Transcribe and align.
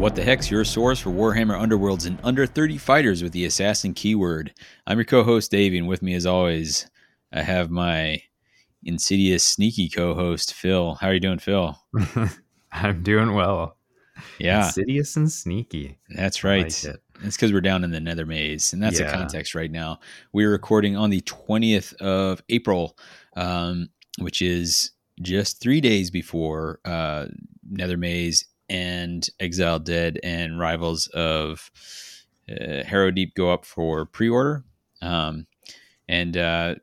What 0.00 0.16
the 0.16 0.24
Heck's 0.24 0.50
your 0.50 0.64
source 0.64 0.98
for 0.98 1.10
Warhammer 1.10 1.60
Underworlds 1.60 2.06
and 2.06 2.18
under 2.24 2.46
30 2.46 2.78
fighters 2.78 3.22
with 3.22 3.32
the 3.32 3.44
assassin 3.44 3.92
keyword. 3.92 4.54
I'm 4.86 4.96
your 4.96 5.04
co 5.04 5.22
host, 5.22 5.50
Davy, 5.50 5.76
and 5.76 5.86
with 5.86 6.00
me, 6.00 6.14
as 6.14 6.24
always, 6.24 6.88
I 7.34 7.42
have 7.42 7.68
my 7.68 8.22
insidious, 8.82 9.44
sneaky 9.44 9.90
co 9.90 10.14
host, 10.14 10.54
Phil. 10.54 10.94
How 10.94 11.08
are 11.08 11.12
you 11.12 11.20
doing, 11.20 11.38
Phil? 11.38 11.78
I'm 12.72 13.02
doing 13.02 13.34
well. 13.34 13.76
Yeah. 14.38 14.68
Insidious 14.68 15.16
and 15.16 15.30
sneaky. 15.30 15.98
That's 16.08 16.44
right. 16.44 16.62
like 16.82 16.96
it's 17.22 17.36
because 17.36 17.52
we're 17.52 17.60
down 17.60 17.84
in 17.84 17.90
the 17.90 18.00
Nether 18.00 18.24
Maze, 18.24 18.72
and 18.72 18.82
that's 18.82 18.98
the 18.98 19.04
context 19.04 19.54
right 19.54 19.70
now. 19.70 20.00
We're 20.32 20.50
recording 20.50 20.96
on 20.96 21.10
the 21.10 21.20
20th 21.20 21.92
of 21.96 22.42
April, 22.48 22.96
um, 23.36 23.90
which 24.18 24.40
is 24.40 24.92
just 25.20 25.60
three 25.60 25.82
days 25.82 26.10
before 26.10 26.80
uh, 26.86 27.26
Nether 27.68 27.98
Maze 27.98 28.46
and 28.70 29.28
Exiled 29.40 29.84
Dead 29.84 30.18
and 30.22 30.58
Rivals 30.58 31.08
of 31.08 31.70
uh, 32.50 32.84
Harrow 32.84 33.10
Deep 33.10 33.34
go 33.34 33.52
up 33.52 33.66
for 33.66 34.06
pre-order, 34.06 34.64
um, 35.02 35.46
and 36.08 36.36
uh, 36.36 36.74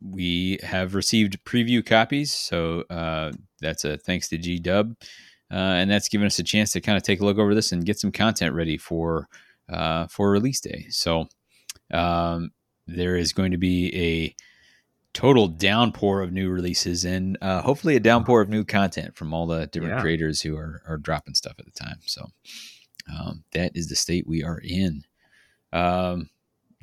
we 0.00 0.58
have 0.62 0.94
received 0.94 1.42
preview 1.44 1.84
copies. 1.84 2.32
So 2.32 2.84
uh, 2.90 3.32
that's 3.60 3.84
a 3.84 3.96
thanks 3.96 4.28
to 4.28 4.38
G 4.38 4.58
Dub, 4.58 4.94
uh, 5.50 5.54
and 5.54 5.90
that's 5.90 6.08
given 6.08 6.26
us 6.26 6.38
a 6.38 6.44
chance 6.44 6.72
to 6.72 6.80
kind 6.80 6.96
of 6.96 7.02
take 7.02 7.20
a 7.20 7.24
look 7.24 7.38
over 7.38 7.54
this 7.54 7.72
and 7.72 7.84
get 7.84 7.98
some 7.98 8.12
content 8.12 8.54
ready 8.54 8.76
for 8.78 9.28
uh, 9.68 10.06
for 10.06 10.30
release 10.30 10.60
day. 10.60 10.86
So 10.90 11.28
um, 11.92 12.50
there 12.86 13.16
is 13.16 13.32
going 13.32 13.50
to 13.50 13.58
be 13.58 13.94
a 13.96 14.34
total 15.16 15.48
downpour 15.48 16.20
of 16.20 16.30
new 16.30 16.50
releases 16.50 17.06
and 17.06 17.38
uh, 17.40 17.62
hopefully 17.62 17.96
a 17.96 18.00
downpour 18.00 18.42
of 18.42 18.50
new 18.50 18.62
content 18.64 19.16
from 19.16 19.32
all 19.32 19.46
the 19.46 19.66
different 19.68 19.94
Yeah. 19.94 20.00
creators 20.02 20.42
who 20.42 20.54
are, 20.58 20.82
are 20.86 20.98
dropping 20.98 21.32
stuff 21.34 21.54
at 21.58 21.64
the 21.64 21.70
time. 21.70 21.96
So 22.04 22.26
um, 23.10 23.42
that 23.52 23.72
is 23.74 23.88
the 23.88 23.96
state 23.96 24.26
we 24.26 24.44
are 24.44 24.60
in. 24.62 25.04
Um, 25.72 26.28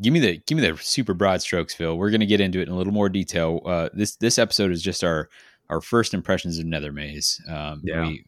give 0.02 0.12
me 0.14 0.20
the 0.20 0.38
give 0.48 0.58
me 0.58 0.68
the 0.68 0.76
super 0.78 1.14
broad 1.14 1.42
strokes, 1.44 1.76
Phil. 1.76 1.96
We're 1.96 2.10
going 2.10 2.22
to 2.22 2.26
get 2.26 2.42
into 2.42 2.60
it 2.60 2.68
in 2.68 2.74
a 2.74 2.78
little 2.78 2.92
more 2.94 3.08
detail. 3.10 3.62
Uh, 3.66 3.90
this 3.94 4.16
this 4.16 4.40
episode 4.40 4.72
is 4.72 4.82
just 4.82 5.04
our 5.04 5.30
our 5.70 5.80
first 5.80 6.14
impressions 6.16 6.58
of 6.58 6.66
Nether 6.66 6.92
Maze. 6.92 7.40
Um, 7.48 7.82
Yeah. 7.84 8.08
We 8.08 8.26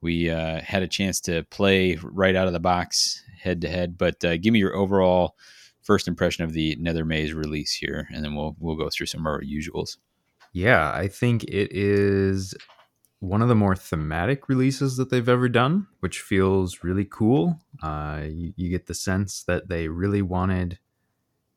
we 0.00 0.30
uh, 0.30 0.60
had 0.62 0.82
a 0.82 0.88
chance 0.88 1.20
to 1.20 1.42
play 1.44 1.98
right 2.02 2.34
out 2.34 2.46
of 2.46 2.52
the 2.54 2.58
box 2.60 3.22
head 3.38 3.60
to 3.60 3.68
head, 3.68 3.98
but 3.98 4.24
uh, 4.24 4.36
give 4.38 4.52
me 4.52 4.58
your 4.60 4.74
overall 4.74 5.36
first 5.82 6.08
impression 6.08 6.44
of 6.44 6.52
the 6.52 6.76
Nether 6.76 7.04
Maze 7.04 7.34
release 7.34 7.72
here, 7.72 8.08
and 8.12 8.24
then 8.24 8.34
we'll 8.34 8.56
we'll 8.58 8.76
go 8.76 8.88
through 8.90 9.06
some 9.06 9.20
of 9.22 9.26
our 9.26 9.42
usuals. 9.42 9.96
Yeah, 10.52 10.92
I 10.92 11.08
think 11.08 11.44
it 11.44 11.72
is 11.72 12.54
one 13.20 13.40
of 13.40 13.48
the 13.48 13.54
more 13.54 13.76
thematic 13.76 14.48
releases 14.48 14.96
that 14.96 15.08
they've 15.10 15.28
ever 15.28 15.48
done, 15.48 15.86
which 16.00 16.20
feels 16.20 16.82
really 16.82 17.04
cool. 17.04 17.58
Uh, 17.82 18.22
you, 18.28 18.52
you 18.56 18.68
get 18.68 18.86
the 18.86 18.94
sense 18.94 19.44
that 19.44 19.68
they 19.68 19.88
really 19.88 20.22
wanted 20.22 20.78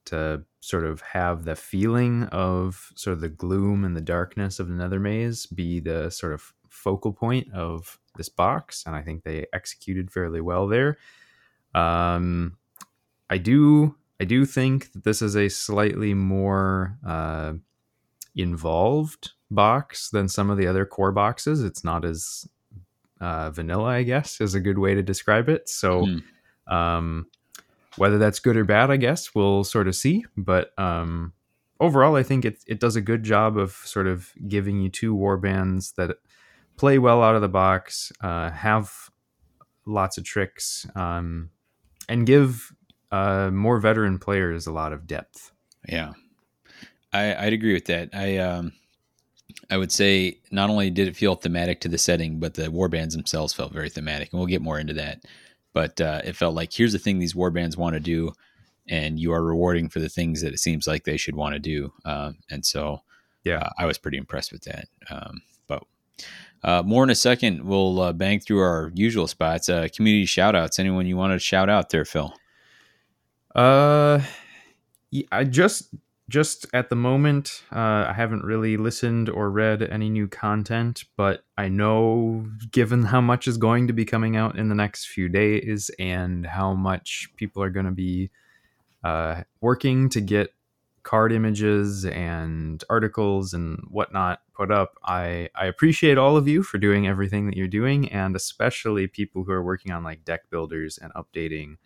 to 0.05 0.43
sort 0.59 0.85
of 0.85 1.01
have 1.01 1.43
the 1.43 1.55
feeling 1.55 2.23
of 2.25 2.91
sort 2.95 3.13
of 3.13 3.21
the 3.21 3.29
gloom 3.29 3.83
and 3.83 3.95
the 3.95 4.01
darkness 4.01 4.59
of 4.59 4.67
the 4.67 4.75
Nether 4.75 4.99
Maze 4.99 5.47
be 5.47 5.79
the 5.79 6.09
sort 6.11 6.33
of 6.33 6.53
focal 6.69 7.11
point 7.11 7.51
of 7.51 7.99
this 8.15 8.29
box, 8.29 8.83
and 8.85 8.95
I 8.95 9.01
think 9.01 9.23
they 9.23 9.45
executed 9.51 10.11
fairly 10.11 10.41
well 10.41 10.67
there. 10.67 10.97
Um, 11.73 12.57
I 13.29 13.39
do, 13.39 13.95
I 14.19 14.25
do 14.25 14.45
think 14.45 14.93
that 14.93 15.03
this 15.03 15.21
is 15.21 15.35
a 15.35 15.49
slightly 15.49 16.13
more 16.13 16.97
uh, 17.05 17.53
involved 18.35 19.31
box 19.51 20.09
than 20.09 20.27
some 20.27 20.49
of 20.49 20.57
the 20.57 20.67
other 20.67 20.85
core 20.85 21.11
boxes. 21.11 21.63
It's 21.63 21.83
not 21.83 22.05
as 22.05 22.47
uh, 23.21 23.51
vanilla, 23.51 23.85
I 23.85 24.03
guess, 24.03 24.41
is 24.41 24.55
a 24.55 24.59
good 24.59 24.77
way 24.77 24.95
to 24.95 25.03
describe 25.03 25.49
it. 25.49 25.69
So, 25.69 26.05
Hmm. 26.67 26.73
um, 26.73 27.27
whether 27.97 28.17
that's 28.17 28.39
good 28.39 28.57
or 28.57 28.65
bad, 28.65 28.91
I 28.91 28.97
guess 28.97 29.33
we'll 29.33 29.63
sort 29.63 29.87
of 29.87 29.95
see. 29.95 30.25
But 30.35 30.77
um, 30.77 31.33
overall, 31.79 32.15
I 32.15 32.23
think 32.23 32.43
it 32.43 32.63
it 32.67 32.79
does 32.79 32.95
a 32.95 33.01
good 33.01 33.23
job 33.23 33.57
of 33.57 33.71
sort 33.71 34.07
of 34.07 34.31
giving 34.47 34.81
you 34.81 34.89
two 34.89 35.15
war 35.15 35.37
bands 35.37 35.93
that 35.93 36.17
play 36.77 36.99
well 36.99 37.23
out 37.23 37.35
of 37.35 37.41
the 37.41 37.47
box, 37.47 38.11
uh, 38.21 38.51
have 38.51 39.09
lots 39.85 40.17
of 40.17 40.25
tricks, 40.25 40.85
um, 40.95 41.51
and 42.09 42.27
give 42.27 42.74
uh, 43.15 43.51
more 43.51 43.79
veteran 43.79 44.19
players 44.19 44.67
a 44.67 44.71
lot 44.71 44.93
of 44.93 45.07
depth. 45.07 45.51
Yeah, 45.87 46.13
I, 47.13 47.35
I'd 47.35 47.53
agree 47.53 47.73
with 47.73 47.85
that. 47.85 48.09
I 48.13 48.37
um, 48.37 48.73
I 49.69 49.77
would 49.77 49.91
say 49.91 50.39
not 50.51 50.69
only 50.69 50.89
did 50.89 51.07
it 51.07 51.15
feel 51.15 51.35
thematic 51.35 51.79
to 51.81 51.89
the 51.89 51.97
setting, 51.97 52.39
but 52.39 52.53
the 52.55 52.69
war 52.71 52.89
bands 52.89 53.15
themselves 53.15 53.53
felt 53.53 53.71
very 53.73 53.89
thematic, 53.89 54.31
and 54.31 54.39
we'll 54.39 54.47
get 54.47 54.61
more 54.61 54.79
into 54.79 54.93
that. 54.93 55.23
But 55.73 55.99
uh, 56.01 56.21
it 56.23 56.35
felt 56.35 56.55
like 56.55 56.71
here's 56.73 56.93
the 56.93 56.99
thing 56.99 57.19
these 57.19 57.35
war 57.35 57.51
bands 57.51 57.77
want 57.77 57.93
to 57.95 57.99
do, 57.99 58.31
and 58.87 59.19
you 59.19 59.33
are 59.33 59.43
rewarding 59.43 59.89
for 59.89 59.99
the 59.99 60.09
things 60.09 60.41
that 60.41 60.53
it 60.53 60.59
seems 60.59 60.87
like 60.87 61.03
they 61.03 61.17
should 61.17 61.35
want 61.35 61.53
to 61.53 61.59
do. 61.59 61.91
Um, 62.05 62.37
and 62.49 62.65
so, 62.65 63.01
Yeah. 63.43 63.57
uh, 63.59 63.69
I 63.77 63.85
was 63.85 63.97
pretty 63.97 64.17
impressed 64.17 64.51
with 64.53 64.63
that. 64.63 64.85
Um, 65.09 65.41
but 65.67 65.83
uh, 66.63 66.81
more 66.85 67.03
in 67.03 67.09
a 67.09 67.15
second, 67.15 67.65
we'll 67.65 67.99
uh, 67.99 68.13
bang 68.13 68.39
through 68.39 68.59
our 68.59 68.91
usual 68.95 69.27
spots. 69.27 69.67
Uh, 69.67 69.87
community 69.93 70.25
shout 70.25 70.55
outs. 70.55 70.79
Anyone 70.79 71.05
you 71.07 71.17
want 71.17 71.33
to 71.33 71.39
shout 71.39 71.69
out 71.69 71.89
there, 71.89 72.05
Phil? 72.05 72.33
Uh, 73.55 74.21
I 75.31 75.45
just 75.45 75.95
just 76.27 76.65
at 76.73 76.89
the 76.89 76.95
moment, 76.95 77.63
uh, 77.71 78.05
I 78.09 78.13
haven't 78.13 78.43
really 78.43 78.77
listened 78.77 79.29
or 79.29 79.49
read 79.51 79.83
any 79.83 80.09
new 80.09 80.27
content, 80.27 81.05
but 81.15 81.45
I 81.57 81.69
know, 81.69 82.47
given 82.71 83.03
how 83.03 83.21
much 83.21 83.47
is 83.47 83.57
going 83.57 83.87
to 83.87 83.93
be 83.93 84.05
coming 84.05 84.35
out 84.35 84.57
in 84.57 84.69
the 84.69 84.75
next 84.75 85.05
few 85.07 85.29
days 85.29 85.91
and 85.99 86.45
how 86.45 86.73
much 86.73 87.29
people 87.37 87.61
are 87.63 87.69
going 87.69 87.85
to 87.85 87.91
be 87.91 88.31
uh, 89.03 89.43
working 89.61 90.09
to 90.09 90.21
get 90.21 90.49
card 91.03 91.31
images 91.31 92.05
and 92.05 92.83
articles 92.89 93.53
and 93.53 93.79
whatnot 93.89 94.41
put 94.53 94.71
up, 94.71 94.97
I 95.05 95.49
I 95.55 95.67
appreciate 95.67 96.17
all 96.17 96.35
of 96.37 96.47
you 96.47 96.63
for 96.63 96.77
doing 96.79 97.07
everything 97.07 97.45
that 97.45 97.55
you're 97.55 97.67
doing, 97.67 98.11
and 98.11 98.35
especially 98.35 99.07
people 99.07 99.43
who 99.45 99.51
are 99.51 99.63
working 99.63 99.91
on 99.93 100.03
like 100.03 100.25
deck 100.25 100.49
builders 100.49 100.97
and 100.97 101.13
updating 101.13 101.77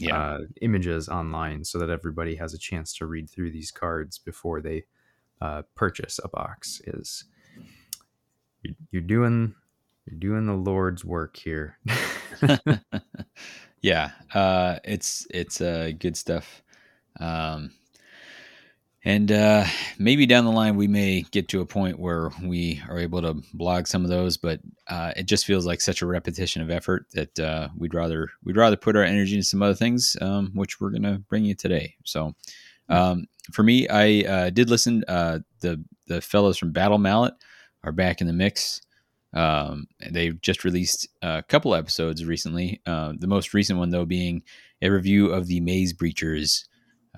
Yeah, 0.00 0.18
uh, 0.18 0.38
images 0.62 1.08
online 1.08 1.64
so 1.64 1.78
that 1.78 1.90
everybody 1.90 2.36
has 2.36 2.54
a 2.54 2.58
chance 2.58 2.94
to 2.94 3.06
read 3.06 3.28
through 3.28 3.50
these 3.52 3.70
cards 3.70 4.18
before 4.18 4.60
they 4.60 4.84
uh, 5.40 5.62
purchase 5.74 6.18
a 6.22 6.28
box 6.28 6.80
is 6.86 7.24
you're, 8.62 8.74
you're 8.90 9.02
doing 9.02 9.54
you're 10.06 10.18
doing 10.18 10.46
the 10.46 10.52
lord's 10.52 11.04
work 11.04 11.36
here 11.36 11.78
yeah, 13.82 14.10
uh, 14.34 14.76
it's 14.84 15.26
it's 15.30 15.60
uh, 15.60 15.92
good 15.98 16.16
stuff. 16.16 16.62
Um, 17.20 17.72
and 19.04 19.30
uh, 19.30 19.64
maybe 19.98 20.26
down 20.26 20.44
the 20.44 20.50
line 20.50 20.76
we 20.76 20.88
may 20.88 21.22
get 21.30 21.48
to 21.48 21.60
a 21.60 21.66
point 21.66 22.00
where 22.00 22.30
we 22.42 22.82
are 22.88 22.98
able 22.98 23.22
to 23.22 23.40
blog 23.54 23.86
some 23.86 24.04
of 24.04 24.10
those, 24.10 24.36
but 24.36 24.60
uh, 24.88 25.12
it 25.16 25.26
just 25.26 25.46
feels 25.46 25.64
like 25.64 25.80
such 25.80 26.02
a 26.02 26.06
repetition 26.06 26.62
of 26.62 26.70
effort 26.70 27.06
that 27.12 27.38
uh, 27.38 27.68
we'd 27.76 27.94
rather 27.94 28.28
we'd 28.44 28.56
rather 28.56 28.76
put 28.76 28.96
our 28.96 29.04
energy 29.04 29.34
into 29.34 29.46
some 29.46 29.62
other 29.62 29.74
things, 29.74 30.16
um, 30.20 30.50
which 30.54 30.80
we're 30.80 30.90
gonna 30.90 31.18
bring 31.28 31.44
you 31.44 31.54
today. 31.54 31.94
So, 32.04 32.34
um, 32.88 33.26
for 33.52 33.62
me, 33.62 33.88
I 33.88 34.28
uh, 34.28 34.50
did 34.50 34.68
listen. 34.68 35.04
Uh, 35.06 35.40
the 35.60 35.82
the 36.06 36.20
fellows 36.20 36.58
from 36.58 36.72
Battle 36.72 36.98
Mallet 36.98 37.34
are 37.84 37.92
back 37.92 38.20
in 38.20 38.26
the 38.26 38.32
mix. 38.32 38.82
Um, 39.32 39.86
they've 40.10 40.40
just 40.40 40.64
released 40.64 41.08
a 41.22 41.42
couple 41.42 41.74
episodes 41.74 42.24
recently. 42.24 42.80
Uh, 42.86 43.12
the 43.18 43.26
most 43.26 43.54
recent 43.54 43.78
one, 43.78 43.90
though, 43.90 44.06
being 44.06 44.42
a 44.80 44.88
review 44.88 45.30
of 45.30 45.46
the 45.46 45.60
Maze 45.60 45.92
Breachers 45.92 46.64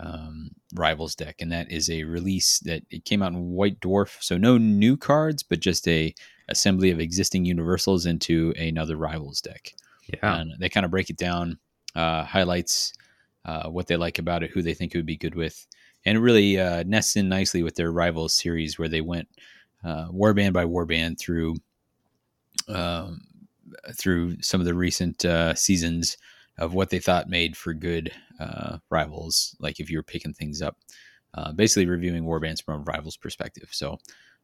um, 0.03 0.51
Rivals 0.75 1.15
deck, 1.15 1.37
and 1.41 1.53
that 1.53 1.71
is 1.71 1.91
a 1.91 2.05
release 2.05 2.61
that 2.61 2.83
it 2.91 3.05
came 3.05 3.23
out 3.23 3.33
in 3.33 3.51
White 3.51 3.81
Dwarf, 3.81 4.23
so 4.23 4.37
no 4.37 4.57
new 4.57 4.97
cards, 4.97 5.43
but 5.43 5.61
just 5.61 5.87
a 5.89 6.15
assembly 6.49 6.91
of 6.91 7.01
existing 7.01 7.45
universals 7.45 8.07
into 8.07 8.55
another 8.59 8.97
Rivals 8.97 9.41
deck. 9.41 9.73
yeah 10.09 10.37
And 10.37 10.53
they 10.59 10.69
kind 10.69 10.85
of 10.85 10.91
break 10.91 11.11
it 11.11 11.17
down, 11.17 11.59
uh, 11.95 12.25
highlights 12.25 12.93
uh, 13.45 13.69
what 13.69 13.87
they 13.87 13.97
like 13.97 14.19
about 14.19 14.43
it, 14.43 14.51
who 14.51 14.63
they 14.63 14.75
think 14.75 14.95
it 14.95 14.99
would 14.99 15.07
be 15.07 15.17
good 15.17 15.35
with, 15.35 15.67
and 16.05 16.17
it 16.17 16.21
really 16.21 16.59
uh, 16.59 16.83
nests 16.85 17.17
in 17.17 17.29
nicely 17.29 17.63
with 17.63 17.75
their 17.75 17.93
Rivals 17.93 18.35
series, 18.35 18.79
where 18.79 18.89
they 18.89 19.01
went 19.01 19.29
uh, 19.85 20.09
warband 20.09 20.53
by 20.53 20.65
warband 20.65 21.19
through 21.19 21.57
um, 22.69 23.23
through 23.95 24.41
some 24.43 24.61
of 24.61 24.67
the 24.67 24.75
recent 24.75 25.25
uh, 25.25 25.55
seasons 25.55 26.17
of 26.59 26.75
what 26.75 26.91
they 26.91 26.99
thought 26.99 27.29
made 27.29 27.57
for 27.57 27.73
good 27.73 28.13
uh, 28.41 28.79
rivals. 28.91 29.55
Like 29.61 29.79
if 29.81 29.91
you 29.91 29.99
were 29.99 30.03
picking 30.03 30.33
things 30.33 30.63
up, 30.63 30.77
uh, 31.35 31.53
basically 31.53 31.87
reviewing 31.87 32.25
warbands 32.25 32.63
from 32.63 32.81
a 32.81 32.85
rival's 32.85 33.17
perspective. 33.17 33.69
So 33.71 33.99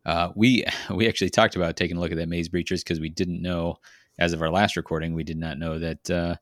uh, 0.05 0.31
we 0.37 0.65
we 0.95 1.09
actually 1.09 1.31
talked 1.31 1.57
about 1.57 1.77
taking 1.77 1.97
a 1.97 2.01
look 2.01 2.13
at 2.13 2.19
that 2.19 2.29
Maze 2.29 2.49
Breachers 2.49 2.85
because 2.85 3.01
we 3.01 3.09
didn't 3.09 3.43
know, 3.43 3.79
as 4.19 4.33
of 4.33 4.43
our 4.43 4.51
last 4.51 4.77
recording, 4.77 5.15
we 5.15 5.25
did 5.25 5.39
not 5.39 5.59
know 5.59 5.79
that 5.79 6.11
uh, 6.11 6.37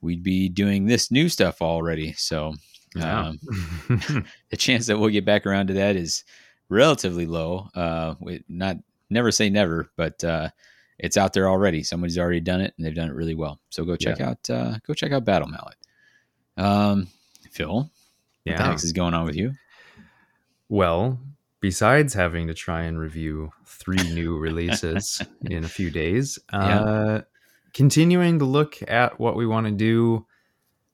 we'd 0.00 0.22
be 0.22 0.48
doing 0.48 0.86
this 0.86 1.10
new 1.10 1.28
stuff 1.28 1.62
already. 1.62 2.12
So 2.14 2.54
um, 3.00 3.38
the 3.88 4.56
chance 4.56 4.86
that 4.86 4.98
we'll 4.98 5.10
get 5.10 5.24
back 5.24 5.46
around 5.46 5.68
to 5.68 5.74
that 5.74 5.96
is 5.96 6.24
relatively 6.68 7.26
low. 7.26 7.68
Uh, 7.74 8.14
we, 8.20 8.44
not 8.48 8.76
never 9.10 9.30
say 9.30 9.48
never, 9.48 9.90
but 9.96 10.22
uh, 10.22 10.50
it's 10.98 11.16
out 11.16 11.32
there 11.32 11.48
already. 11.48 11.82
Somebody's 11.82 12.18
already 12.18 12.40
done 12.40 12.60
it, 12.60 12.74
and 12.76 12.84
they've 12.86 12.94
done 12.94 13.08
it 13.08 13.14
really 13.14 13.34
well. 13.34 13.58
So 13.70 13.84
go 13.84 13.96
check 13.96 14.18
Yeah. 14.18 14.30
out 14.30 14.50
uh, 14.50 14.78
go 14.86 14.94
check 14.94 15.12
out 15.12 15.24
Battle 15.24 15.48
Mallet. 15.48 15.76
Um, 16.58 17.08
Phil, 17.50 17.74
what 17.74 17.90
the 18.44 18.50
Yeah. 18.52 18.66
heck 18.70 18.76
is 18.84 18.92
going 18.92 19.14
on 19.14 19.24
with 19.24 19.36
you? 19.36 19.54
Well, 20.68 21.18
besides 21.60 22.14
having 22.14 22.46
to 22.48 22.54
try 22.54 22.82
and 22.82 22.98
review 22.98 23.52
three 23.64 24.12
new 24.14 24.36
releases 24.36 25.22
in 25.42 25.64
a 25.64 25.68
few 25.68 25.90
days, 25.90 26.38
Yeah. 26.52 26.80
uh, 26.82 27.22
continuing 27.72 28.38
to 28.40 28.44
look 28.44 28.76
at 28.88 29.18
what 29.18 29.36
we 29.36 29.46
want 29.46 29.66
to 29.66 29.72
do 29.72 30.26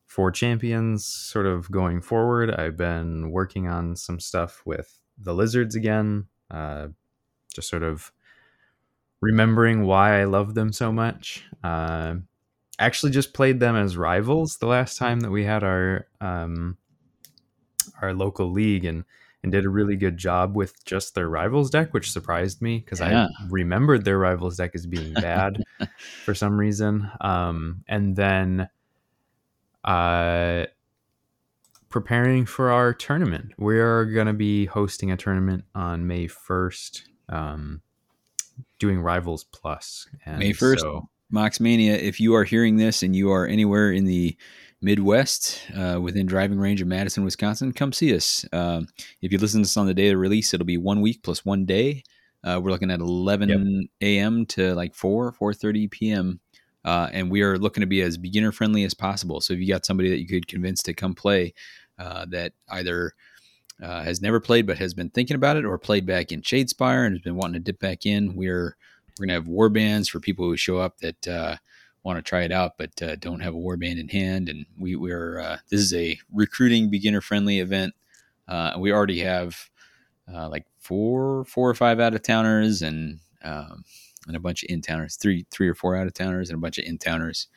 for 0.07 0.31
champions 0.31 1.05
sort 1.07 1.47
of 1.47 1.71
going 1.71 2.01
forward. 2.01 2.51
I've 2.55 2.77
been 2.77 3.31
working 3.33 3.67
on 3.67 3.97
some 3.97 4.21
stuff 4.21 4.63
with 4.65 5.01
the 5.19 5.35
lizards 5.35 5.75
again, 5.75 6.27
uh, 6.51 6.89
just 7.53 7.69
sort 7.69 7.83
of 7.83 8.13
remembering 9.21 9.85
why 9.85 10.21
I 10.21 10.25
love 10.25 10.55
them 10.55 10.73
so 10.73 10.93
much. 10.93 11.45
Uh, 11.65 12.17
actually, 12.85 13.13
just 13.13 13.33
played 13.35 13.61
them 13.61 13.77
as 13.77 13.97
rivals 13.97 14.59
the 14.59 14.67
last 14.67 14.99
time 14.99 15.21
that 15.21 15.31
we 15.31 15.45
had 15.45 15.63
our 15.65 16.07
um, 16.21 16.77
our 18.03 18.13
local 18.15 18.51
league 18.51 18.85
and 18.85 19.05
and 19.43 19.53
did 19.53 19.65
a 19.67 19.69
really 19.69 19.95
good 19.97 20.17
job 20.17 20.57
with 20.57 20.83
just 20.87 21.15
their 21.15 21.29
rivals 21.29 21.69
deck, 21.71 21.93
which 21.93 22.11
surprised 22.11 22.63
me 22.63 22.79
because 22.79 23.01
Yeah. 23.01 23.27
I 23.27 23.47
remembered 23.51 24.05
their 24.05 24.19
rivals 24.19 24.57
deck 24.57 24.71
as 24.75 24.87
being 24.87 25.13
bad 25.13 25.63
for 26.25 26.35
some 26.35 26.57
reason. 26.59 27.11
Um, 27.21 27.85
and 27.87 28.17
then 28.17 28.71
uh, 29.85 30.65
preparing 31.91 32.47
for 32.47 32.71
our 32.71 32.95
tournament. 32.95 33.53
We 33.59 33.79
are 33.81 34.07
going 34.07 34.29
to 34.29 34.33
be 34.33 34.65
hosting 34.65 35.11
a 35.13 35.17
tournament 35.19 35.65
on 35.75 36.07
May 36.07 36.27
1st, 36.27 37.03
um, 37.29 37.83
doing 38.79 39.01
Rivals 39.01 39.45
Plus. 39.45 40.09
And 40.25 40.39
May 40.39 40.53
1st? 40.55 40.81
so- 40.81 41.09
Moxmania, 41.35 41.99
if 41.99 42.21
you 42.21 42.35
are 42.35 42.45
hearing 42.45 42.77
this 42.77 43.03
and 43.03 43.15
you 43.15 43.33
are 43.33 43.47
anywhere 43.47 43.91
in 43.91 44.05
the 44.05 44.37
Midwest 44.81 45.61
uh, 45.77 45.99
within 46.01 46.27
driving 46.27 46.59
range 46.59 46.81
of 46.81 46.87
Madison, 46.87 47.25
Wisconsin, 47.25 47.73
come 47.73 47.93
see 47.93 48.15
us. 48.15 48.45
Um, 48.53 48.87
if 49.21 49.33
you 49.33 49.39
listen 49.39 49.61
to 49.61 49.67
this 49.67 49.77
on 49.77 49.87
the 49.87 49.95
day 49.95 50.11
of 50.11 50.19
release, 50.19 50.55
it'll 50.55 50.65
be 50.65 50.77
one 50.77 51.01
week 51.01 51.23
plus 51.25 51.45
one 51.45 51.65
day. 51.65 52.05
Uh, 52.45 52.61
we're 52.63 52.71
looking 52.71 52.91
at 52.91 53.01
11 53.01 53.89
a.m. 54.01 54.47
to 54.47 54.75
like 54.75 54.95
4, 54.95 55.33
4.30 55.33 55.91
p.m. 55.91 56.41
Uh, 56.85 57.09
and 57.13 57.31
we 57.31 57.43
are 57.43 57.59
looking 57.59 57.81
to 57.81 57.87
be 57.87 58.03
as 58.03 58.17
beginner 58.17 58.53
friendly 58.53 58.85
as 58.85 58.95
possible. 58.95 59.41
So 59.41 59.55
if 59.55 59.61
you 59.61 59.67
got 59.67 59.87
somebody 59.87 60.11
that 60.11 60.21
you 60.21 60.29
could 60.29 60.47
convince 60.47 60.83
to 60.85 60.95
come 60.95 61.15
play 61.15 61.55
uh, 61.99 62.27
that 62.29 62.53
either 62.69 63.15
uh, 63.83 64.03
has 64.03 64.23
never 64.23 64.39
played 64.39 64.67
but 64.67 64.79
has 64.79 64.95
been 64.95 65.11
thinking 65.11 65.35
about 65.35 65.57
it 65.57 65.65
or 65.65 65.79
played 65.79 66.07
back 66.07 66.31
in 66.31 66.43
Shadespire 66.43 67.07
and 67.07 67.15
has 67.15 67.23
been 67.23 67.37
wanting 67.37 67.55
to 67.55 67.61
dip 67.61 67.81
back 67.81 68.07
in, 68.07 68.37
we're 68.37 68.77
we're 69.19 69.27
gonna 69.27 69.35
have 69.35 69.49
war 69.49 69.69
bands 69.69 70.09
for 70.09 70.21
people 70.21 70.45
who 70.45 70.57
show 70.57 70.79
up 70.79 70.99
that 70.99 71.29
uh, 71.29 71.57
want 72.03 72.19
to 72.19 72.23
try 72.23 72.43
it 72.43 72.53
out 72.53 72.73
but 72.79 72.91
uh, 73.03 73.17
don't 73.17 73.41
have 73.41 73.55
a 73.55 73.59
war 73.59 73.77
band 73.77 73.99
in 73.99 74.09
hand. 74.09 74.49
And 74.49 74.67
we 74.79 74.97
we're 74.97 75.41
uh, 75.41 75.59
this 75.71 75.81
is 75.81 75.95
a 75.95 76.19
recruiting 76.33 76.91
beginner 76.91 77.21
friendly 77.21 77.61
event. 77.61 77.95
Uh, 78.47 78.75
we 78.79 78.93
already 78.93 79.21
have 79.21 79.71
uh, 80.33 80.49
like 80.49 80.67
four 80.79 81.45
four 81.47 81.69
or 81.69 81.75
five 81.75 82.01
out 82.01 82.15
of 82.15 82.23
towners 82.23 82.83
and 82.83 83.21
um, 83.43 83.85
and 84.27 84.37
a 84.37 84.41
bunch 84.41 84.63
of 84.63 84.71
in 84.71 84.81
towners, 84.83 85.17
three 85.17 85.47
three 85.51 85.69
or 85.69 85.75
four 85.75 85.97
out 85.97 86.07
of 86.07 86.15
towners 86.15 86.51
and 86.51 86.59
a 86.59 86.61
bunch 86.61 86.79
of 86.79 86.85
in 86.85 86.99
towners. 86.99 87.49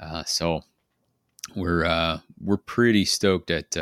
Uh, 0.00 0.24
so 0.24 0.62
we're 1.54 2.20
we're 2.40 2.56
pretty 2.56 3.04
stoked 3.04 3.50
at 3.50 3.76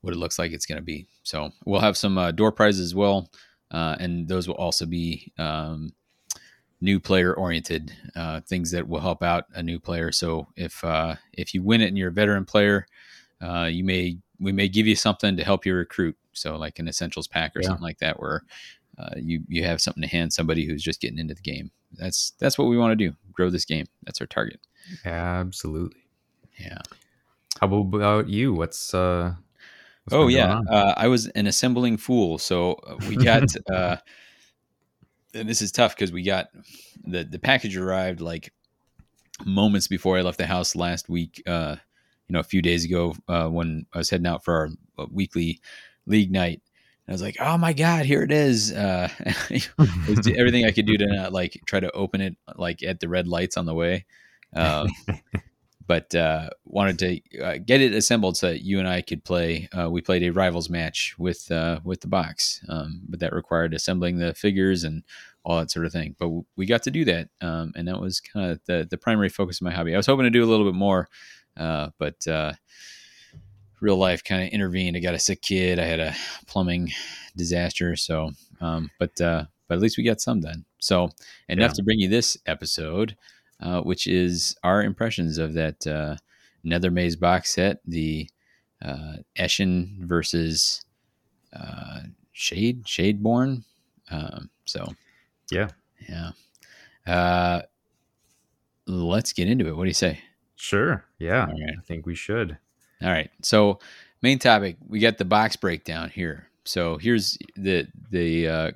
what 0.00 0.14
it 0.14 0.18
looks 0.18 0.38
like 0.38 0.52
it's 0.52 0.66
going 0.66 0.78
to 0.78 0.84
be. 0.84 1.06
So 1.22 1.50
we'll 1.64 1.80
have 1.80 1.96
some 1.96 2.18
uh, 2.18 2.30
door 2.30 2.52
prizes 2.52 2.80
as 2.80 2.94
well, 2.94 3.30
uh, 3.70 3.96
and 3.98 4.28
those 4.28 4.48
will 4.48 4.54
also 4.54 4.86
be 4.86 5.32
um, 5.38 5.92
new 6.80 7.00
player 7.00 7.34
oriented 7.34 7.92
uh, 8.14 8.40
things 8.42 8.70
that 8.70 8.88
will 8.88 9.00
help 9.00 9.22
out 9.22 9.44
a 9.54 9.62
new 9.62 9.78
player. 9.80 10.12
So 10.12 10.46
if 10.56 10.82
uh, 10.84 11.16
if 11.32 11.54
you 11.54 11.62
win 11.62 11.80
it 11.80 11.88
and 11.88 11.98
you're 11.98 12.10
a 12.10 12.12
veteran 12.12 12.44
player, 12.44 12.86
uh, 13.40 13.64
you 13.70 13.84
may 13.84 14.18
we 14.38 14.52
may 14.52 14.68
give 14.68 14.86
you 14.86 14.96
something 14.96 15.36
to 15.36 15.44
help 15.44 15.66
you 15.66 15.74
recruit. 15.74 16.16
So 16.32 16.56
like 16.56 16.78
an 16.78 16.88
essentials 16.88 17.26
pack 17.26 17.56
or 17.56 17.62
Yeah. 17.62 17.68
something 17.68 17.82
like 17.82 17.98
that, 17.98 18.20
where 18.20 18.42
uh, 18.98 19.14
you 19.16 19.42
you 19.48 19.64
have 19.64 19.80
something 19.80 20.02
to 20.02 20.08
hand 20.08 20.32
somebody 20.32 20.66
who's 20.66 20.82
just 20.82 21.00
getting 21.00 21.18
into 21.18 21.34
the 21.34 21.42
game. 21.42 21.70
That's 21.92 22.30
that's 22.38 22.58
what 22.58 22.68
we 22.68 22.78
want 22.78 22.92
to 22.98 23.08
do. 23.08 23.16
Grow 23.32 23.50
this 23.50 23.64
game. 23.64 23.86
That's 24.04 24.20
our 24.20 24.26
target. 24.26 24.60
absolutely. 25.04 26.02
Yeah. 26.58 26.78
How 27.60 27.66
about 27.74 28.28
you? 28.28 28.52
What's 28.54 28.94
uh? 28.94 29.34
what's 30.04 30.14
Oh 30.14 30.28
yeah, 30.28 30.60
uh, 30.70 30.94
I 30.96 31.08
was 31.08 31.26
an 31.28 31.46
assembling 31.46 31.96
fool. 31.96 32.38
So 32.38 32.78
we 33.08 33.16
got, 33.16 33.42
uh, 33.72 33.96
and 35.38 35.48
this 35.48 35.62
is 35.62 35.72
tough 35.72 35.94
because 35.94 36.12
we 36.12 36.22
got 36.22 36.48
the 37.04 37.24
the 37.24 37.38
package 37.38 37.76
arrived 37.76 38.20
like 38.20 38.52
moments 39.44 39.88
before 39.88 40.18
I 40.18 40.22
left 40.22 40.38
the 40.38 40.46
house 40.46 40.74
last 40.74 41.08
week. 41.08 41.42
Uh, 41.46 41.76
you 42.28 42.34
know, 42.34 42.40
a 42.40 42.44
few 42.44 42.60
days 42.60 42.84
ago 42.84 43.14
uh, 43.28 43.48
when 43.48 43.86
I 43.94 43.98
was 43.98 44.10
heading 44.10 44.26
out 44.26 44.44
for 44.44 44.54
our 44.54 44.68
uh, 44.98 45.06
weekly 45.10 45.60
league 46.06 46.30
night. 46.30 46.60
And 47.06 47.12
I 47.12 47.14
was 47.14 47.22
like, 47.22 47.36
"Oh 47.40 47.56
my 47.56 47.72
god, 47.72 48.04
here 48.04 48.22
it 48.22 48.30
is!" 48.30 48.72
Uh, 48.72 49.08
it 49.50 50.28
everything 50.36 50.66
I 50.66 50.72
could 50.72 50.86
do 50.86 50.98
to 50.98 51.06
not 51.06 51.32
like 51.32 51.60
try 51.66 51.80
to 51.80 51.90
open 51.92 52.20
it 52.20 52.36
like 52.56 52.82
at 52.82 53.00
the 53.00 53.08
red 53.08 53.26
lights 53.26 53.56
on 53.56 53.64
the 53.64 53.74
way. 53.74 54.04
Um, 54.54 54.88
but 55.88 56.14
uh, 56.14 56.50
wanted 56.66 56.98
to 56.98 57.42
uh, 57.42 57.58
get 57.64 57.80
it 57.80 57.94
assembled 57.94 58.36
so 58.36 58.50
that 58.50 58.62
you 58.62 58.78
and 58.78 58.86
I 58.86 59.00
could 59.00 59.24
play. 59.24 59.68
Uh, 59.76 59.90
we 59.90 60.02
played 60.02 60.22
a 60.22 60.30
rivals 60.30 60.68
match 60.68 61.16
with 61.18 61.50
uh, 61.50 61.80
with 61.82 62.02
the 62.02 62.08
box, 62.08 62.60
um, 62.68 63.00
but 63.08 63.20
that 63.20 63.32
required 63.32 63.72
assembling 63.74 64.18
the 64.18 64.34
figures 64.34 64.84
and 64.84 65.02
all 65.48 65.58
that 65.58 65.70
sort 65.70 65.86
of 65.86 65.92
thing. 65.92 66.14
But 66.18 66.30
we 66.56 66.66
got 66.66 66.84
to 66.84 66.90
do 66.92 67.04
that, 67.06 67.30
um, 67.40 67.72
and 67.74 67.88
that 67.88 68.00
was 68.00 68.20
kind 68.20 68.52
of 68.52 68.60
the 68.66 68.86
the 68.88 68.98
primary 68.98 69.28
focus 69.30 69.58
of 69.58 69.64
my 69.64 69.72
hobby. 69.72 69.94
I 69.94 69.96
was 69.96 70.06
hoping 70.06 70.24
to 70.24 70.30
do 70.30 70.44
a 70.44 70.50
little 70.50 70.66
bit 70.66 70.76
more, 70.76 71.08
uh, 71.56 71.88
but 71.98 72.26
uh, 72.28 72.52
real 73.80 73.96
life 73.96 74.22
kind 74.22 74.42
of 74.44 74.50
intervened. 74.50 74.96
I 74.96 75.00
got 75.00 75.14
a 75.14 75.18
sick 75.18 75.42
kid. 75.42 75.78
I 75.78 75.84
had 75.84 76.00
a 76.00 76.14
plumbing 76.46 76.92
disaster. 77.36 77.96
So, 77.96 78.32
um, 78.60 78.90
but 78.98 79.20
uh, 79.20 79.46
but 79.66 79.74
at 79.74 79.80
least 79.80 79.96
we 79.98 80.04
got 80.04 80.20
some 80.20 80.40
done. 80.40 80.64
So 80.78 81.10
enough 81.48 81.70
Yeah. 81.70 81.74
to 81.74 81.82
bring 81.82 81.98
you 81.98 82.08
this 82.08 82.36
episode 82.46 83.16
uh, 83.60 83.80
which 83.80 84.06
is 84.06 84.56
our 84.62 84.82
impressions 84.82 85.38
of 85.38 85.54
that 85.54 85.84
uh, 85.86 86.16
Nether 86.62 86.90
Maze 86.90 87.16
box 87.16 87.54
set, 87.54 87.80
the 87.84 88.28
uh, 88.80 89.16
Eshin 89.36 89.98
versus 90.06 90.84
uh, 91.52 92.00
Shade, 92.32 92.84
Shadeborn. 92.84 93.64
Um, 94.10 94.50
so, 94.64 94.94
Yeah. 95.50 95.68
yeah. 96.08 96.32
Uh, 97.06 97.62
let's 98.86 99.32
get 99.32 99.48
into 99.48 99.66
it. 99.68 99.76
What 99.76 99.84
do 99.84 99.88
you 99.88 99.94
say? 99.94 100.20
Sure. 100.56 101.04
Yeah. 101.18 101.46
Right. 101.46 101.74
I 101.78 101.80
think 101.82 102.06
we 102.06 102.14
should. 102.14 102.58
All 103.02 103.08
right. 103.08 103.30
So, 103.42 103.78
main 104.22 104.38
topic, 104.38 104.76
we 104.86 104.98
got 104.98 105.18
the 105.18 105.24
box 105.24 105.56
breakdown 105.56 106.10
here. 106.10 106.48
So 106.64 106.98
here's 106.98 107.38
the 107.56 107.86
the 108.10 108.48
uh, 108.48 108.70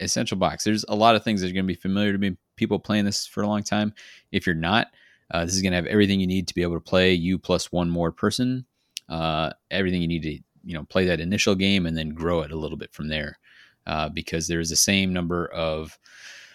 essential 0.00 0.36
box. 0.36 0.64
There's 0.64 0.84
a 0.88 0.96
lot 0.96 1.14
of 1.14 1.22
things 1.22 1.40
that 1.40 1.50
are 1.50 1.54
going 1.54 1.66
to 1.66 1.72
be 1.72 1.78
familiar 1.78 2.12
to 2.12 2.18
me. 2.18 2.36
People 2.56 2.78
playing 2.78 3.04
this 3.04 3.26
for 3.26 3.42
a 3.42 3.46
long 3.46 3.62
time. 3.62 3.94
If 4.32 4.46
you're 4.46 4.54
not, 4.54 4.88
uh, 5.30 5.44
this 5.44 5.54
is 5.54 5.62
going 5.62 5.72
to 5.72 5.76
have 5.76 5.86
everything 5.86 6.20
you 6.20 6.26
need 6.26 6.48
to 6.48 6.54
be 6.54 6.62
able 6.62 6.74
to 6.74 6.80
play 6.80 7.12
you 7.12 7.38
plus 7.38 7.70
one 7.70 7.90
more 7.90 8.10
person. 8.10 8.64
Uh, 9.08 9.50
everything 9.70 10.00
you 10.00 10.08
need 10.08 10.22
to 10.22 10.38
you 10.64 10.74
know 10.74 10.84
play 10.84 11.06
that 11.06 11.20
initial 11.20 11.54
game 11.54 11.86
and 11.86 11.96
then 11.96 12.10
grow 12.10 12.40
it 12.40 12.50
a 12.50 12.56
little 12.56 12.78
bit 12.78 12.92
from 12.92 13.08
there, 13.08 13.38
uh, 13.86 14.08
because 14.08 14.46
there's 14.48 14.70
the 14.70 14.76
same 14.76 15.12
number 15.12 15.46
of 15.48 15.98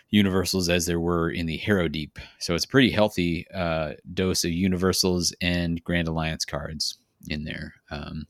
universals 0.09 0.69
as 0.69 0.85
there 0.85 0.99
were 0.99 1.29
in 1.29 1.45
the 1.45 1.57
Harrow 1.57 1.87
Deep. 1.87 2.17
So 2.39 2.55
it's 2.55 2.65
a 2.65 2.69
pretty 2.69 2.89
healthy 2.89 3.45
uh, 3.53 3.93
dose 4.13 4.43
of 4.43 4.51
universals 4.51 5.33
and 5.41 5.83
Grand 5.83 6.07
Alliance 6.07 6.45
cards 6.45 6.97
in 7.27 7.43
there. 7.43 7.75
Um, 7.91 8.25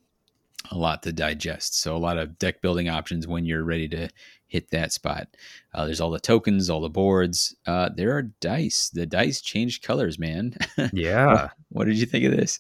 a 0.72 0.78
lot 0.78 1.04
to 1.04 1.14
digest. 1.14 1.80
So 1.80 1.96
a 1.96 1.98
lot 1.98 2.18
of 2.18 2.38
deck 2.38 2.62
building 2.62 2.90
options 2.90 3.28
when 3.28 3.46
you're 3.46 3.64
ready 3.64 3.88
to 3.90 4.10
hit 4.48 4.70
that 4.72 4.92
spot. 4.92 5.28
Uh, 5.74 5.86
there's 5.86 6.02
all 6.02 6.10
the 6.12 6.20
tokens, 6.20 6.70
all 6.70 6.82
the 6.82 6.90
boards. 6.90 7.56
Uh, 7.66 7.90
there 7.96 8.16
are 8.18 8.24
dice. 8.24 8.90
The 8.90 9.06
dice 9.06 9.42
changed 9.42 9.84
colors, 9.84 10.20
man. 10.20 10.56
Yeah. 10.92 11.50
what 11.70 11.86
did 11.86 11.98
you 11.98 12.06
think 12.06 12.26
of 12.26 12.32
this? 12.36 12.60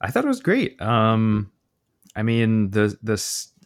I 0.00 0.10
thought 0.10 0.24
it 0.24 0.28
was 0.28 0.40
great. 0.40 0.80
Um, 0.80 1.50
I 2.14 2.22
mean, 2.22 2.70
the 2.70 2.96
the 3.02 3.16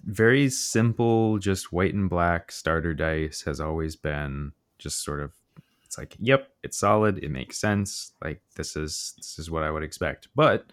very 0.08 0.48
simple, 0.48 1.38
just 1.38 1.70
white 1.70 1.92
and 1.92 2.08
black 2.08 2.50
starter 2.50 2.94
dice 2.94 3.42
has 3.42 3.60
always 3.60 3.94
been 3.94 4.52
just 4.78 5.04
sort 5.04 5.20
of. 5.20 5.34
It's 5.84 5.96
like, 5.96 6.16
yep, 6.18 6.50
it's 6.62 6.78
solid. 6.78 7.18
It 7.22 7.30
makes 7.30 7.58
sense. 7.58 8.12
Like 8.22 8.42
this 8.56 8.74
is 8.74 9.14
this 9.18 9.38
is 9.38 9.50
what 9.50 9.62
I 9.62 9.70
would 9.70 9.82
expect. 9.82 10.28
But 10.34 10.66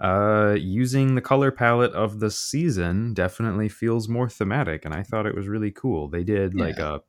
uh, 0.00 0.56
using 0.58 1.14
the 1.14 1.20
color 1.20 1.50
palette 1.50 1.92
of 1.92 2.20
the 2.20 2.30
season 2.30 3.14
definitely 3.14 3.68
feels 3.68 4.08
more 4.08 4.28
thematic, 4.28 4.84
and 4.84 4.94
I 4.94 5.02
thought 5.02 5.26
it 5.26 5.34
was 5.34 5.48
really 5.48 5.70
cool. 5.70 6.08
They 6.08 6.24
did 6.24 6.54
like 6.54 6.78
a 6.78 7.02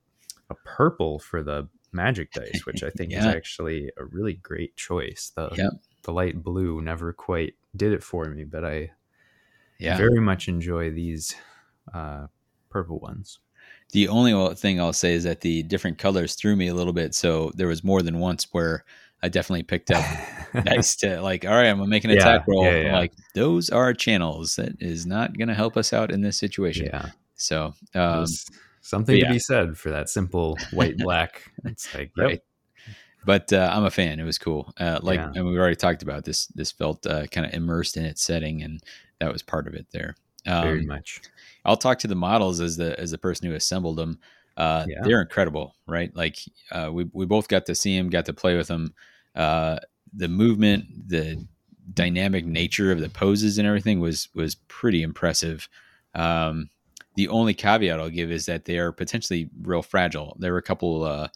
a 0.49 0.55
purple 0.65 1.19
for 1.19 1.43
the 1.43 1.67
magic 1.91 2.31
dice, 2.33 2.65
which 2.65 2.83
I 2.83 2.89
think 2.89 3.13
is 3.17 3.25
actually 3.25 3.91
a 3.97 4.05
really 4.05 4.33
great 4.33 4.75
choice. 4.75 5.31
The 5.35 5.49
Yep. 5.57 5.71
the 6.03 6.13
light 6.13 6.43
blue 6.43 6.81
never 6.81 7.11
quite 7.13 7.55
did 7.75 7.93
it 7.93 8.03
for 8.03 8.25
me, 8.25 8.43
but 8.43 8.63
I 8.65 8.91
Yeah. 9.79 9.97
very 9.97 10.21
much 10.21 10.47
enjoy 10.47 10.91
these 10.91 11.35
uh, 11.93 12.27
purple 12.69 12.99
ones. 12.99 13.39
The 13.91 14.07
only 14.07 14.55
thing 14.55 14.79
I'll 14.79 14.93
say 14.93 15.13
is 15.13 15.23
that 15.23 15.41
the 15.41 15.63
different 15.63 15.97
colors 15.97 16.35
threw 16.35 16.55
me 16.55 16.67
a 16.67 16.73
little 16.73 16.93
bit. 16.93 17.13
So 17.13 17.51
there 17.55 17.67
was 17.67 17.83
more 17.83 18.01
than 18.01 18.19
once 18.19 18.47
where 18.51 18.85
I 19.21 19.29
definitely 19.29 19.63
picked 19.63 19.91
up 19.91 20.03
nice 20.65 20.95
to 20.97 21.21
like, 21.21 21.45
all 21.45 21.51
right, 21.51 21.67
I'm 21.67 21.77
gonna 21.77 21.89
make 21.89 22.03
an 22.03 22.09
Yeah, 22.09 22.17
attack 22.17 22.47
roll. 22.47 22.65
yeah, 22.65 22.81
yeah. 22.81 22.97
Like 22.99 23.13
those 23.35 23.69
are 23.69 23.93
channels. 23.93 24.55
That 24.55 24.73
is 24.81 25.05
not 25.05 25.37
gonna 25.37 25.53
help 25.53 25.77
us 25.77 25.93
out 25.93 26.11
in 26.11 26.21
this 26.21 26.37
situation. 26.37 26.87
yeah. 26.87 27.09
So 27.35 27.73
um, 27.93 28.25
something 28.81 29.19
to 29.19 29.27
be 29.27 29.39
said 29.39 29.77
for 29.77 29.89
that 29.91 30.09
simple 30.09 30.57
white 30.71 30.97
black. 30.97 31.51
It's 31.65 31.93
like, 31.93 32.11
yep. 32.17 32.27
right. 32.27 32.41
But 33.25 33.53
uh, 33.53 33.69
I'm 33.71 33.85
a 33.85 33.91
fan. 33.91 34.19
It 34.19 34.23
was 34.23 34.37
cool. 34.37 34.73
Uh, 34.77 34.99
like, 35.01 35.19
and 35.19 35.45
we've 35.45 35.57
already 35.57 35.77
talked 35.77 36.03
about 36.03 36.25
this. 36.25 36.47
This 36.47 36.71
felt 36.73 37.05
uh, 37.05 37.25
kind 37.27 37.47
of 37.47 37.53
immersed 37.53 37.95
in 37.95 38.03
its 38.03 38.21
setting, 38.21 38.61
and 38.63 38.81
that 39.19 39.31
was 39.31 39.41
part 39.41 39.67
of 39.67 39.73
it 39.73 39.87
there. 39.91 40.15
very 40.45 40.81
Um, 40.81 40.87
much. 40.87 41.21
I'll 41.65 41.77
talk 41.77 41.99
to 41.99 42.07
the 42.07 42.15
models 42.15 42.59
as 42.59 42.77
the 42.77 42.99
as 42.99 43.11
the 43.11 43.17
person 43.17 43.47
who 43.47 43.55
assembled 43.55 43.97
them. 43.97 44.19
Uh, 44.57 44.85
Yeah. 44.87 45.01
They're 45.03 45.21
incredible, 45.21 45.75
right? 45.87 46.15
Like 46.15 46.37
uh, 46.71 46.89
we 46.93 47.09
we 47.13 47.25
both 47.25 47.47
got 47.47 47.65
to 47.67 47.75
see 47.75 47.97
them, 47.97 48.09
got 48.09 48.25
to 48.25 48.33
play 48.33 48.55
with 48.57 48.67
them. 48.67 48.93
Uh, 49.35 49.77
the 50.13 50.27
movement, 50.27 50.85
the 51.09 51.45
dynamic 51.93 52.45
nature 52.45 52.91
of 52.91 52.99
the 52.99 53.09
poses 53.09 53.57
and 53.57 53.67
everything 53.67 53.99
was 53.99 54.29
was 54.35 54.55
pretty 54.67 55.01
impressive. 55.01 55.67
Um, 56.13 56.69
the 57.15 57.27
only 57.29 57.53
caveat 57.53 57.99
I'll 57.99 58.09
give 58.09 58.31
is 58.31 58.45
that 58.47 58.65
they 58.65 58.77
are 58.77 58.91
potentially 58.91 59.49
real 59.61 59.81
fragile. 59.81 60.35
There 60.39 60.51
were 60.51 60.59
a 60.59 60.63
couple 60.63 61.03
uh, 61.03 61.27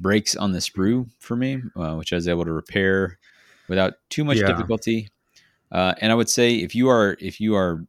breaks 0.00 0.36
on 0.36 0.52
the 0.52 0.58
sprue 0.58 1.08
for 1.18 1.36
me, 1.36 1.62
uh, 1.76 1.94
which 1.94 2.12
I 2.12 2.16
was 2.16 2.28
able 2.28 2.44
to 2.44 2.52
repair 2.52 3.18
without 3.68 3.94
too 4.10 4.24
much 4.24 4.38
Yeah. 4.38 4.46
difficulty. 4.46 5.08
Uh, 5.72 5.94
and 6.00 6.10
I 6.10 6.14
would 6.14 6.28
say 6.28 6.56
if 6.56 6.74
you 6.74 6.88
are 6.88 7.16
if 7.20 7.40
you 7.40 7.54
are 7.54 7.84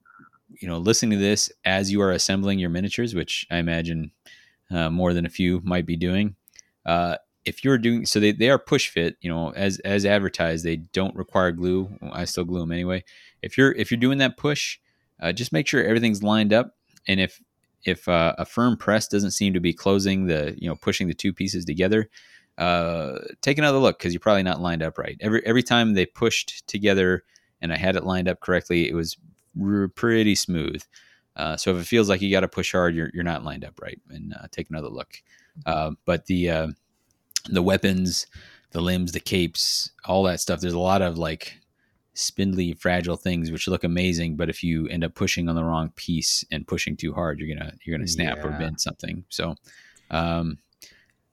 you 0.59 0.67
know 0.67 0.77
listening 0.77 1.17
to 1.17 1.23
this 1.23 1.51
as 1.65 1.91
you 1.91 2.01
are 2.01 2.11
assembling 2.11 2.59
your 2.59 2.69
miniatures, 2.69 3.15
which 3.15 3.45
I 3.49 3.57
imagine 3.57 4.11
uh, 4.69 4.89
more 4.89 5.13
than 5.13 5.25
a 5.25 5.29
few 5.29 5.61
might 5.63 5.85
be 5.85 5.95
doing, 5.95 6.35
uh, 6.85 7.17
if 7.45 7.63
you're 7.63 7.77
doing 7.77 8.05
so 8.05 8.19
they, 8.19 8.31
they 8.31 8.49
are 8.49 8.59
push 8.59 8.89
fit 8.89 9.17
you 9.21 9.29
know 9.29 9.51
as 9.53 9.79
as 9.79 10.05
advertised 10.05 10.63
they 10.63 10.77
don't 10.77 11.15
require 11.15 11.51
glue. 11.51 11.97
I 12.11 12.25
still 12.25 12.45
glue 12.45 12.59
them 12.59 12.71
anyway. 12.71 13.03
If 13.41 13.57
you're 13.57 13.71
if 13.71 13.91
you're 13.91 13.99
doing 13.99 14.19
that 14.19 14.37
push 14.37 14.77
uh, 15.21 15.31
just 15.31 15.53
make 15.53 15.67
sure 15.67 15.83
everything's 15.83 16.23
lined 16.23 16.51
up. 16.51 16.75
And 17.07 17.19
if 17.19 17.41
if 17.83 18.07
uh, 18.07 18.35
a 18.37 18.45
firm 18.45 18.77
press 18.77 19.07
doesn't 19.07 19.31
seem 19.31 19.53
to 19.53 19.59
be 19.59 19.73
closing 19.73 20.27
the 20.27 20.55
you 20.57 20.67
know 20.67 20.75
pushing 20.75 21.07
the 21.07 21.13
two 21.13 21.33
pieces 21.33 21.65
together 21.65 22.09
uh, 22.57 23.17
take 23.41 23.57
another 23.57 23.77
look 23.77 23.97
because 23.97 24.13
you're 24.13 24.19
probably 24.19 24.43
not 24.43 24.61
lined 24.61 24.83
up 24.83 24.97
right. 24.97 25.17
Every 25.21 25.45
every 25.45 25.63
time 25.63 25.93
they 25.93 26.05
pushed 26.05 26.67
together 26.67 27.23
and 27.61 27.71
i 27.73 27.77
had 27.77 27.95
it 27.95 28.03
lined 28.03 28.27
up 28.27 28.39
correctly 28.39 28.89
it 28.89 28.93
was 28.93 29.17
r- 29.61 29.87
pretty 29.89 30.35
smooth 30.35 30.81
uh, 31.37 31.55
so 31.55 31.73
if 31.73 31.81
it 31.81 31.87
feels 31.87 32.09
like 32.09 32.21
you 32.21 32.29
got 32.29 32.41
to 32.41 32.47
push 32.47 32.73
hard 32.73 32.93
you're, 32.93 33.09
you're 33.13 33.23
not 33.23 33.43
lined 33.45 33.63
up 33.63 33.79
right 33.81 33.99
and 34.09 34.33
uh, 34.33 34.47
take 34.51 34.69
another 34.69 34.89
look 34.89 35.21
uh, 35.65 35.91
but 36.05 36.25
the 36.25 36.49
uh, 36.49 36.67
the 37.49 37.61
weapons, 37.61 38.27
the 38.71 38.81
limbs, 38.81 39.11
the 39.11 39.19
capes, 39.19 39.91
all 40.05 40.23
that 40.23 40.39
stuff. 40.39 40.59
There's 40.61 40.73
a 40.73 40.79
lot 40.79 41.01
of 41.01 41.17
like 41.17 41.59
spindly, 42.13 42.73
fragile 42.73 43.17
things 43.17 43.51
which 43.51 43.67
look 43.67 43.83
amazing, 43.83 44.35
but 44.35 44.49
if 44.49 44.63
you 44.63 44.87
end 44.87 45.03
up 45.03 45.15
pushing 45.15 45.49
on 45.49 45.55
the 45.55 45.63
wrong 45.63 45.91
piece 45.95 46.43
and 46.51 46.67
pushing 46.67 46.95
too 46.95 47.13
hard, 47.13 47.39
you're 47.39 47.55
gonna 47.55 47.73
you're 47.83 47.97
gonna 47.97 48.07
snap 48.07 48.43
or 48.43 48.51
bend 48.51 48.79
something. 48.79 49.23
So, 49.29 49.55
um, 50.09 50.57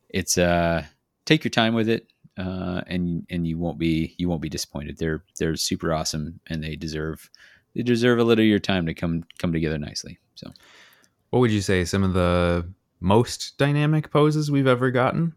it's 0.08 0.38
uh, 0.38 0.85
take 1.25 1.44
your 1.44 1.50
time 1.50 1.75
with 1.75 1.88
it, 1.88 2.06
uh, 2.38 2.83
and 2.87 3.26
and 3.30 3.47
you 3.47 3.59
won't 3.59 3.78
be 3.78 4.14
you 4.18 4.28
won't 4.28 4.42
be 4.42 4.49
disappointed. 4.49 4.99
They're 4.99 5.25
they're 5.38 5.57
super 5.57 5.92
awesome, 5.92 6.40
and 6.47 6.62
they 6.62 6.76
deserve 6.76 7.30
they 7.75 7.83
deserve 7.83 8.18
a 8.18 8.25
little 8.25 8.42
of 8.42 8.49
your 8.49 8.59
time 8.59 8.87
to 8.87 8.95
come 8.95 9.25
come 9.38 9.52
together 9.52 9.78
nicely. 9.78 10.18
So. 10.35 10.50
What 11.30 11.40
would 11.40 11.50
you 11.50 11.61
say 11.61 11.85
some 11.85 12.04
of 12.04 12.14
the 12.14 12.66
most 13.00 13.59
dynamic 13.59 14.11
poses 14.11 14.50
we've 14.50 14.66
ever 14.66 14.90
gotten? 14.90 15.35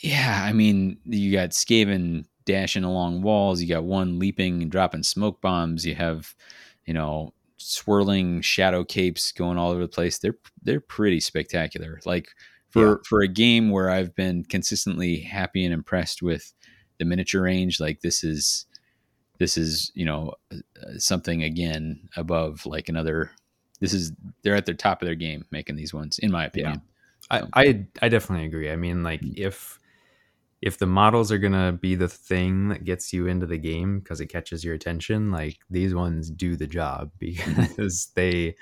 Yeah, 0.00 0.42
I 0.44 0.52
mean, 0.52 0.98
you 1.04 1.32
got 1.32 1.50
Skaven 1.50 2.24
dashing 2.44 2.84
along 2.84 3.22
walls. 3.22 3.60
You 3.60 3.68
got 3.68 3.84
one 3.84 4.18
leaping 4.18 4.62
and 4.62 4.70
dropping 4.70 5.02
smoke 5.02 5.40
bombs. 5.40 5.84
You 5.84 5.94
have, 5.94 6.34
you 6.86 6.94
know, 6.94 7.34
swirling 7.56 8.40
shadow 8.40 8.84
capes 8.84 9.32
going 9.32 9.58
all 9.58 9.70
over 9.70 9.80
the 9.80 9.88
place. 9.88 10.18
They're 10.18 10.38
they're 10.62 10.80
pretty 10.80 11.20
spectacular. 11.20 12.00
Like 12.04 12.28
for 12.70 12.88
Yeah. 12.88 12.94
for 13.08 13.20
a 13.22 13.28
game 13.28 13.70
where 13.70 13.90
I've 13.90 14.14
been 14.14 14.44
consistently 14.44 15.20
happy 15.20 15.64
and 15.64 15.72
impressed 15.74 16.22
with 16.22 16.52
the 16.98 17.04
miniature 17.04 17.42
range, 17.42 17.80
like 17.80 18.00
this 18.00 18.22
is 18.24 18.66
this 19.38 19.56
is 19.56 19.92
you 19.94 20.04
know 20.04 20.34
uh, 20.52 20.56
something 20.98 21.42
again 21.42 22.08
above 22.16 22.66
like 22.66 22.88
another. 22.88 23.30
This 23.80 23.94
is 23.94 24.12
they're 24.42 24.56
at 24.56 24.66
the 24.66 24.74
top 24.74 25.00
of 25.02 25.06
their 25.06 25.14
game 25.14 25.44
making 25.52 25.76
these 25.76 25.94
ones, 25.94 26.18
in 26.18 26.30
my 26.32 26.44
opinion. 26.46 26.82
I, 27.30 27.40
So- 27.40 27.48
I 27.54 27.86
I 28.02 28.08
definitely 28.08 28.46
agree. 28.46 28.70
I 28.70 28.76
mean, 28.76 29.02
like 29.02 29.20
Mm. 29.22 29.34
if 29.38 29.78
if 30.60 30.76
the 30.78 30.86
models 30.86 31.30
are 31.30 31.38
gonna 31.38 31.70
be 31.72 31.94
the 31.94 32.08
thing 32.08 32.68
that 32.70 32.82
gets 32.82 33.12
you 33.12 33.28
into 33.28 33.46
the 33.46 33.58
game 33.58 34.00
because 34.00 34.20
it 34.20 34.26
catches 34.26 34.64
your 34.64 34.74
attention, 34.74 35.30
like 35.30 35.58
these 35.70 35.94
ones 35.94 36.30
do 36.32 36.56
the 36.56 36.66
job 36.66 37.12
because 37.20 38.06
they 38.16 38.56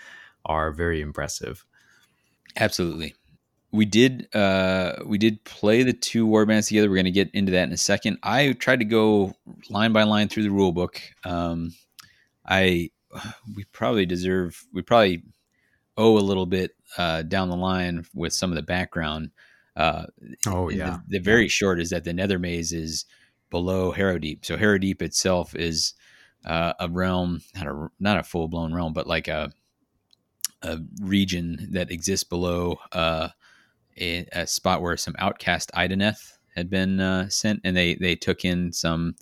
are 0.44 0.70
very 0.72 1.00
impressive. 1.00 1.64
Absolutely. 2.56 3.14
We 3.72 3.84
did 3.84 4.34
uh 4.34 4.94
we 5.04 5.18
did 5.18 5.44
play 5.44 5.82
the 5.82 5.92
two 5.92 6.26
warbands 6.26 6.68
together. 6.68 6.88
We're 6.88 6.96
going 6.96 7.04
to 7.06 7.10
get 7.10 7.30
into 7.32 7.52
that 7.52 7.64
in 7.64 7.72
a 7.72 7.76
second. 7.76 8.18
I 8.22 8.52
tried 8.52 8.78
to 8.78 8.84
go 8.84 9.34
line 9.68 9.92
by 9.92 10.04
line 10.04 10.28
through 10.28 10.44
the 10.44 10.50
rule 10.50 10.72
book. 10.72 11.00
Um 11.24 11.74
I 12.46 12.90
we 13.54 13.64
probably 13.72 14.06
deserve 14.06 14.64
we 14.72 14.82
probably 14.82 15.24
owe 15.96 16.16
a 16.16 16.20
little 16.20 16.46
bit 16.46 16.72
uh 16.96 17.22
down 17.22 17.48
the 17.48 17.56
line 17.56 18.06
with 18.14 18.32
some 18.32 18.50
of 18.50 18.56
the 18.56 18.62
background. 18.62 19.30
Uh 19.76 20.06
Oh 20.46 20.68
yeah, 20.70 20.98
The, 21.08 21.18
the 21.18 21.24
very 21.24 21.48
short 21.48 21.80
is 21.80 21.90
that 21.90 22.04
the 22.04 22.12
Nether 22.14 22.38
Maze 22.38 22.72
is 22.72 23.04
below 23.50 23.90
Harrow 23.92 24.18
Deep. 24.18 24.44
So 24.44 24.56
Harrow 24.56 24.78
Deep 24.78 25.02
itself 25.02 25.54
is 25.54 25.94
uh, 26.44 26.72
a 26.78 26.88
realm, 26.88 27.40
not 27.54 27.66
a 27.66 27.88
not 27.98 28.18
a 28.18 28.22
full 28.22 28.48
blown 28.48 28.72
realm, 28.72 28.92
but 28.92 29.06
like 29.06 29.28
a 29.28 29.52
a 30.62 30.78
region 31.00 31.68
that 31.72 31.90
exists 31.90 32.24
below 32.24 32.78
uh, 32.92 33.28
a, 33.98 34.26
a 34.32 34.46
spot 34.46 34.82
where 34.82 34.96
some 34.96 35.14
outcast 35.18 35.70
Idoneth 35.74 36.36
had 36.54 36.70
been 36.70 37.00
uh, 37.00 37.28
sent, 37.28 37.60
and 37.64 37.76
they 37.76 37.94
they 37.94 38.16
took 38.16 38.44
in 38.44 38.72
some 38.72 39.14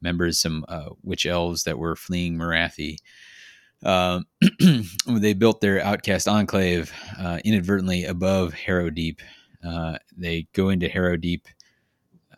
members, 0.00 0.40
some 0.40 0.64
uh, 0.68 0.90
witch 1.02 1.26
elves 1.26 1.64
that 1.64 1.78
were 1.78 1.96
fleeing 1.96 2.36
Morathi. 2.36 2.98
Um, 3.82 4.26
they 5.06 5.34
built 5.34 5.60
their 5.60 5.80
outcast 5.80 6.28
enclave 6.28 6.92
uh, 7.18 7.40
inadvertently 7.44 8.04
above 8.04 8.54
Harrow 8.54 8.90
Deep. 8.90 9.20
Uh, 9.64 9.98
they 10.16 10.46
go 10.52 10.70
into 10.70 10.88
Harrow 10.88 11.16
Deep, 11.16 11.48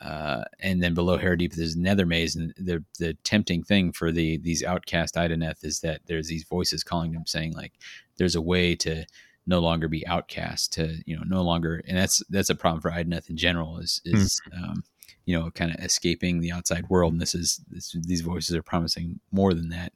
uh, 0.00 0.44
and 0.60 0.82
then 0.82 0.94
below 0.94 1.16
Harrow 1.16 1.36
Deep 1.36 1.52
there's 1.52 1.76
Nether 1.76 2.06
Maze, 2.06 2.36
and 2.36 2.54
the 2.56 2.84
the 2.98 3.14
tempting 3.24 3.62
thing 3.62 3.92
for 3.92 4.10
the 4.10 4.38
these 4.38 4.64
outcast 4.64 5.14
Idoneth 5.14 5.64
is 5.64 5.80
that 5.80 6.00
there's 6.06 6.28
these 6.28 6.44
voices 6.44 6.82
calling 6.82 7.12
them, 7.12 7.26
saying 7.26 7.52
like, 7.52 7.74
"There's 8.16 8.36
a 8.36 8.42
way 8.42 8.74
to 8.76 9.04
no 9.48 9.58
longer 9.58 9.88
be 9.88 10.06
outcast, 10.06 10.72
to 10.74 11.02
you 11.06 11.16
know, 11.16 11.24
no 11.26 11.42
longer," 11.42 11.82
and 11.88 11.96
that's 11.98 12.22
that's 12.30 12.50
a 12.50 12.54
problem 12.54 12.80
for 12.80 12.90
Idoneth 12.92 13.28
in 13.30 13.36
general. 13.36 13.78
Is 13.78 14.00
is 14.04 14.40
um, 14.52 14.84
you 15.24 15.38
know, 15.38 15.50
kind 15.50 15.70
of 15.74 15.80
escaping 15.84 16.40
the 16.40 16.52
outside 16.52 16.88
world, 16.88 17.12
and 17.12 17.20
this 17.20 17.34
is 17.34 17.60
this, 17.70 17.96
these 18.06 18.20
voices 18.22 18.54
are 18.54 18.62
promising 18.62 19.18
more 19.32 19.52
than 19.54 19.68
that. 19.70 19.92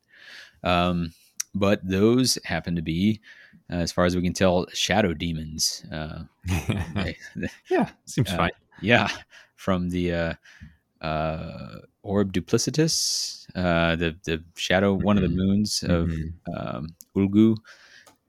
Um, 0.65 1.13
but 1.55 1.81
those 1.87 2.39
happen 2.45 2.75
to 2.77 2.83
be, 2.83 3.21
uh, 3.71 3.77
as 3.77 3.93
far 3.93 4.05
as 4.07 4.17
we 4.17 4.23
can 4.23 4.33
tell, 4.33 4.67
shadow 4.73 5.13
demons. 5.15 5.85
Uh, 5.93 6.25
they- 6.95 7.17
yeah, 7.71 7.91
seems 8.07 8.31
Uh, 8.33 8.37
fine. 8.37 8.51
yeah, 8.81 9.09
from 9.57 9.91
the 9.91 10.13
uh, 10.13 10.35
uh, 11.01 11.79
orb 12.03 12.33
duplicitus, 12.33 13.47
uh, 13.55 13.97
the 13.97 14.17
the 14.25 14.43
shadow, 14.57 14.95
one 14.95 15.17
of 15.17 15.23
the 15.23 15.29
Mhm. 15.29 15.37
moons 15.37 15.83
of 15.83 16.09
Mhm. 16.09 16.33
um, 16.57 16.95
Ulgu, 17.17 17.57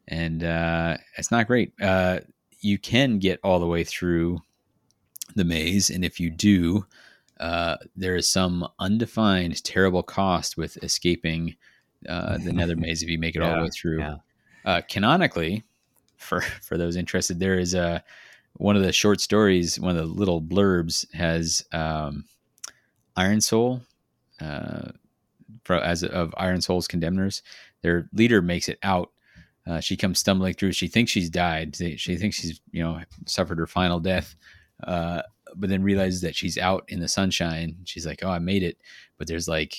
and 0.07 0.43
uh, 0.43 0.97
it's 1.17 1.31
not 1.31 1.47
great. 1.47 1.73
Uh, 1.81 2.19
you 2.59 2.77
can 2.77 3.19
get 3.19 3.39
all 3.43 3.59
the 3.59 3.67
way 3.67 3.83
through 3.83 4.41
the 5.35 5.43
maze, 5.43 5.89
and 5.89 6.03
if 6.03 6.19
you 6.19 6.29
do, 6.29 6.85
uh, 7.39 7.77
there 7.95 8.15
is 8.15 8.27
some 8.27 8.67
undefined 8.79 9.63
terrible 9.63 10.03
cost 10.03 10.57
with 10.57 10.81
escaping 10.83 11.55
uh, 12.07 12.37
the 12.37 12.53
Nether 12.53 12.75
maze 12.77 13.03
if 13.03 13.09
you 13.09 13.17
make 13.17 13.35
it 13.35 13.41
all 13.41 13.55
the 13.55 13.63
way 13.63 13.69
through. 13.69 13.99
yeah. 13.99 14.15
Uh, 14.65 14.81
canonically, 14.89 15.63
for 16.17 16.41
for 16.41 16.77
those 16.77 16.95
interested, 16.95 17.39
there 17.39 17.59
is 17.59 17.73
a 17.73 18.03
one 18.57 18.75
of 18.75 18.83
the 18.83 18.93
short 18.93 19.19
stories, 19.19 19.79
one 19.79 19.97
of 19.97 19.97
the 19.97 20.13
little 20.13 20.41
blurbs 20.41 21.11
has 21.13 21.65
um, 21.71 22.25
Iron 23.15 23.41
Soul, 23.41 23.81
uh, 24.39 24.91
for, 25.63 25.75
as 25.75 26.03
of 26.03 26.33
Iron 26.37 26.61
Soul's 26.61 26.87
condemners. 26.87 27.41
Their 27.81 28.09
leader 28.13 28.41
makes 28.41 28.69
it 28.69 28.79
out. 28.83 29.11
Uh, 29.65 29.79
she 29.79 29.95
comes 29.95 30.19
stumbling 30.19 30.53
through. 30.53 30.73
She 30.73 30.87
thinks 30.87 31.11
she's 31.11 31.29
died. 31.29 31.75
She, 31.75 31.95
she 31.97 32.17
thinks 32.17 32.37
she's 32.37 32.59
you 32.71 32.83
know 32.83 32.99
suffered 33.25 33.57
her 33.59 33.67
final 33.67 33.99
death, 33.99 34.35
uh, 34.85 35.21
but 35.55 35.69
then 35.69 35.83
realizes 35.83 36.21
that 36.21 36.35
she's 36.35 36.57
out 36.57 36.83
in 36.89 36.99
the 36.99 37.07
sunshine. 37.07 37.77
She's 37.85 38.05
like, 38.05 38.23
"Oh, 38.23 38.29
I 38.29 38.39
made 38.39 38.63
it," 38.63 38.77
but 39.17 39.27
there's 39.27 39.47
like 39.47 39.77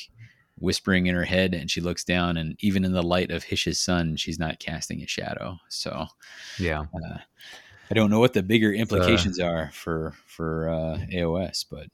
whispering 0.59 1.07
in 1.07 1.15
her 1.15 1.25
head, 1.25 1.55
and 1.55 1.71
she 1.71 1.81
looks 1.81 2.05
down, 2.05 2.37
and 2.37 2.57
even 2.61 2.85
in 2.85 2.93
the 2.93 3.03
light 3.03 3.31
of 3.31 3.45
Hysh's 3.45 3.81
sun, 3.81 4.17
she's 4.17 4.39
not 4.39 4.59
casting 4.59 5.03
a 5.03 5.07
shadow. 5.07 5.59
So 5.69 6.07
Yeah, 6.59 6.81
uh, 6.81 7.19
I 7.91 7.95
don't 7.95 8.11
know 8.11 8.21
what 8.21 8.33
the 8.33 8.43
bigger 8.43 8.73
implications 8.73 9.39
uh, 9.39 9.45
are 9.45 9.71
for 9.73 10.15
for 10.27 10.69
uh, 10.69 10.99
AOS, 11.13 11.67
but 11.71 11.89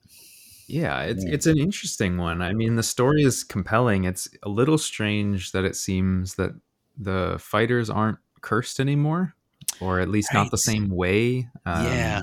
yeah, 0.67 1.01
it's 1.01 1.25
yeah. 1.25 1.33
it's 1.33 1.47
an 1.47 1.57
interesting 1.57 2.17
one. 2.17 2.41
I 2.41 2.53
mean, 2.53 2.75
the 2.75 2.83
story 2.83 3.23
is 3.23 3.43
compelling. 3.43 4.05
It's 4.05 4.29
a 4.43 4.49
little 4.49 4.77
strange 4.77 5.51
that 5.51 5.65
it 5.65 5.75
seems 5.75 6.35
that 6.35 6.53
the 7.01 7.37
fighters 7.39 7.89
aren't 7.89 8.19
cursed 8.41 8.79
anymore, 8.79 9.35
or 9.79 9.99
at 9.99 10.09
least 10.09 10.33
right. 10.33 10.43
not 10.43 10.51
the 10.51 10.57
same 10.57 10.89
way. 10.89 11.49
Um, 11.65 11.85
yeah, 11.85 12.21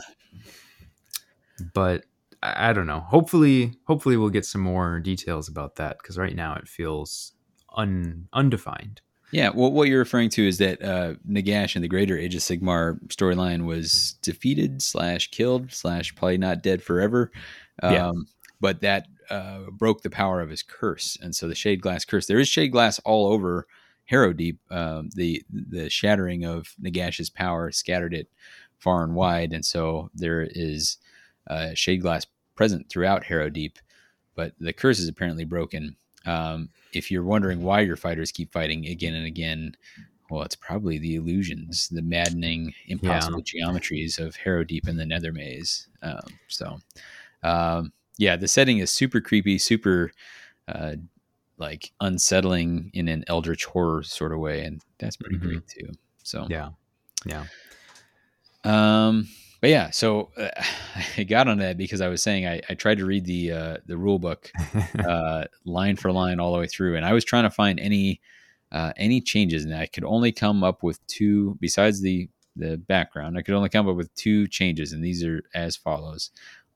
but 1.75 2.05
I, 2.43 2.71
I 2.71 2.73
don't 2.73 2.87
know. 2.87 3.01
Hopefully, 3.01 3.75
hopefully 3.87 4.17
we'll 4.17 4.31
get 4.31 4.47
some 4.47 4.61
more 4.61 5.01
details 5.01 5.49
about 5.49 5.77
that 5.77 5.99
because 5.99 6.19
right 6.19 6.35
now 6.35 6.55
it 6.55 6.69
feels 6.69 7.33
un 7.77 8.29
undefined. 8.33 9.01
Yeah, 9.31 9.51
well, 9.55 9.71
what 9.71 9.89
you're 9.89 9.99
referring 9.99 10.31
to 10.31 10.49
is 10.49 10.57
that 10.59 10.83
uh, 10.83 11.15
Nagash 11.29 11.77
in 11.77 11.83
the 11.83 11.89
Greater 11.89 12.17
Age 12.17 12.35
of 12.35 12.41
Sigmar 12.41 12.99
storyline 13.09 13.67
was 13.67 14.15
defeated 14.23 14.81
slash 14.81 15.31
killed 15.31 15.71
slash 15.71 16.15
probably 16.15 16.39
not 16.39 16.63
dead 16.63 16.83
forever. 16.83 17.31
Um, 17.83 17.93
yeah. 17.93 18.13
But 18.61 18.81
that 18.81 19.07
uh, 19.31 19.71
broke 19.71 20.01
the 20.01 20.11
power 20.11 20.41
of 20.41 20.49
his 20.49 20.63
curse, 20.63 21.19
and 21.21 21.35
so 21.35 21.47
the 21.47 21.55
Shade 21.55 21.83
Glass 21.83 22.05
curse. 22.05 22.27
There 22.27 22.39
is 22.41 22.49
Shade 22.49 22.73
Glass 22.73 22.99
all 23.01 23.31
over 23.31 23.67
Harrow 24.09 24.33
Deep. 24.33 24.59
Um, 24.71 25.11
the 25.15 25.43
the 25.51 25.89
shattering 25.89 26.45
of 26.45 26.75
Nagash's 26.81 27.31
power 27.31 27.71
scattered 27.71 28.15
it 28.15 28.29
far 28.79 29.05
and 29.05 29.15
wide, 29.15 29.53
and 29.53 29.65
so 29.65 30.11
there 30.15 30.49
is 30.51 30.97
uh, 31.49 31.71
Shade 31.75 32.03
Glass 32.03 32.27
present 32.57 32.89
throughout 32.89 33.25
Harrow 33.25 33.51
Deep. 33.51 33.79
But 34.35 34.55
the 34.59 34.73
curse 34.73 34.99
is 34.99 35.09
apparently 35.09 35.45
broken. 35.45 35.97
Um, 36.25 36.71
if 36.93 37.11
you're 37.11 37.25
wondering 37.25 37.63
why 37.63 37.81
your 37.81 37.97
fighters 37.97 38.33
keep 38.33 38.53
fighting 38.53 38.87
again 38.87 39.15
and 39.15 39.27
again, 39.27 39.77
well, 40.31 40.43
it's 40.43 40.57
probably 40.57 40.99
the 40.99 41.17
illusions, 41.17 41.89
the 41.89 42.03
maddening, 42.03 42.75
impossible 42.87 43.43
yeah. 43.45 43.65
geometries 43.65 44.19
of 44.19 44.37
Harrow 44.37 44.65
Deep 44.65 44.87
and 44.87 44.99
the 44.99 45.07
Nether 45.07 45.33
Maze. 45.33 45.89
Um, 46.03 46.39
so, 46.49 46.79
um, 47.43 47.93
yeah, 48.17 48.37
the 48.37 48.49
setting 48.49 48.79
is 48.79 48.91
super 48.91 49.21
creepy, 49.21 49.59
super 49.59 50.13
uh, 50.67 50.97
like 51.59 51.93
unsettling 52.01 52.91
in 52.95 53.09
an 53.09 53.25
eldritch 53.27 53.65
horror 53.65 54.03
sort 54.03 54.33
of 54.33 54.39
way, 54.39 54.63
and 54.65 54.83
that's 54.99 55.17
pretty 55.17 55.37
mm-hmm. 55.37 55.49
great 55.49 55.69
too. 55.69 55.91
So, 56.23 56.47
yeah, 56.49 56.71
yeah. 57.27 57.45
Um, 58.65 59.29
but 59.61 59.71
yeah, 59.71 59.91
so 59.91 60.31
uh, 60.37 60.49
I 61.17 61.25
got 61.25 61.49
on 61.49 61.59
that 61.59 61.77
because 61.77 62.01
I 62.01 62.09
was 62.09 62.23
saying 62.23 62.47
I, 62.47 62.61
I 62.69 62.75
tried 62.75 62.99
to 62.99 63.07
read 63.07 63.25
the 63.25 63.53
uh, 63.53 63.77
the 63.87 63.97
rule 63.97 64.19
book 64.19 64.51
uh, 64.99 65.45
line 65.65 65.97
for 65.97 66.13
line 66.13 66.41
all 66.41 66.53
the 66.53 66.59
way 66.59 66.67
through, 66.67 66.97
and 66.97 67.05
I 67.05 67.13
was 67.13 67.25
trying 67.25 67.45
to 67.45 67.51
find 67.51 67.81
any 67.81 68.21
uh, 68.71 68.93
any 68.97 69.21
changes, 69.21 69.65
and 69.65 69.75
I 69.75 69.87
could 69.87 70.05
only 70.05 70.33
come 70.33 70.63
up 70.63 70.83
with 70.83 71.05
two. 71.07 71.57
Besides 71.61 72.01
the 72.01 72.29
the 72.57 72.77
background, 72.77 73.39
I 73.39 73.43
could 73.43 73.55
only 73.55 73.69
come 73.69 73.89
up 73.89 73.97
with 73.97 74.15
two 74.15 74.47
changes, 74.49 74.93
and 74.93 75.05
these 75.05 75.25
are 75.25 75.43
as 75.55 75.77
follows. 75.77 76.31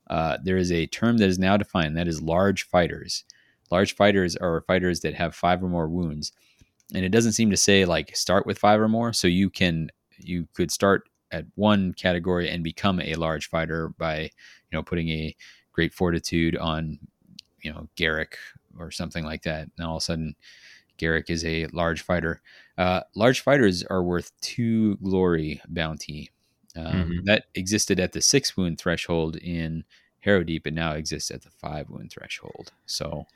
Uh, 0.09 0.39
there 0.43 0.57
is 0.57 0.73
a 0.73 0.87
term 0.89 1.19
that 1.19 1.29
is 1.29 1.39
now 1.39 1.57
defined 1.57 1.97
that 1.97 2.09
is 2.09 2.21
large 2.21 2.65
fighters. 2.65 3.25
Large 3.71 3.97
fighters 3.97 4.37
are 4.37 4.64
fighters 4.66 5.00
that 5.00 5.14
have 5.14 5.35
five 5.35 5.62
or 5.62 5.69
more 5.69 5.88
wounds, 5.88 6.33
and 6.95 7.04
it 7.04 7.11
doesn't 7.11 7.33
seem 7.33 7.50
to 7.50 7.57
say 7.57 7.85
like 7.85 8.14
start 8.16 8.47
with 8.47 8.59
five 8.59 8.81
or 8.81 8.88
more. 8.88 9.12
So 9.12 9.28
you 9.28 9.50
can 9.50 9.90
you 10.19 10.47
could 10.54 10.71
start 10.71 11.09
at 11.31 11.47
one 11.54 11.95
category 11.95 12.50
and 12.50 12.62
become 12.62 13.00
a 13.00 13.14
large 13.14 13.49
fighter 13.49 13.88
by 13.99 14.21
you 14.21 14.31
know 14.73 14.83
putting 14.83 15.09
a 15.09 15.35
great 15.73 15.95
fortitude 15.95 16.57
on 16.57 16.99
you 17.62 17.73
know 17.73 17.88
Garrek 17.97 18.35
or 18.78 18.90
something 18.90 19.25
like 19.25 19.42
that. 19.42 19.69
And 19.76 19.87
all 19.87 19.97
of 19.97 20.02
a 20.02 20.04
sudden 20.04 20.37
Garrek 20.99 21.31
is 21.31 21.45
a 21.45 21.66
large 21.69 22.02
fighter. 22.02 22.40
Uh, 22.78 23.00
large 23.14 23.40
fighters 23.40 23.83
are 23.85 24.02
worth 24.02 24.33
two 24.40 24.97
glory 24.97 25.61
bounty. 25.68 26.31
Um, 26.75 26.87
mm-hmm. 26.87 27.25
that 27.25 27.44
existed 27.55 28.01
at 28.01 28.12
the 28.12 28.22
six 28.22 28.57
wound 28.57 28.79
threshold 28.79 29.37
in 29.37 29.85
Harrow 30.20 30.42
Deep 30.42 30.64
and 30.64 30.75
now 30.75 30.92
exists 30.92 31.31
at 31.31 31.42
the 31.42 31.51
five 31.51 31.90
wound 31.90 32.12
threshold. 32.12 32.72
So 32.87 33.27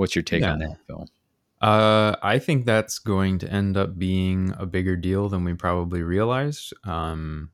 what's 0.00 0.16
your 0.16 0.22
take 0.22 0.40
yeah. 0.42 0.52
on 0.52 0.58
that 0.58 0.78
Phil 0.86 1.06
uh, 1.60 2.16
I 2.22 2.38
think 2.38 2.64
that's 2.64 2.98
going 2.98 3.38
to 3.40 3.52
end 3.52 3.76
up 3.76 3.98
being 3.98 4.54
a 4.56 4.64
bigger 4.64 4.96
deal 4.96 5.28
than 5.28 5.44
we 5.44 5.52
probably 5.52 6.02
realized. 6.02 6.72
Um, 6.84 7.50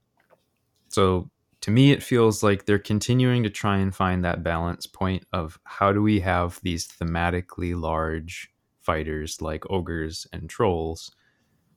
so 0.88 1.28
to 1.62 1.72
me, 1.72 1.90
it 1.90 2.04
feels 2.04 2.42
like 2.42 2.64
they're 2.64 2.78
continuing 2.78 3.42
to 3.42 3.50
try 3.50 3.78
and 3.78 3.92
find 3.92 4.24
that 4.24 4.44
balance 4.44 4.86
point 4.86 5.24
of 5.32 5.58
how 5.64 5.92
do 5.92 6.00
we 6.00 6.20
have 6.20 6.60
these 6.62 6.86
thematically 6.86 7.78
large 7.78 8.52
fighters 8.80 9.42
like 9.42 9.68
ogres 9.68 10.28
and 10.32 10.48
trolls 10.48 11.10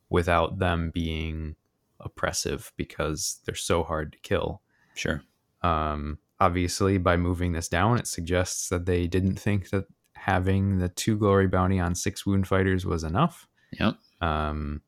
without 0.09 0.59
them 0.59 0.91
being 0.93 1.55
oppressive 1.99 2.71
because 2.77 3.39
they're 3.45 3.55
so 3.55 3.83
hard 3.83 4.11
to 4.11 4.19
kill. 4.19 4.61
Sure. 4.93 5.23
Um, 5.63 6.19
obviously, 6.39 6.99
by 6.99 7.17
moving 7.17 7.53
this 7.53 7.67
down, 7.67 7.97
it 7.97 8.05
suggests 8.05 8.69
that 8.69 8.85
they 8.85 9.07
didn't 9.07 9.39
think 9.39 9.71
that 9.71 9.85
having 10.19 10.79
the 10.79 10.89
two 10.89 11.17
glory 11.17 11.47
bounty 11.47 11.79
on 11.79 11.95
six 11.95 12.25
wound 12.25 12.47
fighters 12.47 12.85
was 12.85 13.03
enough. 13.03 13.47
Yep. 13.79 13.95
Um, 14.21 14.81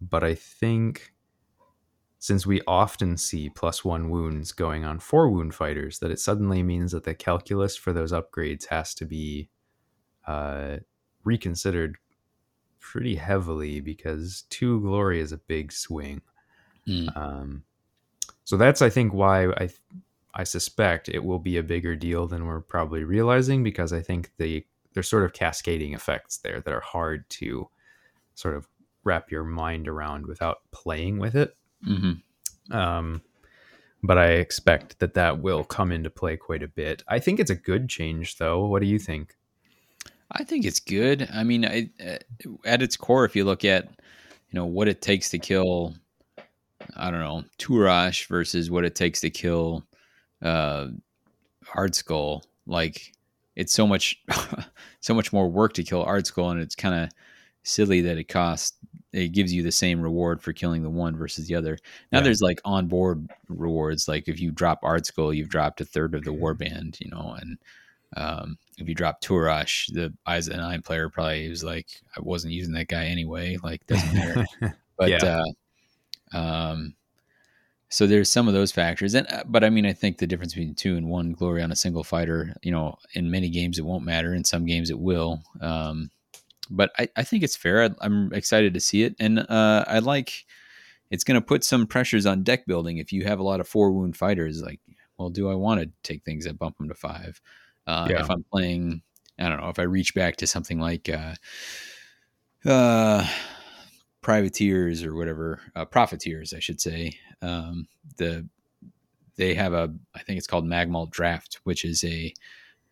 but 0.00 0.24
I 0.24 0.34
think 0.34 1.12
since 2.18 2.46
we 2.46 2.60
often 2.66 3.16
see 3.16 3.48
plus 3.48 3.84
one 3.84 4.10
wounds 4.10 4.52
going 4.52 4.84
on 4.84 4.98
four 4.98 5.30
wound 5.30 5.54
fighters, 5.54 6.00
that 6.00 6.10
it 6.10 6.18
suddenly 6.18 6.62
means 6.62 6.92
that 6.92 7.04
the 7.04 7.14
calculus 7.14 7.76
for 7.76 7.92
those 7.92 8.12
upgrades 8.12 8.66
has 8.66 8.94
to 8.94 9.04
be 9.04 9.48
uh, 10.26 10.78
reconsidered 11.24 11.96
pretty 12.80 13.16
heavily 13.16 13.80
because 13.80 14.44
two 14.50 14.80
glory 14.80 15.20
is 15.20 15.32
a 15.32 15.38
big 15.38 15.72
swing. 15.72 16.22
Mm. 16.88 17.16
Um, 17.16 17.62
so 18.44 18.56
that's 18.56 18.82
I 18.82 18.90
think 18.90 19.12
why 19.12 19.46
I 19.46 19.68
I 20.38 20.44
suspect 20.44 21.08
it 21.08 21.24
will 21.24 21.40
be 21.40 21.56
a 21.56 21.64
bigger 21.64 21.96
deal 21.96 22.28
than 22.28 22.46
we're 22.46 22.60
probably 22.60 23.02
realizing 23.02 23.64
because 23.64 23.92
I 23.92 24.00
think 24.00 24.30
the 24.38 24.64
there's 24.94 25.08
sort 25.08 25.24
of 25.24 25.32
cascading 25.32 25.94
effects 25.94 26.38
there 26.38 26.60
that 26.60 26.72
are 26.72 26.80
hard 26.80 27.28
to 27.30 27.68
sort 28.34 28.56
of 28.56 28.68
wrap 29.02 29.32
your 29.32 29.42
mind 29.44 29.88
around 29.88 30.26
without 30.26 30.58
playing 30.70 31.18
with 31.18 31.34
it. 31.34 31.56
Mm-hmm. 31.86 32.76
Um, 32.76 33.20
but 34.02 34.16
I 34.16 34.28
expect 34.34 35.00
that 35.00 35.14
that 35.14 35.40
will 35.40 35.64
come 35.64 35.90
into 35.90 36.08
play 36.08 36.36
quite 36.36 36.62
a 36.62 36.68
bit. 36.68 37.02
I 37.08 37.18
think 37.18 37.40
it's 37.40 37.50
a 37.50 37.56
good 37.56 37.88
change, 37.88 38.38
though. 38.38 38.64
What 38.66 38.80
do 38.80 38.86
you 38.88 38.98
think? 38.98 39.34
I 40.30 40.44
think 40.44 40.64
it's 40.64 40.80
good. 40.80 41.28
I 41.32 41.42
mean, 41.42 41.64
I, 41.64 41.90
uh, 42.04 42.18
at 42.64 42.82
its 42.82 42.96
core, 42.96 43.24
if 43.24 43.34
you 43.34 43.44
look 43.44 43.64
at 43.64 43.86
you 43.86 44.54
know 44.54 44.66
what 44.66 44.88
it 44.88 45.02
takes 45.02 45.30
to 45.30 45.38
kill, 45.38 45.94
I 46.96 47.10
don't 47.10 47.20
know, 47.20 47.44
Turosh 47.58 48.26
versus 48.26 48.70
what 48.70 48.84
it 48.84 48.94
takes 48.94 49.20
to 49.22 49.30
kill 49.30 49.84
uh, 50.42 50.88
Ardskull, 51.74 52.42
like 52.66 53.12
it's 53.56 53.72
so 53.72 53.86
much, 53.86 54.22
so 55.00 55.14
much 55.14 55.32
more 55.32 55.48
work 55.48 55.74
to 55.74 55.84
kill 55.84 56.04
Ardskull, 56.04 56.50
and 56.50 56.60
it's 56.60 56.74
kind 56.74 56.94
of 56.94 57.10
silly 57.62 58.00
that 58.02 58.18
it 58.18 58.28
costs. 58.28 58.76
It 59.12 59.32
gives 59.32 59.52
you 59.54 59.62
the 59.62 59.72
same 59.72 60.02
reward 60.02 60.42
for 60.42 60.52
killing 60.52 60.82
the 60.82 60.90
one 60.90 61.16
versus 61.16 61.48
the 61.48 61.54
other. 61.54 61.78
Now 62.12 62.18
yeah. 62.18 62.24
there's 62.24 62.42
like 62.42 62.60
onboard 62.64 63.26
rewards, 63.48 64.06
like 64.06 64.28
if 64.28 64.38
you 64.38 64.50
drop 64.50 64.82
Ardskull, 64.82 65.34
you've 65.34 65.48
dropped 65.48 65.80
a 65.80 65.84
third 65.86 66.14
of 66.14 66.24
the 66.24 66.30
warband, 66.30 67.00
you 67.00 67.10
know, 67.10 67.34
and 67.40 67.58
um, 68.16 68.58
if 68.78 68.88
you 68.88 68.94
drop 68.94 69.20
Turosh, 69.20 69.92
the 69.92 70.14
Eyes 70.26 70.48
of 70.48 70.54
the 70.54 70.60
Nine 70.60 70.82
player 70.82 71.08
probably 71.08 71.48
was 71.48 71.64
like, 71.64 71.86
I 72.16 72.20
wasn't 72.20 72.54
using 72.54 72.74
that 72.74 72.88
guy 72.88 73.06
anyway. 73.06 73.58
Like 73.62 73.86
doesn't 73.86 74.14
matter. 74.14 74.46
but 74.98 75.10
yeah. 75.10 75.42
uh, 76.32 76.36
um, 76.36 76.94
so 77.88 78.06
there's 78.06 78.30
some 78.30 78.48
of 78.48 78.54
those 78.54 78.72
factors 78.72 79.14
and 79.14 79.26
uh, 79.32 79.42
but 79.46 79.64
i 79.64 79.70
mean 79.70 79.86
i 79.86 79.92
think 79.92 80.18
the 80.18 80.26
difference 80.26 80.54
between 80.54 80.74
two 80.74 80.96
and 80.96 81.08
one 81.08 81.32
glory 81.32 81.62
on 81.62 81.72
a 81.72 81.76
single 81.76 82.04
fighter 82.04 82.54
you 82.62 82.70
know 82.70 82.96
in 83.14 83.30
many 83.30 83.48
games 83.48 83.78
it 83.78 83.84
won't 83.84 84.04
matter 84.04 84.34
in 84.34 84.44
some 84.44 84.66
games 84.66 84.90
it 84.90 84.98
will 84.98 85.42
um, 85.60 86.10
but 86.70 86.92
I, 86.98 87.08
I 87.16 87.22
think 87.22 87.42
it's 87.42 87.56
fair 87.56 87.82
I, 87.82 87.90
am 88.04 88.32
excited 88.32 88.74
to 88.74 88.80
see 88.80 89.02
it 89.02 89.14
and 89.18 89.38
uh, 89.38 89.84
i 89.86 89.98
like 89.98 90.44
it's 91.10 91.24
going 91.24 91.40
to 91.40 91.46
put 91.46 91.64
some 91.64 91.86
pressures 91.86 92.26
on 92.26 92.42
deck 92.42 92.66
building 92.66 92.98
if 92.98 93.12
you 93.12 93.24
have 93.24 93.38
a 93.38 93.44
lot 93.44 93.60
of 93.60 93.68
four 93.68 93.92
wound 93.92 94.16
fighters 94.16 94.62
like 94.62 94.80
well 95.16 95.30
do 95.30 95.50
i 95.50 95.54
want 95.54 95.80
to 95.80 95.90
take 96.02 96.24
things 96.24 96.44
that 96.44 96.58
bump 96.58 96.76
them 96.78 96.88
to 96.88 96.94
five 96.94 97.40
uh, 97.86 98.06
yeah. 98.10 98.20
if 98.20 98.30
i'm 98.30 98.44
playing 98.52 99.02
i 99.38 99.48
don't 99.48 99.60
know 99.60 99.70
if 99.70 99.78
i 99.78 99.82
reach 99.82 100.14
back 100.14 100.36
to 100.36 100.46
something 100.46 100.78
like 100.78 101.08
uh, 101.08 101.34
uh 102.68 103.26
privateers 104.28 105.02
or 105.02 105.14
whatever 105.14 105.60
uh, 105.74 105.84
profiteers 105.84 106.52
i 106.52 106.58
should 106.58 106.80
say 106.80 107.18
um, 107.40 107.86
the 108.18 108.46
they 109.38 109.54
have 109.54 109.72
a 109.72 109.94
I 110.14 110.18
think 110.18 110.36
it's 110.36 110.46
called 110.46 110.66
Magmal 110.66 111.10
Draft, 111.10 111.60
which 111.64 111.84
is 111.84 112.04
a 112.04 112.34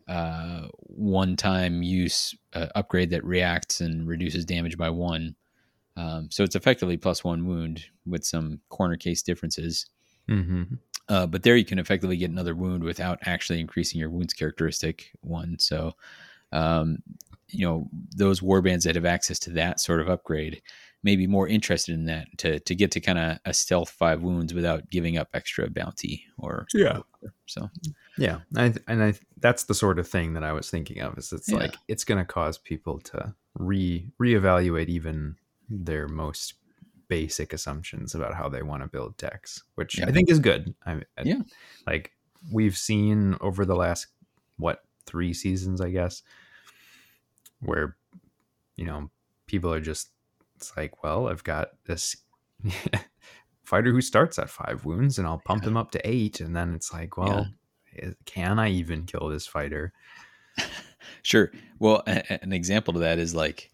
uh, 0.08 0.68
one-time 0.78 1.82
use 1.82 2.34
uh, 2.54 2.68
upgrade 2.74 3.10
that 3.10 3.24
reacts 3.24 3.80
and 3.80 4.08
reduces 4.08 4.44
damage 4.44 4.78
by 4.78 4.88
one. 4.88 5.34
Um, 5.96 6.28
so 6.30 6.44
it's 6.44 6.54
effectively 6.54 6.96
plus 6.96 7.24
one 7.24 7.46
wound 7.46 7.84
with 8.06 8.24
some 8.24 8.60
corner 8.68 8.96
case 8.96 9.22
differences. 9.22 9.86
Mm-hmm. 10.28 10.74
Uh, 11.08 11.26
but 11.26 11.42
there 11.42 11.56
you 11.56 11.64
can 11.64 11.78
effectively 11.78 12.16
get 12.16 12.30
another 12.30 12.54
wound 12.54 12.84
without 12.84 13.18
actually 13.26 13.60
increasing 13.60 14.00
your 14.00 14.10
wounds 14.10 14.32
characteristic 14.32 15.10
one. 15.22 15.56
So, 15.58 15.94
um, 16.52 16.98
you 17.48 17.66
know, 17.66 17.88
those 18.14 18.40
warbands 18.40 18.84
that 18.84 18.94
have 18.94 19.04
access 19.04 19.38
to 19.40 19.50
that 19.50 19.80
sort 19.80 20.00
of 20.00 20.08
upgrade 20.08 20.62
maybe 21.06 21.26
more 21.28 21.46
interested 21.48 21.94
in 21.94 22.04
that 22.06 22.26
to 22.38 22.58
to 22.60 22.74
get 22.74 22.90
to 22.90 23.00
kind 23.00 23.18
of 23.18 23.38
a 23.46 23.54
stealth 23.54 23.88
five 23.90 24.20
wounds 24.22 24.52
without 24.52 24.90
giving 24.90 25.16
up 25.16 25.28
extra 25.32 25.70
bounty 25.70 26.24
or 26.36 26.66
Yeah. 26.74 26.98
so 27.46 27.70
Yeah, 28.18 28.40
I, 28.56 28.74
and 28.88 29.02
I 29.02 29.14
that's 29.38 29.64
the 29.64 29.74
sort 29.74 29.98
of 29.98 30.08
thing 30.08 30.34
that 30.34 30.42
I 30.42 30.52
was 30.52 30.68
thinking 30.70 31.00
of. 31.00 31.16
Is 31.16 31.32
it's 31.32 31.48
Yeah. 31.50 31.58
like 31.58 31.76
it's 31.88 32.04
going 32.04 32.18
to 32.18 32.24
cause 32.24 32.58
people 32.58 32.98
to 33.10 33.34
re 33.58 34.10
reevaluate 34.20 34.88
even 34.88 35.36
their 35.70 36.08
most 36.08 36.54
basic 37.08 37.52
assumptions 37.52 38.14
about 38.16 38.34
how 38.34 38.48
they 38.48 38.62
want 38.62 38.82
to 38.82 38.88
build 38.88 39.16
decks, 39.16 39.62
which 39.76 39.98
Yeah. 39.98 40.06
I 40.08 40.12
think 40.12 40.28
is 40.28 40.40
good. 40.40 40.74
I, 40.84 40.92
I 41.16 41.22
Yeah. 41.24 41.42
like 41.86 42.12
we've 42.52 42.76
seen 42.76 43.36
over 43.40 43.64
the 43.64 43.76
last 43.76 44.08
what 44.56 44.82
three 45.06 45.32
seasons, 45.34 45.80
I 45.80 45.90
guess, 45.90 46.22
where 47.60 47.96
you 48.76 48.84
know 48.86 49.10
people 49.46 49.72
are 49.72 49.80
just 49.80 50.10
it's 50.56 50.76
like, 50.76 51.02
well, 51.04 51.28
I've 51.28 51.44
got 51.44 51.68
this. 51.86 52.16
fighter 53.64 53.90
who 53.90 54.00
starts 54.00 54.38
at 54.38 54.48
five 54.48 54.84
wounds 54.84 55.18
and 55.18 55.26
I'll 55.26 55.42
pump 55.44 55.64
Yeah. 55.64 55.70
him 55.70 55.76
up 55.76 55.90
to 55.90 56.08
eight 56.08 56.40
and 56.40 56.54
then 56.54 56.72
it's 56.74 56.92
like 56.92 57.16
well 57.16 57.48
is- 57.92 58.14
can 58.24 58.58
I 58.60 58.70
even 58.70 59.04
kill 59.06 59.28
this 59.28 59.46
fighter? 59.46 59.92
Sure. 61.22 61.52
Well, 61.78 62.02
a- 62.06 62.42
an 62.42 62.52
example 62.52 62.92
to 62.94 63.00
that 63.00 63.18
is 63.18 63.34
like 63.34 63.70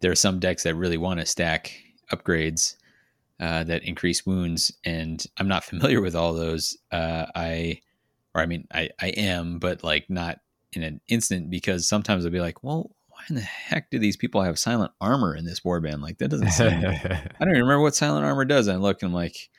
there 0.00 0.10
are 0.10 0.16
some 0.16 0.40
decks 0.40 0.64
that 0.64 0.74
really 0.74 0.96
want 0.96 1.20
to 1.20 1.26
stack 1.26 1.72
upgrades 2.12 2.74
uh, 3.38 3.62
that 3.64 3.84
increase 3.84 4.26
wounds, 4.26 4.72
and 4.84 5.24
I'm 5.38 5.46
not 5.48 5.62
familiar 5.64 6.00
with 6.00 6.14
all 6.16 6.32
those. 6.32 6.76
Uh, 6.90 7.26
I, 7.36 7.80
or 8.34 8.40
I 8.42 8.46
mean, 8.46 8.66
I 8.72 8.90
I 9.00 9.08
am, 9.10 9.58
but 9.60 9.84
like 9.84 10.08
not 10.10 10.40
in 10.72 10.82
an 10.82 11.00
instant 11.08 11.50
because 11.50 11.86
sometimes 11.88 12.24
I'll 12.24 12.32
be 12.32 12.40
like, 12.40 12.64
well, 12.64 12.90
why 13.22 13.26
in 13.28 13.36
the 13.36 13.40
heck 13.42 13.90
do 13.90 13.98
these 13.98 14.16
people 14.16 14.42
have 14.42 14.58
silent 14.58 14.92
armor 15.00 15.36
in 15.36 15.44
this 15.44 15.60
warband? 15.60 16.02
Like 16.02 16.18
that 16.18 16.28
doesn't 16.28 16.50
seem. 16.50 16.68
I 16.84 17.30
don't 17.40 17.50
even 17.50 17.62
remember 17.62 17.80
what 17.80 17.94
silent 17.94 18.24
armor 18.24 18.44
does. 18.44 18.66
And 18.66 18.76
I 18.76 18.80
look 18.80 19.02
and 19.02 19.10
I'm 19.10 19.14
like, 19.14 19.50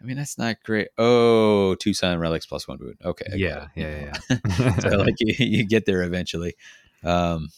I 0.00 0.04
mean, 0.04 0.16
that's 0.16 0.38
not 0.38 0.62
great. 0.64 0.88
Oh, 0.98 1.76
two 1.76 1.94
silent 1.94 2.20
relics 2.20 2.46
plus 2.46 2.66
one 2.66 2.78
wound. 2.80 2.96
Okay. 3.04 3.32
Yeah, 3.34 3.68
yeah, 3.74 4.12
yeah. 4.58 4.78
so 4.78 4.88
like 4.98 5.14
you, 5.20 5.34
you 5.38 5.66
get 5.66 5.86
there 5.86 6.02
eventually. 6.02 6.56
Um, 7.02 7.50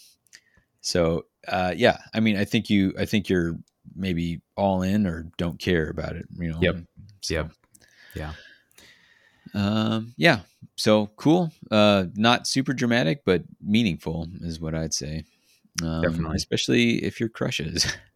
so 0.81 1.27
uh, 1.49 1.75
yeah, 1.77 1.99
I 2.15 2.21
mean, 2.21 2.37
I 2.37 2.45
think 2.45 2.71
you, 2.71 2.95
I 2.99 3.05
think 3.07 3.29
you're 3.29 3.57
maybe 3.95 4.41
all 4.57 4.83
in 4.83 5.07
or 5.07 5.31
don't 5.39 5.59
care 5.59 5.89
about 5.89 6.17
it. 6.17 6.27
You 6.39 6.51
know. 6.51 6.59
Yep. 6.61 6.77
So, 7.23 7.35
Yep. 7.35 7.53
Yeah. 8.15 8.33
Um, 9.55 10.15
yeah. 10.17 10.41
So 10.77 11.07
cool. 11.17 11.51
Uh, 11.71 12.07
not 12.15 12.47
super 12.47 12.75
dramatic, 12.75 13.25
but 13.25 13.45
meaningful 13.61 14.29
is 14.41 14.61
what 14.61 14.75
I'd 14.75 14.95
say. 14.95 15.25
Um, 15.83 16.03
Definitely. 16.03 16.37
especially 16.37 17.05
if 17.05 17.21
you're 17.21 17.29
Krushas. 17.29 17.95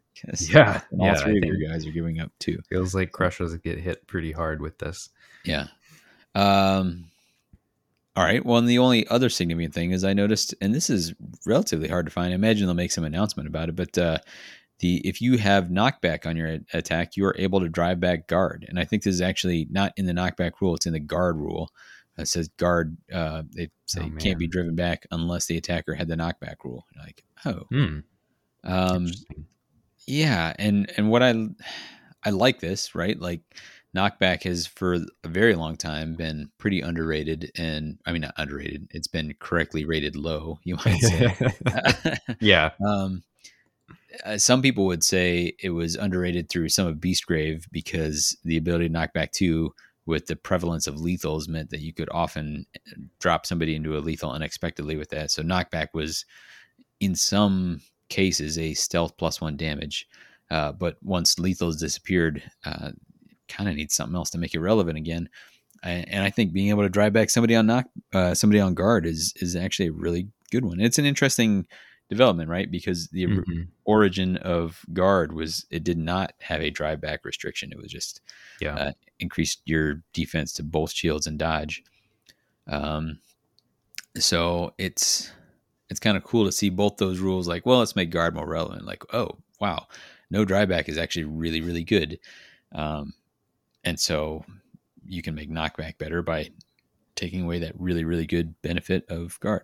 Yeah, 0.50 0.82
all 0.98 1.06
yeah, 1.06 1.12
I 1.12 1.16
three 1.16 1.38
of 1.38 1.42
think- 1.42 1.56
your 1.58 1.70
guys 1.70 1.86
are 1.86 1.90
giving 1.92 2.20
up 2.20 2.30
too. 2.38 2.60
Feels 2.68 2.94
like 2.94 3.10
Krushas 3.10 3.62
get 3.62 3.78
hit 3.78 4.06
pretty 4.06 4.32
hard 4.32 4.60
with 4.60 4.76
this. 4.76 5.08
Yeah. 5.46 5.68
Um, 6.34 7.06
all 8.16 8.24
right. 8.24 8.44
Well, 8.44 8.58
and 8.58 8.68
the 8.68 8.78
only 8.80 9.06
other 9.08 9.30
significant 9.30 9.72
thing 9.72 9.92
is 9.92 10.04
I 10.04 10.12
noticed, 10.12 10.54
and 10.60 10.74
this 10.74 10.90
is 10.90 11.14
relatively 11.46 11.88
hard 11.88 12.04
to 12.04 12.12
find. 12.12 12.32
I 12.32 12.34
imagine 12.34 12.66
they'll 12.66 12.74
make 12.74 12.92
some 12.92 13.04
announcement 13.04 13.48
about 13.48 13.70
it, 13.70 13.76
but 13.76 13.96
uh, 13.96 14.18
the 14.80 14.96
if 15.08 15.22
you 15.22 15.38
have 15.38 15.68
knockback 15.68 16.26
on 16.26 16.36
your 16.36 16.58
attack, 16.74 17.16
you 17.16 17.24
are 17.24 17.36
able 17.38 17.60
to 17.60 17.68
drive 17.70 17.98
back 17.98 18.26
guard. 18.26 18.66
And 18.68 18.78
I 18.78 18.84
think 18.84 19.04
this 19.04 19.14
is 19.14 19.20
actually 19.22 19.68
not 19.70 19.92
in 19.96 20.04
the 20.04 20.12
knockback 20.12 20.52
rule; 20.60 20.74
it's 20.74 20.84
in 20.86 20.92
the 20.92 21.00
guard 21.00 21.36
rule. 21.38 21.70
It 22.18 22.28
says 22.28 22.48
guard. 22.58 22.98
Uh, 23.10 23.44
they 23.56 23.70
say 23.86 24.02
Oh, 24.04 24.16
can't 24.18 24.38
be 24.38 24.48
driven 24.48 24.74
back 24.74 25.06
unless 25.10 25.46
the 25.46 25.56
attacker 25.56 25.94
had 25.94 26.08
the 26.08 26.16
knockback 26.16 26.56
rule. 26.64 26.84
Like, 26.98 27.24
oh, 27.46 27.62
Hmm. 27.70 27.98
um, 28.64 29.08
yeah, 30.06 30.54
and 30.58 30.90
and 30.96 31.10
what 31.10 31.22
I 31.22 31.34
I 32.24 32.30
like 32.30 32.60
this, 32.60 32.94
right? 32.94 33.18
Like 33.18 33.40
knockback 33.94 34.44
has 34.44 34.66
for 34.66 34.94
a 34.94 35.28
very 35.28 35.54
long 35.54 35.76
time 35.76 36.14
been 36.14 36.48
pretty 36.58 36.80
underrated 36.80 37.50
and 37.56 37.98
I 38.06 38.12
mean 38.12 38.22
not 38.22 38.34
underrated. 38.36 38.88
It's 38.92 39.08
been 39.08 39.34
correctly 39.40 39.84
rated 39.84 40.16
low, 40.16 40.58
you 40.64 40.76
might 40.84 41.00
say. 41.00 41.36
yeah. 42.40 42.70
um 42.84 43.22
uh, 44.24 44.36
some 44.36 44.60
people 44.60 44.86
would 44.86 45.04
say 45.04 45.54
it 45.62 45.70
was 45.70 45.94
underrated 45.94 46.48
through 46.48 46.68
some 46.68 46.86
of 46.86 46.96
Beastgrave 46.96 47.64
because 47.70 48.36
the 48.44 48.56
ability 48.56 48.88
to 48.88 48.92
knock 48.92 49.12
back 49.12 49.30
two 49.32 49.72
with 50.04 50.26
the 50.26 50.34
prevalence 50.36 50.86
of 50.88 50.96
lethals 50.96 51.48
meant 51.48 51.70
that 51.70 51.80
you 51.80 51.92
could 51.92 52.08
often 52.10 52.66
uh, 52.76 53.00
drop 53.20 53.46
somebody 53.46 53.74
into 53.76 53.96
a 53.96 54.00
lethal 54.00 54.32
unexpectedly 54.32 54.96
with 54.96 55.10
that. 55.10 55.30
So 55.30 55.42
knockback 55.42 55.88
was 55.94 56.24
in 57.00 57.14
some 57.14 57.80
cases 58.08 58.58
a 58.58 58.74
stealth 58.74 59.16
plus 59.16 59.40
one 59.40 59.56
damage. 59.56 60.08
Uh, 60.50 60.72
but 60.72 60.96
once 61.02 61.36
lethals 61.36 61.78
disappeared, 61.78 62.42
uh, 62.64 62.90
kind 63.48 63.68
of 63.68 63.76
needs 63.76 63.94
something 63.94 64.16
else 64.16 64.30
to 64.30 64.38
make 64.38 64.54
it 64.54 64.60
relevant 64.60 64.98
again. 64.98 65.28
And, 65.82 66.08
and 66.08 66.24
I 66.24 66.30
think 66.30 66.52
being 66.52 66.68
able 66.68 66.82
to 66.82 66.88
drive 66.88 67.12
back 67.12 67.30
somebody 67.30 67.54
on 67.56 67.66
knock, 67.66 67.86
uh, 68.12 68.34
somebody 68.34 68.60
on 68.60 68.74
guard 68.74 69.06
is 69.06 69.32
is 69.36 69.56
actually 69.56 69.88
a 69.88 69.92
really 69.92 70.28
good 70.50 70.64
one. 70.64 70.80
It's 70.80 70.98
an 70.98 71.04
interesting 71.06 71.66
development, 72.08 72.50
right? 72.50 72.70
Because 72.70 73.08
the 73.08 73.26
Mhm. 73.26 73.68
origin 73.84 74.36
of 74.38 74.84
guard 74.92 75.32
was 75.32 75.64
it 75.70 75.84
did 75.84 75.98
not 75.98 76.34
have 76.40 76.60
a 76.60 76.70
drive 76.70 77.00
back 77.00 77.24
restriction. 77.24 77.72
It 77.72 77.78
was 77.78 77.90
just 77.90 78.20
Yeah. 78.60 78.74
uh, 78.74 78.92
increased 79.20 79.62
your 79.64 80.02
defense 80.12 80.52
to 80.54 80.64
both 80.64 80.92
shields 80.92 81.26
and 81.28 81.38
dodge. 81.38 81.82
Um, 82.66 83.20
so 84.18 84.74
it's 84.78 85.30
it's 85.90 86.00
kind 86.00 86.16
of 86.16 86.24
cool 86.24 86.46
to 86.46 86.52
see 86.52 86.70
both 86.70 86.96
those 86.96 87.18
rules. 87.18 87.48
Like, 87.48 87.66
well, 87.66 87.80
let's 87.80 87.96
make 87.96 88.10
guard 88.10 88.34
more 88.34 88.48
relevant. 88.48 88.86
Like, 88.86 89.02
oh 89.12 89.38
wow, 89.60 89.88
no 90.30 90.46
dryback 90.46 90.88
is 90.88 90.96
actually 90.96 91.24
really 91.24 91.60
really 91.60 91.84
good. 91.84 92.18
Um, 92.72 93.12
and 93.84 93.98
so 93.98 94.44
you 95.04 95.22
can 95.22 95.34
make 95.34 95.50
knockback 95.50 95.98
better 95.98 96.22
by 96.22 96.50
taking 97.16 97.42
away 97.42 97.58
that 97.58 97.78
really 97.78 98.04
really 98.04 98.26
good 98.26 98.54
benefit 98.62 99.04
of 99.10 99.38
guard. 99.40 99.62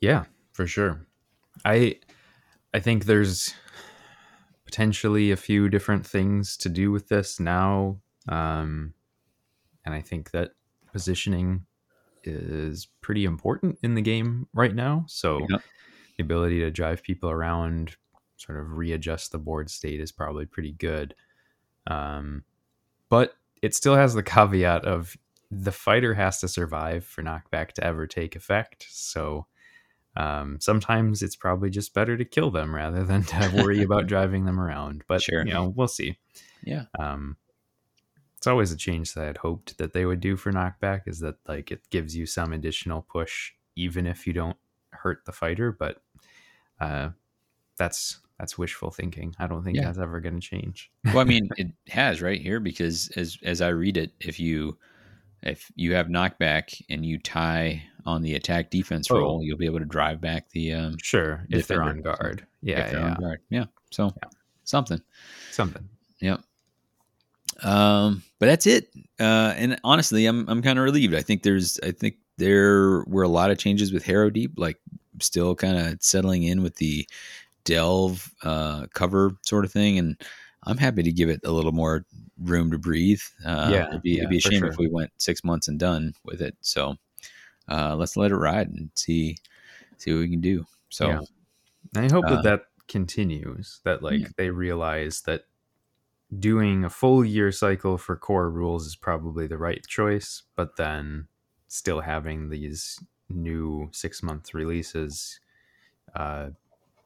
Yeah, 0.00 0.24
for 0.52 0.66
sure. 0.66 1.06
I 1.64 1.96
I 2.74 2.80
think 2.80 3.04
there's 3.04 3.54
potentially 4.64 5.30
a 5.30 5.36
few 5.36 5.68
different 5.68 6.06
things 6.06 6.56
to 6.58 6.68
do 6.68 6.90
with 6.90 7.08
this 7.08 7.38
now. 7.38 7.98
Um 8.28 8.94
and 9.84 9.94
I 9.94 10.00
think 10.00 10.32
that 10.32 10.52
positioning 10.92 11.66
is 12.24 12.86
pretty 13.00 13.24
important 13.24 13.78
in 13.82 13.94
the 13.94 14.02
game 14.02 14.46
right 14.54 14.74
now. 14.74 15.04
So 15.08 15.46
Yeah. 15.50 15.58
the 16.16 16.22
ability 16.24 16.60
to 16.60 16.70
drive 16.70 17.02
people 17.02 17.30
around, 17.30 17.96
sort 18.36 18.58
of 18.58 18.72
readjust 18.76 19.32
the 19.32 19.38
board 19.38 19.70
state 19.70 20.00
is 20.00 20.12
probably 20.12 20.46
pretty 20.46 20.72
good. 20.72 21.14
Um, 21.86 22.44
but 23.08 23.34
it 23.62 23.74
still 23.74 23.94
has 23.96 24.14
the 24.14 24.22
caveat 24.22 24.84
of 24.84 25.16
the 25.50 25.72
fighter 25.72 26.14
has 26.14 26.40
to 26.40 26.48
survive 26.48 27.04
for 27.04 27.22
knockback 27.22 27.72
to 27.72 27.84
ever 27.84 28.06
take 28.06 28.36
effect. 28.36 28.86
So 28.88 29.46
um, 30.16 30.58
sometimes 30.60 31.22
it's 31.22 31.36
probably 31.36 31.70
just 31.70 31.92
better 31.94 32.16
to 32.16 32.24
kill 32.24 32.50
them 32.50 32.74
rather 32.74 33.04
than 33.04 33.22
to 33.24 33.52
worry 33.56 33.82
about 33.82 34.06
driving 34.08 34.44
them 34.44 34.60
around. 34.60 35.02
But 35.08 35.22
Sure. 35.22 35.44
you 35.46 35.52
know, 35.52 35.68
we'll 35.68 35.88
see. 35.88 36.18
Yeah. 36.62 36.84
Um, 36.98 37.36
it's 38.40 38.46
always 38.46 38.72
a 38.72 38.76
change 38.76 39.12
that 39.12 39.28
I'd 39.28 39.36
hoped 39.36 39.76
that 39.76 39.92
they 39.92 40.06
would 40.06 40.20
do 40.20 40.34
for 40.34 40.50
knockback 40.50 41.02
is 41.06 41.20
that 41.20 41.34
like 41.46 41.70
it 41.70 41.82
gives 41.90 42.16
you 42.16 42.24
some 42.24 42.54
additional 42.54 43.02
push 43.02 43.52
even 43.76 44.06
if 44.06 44.26
you 44.26 44.32
don't 44.32 44.56
hurt 44.92 45.26
the 45.26 45.32
fighter. 45.32 45.70
But 45.72 46.02
uh, 46.80 47.10
that's 47.76 48.20
that's 48.38 48.56
wishful 48.56 48.90
thinking. 48.90 49.36
I 49.38 49.46
don't 49.46 49.62
think 49.62 49.76
Yeah. 49.76 49.84
that's 49.84 49.98
ever 49.98 50.20
going 50.20 50.40
to 50.40 50.46
change. 50.46 50.90
well, 51.04 51.18
I 51.18 51.24
mean, 51.24 51.50
it 51.58 51.66
has 51.90 52.22
right 52.22 52.40
here 52.40 52.60
because 52.60 53.10
as 53.14 53.36
as 53.42 53.60
I 53.60 53.68
read 53.68 53.98
it, 53.98 54.12
if 54.20 54.40
you 54.40 54.78
if 55.42 55.70
you 55.74 55.94
have 55.94 56.06
knockback 56.06 56.80
and 56.88 57.04
you 57.04 57.18
tie 57.18 57.82
on 58.06 58.22
the 58.22 58.36
attack 58.36 58.70
defense 58.70 59.10
Oh. 59.10 59.18
roll, 59.18 59.44
you'll 59.44 59.58
be 59.58 59.66
able 59.66 59.80
to 59.80 59.84
drive 59.84 60.18
back 60.18 60.48
the 60.48 60.72
um 60.72 60.96
Sure, 61.02 61.44
if 61.50 61.66
they're 61.66 61.82
on 61.82 62.00
guard. 62.00 62.46
Yeah, 62.62 62.86
if 62.86 62.92
they're 62.92 63.00
yeah, 63.00 63.14
on 63.14 63.20
guard. 63.20 63.40
Yeah. 63.50 63.64
So 63.90 64.14
something. 64.64 65.02
something. 65.50 65.86
Yep. 66.20 66.40
Um, 67.62 68.22
but 68.38 68.46
that's 68.46 68.66
it. 68.66 68.90
Uh, 69.18 69.54
and 69.56 69.78
honestly, 69.84 70.26
I'm 70.26 70.48
I'm 70.48 70.62
kind 70.62 70.78
of 70.78 70.84
relieved. 70.84 71.14
I 71.14 71.22
think 71.22 71.42
there's 71.42 71.78
I 71.82 71.92
think 71.92 72.16
there 72.38 73.04
were 73.06 73.22
a 73.22 73.28
lot 73.28 73.50
of 73.50 73.58
changes 73.58 73.92
with 73.92 74.04
Harrow 74.04 74.30
Deep, 74.30 74.52
like 74.56 74.78
still 75.20 75.54
kind 75.54 75.76
of 75.76 76.02
settling 76.02 76.42
in 76.44 76.62
with 76.62 76.76
the 76.76 77.06
delve 77.64 78.32
uh, 78.42 78.86
cover 78.94 79.36
sort 79.44 79.64
of 79.64 79.72
thing, 79.72 79.98
and 79.98 80.20
I'm 80.64 80.78
happy 80.78 81.02
to 81.02 81.12
give 81.12 81.28
it 81.28 81.40
a 81.44 81.52
little 81.52 81.72
more 81.72 82.06
room 82.38 82.70
to 82.70 82.78
breathe. 82.78 83.20
Uh, 83.44 83.68
Yeah, 83.72 83.88
it'd 83.88 84.02
be, 84.02 84.10
yeah, 84.12 84.18
it'd 84.20 84.30
be 84.30 84.38
a 84.38 84.40
shame 84.40 84.60
sure. 84.60 84.68
if 84.68 84.78
we 84.78 84.88
went 84.88 85.10
six 85.18 85.44
months 85.44 85.68
and 85.68 85.78
done 85.78 86.14
with 86.24 86.40
it. 86.40 86.56
So 86.62 86.96
uh, 87.68 87.96
let's 87.96 88.16
let 88.16 88.30
it 88.30 88.36
ride 88.36 88.68
and 88.68 88.90
see 88.94 89.36
see 89.98 90.12
what 90.12 90.20
we 90.20 90.30
can 90.30 90.40
do. 90.40 90.64
So 90.88 91.08
Yeah. 91.08 91.20
I 91.96 92.08
hope 92.10 92.24
Uh, 92.24 92.36
that 92.36 92.42
that 92.44 92.62
continues. 92.88 93.80
That 93.84 94.02
like 94.02 94.20
yeah. 94.20 94.28
they 94.38 94.48
realize 94.50 95.20
that 95.22 95.44
doing 96.38 96.84
a 96.84 96.90
full 96.90 97.24
year 97.24 97.50
cycle 97.50 97.98
for 97.98 98.16
core 98.16 98.50
rules 98.50 98.86
is 98.86 98.96
probably 98.96 99.46
the 99.46 99.58
right 99.58 99.84
choice, 99.86 100.42
but 100.56 100.76
then 100.76 101.26
still 101.68 102.00
having 102.00 102.50
these 102.50 102.98
new 103.28 103.88
six 103.92 104.22
month 104.22 104.54
releases 104.54 105.40
uh, 106.14 106.50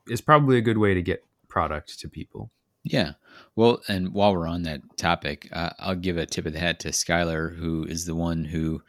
is 0.09 0.21
probably 0.21 0.59
a 0.59 0.63
good 0.63 0.79
way 0.79 0.95
to 0.95 1.03
get 1.03 1.25
product 1.49 1.99
to 2.01 2.09
people. 2.09 2.51
Yeah. 2.83 3.13
Well, 3.57 3.83
and 3.89 4.13
while 4.13 4.35
we're 4.35 4.47
on 4.47 4.63
that 4.65 4.83
topic, 4.97 5.49
uh, 5.53 5.71
I'll 5.79 5.95
give 5.95 6.19
a 6.19 6.27
tip 6.27 6.45
of 6.45 6.53
the 6.53 6.59
hat 6.59 6.81
to 6.81 6.89
Skylar, 6.89 7.57
who 7.57 7.85
is 7.85 8.05
the 8.05 8.15
one 8.15 8.45
who 8.45 8.83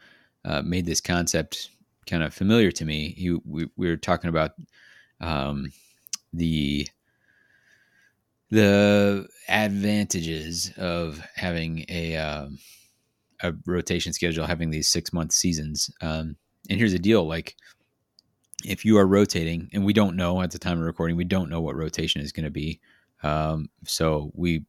uh, 0.44 0.62
made 0.62 0.84
this 0.84 1.00
concept 1.00 1.70
kind 2.06 2.22
of 2.22 2.34
familiar 2.34 2.70
to 2.72 2.84
me. 2.84 3.14
He, 3.16 3.38
we, 3.44 3.68
we 3.76 3.88
were 3.88 3.96
talking 3.96 4.28
about 4.28 4.52
um, 5.20 5.72
the 6.32 6.86
the 8.50 9.26
advantages 9.48 10.72
of 10.76 11.20
having 11.34 11.84
a 11.88 12.16
um, 12.16 12.58
a 13.42 13.52
rotation 13.66 14.12
schedule, 14.12 14.46
having 14.46 14.70
these 14.70 14.88
six 14.88 15.12
month 15.12 15.32
seasons. 15.32 15.90
Um, 16.00 16.36
and 16.68 16.78
here's 16.78 16.92
the 16.92 16.98
deal: 16.98 17.26
like, 17.26 17.56
if 18.64 18.84
you 18.84 18.98
are 18.98 19.06
rotating, 19.06 19.68
and 19.72 19.84
we 19.84 19.92
don't 19.92 20.16
know 20.16 20.42
at 20.42 20.50
the 20.50 20.58
time 20.58 20.78
of 20.78 20.84
recording, 20.84 21.16
we 21.16 21.24
don't 21.24 21.50
know 21.50 21.60
what 21.60 21.76
rotation 21.76 22.20
is 22.20 22.32
going 22.32 22.44
to 22.44 22.50
be. 22.50 22.80
Um, 23.22 23.68
so 23.84 24.30
we, 24.34 24.64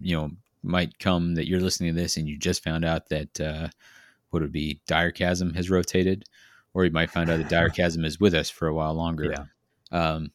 you 0.00 0.16
know, 0.16 0.30
might 0.62 0.98
come 0.98 1.34
that 1.34 1.48
you're 1.48 1.60
listening 1.60 1.94
to 1.94 2.00
this 2.00 2.16
and 2.16 2.28
you 2.28 2.36
just 2.38 2.62
found 2.62 2.84
out 2.84 3.08
that 3.08 3.40
uh, 3.40 3.68
what 4.30 4.42
would 4.42 4.52
be 4.52 4.80
Dire 4.86 5.10
Chasm 5.10 5.54
has 5.54 5.70
rotated, 5.70 6.24
or 6.74 6.84
you 6.84 6.90
might 6.90 7.10
find 7.10 7.30
out 7.30 7.38
that 7.38 7.48
Dire 7.48 7.68
Chasm 7.68 8.04
is 8.04 8.20
with 8.20 8.34
us 8.34 8.50
for 8.50 8.68
a 8.68 8.74
while 8.74 8.94
longer. 8.94 9.32
Yeah. 9.32 9.44
Um, 9.90 10.30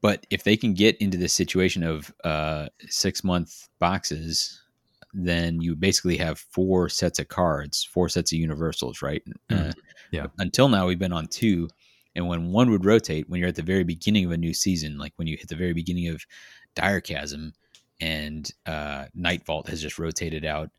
but 0.00 0.26
if 0.30 0.44
they 0.44 0.56
can 0.56 0.74
get 0.74 0.96
into 0.98 1.16
this 1.18 1.32
situation 1.34 1.82
of 1.82 2.12
uh, 2.24 2.68
six 2.88 3.22
month 3.24 3.68
boxes, 3.78 4.62
then 5.14 5.60
you 5.60 5.74
basically 5.74 6.16
have 6.18 6.38
four 6.38 6.88
sets 6.88 7.18
of 7.18 7.28
cards, 7.28 7.82
four 7.84 8.08
sets 8.08 8.32
of 8.32 8.38
universals, 8.38 9.02
right? 9.02 9.22
Mhm. 9.50 9.70
Uh, 9.70 9.72
Yeah. 10.10 10.26
Until 10.38 10.68
now, 10.68 10.86
we've 10.86 10.98
been 10.98 11.12
on 11.12 11.26
two. 11.26 11.68
And 12.14 12.26
when 12.28 12.50
one 12.50 12.70
would 12.70 12.84
rotate, 12.84 13.28
when 13.28 13.40
you're 13.40 13.48
at 13.50 13.54
the 13.56 13.62
very 13.62 13.84
beginning 13.84 14.24
of 14.24 14.30
a 14.32 14.36
new 14.38 14.54
season, 14.54 14.96
like 14.98 15.12
when 15.16 15.28
you 15.28 15.36
hit 15.36 15.48
the 15.48 15.54
very 15.56 15.72
beginning 15.74 16.08
of 16.08 16.24
Dire 16.74 17.00
Chasm 17.00 17.52
and 18.00 18.50
uh, 18.66 19.06
Night 19.14 19.44
Vault 19.44 19.68
has 19.68 19.82
just 19.82 19.98
rotated 19.98 20.44
out, 20.44 20.70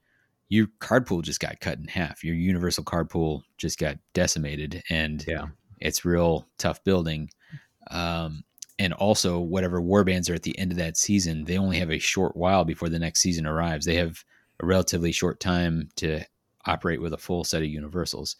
your 0.50 0.68
card 0.80 1.06
pool 1.06 1.22
just 1.22 1.40
got 1.40 1.60
cut 1.60 1.78
in 1.78 1.88
half. 1.88 2.24
Your 2.24 2.36
universal 2.36 2.84
card 2.84 3.10
pool 3.10 3.44
just 3.58 3.78
got 3.78 3.98
decimated. 4.14 4.82
And 4.90 5.24
Yeah. 5.28 5.48
it's 5.80 6.04
real 6.06 6.48
tough 6.58 6.84
building. 6.84 7.30
Um, 7.92 8.44
and 8.80 8.94
also, 8.94 9.40
whatever 9.40 9.82
warbands 9.82 10.30
are 10.30 10.36
at 10.36 10.44
the 10.44 10.58
end 10.58 10.72
of 10.72 10.78
that 10.78 10.96
season, 10.96 11.44
they 11.44 11.58
only 11.58 11.78
have 11.80 11.92
a 11.92 12.00
short 12.00 12.38
while 12.38 12.64
before 12.64 12.88
the 12.88 12.98
next 12.98 13.20
season 13.20 13.46
arrives. 13.46 13.86
They 13.86 13.96
have 13.96 14.24
a 14.62 14.66
relatively 14.66 15.12
short 15.12 15.42
time 15.42 15.90
to 15.98 16.22
operate 16.66 17.02
with 17.02 17.14
a 17.14 17.18
full 17.18 17.44
set 17.44 17.62
of 17.62 17.68
universals. 17.68 18.38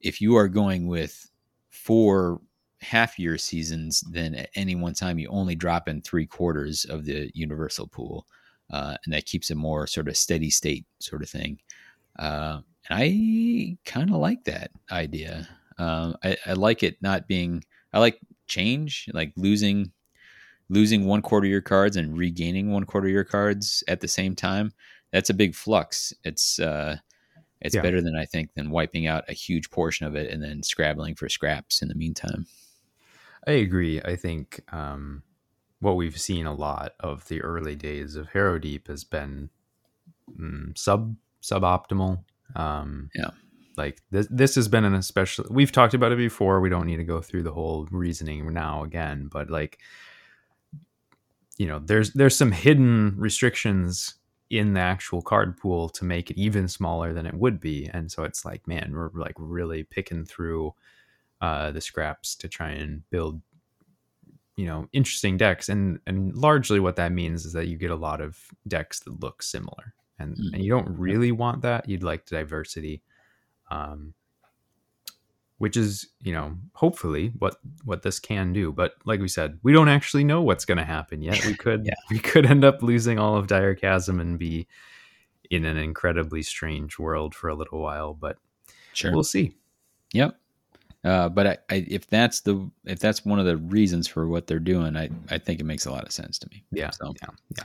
If 0.00 0.20
you 0.20 0.36
are 0.36 0.48
going 0.48 0.86
with 0.86 1.30
four 1.70 2.42
half 2.82 3.18
year 3.18 3.38
seasons, 3.38 4.02
then 4.10 4.34
at 4.34 4.50
any 4.54 4.74
one 4.74 4.92
time 4.92 5.18
you 5.18 5.28
only 5.30 5.54
drop 5.54 5.88
in 5.88 6.02
three 6.02 6.26
quarters 6.26 6.84
of 6.84 7.06
the 7.06 7.30
universal 7.34 7.86
pool. 7.86 8.26
Uh, 8.70 8.96
and 9.04 9.14
that 9.14 9.26
keeps 9.26 9.50
a 9.50 9.54
more 9.54 9.86
sort 9.86 10.08
of 10.08 10.16
steady 10.16 10.50
state 10.50 10.84
sort 10.98 11.22
of 11.22 11.28
thing. 11.30 11.58
Uh, 12.18 12.60
and 12.88 12.98
I 13.02 13.78
kind 13.84 14.10
of 14.10 14.16
like 14.16 14.44
that 14.44 14.70
idea. 14.92 15.48
Um, 15.78 16.16
I, 16.22 16.36
I 16.44 16.52
like 16.52 16.82
it 16.82 17.00
not 17.00 17.26
being. 17.26 17.64
I 17.92 17.98
like 17.98 18.20
change, 18.50 19.08
like 19.14 19.32
losing 19.36 19.92
losing 20.68 21.06
one 21.06 21.22
quarter 21.22 21.46
of 21.46 21.50
your 21.50 21.62
cards 21.62 21.96
and 21.96 22.16
regaining 22.18 22.70
one 22.72 22.84
quarter 22.84 23.08
of 23.08 23.12
your 23.14 23.24
cards 23.24 23.82
at 23.88 24.00
the 24.00 24.08
same 24.08 24.36
time. 24.36 24.72
That's 25.12 25.30
a 25.30 25.34
big 25.34 25.54
flux. 25.54 26.12
It's 26.24 26.60
uh, 26.60 26.98
it's 27.60 27.76
Yeah. 27.76 27.82
better 27.82 28.02
than 28.02 28.16
I 28.16 28.26
think 28.26 28.54
than 28.54 28.70
wiping 28.70 29.06
out 29.06 29.24
a 29.28 29.34
huge 29.34 29.70
portion 29.70 30.06
of 30.06 30.16
it 30.16 30.30
and 30.32 30.42
then 30.42 30.62
scrabbling 30.62 31.16
for 31.16 31.28
scraps 31.28 31.82
in 31.82 31.88
the 31.88 31.94
meantime. 31.96 32.46
I 33.46 33.52
agree. 33.52 34.00
I 34.02 34.16
think 34.16 34.60
um, 34.72 35.22
what 35.80 35.96
we've 35.96 36.20
seen 36.20 36.46
a 36.46 36.54
lot 36.54 36.94
of 37.00 37.28
the 37.28 37.40
early 37.42 37.74
days 37.76 38.16
of 38.16 38.28
Harrow 38.28 38.58
Deep 38.58 38.88
has 38.88 39.04
been 39.04 39.50
mm, 40.38 40.76
sub 40.78 41.16
suboptimal. 41.42 42.24
Um, 42.54 43.10
Yeah. 43.14 43.30
Like 43.76 44.00
this. 44.10 44.26
This 44.30 44.54
has 44.56 44.68
been 44.68 44.84
an 44.84 44.94
especially. 44.94 45.46
We've 45.50 45.72
talked 45.72 45.94
about 45.94 46.12
it 46.12 46.18
before. 46.18 46.60
We 46.60 46.68
don't 46.68 46.86
need 46.86 46.96
to 46.98 47.04
go 47.04 47.20
through 47.20 47.42
the 47.44 47.52
whole 47.52 47.86
reasoning 47.90 48.52
now 48.52 48.82
again. 48.84 49.28
But 49.30 49.50
like, 49.50 49.78
you 51.58 51.66
know, 51.66 51.78
there's 51.78 52.12
there's 52.12 52.36
some 52.36 52.52
hidden 52.52 53.14
restrictions 53.16 54.14
in 54.50 54.74
the 54.74 54.80
actual 54.80 55.22
card 55.22 55.56
pool 55.56 55.88
to 55.88 56.04
make 56.04 56.30
it 56.30 56.36
even 56.36 56.66
smaller 56.66 57.12
than 57.12 57.26
it 57.26 57.34
would 57.34 57.60
be, 57.60 57.88
and 57.92 58.10
so 58.10 58.24
it's 58.24 58.44
like, 58.44 58.66
man, 58.66 58.92
we're 58.94 59.10
like 59.14 59.36
really 59.38 59.84
picking 59.84 60.24
through 60.24 60.74
uh, 61.40 61.70
the 61.70 61.80
scraps 61.80 62.34
to 62.36 62.48
try 62.48 62.70
and 62.70 63.02
build 63.10 63.40
you 64.56 64.66
know 64.66 64.86
interesting 64.92 65.36
decks 65.38 65.68
and 65.70 65.98
and 66.06 66.34
largely 66.36 66.80
what 66.80 66.96
that 66.96 67.12
means 67.12 67.46
is 67.46 67.52
that 67.54 67.68
you 67.68 67.78
get 67.78 67.90
a 67.90 67.96
lot 67.96 68.20
of 68.20 68.36
decks 68.68 69.00
that 69.00 69.18
look 69.22 69.42
similar 69.42 69.94
and 70.18 70.36
Mm. 70.36 70.52
and 70.54 70.64
you 70.64 70.70
don't 70.70 70.98
really 70.98 71.32
want 71.32 71.62
that 71.62 71.88
you'd 71.88 72.02
like 72.02 72.26
diversity 72.26 73.02
um 73.70 74.14
which 75.58 75.76
is 75.76 76.08
you 76.22 76.32
know 76.32 76.56
hopefully 76.74 77.32
what 77.38 77.56
what 77.84 78.02
this 78.02 78.18
can 78.18 78.52
do 78.52 78.72
but 78.72 78.94
like 79.04 79.20
we 79.20 79.28
said 79.28 79.58
we 79.62 79.72
don't 79.72 79.88
actually 79.88 80.24
know 80.24 80.40
what's 80.40 80.64
going 80.64 80.78
to 80.78 80.84
happen 80.84 81.20
yet 81.22 81.44
we 81.44 81.54
could 81.64 81.84
Yeah. 81.84 81.94
we 82.10 82.18
could 82.18 82.46
end 82.46 82.64
up 82.64 82.82
losing 82.82 83.18
all 83.18 83.36
of 83.36 83.46
dire 83.46 83.74
chasm 83.74 84.20
and 84.20 84.38
be 84.38 84.66
in 85.50 85.64
an 85.64 85.76
incredibly 85.76 86.42
strange 86.42 86.98
world 86.98 87.34
for 87.34 87.48
a 87.48 87.54
little 87.54 87.80
while 87.80 88.14
but 88.14 88.38
Sure. 88.92 89.12
we'll 89.12 89.22
see 89.24 89.54
Yep. 90.12 90.36
Uh, 91.04 91.28
but 91.30 91.46
I, 91.46 91.58
I, 91.70 91.86
if 91.88 92.06
that's 92.08 92.40
the 92.40 92.68
if 92.84 92.98
that's 92.98 93.24
one 93.24 93.38
of 93.38 93.46
the 93.46 93.56
reasons 93.56 94.06
for 94.08 94.28
what 94.28 94.46
they're 94.48 94.58
doing, 94.58 94.96
I, 94.96 95.08
I 95.30 95.38
think 95.38 95.58
it 95.60 95.64
makes 95.64 95.86
a 95.86 95.90
lot 95.90 96.04
of 96.04 96.12
sense 96.12 96.38
to 96.40 96.48
me. 96.50 96.62
yeah 96.72 96.90
So 96.90 97.14
yeah 97.22 97.28
yeah 97.56 97.64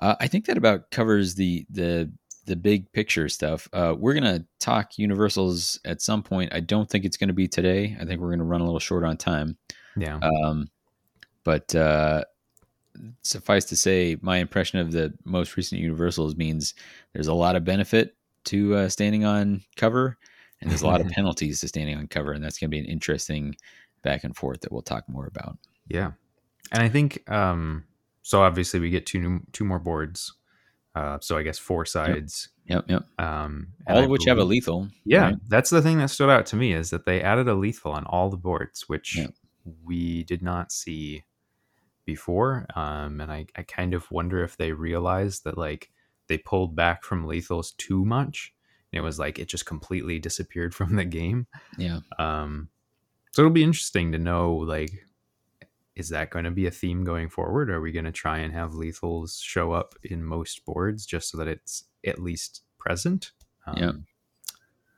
uh, 0.00 0.16
I 0.18 0.26
think 0.26 0.46
that 0.46 0.56
about 0.56 0.90
covers 0.90 1.34
the 1.36 1.64
the 1.70 2.10
the 2.50 2.56
big 2.56 2.90
picture 2.92 3.28
stuff. 3.28 3.68
Uh, 3.72 3.94
we're 3.96 4.14
gonna 4.14 4.44
talk 4.58 4.98
universals 4.98 5.78
at 5.84 6.02
some 6.02 6.22
point. 6.22 6.52
I 6.52 6.58
don't 6.60 6.90
think 6.90 7.04
it's 7.04 7.16
gonna 7.16 7.32
be 7.32 7.46
today. 7.46 7.96
I 7.98 8.04
think 8.04 8.20
we're 8.20 8.30
gonna 8.30 8.44
run 8.44 8.60
a 8.60 8.64
little 8.64 8.80
short 8.80 9.04
on 9.04 9.16
time. 9.16 9.56
yeah 9.96 10.18
Um, 10.18 10.68
but 11.44 11.72
uh, 11.74 12.24
suffice 13.22 13.64
to 13.66 13.76
say, 13.76 14.16
my 14.20 14.38
impression 14.38 14.78
of 14.78 14.92
the 14.92 15.14
most 15.24 15.56
recent 15.56 15.80
universals 15.80 16.36
means 16.36 16.74
there's 17.12 17.28
a 17.28 17.34
lot 17.34 17.56
of 17.56 17.64
benefit 17.64 18.16
to 18.46 18.74
uh, 18.74 18.88
standing 18.88 19.24
on 19.24 19.62
cover, 19.76 20.18
and 20.60 20.70
there's 20.70 20.82
a 20.82 20.86
lot 20.86 21.00
of 21.00 21.08
penalties 21.12 21.60
to 21.60 21.68
standing 21.68 21.96
on 21.96 22.08
cover, 22.08 22.32
and 22.32 22.44
that's 22.44 22.58
going 22.58 22.68
to 22.68 22.74
be 22.74 22.78
an 22.80 22.84
interesting 22.84 23.54
back 24.02 24.24
and 24.24 24.36
forth 24.36 24.60
that 24.62 24.72
we'll 24.72 24.82
talk 24.82 25.08
more 25.08 25.26
about. 25.26 25.56
Yeah, 25.88 26.12
and 26.72 26.82
I 26.82 26.88
think 26.88 27.28
um, 27.30 27.84
so. 28.22 28.42
Obviously, 28.42 28.80
we 28.80 28.90
get 28.90 29.06
two 29.06 29.20
new, 29.20 29.40
two 29.52 29.64
more 29.64 29.78
boards. 29.78 30.34
Uh, 30.94 31.18
so 31.20 31.36
I 31.38 31.42
guess 31.42 31.58
four 31.58 31.84
sides. 31.86 32.48
Yep, 32.66 32.84
yep. 32.88 33.02
Um, 33.18 33.68
All 33.86 33.98
of 34.04 34.10
which 34.10 34.24
have 34.26 34.38
a 34.38 34.44
lethal. 34.44 34.88
Yeah, 35.04 35.24
right? 35.26 35.36
that's 35.48 35.70
the 35.70 35.82
thing 35.82 35.98
that 35.98 36.10
stood 36.10 36.30
out 36.30 36.46
to 36.46 36.56
me 36.56 36.72
is 36.72 36.90
that 36.90 37.04
they 37.06 37.20
added 37.22 37.48
a 37.48 37.54
lethal 37.54 37.92
on 37.92 38.04
all 38.06 38.28
the 38.28 38.36
boards, 38.36 38.88
which 38.88 39.16
Yeah. 39.16 39.28
we 39.84 40.24
did 40.24 40.42
not 40.42 40.72
see 40.72 41.24
before. 42.04 42.66
Um, 42.74 43.20
and 43.20 43.30
I, 43.30 43.46
I 43.56 43.62
kind 43.62 43.94
of 43.94 44.10
wonder 44.10 44.42
if 44.42 44.56
they 44.56 44.72
realized 44.72 45.44
that 45.44 45.58
like 45.58 45.90
they 46.28 46.38
pulled 46.38 46.74
back 46.76 47.04
from 47.04 47.26
lethals 47.26 47.76
too 47.76 48.04
much. 48.04 48.52
And 48.92 48.98
it 48.98 49.02
was 49.02 49.18
like 49.18 49.38
it 49.38 49.48
just 49.48 49.66
completely 49.66 50.18
disappeared 50.18 50.74
from 50.78 50.96
the 50.96 51.04
game. 51.04 51.46
yeah. 51.78 52.00
Um, 52.18 52.68
so 53.32 53.42
it'll 53.42 53.52
be 53.52 53.62
interesting 53.64 54.10
to 54.12 54.18
know 54.18 54.54
like, 54.54 54.90
is 56.00 56.08
that 56.08 56.30
going 56.30 56.46
to 56.46 56.50
be 56.50 56.66
a 56.66 56.70
theme 56.70 57.04
going 57.04 57.28
forward? 57.28 57.70
Are 57.70 57.80
we 57.80 57.92
going 57.92 58.06
to 58.06 58.12
try 58.12 58.38
and 58.38 58.52
have 58.52 58.72
lethals 58.72 59.40
show 59.40 59.72
up 59.72 59.94
in 60.02 60.24
most 60.24 60.64
boards 60.64 61.06
just 61.06 61.30
so 61.30 61.38
that 61.38 61.46
it's 61.46 61.84
at 62.04 62.18
least 62.18 62.62
present? 62.78 63.32
Um, 63.66 63.76
Yeah. 63.76 63.92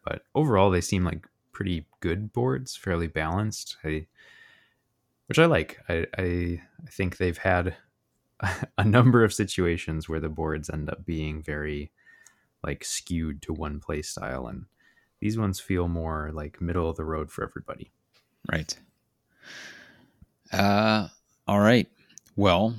But 0.05 0.23
overall, 0.35 0.71
they 0.71 0.81
seem 0.81 1.05
like 1.05 1.27
pretty 1.53 1.87
good 2.01 2.33
boards, 2.33 2.77
fairly 2.77 3.09
balanced. 3.09 3.77
I, 3.85 4.07
which 5.27 5.39
I 5.39 5.47
like. 5.47 5.79
I, 5.89 6.07
I 6.17 6.61
I 6.87 6.91
think 6.91 7.17
they've 7.17 7.39
had 7.39 7.77
a 8.79 8.85
number 8.85 9.25
of 9.25 9.35
situations 9.35 10.09
where 10.09 10.21
the 10.21 10.29
boards 10.29 10.71
end 10.71 10.89
up 10.89 11.05
being 11.05 11.43
very 11.43 11.93
like 12.65 12.85
skewed 12.85 13.43
to 13.43 13.53
one 13.53 13.81
play 13.81 14.03
style 14.03 14.47
and 14.47 14.67
these 15.21 15.39
ones 15.39 15.61
feel 15.61 15.89
more 15.89 16.31
like 16.33 16.61
middle 16.61 16.89
of 16.89 16.97
the 16.97 17.05
road 17.05 17.31
for 17.31 17.45
everybody. 17.45 17.93
Right. 18.51 18.77
Uh, 20.53 21.09
all 21.47 21.61
right. 21.61 21.89
Well, 22.37 22.75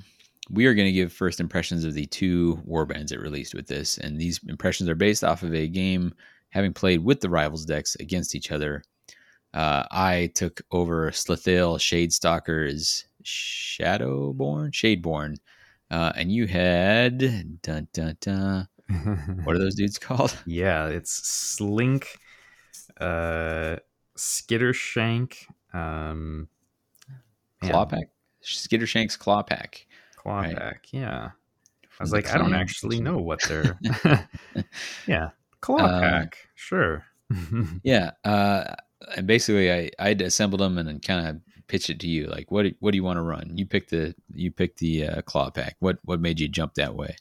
we 0.49 0.65
are 0.65 0.73
going 0.73 0.87
to 0.87 0.91
give 0.91 1.11
first 1.11 1.39
impressions 1.39 1.85
of 1.85 1.93
the 1.93 2.05
two 2.05 2.61
warbands 2.67 3.09
that 3.09 3.19
released 3.19 3.55
with 3.55 3.67
this, 3.67 3.97
and 3.97 4.19
these 4.19 4.39
impressions 4.47 4.89
are 4.89 4.95
based 4.95 5.23
off 5.23 5.43
of 5.43 5.53
a 5.53 5.67
game 5.67 6.13
having 6.49 6.73
played 6.73 7.03
with 7.03 7.21
the 7.21 7.29
rivals 7.29 7.65
decks 7.65 7.95
against 7.95 8.35
each 8.35 8.51
other. 8.51 8.83
Uh, 9.53 9.83
I 9.91 10.31
took 10.35 10.61
over 10.71 11.11
Slythael 11.11 11.77
Shadestalker's 11.77 13.05
Shadowborn, 13.23 14.71
Shadeborn, 14.71 15.37
uh, 15.91 16.11
and 16.15 16.31
you 16.31 16.47
had 16.47 17.19
dun 17.61 17.87
dun 17.93 18.17
dun. 18.19 18.67
What 19.43 19.55
are 19.55 19.59
those 19.59 19.75
dudes 19.75 19.97
called? 19.97 20.37
yeah, 20.45 20.87
it's 20.87 21.11
Slink, 21.11 22.19
uh, 22.99 23.77
Skittershank, 24.17 25.35
um, 25.73 26.47
man, 27.63 27.71
Clawpack, 27.71 28.03
Skittershank's 28.43 29.17
Clawpack. 29.17 29.85
claw 30.15 30.39
Right. 30.41 30.55
pack. 30.55 30.87
Yeah. 30.91 31.31
I 31.99 32.03
was 32.03 32.11
like, 32.11 32.33
I 32.33 32.37
don't 32.37 32.55
actually 32.55 32.99
know 32.99 33.17
what 33.17 33.41
they're. 33.47 33.77
yeah, 35.07 35.29
claw 35.61 35.77
Um, 35.77 36.01
pack. 36.01 36.37
Sure. 36.55 37.05
Yeah, 37.83 38.11
uh, 38.23 38.75
and 39.17 39.25
basically, 39.27 39.71
I 39.71 39.89
I'd 39.99 40.21
assembled 40.21 40.59
them 40.61 40.77
and 40.77 40.87
then 40.87 40.99
kind 40.99 41.27
of 41.27 41.41
pitched 41.67 41.89
it 41.89 41.99
to 42.01 42.07
you. 42.07 42.27
Like, 42.27 42.51
what 42.51 42.63
do- 42.63 42.75
what 42.79 42.91
do 42.91 42.97
you 42.97 43.03
want 43.03 43.17
to 43.17 43.21
run? 43.23 43.51
You 43.57 43.65
pick 43.65 43.89
the 43.89 44.13
you 44.33 44.51
pick 44.51 44.77
the 44.77 45.07
uh, 45.07 45.21
claw 45.23 45.49
pack. 45.49 45.75
What 45.79 45.97
what 46.03 46.19
made 46.21 46.39
you 46.39 46.47
jump 46.47 46.75
that 46.75 46.95
way? 46.95 47.15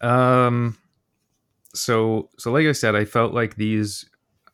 Um, 0.00 0.76
so 1.74 2.28
so 2.38 2.52
like 2.52 2.66
I 2.66 2.72
said, 2.72 2.94
I 2.94 3.04
felt 3.04 3.32
like 3.32 3.56
these 3.56 4.04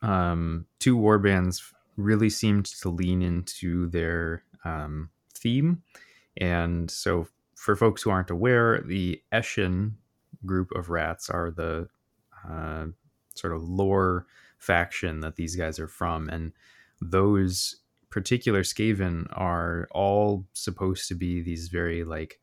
um, 0.01 0.65
two 0.79 0.95
war 0.97 1.19
bands 1.19 1.61
really 1.97 2.29
seemed 2.29 2.65
to 2.65 2.89
lean 2.89 3.21
into 3.21 3.87
their 3.89 4.43
um, 4.65 5.09
theme, 5.33 5.83
and 6.37 6.89
so 6.89 7.27
for 7.55 7.75
folks 7.75 8.01
who 8.01 8.09
aren't 8.09 8.31
aware, 8.31 8.81
the 8.81 9.21
Eshin 9.31 9.93
group 10.45 10.71
of 10.71 10.89
rats 10.89 11.29
are 11.29 11.51
the 11.51 11.87
uh, 12.49 12.85
sort 13.35 13.53
of 13.53 13.63
lore 13.63 14.25
faction 14.57 15.19
that 15.19 15.35
these 15.35 15.55
guys 15.55 15.79
are 15.79 15.87
from, 15.87 16.29
and 16.29 16.53
those 16.99 17.77
particular 18.09 18.61
Skaven 18.61 19.25
are 19.31 19.87
all 19.91 20.45
supposed 20.53 21.07
to 21.07 21.15
be 21.15 21.41
these 21.41 21.69
very 21.69 22.03
like 22.03 22.39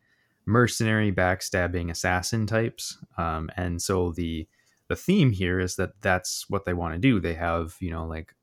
mercenary 0.46 1.12
backstabbing 1.12 1.90
assassin 1.90 2.46
types. 2.46 2.98
Um, 3.16 3.50
and 3.57 3.81
so 3.81 4.12
the 4.12 4.48
the 4.88 4.96
theme 4.96 5.33
here 5.33 5.61
is 5.61 5.76
that 5.76 6.00
that's 6.00 6.48
what 6.48 6.64
they 6.64 6.72
want 6.72 6.94
to 6.94 6.98
do. 6.98 7.20
They 7.20 7.35
have 7.35 7.76
you 7.81 7.90
know 7.90 8.07
like 8.07 8.35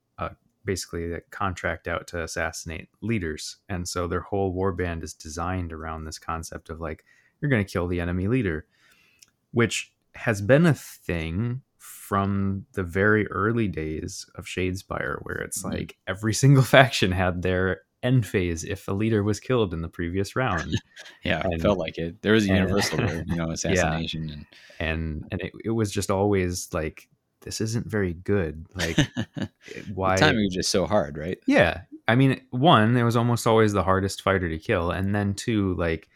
basically 0.65 1.13
a 1.13 1.21
contract 1.31 1.87
out 1.87 2.07
to 2.07 2.21
assassinate 2.23 2.89
leaders 3.01 3.57
and 3.69 3.87
so 3.87 4.07
their 4.07 4.21
whole 4.21 4.53
warband 4.55 5.03
is 5.03 5.13
designed 5.13 5.71
around 5.71 6.03
this 6.05 6.19
concept 6.19 6.69
of 6.69 6.81
like 6.81 7.05
you're 7.41 7.49
going 7.49 7.63
to 7.63 7.71
kill 7.71 7.87
the 7.87 8.01
enemy 8.01 8.27
leader 8.27 8.65
which 9.51 9.93
has 10.15 10.41
been 10.41 10.65
a 10.65 10.73
thing 10.73 11.61
from 11.77 12.65
the 12.73 12.83
very 12.83 13.27
early 13.27 13.67
days 13.67 14.25
of 14.35 14.45
Shadespire, 14.45 15.17
where 15.23 15.37
it's 15.37 15.63
Mhm. 15.63 15.71
like 15.73 15.97
every 16.07 16.33
single 16.43 16.63
faction 16.63 17.11
had 17.11 17.41
their 17.41 17.81
end 18.03 18.25
phase 18.25 18.63
if 18.63 18.87
a 18.87 18.91
leader 18.93 19.23
was 19.23 19.39
killed 19.39 19.73
in 19.73 19.81
the 19.81 19.87
previous 19.89 20.35
round. 20.35 20.73
Yeah, 21.23 21.41
it 21.51 21.61
felt 21.61 21.77
like 21.79 21.97
it. 21.97 22.21
There 22.21 22.33
was 22.33 22.47
a 22.47 22.51
and- 22.51 22.57
universal, 22.59 22.99
you 23.01 23.35
know, 23.35 23.49
assassination, 23.57 24.29
and 24.29 24.45
and 24.79 25.23
and 25.31 25.41
it, 25.41 25.51
it 25.63 25.71
was 25.71 25.91
just 25.91 26.11
always 26.11 26.69
like 26.73 27.07
this 27.45 27.61
isn't 27.61 27.87
very 27.87 28.13
good 28.13 28.65
like 28.75 28.97
eh, 29.37 29.45
why 29.93 30.15
the 30.15 30.19
timing 30.21 30.43
was 30.43 30.53
just 30.53 30.69
so 30.71 30.85
hard, 30.85 31.17
right? 31.17 31.37
yeah 31.47 31.81
i 32.07 32.15
mean 32.15 32.41
one 32.51 32.95
it 32.97 33.03
was 33.03 33.15
almost 33.15 33.47
always 33.47 33.71
the 33.73 33.83
hardest 33.83 34.21
fighter 34.21 34.49
to 34.49 34.57
kill 34.59 34.91
and 34.91 35.15
then 35.15 35.33
two 35.33 35.73
like 35.75 36.09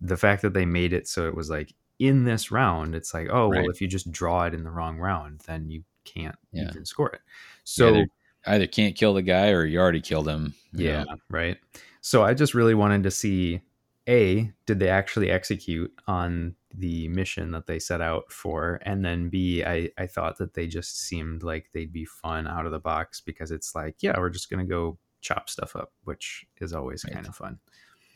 the 0.00 0.16
fact 0.16 0.42
that 0.42 0.52
they 0.54 0.66
made 0.66 0.92
it 0.92 1.06
so 1.06 1.28
it 1.28 1.34
was 1.36 1.48
like 1.48 1.72
in 2.00 2.24
this 2.24 2.50
round 2.50 2.94
it's 2.96 3.14
like 3.14 3.28
oh 3.30 3.48
well 3.48 3.70
if 3.70 3.80
you 3.80 3.86
just 3.86 4.10
draw 4.10 4.44
it 4.44 4.54
in 4.54 4.64
the 4.64 4.70
wrong 4.70 4.98
round 4.98 5.40
then 5.46 5.70
you 5.70 5.84
can't 6.04 6.34
Yeah. 6.50 6.68
even 6.70 6.84
score 6.84 7.10
it 7.10 7.20
so 7.62 7.88
Either- 7.88 8.06
Either 8.44 8.66
can't 8.66 8.96
kill 8.96 9.14
the 9.14 9.22
guy 9.22 9.50
or 9.50 9.64
you 9.64 9.78
already 9.78 10.00
killed 10.00 10.26
him. 10.26 10.52
Yeah, 10.72 11.04
know? 11.04 11.14
right. 11.30 11.58
So 12.00 12.24
I 12.24 12.34
just 12.34 12.54
really 12.54 12.74
wanted 12.74 13.04
to 13.04 13.10
see 13.12 13.60
A, 14.08 14.50
did 14.66 14.80
they 14.80 14.88
actually 14.88 15.30
execute 15.30 15.92
on 16.08 16.56
the 16.74 17.08
mission 17.08 17.50
that 17.52 17.66
they 17.66 17.78
set 17.78 18.00
out 18.00 18.30
for? 18.32 18.80
And 18.82 19.04
then 19.04 19.28
B, 19.28 19.62
I, 19.64 19.90
I 19.98 20.06
thought 20.06 20.38
that 20.38 20.54
they 20.54 20.66
just 20.66 21.00
seemed 21.00 21.42
like 21.42 21.70
they'd 21.72 21.92
be 21.92 22.04
fun 22.04 22.46
out 22.46 22.66
of 22.66 22.72
the 22.72 22.78
box 22.78 23.20
because 23.20 23.50
it's 23.50 23.74
like, 23.74 23.96
yeah, 24.02 24.18
we're 24.18 24.30
just 24.30 24.48
to 24.66 24.70
go 24.70 24.98
chop 25.20 25.48
stuff 25.48 25.76
up, 25.76 25.92
which 26.04 26.46
is 26.60 26.72
always 26.72 27.04
Right. 27.04 27.14
kind 27.14 27.26
of 27.26 27.34
fun. 27.36 27.58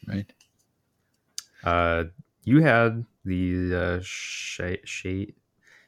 right. 0.08 0.32
Uh, 1.64 2.04
you 2.44 2.62
had 2.62 3.04
the 3.24 3.74
uh, 3.74 4.00
sh- 4.02 4.60
shade 4.84 5.34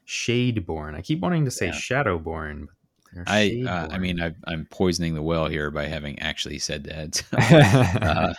Shadeborn. 0.06 0.94
I 0.94 1.02
keep 1.02 1.20
wanting 1.20 1.44
to 1.44 1.50
say 1.50 1.66
Yeah. 1.66 1.72
Shadowborn. 1.72 2.66
But 3.14 3.24
I 3.26 3.62
uh, 3.66 3.88
I 3.90 3.98
mean 3.98 4.20
I, 4.20 4.34
I'm 4.46 4.66
poisoning 4.70 5.14
the 5.14 5.22
well 5.22 5.46
here 5.48 5.70
by 5.70 5.86
having 5.86 6.18
actually 6.18 6.58
said 6.58 6.84
that. 6.84 7.22
uh, 8.02 8.34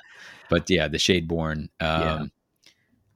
but 0.50 0.70
yeah, 0.70 0.88
the 0.88 0.98
Shadeborn. 0.98 1.70
Um, 1.80 2.02
Yeah. 2.02 2.26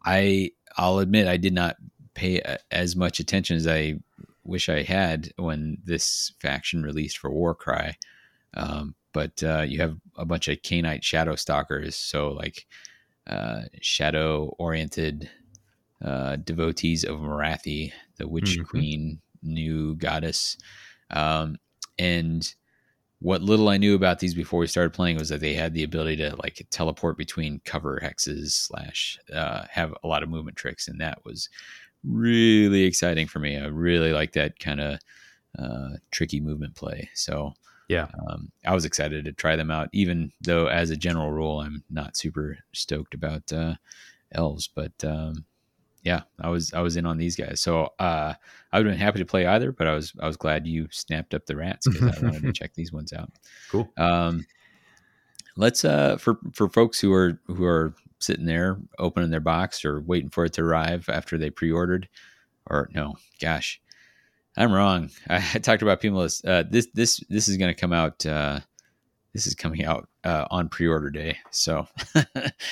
I 0.05 0.51
I'll 0.77 0.99
admit 0.99 1.27
I 1.27 1.37
did 1.37 1.53
not 1.53 1.77
pay 2.13 2.39
a, 2.39 2.57
as 2.71 2.95
much 2.95 3.19
attention 3.19 3.55
as 3.57 3.67
I 3.67 3.95
wish 4.43 4.69
I 4.69 4.83
had 4.83 5.31
when 5.37 5.77
this 5.83 6.33
faction 6.39 6.83
released 6.83 7.17
for 7.17 7.31
Warcry. 7.31 7.97
Um, 8.55 8.95
but 9.13 9.41
uh, 9.43 9.61
you 9.61 9.79
have 9.79 9.97
a 10.17 10.25
bunch 10.25 10.47
of 10.47 10.61
Khainite 10.61 11.03
Shadow 11.03 11.35
Stalkers, 11.35 11.95
so 11.95 12.31
like 12.31 12.65
uh, 13.27 13.63
shadow 13.81 14.53
oriented 14.59 15.29
uh, 16.03 16.35
devotees 16.37 17.03
of 17.03 17.19
Morathi, 17.19 17.93
the 18.17 18.27
Witch 18.27 18.57
Mhm. 18.59 18.67
Queen, 18.67 19.21
new 19.41 19.95
goddess. 19.95 20.57
Um, 21.09 21.57
and 21.97 22.53
what 23.23 23.41
little 23.41 23.69
I 23.69 23.77
knew 23.77 23.95
about 23.95 24.19
these 24.19 24.33
before 24.35 24.59
we 24.59 24.67
started 24.67 24.91
playing 24.91 25.17
was 25.17 25.29
that 25.29 25.39
they 25.39 25.53
had 25.53 25.73
the 25.73 25.83
ability 25.83 26.17
to 26.17 26.35
like 26.43 26.65
teleport 26.71 27.17
between 27.17 27.61
cover 27.63 27.99
hexes 28.03 28.51
slash 28.51 29.17
uh, 29.33 29.63
have 29.69 29.93
a 30.03 30.07
lot 30.07 30.23
of 30.23 30.29
movement 30.29 30.57
tricks, 30.57 30.89
and 30.89 30.99
that 30.99 31.23
was 31.23 31.49
really 32.03 32.83
exciting 32.83 33.25
for 33.27 33.39
me. 33.39 33.57
I 33.57 33.67
really 33.67 34.11
like 34.11 34.33
that 34.33 34.59
kind 34.59 34.81
of 34.81 34.99
uh, 35.57 35.89
tricky 36.11 36.41
movement 36.41 36.75
play. 36.75 37.09
So 37.13 37.53
Yeah. 37.87 38.07
um, 38.27 38.51
I 38.65 38.73
was 38.73 38.83
excited 38.83 39.23
to 39.23 39.31
try 39.31 39.55
them 39.55 39.71
out, 39.71 39.89
even 39.93 40.33
though 40.41 40.67
as 40.67 40.89
a 40.89 40.97
general 40.97 41.31
rule, 41.31 41.61
I'm 41.61 41.83
not 41.89 42.17
super 42.17 42.57
stoked 42.73 43.13
about 43.13 43.53
uh, 43.53 43.75
elves, 44.33 44.67
but 44.67 44.91
um, 45.05 45.45
yeah, 46.03 46.23
I 46.39 46.49
was 46.49 46.73
I 46.73 46.81
was 46.81 46.97
in 46.97 47.05
on 47.05 47.17
these 47.17 47.35
guys. 47.35 47.61
So 47.61 47.93
uh, 47.97 48.33
I 48.71 48.77
would 48.77 48.85
have 48.85 48.93
been 48.93 49.05
happy 49.05 49.19
to 49.19 49.25
play 49.25 49.45
either, 49.45 49.71
but 49.71 49.87
I 49.87 49.93
was 49.93 50.13
I 50.19 50.27
was 50.27 50.37
glad 50.37 50.67
you 50.67 50.87
snapped 50.91 51.33
up 51.33 51.45
the 51.45 51.55
rats 51.55 51.87
because 51.87 52.17
I 52.17 52.25
wanted 52.25 52.43
to 52.43 52.53
check 52.53 52.73
these 52.73 52.91
ones 52.91 53.13
out. 53.13 53.31
cool. 53.71 53.89
Um, 53.97 54.45
let's 55.55 55.85
uh 55.85 56.17
for 56.17 56.39
for 56.53 56.67
folks 56.67 56.99
who 56.99 57.13
are 57.13 57.39
who 57.47 57.63
are 57.63 57.93
sitting 58.19 58.45
there 58.45 58.79
opening 58.99 59.29
their 59.29 59.39
box 59.39 59.85
or 59.85 60.01
waiting 60.01 60.29
for 60.29 60.45
it 60.45 60.53
to 60.53 60.61
arrive 60.61 61.07
after 61.09 61.37
they 61.37 61.49
pre-ordered, 61.49 62.09
or 62.69 62.89
no, 62.93 63.15
gosh, 63.39 63.81
I'm 64.57 64.71
wrong. 64.71 65.09
I, 65.29 65.37
I 65.53 65.59
talked 65.59 65.81
about 65.81 66.01
people. 66.01 66.19
Uh, 66.19 66.63
this 66.69 66.87
this 66.93 67.23
this 67.29 67.47
is 67.47 67.57
going 67.57 67.73
to 67.73 67.79
come 67.79 67.93
out. 67.93 68.25
Uh, 68.25 68.59
this 69.33 69.47
is 69.47 69.55
coming 69.55 69.83
out 69.83 70.07
uh, 70.23 70.45
on 70.51 70.69
pre-order 70.69 71.09
day. 71.09 71.37
So 71.51 71.87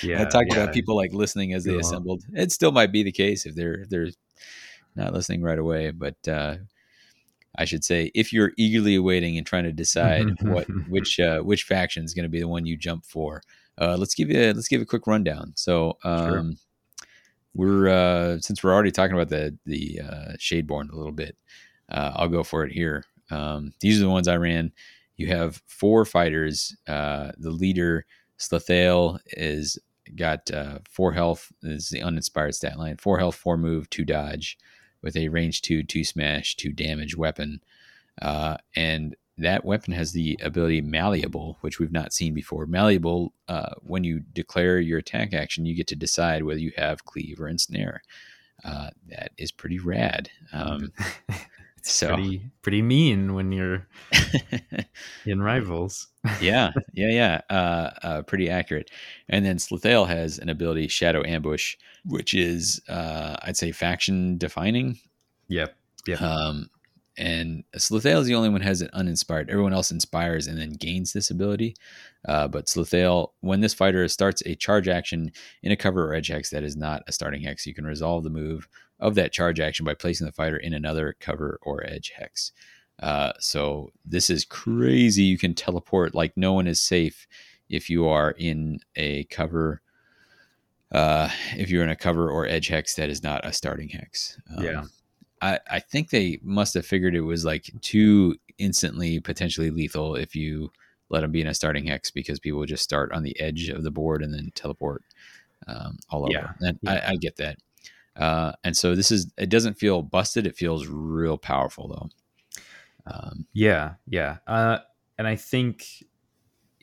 Yeah. 0.03 0.21
I 0.21 0.25
talked 0.25 0.47
yeah. 0.49 0.57
about 0.63 0.73
people 0.73 0.95
like 0.95 1.11
listening 1.13 1.53
as 1.53 1.63
they 1.63 1.73
Yeah. 1.73 1.79
assembled. 1.79 2.23
It 2.33 2.51
still 2.51 2.71
might 2.71 2.91
be 2.91 3.03
the 3.03 3.11
case 3.11 3.45
if 3.45 3.55
they're 3.55 3.81
if 3.81 3.89
they're 3.89 4.09
not 4.95 5.13
listening 5.13 5.41
right 5.41 5.57
away, 5.59 5.91
but 5.91 6.15
uh, 6.27 6.57
I 7.57 7.65
should 7.65 7.83
say 7.83 8.11
if 8.13 8.31
you're 8.31 8.51
eagerly 8.57 8.95
awaiting 8.95 9.37
and 9.37 9.45
trying 9.47 9.63
to 9.63 9.71
decide 9.73 10.25
what 10.41 10.67
which 10.89 11.19
uh, 11.19 11.39
which 11.39 11.63
faction 11.63 12.03
is 12.03 12.13
going 12.13 12.23
to 12.23 12.29
be 12.29 12.39
the 12.39 12.47
one 12.47 12.65
you 12.65 12.77
jump 12.77 13.05
for, 13.05 13.41
uh, 13.79 13.95
let's 13.97 14.13
give 14.15 14.29
you 14.29 14.39
a, 14.39 14.53
let's 14.53 14.67
give 14.67 14.81
a 14.81 14.85
quick 14.85 15.07
rundown. 15.07 15.53
So 15.55 15.97
Sure. 16.03 16.39
um, 16.39 16.57
we're 17.53 17.89
uh, 17.89 18.39
since 18.39 18.63
we're 18.63 18.73
already 18.73 18.91
talking 18.91 19.15
about 19.15 19.29
the 19.29 19.57
the 19.65 20.01
uh, 20.01 20.31
Shadeborn 20.37 20.91
a 20.91 20.95
little 20.95 21.11
bit, 21.11 21.35
uh, 21.89 22.11
I'll 22.15 22.29
go 22.29 22.43
for 22.43 22.63
it 22.63 22.71
here. 22.71 23.03
Um, 23.29 23.73
these 23.81 23.97
are 23.99 24.03
the 24.05 24.09
ones 24.09 24.27
I 24.27 24.37
ran. 24.37 24.71
You 25.21 25.27
have 25.27 25.61
four 25.67 26.03
fighters. 26.03 26.75
Uh, 26.87 27.31
the 27.37 27.51
leader 27.51 28.07
Slythael 28.39 29.19
is 29.27 29.77
got 30.15 30.49
uh, 30.49 30.79
four 30.89 31.11
health. 31.11 31.51
Is 31.61 31.89
the 31.89 32.01
uninspired 32.01 32.55
stat 32.55 32.79
line. 32.79 32.97
Four 32.97 33.19
health, 33.19 33.35
four 33.35 33.55
move, 33.55 33.87
two 33.91 34.03
dodge, 34.03 34.57
with 35.03 35.15
a 35.15 35.29
range 35.29 35.61
two, 35.61 35.83
two 35.83 36.03
smash, 36.03 36.55
two 36.55 36.71
damage 36.71 37.15
weapon. 37.15 37.61
Uh, 38.19 38.57
and 38.75 39.15
that 39.37 39.63
weapon 39.63 39.93
has 39.93 40.11
the 40.11 40.39
ability 40.41 40.81
malleable, 40.81 41.59
which 41.61 41.77
we've 41.77 41.91
not 41.91 42.13
seen 42.13 42.33
before. 42.33 42.65
Malleable, 42.65 43.31
uh, 43.47 43.75
when 43.81 44.03
you 44.03 44.21
declare 44.33 44.79
your 44.79 44.97
attack 44.97 45.35
action, 45.35 45.67
you 45.67 45.75
get 45.75 45.87
to 45.87 45.95
decide 45.95 46.43
whether 46.43 46.59
you 46.59 46.71
have 46.77 47.05
cleave 47.05 47.39
or 47.39 47.47
ensnare. 47.47 48.01
Uh, 48.63 48.89
that 49.07 49.33
is 49.37 49.51
pretty 49.51 49.77
rad. 49.77 50.31
Um, 50.51 50.91
so 51.89 52.07
pretty 52.13 52.51
pretty 52.61 52.81
mean 52.81 53.33
when 53.33 53.51
you're 53.51 53.87
in 55.25 55.41
rivals. 55.41 56.07
yeah, 56.39 56.71
yeah, 56.93 57.09
yeah. 57.09 57.41
Uh, 57.49 57.89
uh, 58.03 58.21
pretty 58.23 58.49
accurate. 58.49 58.89
And 59.29 59.45
then 59.45 59.57
Slythael 59.57 60.07
has 60.07 60.39
an 60.39 60.49
ability, 60.49 60.87
Shadow 60.87 61.23
Ambush, 61.25 61.75
which 62.05 62.33
is, 62.33 62.81
uh, 62.89 63.37
I'd 63.41 63.57
say, 63.57 63.71
faction 63.71 64.37
defining. 64.37 64.99
Yep. 65.47 65.75
Yep. 66.07 66.21
Um, 66.21 66.69
and 67.17 67.63
Slythael 67.75 68.21
is 68.21 68.27
the 68.27 68.35
only 68.35 68.49
one 68.49 68.61
who 68.61 68.67
has 68.67 68.81
it 68.81 68.89
uninspired. 68.93 69.49
Everyone 69.49 69.73
else 69.73 69.91
inspires 69.91 70.47
and 70.47 70.57
then 70.57 70.71
gains 70.71 71.13
this 71.13 71.29
ability. 71.29 71.75
Uh, 72.27 72.47
but 72.47 72.67
Slythael, 72.67 73.29
when 73.41 73.59
this 73.59 73.73
fighter 73.73 74.07
starts 74.07 74.41
a 74.45 74.55
charge 74.55 74.87
action 74.87 75.31
in 75.61 75.71
a 75.71 75.75
cover 75.75 76.09
or 76.09 76.15
edge 76.15 76.27
hex 76.27 76.49
that 76.51 76.63
is 76.63 76.77
not 76.77 77.03
a 77.07 77.11
starting 77.11 77.41
hex, 77.41 77.65
you 77.65 77.73
can 77.73 77.85
resolve 77.85 78.23
the 78.23 78.29
move 78.29 78.67
of 79.01 79.15
that 79.15 79.33
charge 79.33 79.59
action 79.59 79.85
by 79.85 79.93
placing 79.93 80.25
the 80.25 80.31
fighter 80.31 80.57
in 80.57 80.73
another 80.73 81.15
cover 81.19 81.59
or 81.63 81.85
edge 81.85 82.13
hex. 82.15 82.51
Uh, 83.01 83.33
so 83.39 83.89
this 84.05 84.29
is 84.29 84.45
crazy. 84.45 85.23
You 85.23 85.37
can 85.37 85.55
teleport 85.55 86.13
like 86.13 86.37
no 86.37 86.53
one 86.53 86.67
is 86.67 86.81
safe 86.81 87.27
if 87.69 87.89
you 87.89 88.07
are 88.07 88.31
in 88.31 88.79
a 88.95 89.23
cover 89.25 89.81
uh, 90.91 91.29
if 91.55 91.69
you're 91.69 91.83
in 91.83 91.89
a 91.89 91.95
cover 91.95 92.29
or 92.29 92.45
edge 92.45 92.67
hex 92.67 92.95
that 92.95 93.09
is 93.09 93.23
not 93.23 93.45
a 93.45 93.53
starting 93.53 93.89
hex. 93.89 94.37
Um, 94.55 94.63
Yeah. 94.63 94.83
I, 95.41 95.59
I 95.71 95.79
think 95.79 96.09
they 96.09 96.39
must 96.43 96.75
have 96.75 96.85
figured 96.85 97.15
it 97.15 97.21
was 97.21 97.43
like 97.45 97.71
too 97.81 98.35
instantly 98.59 99.19
potentially 99.19 99.71
lethal 99.71 100.15
if 100.15 100.35
you 100.35 100.71
let 101.09 101.21
them 101.21 101.31
be 101.31 101.41
in 101.41 101.47
a 101.47 101.53
starting 101.53 101.87
hex 101.87 102.11
because 102.11 102.39
people 102.39 102.63
just 102.65 102.83
start 102.83 103.11
on 103.11 103.23
the 103.23 103.39
edge 103.39 103.69
of 103.69 103.83
the 103.83 103.89
board 103.89 104.21
and 104.21 104.33
then 104.33 104.51
teleport 104.53 105.03
um, 105.67 105.97
all 106.09 106.23
over. 106.23 106.31
Yeah. 106.31 106.51
And 106.59 106.77
Yeah. 106.81 107.01
I, 107.07 107.11
I 107.11 107.15
get 107.15 107.37
that. 107.37 107.57
Uh, 108.15 108.51
and 108.63 108.75
so 108.75 108.95
this 108.95 109.11
is 109.11 109.31
it 109.37 109.49
doesn't 109.49 109.75
feel 109.75 110.01
busted. 110.01 110.45
It 110.45 110.55
feels 110.55 110.87
real 110.87 111.37
powerful 111.37 111.87
though. 111.87 112.09
Um, 113.11 113.47
Yeah, 113.53 113.93
yeah. 114.07 114.37
Uh, 114.45 114.79
and 115.17 115.27
I 115.27 115.35
think 115.35 115.85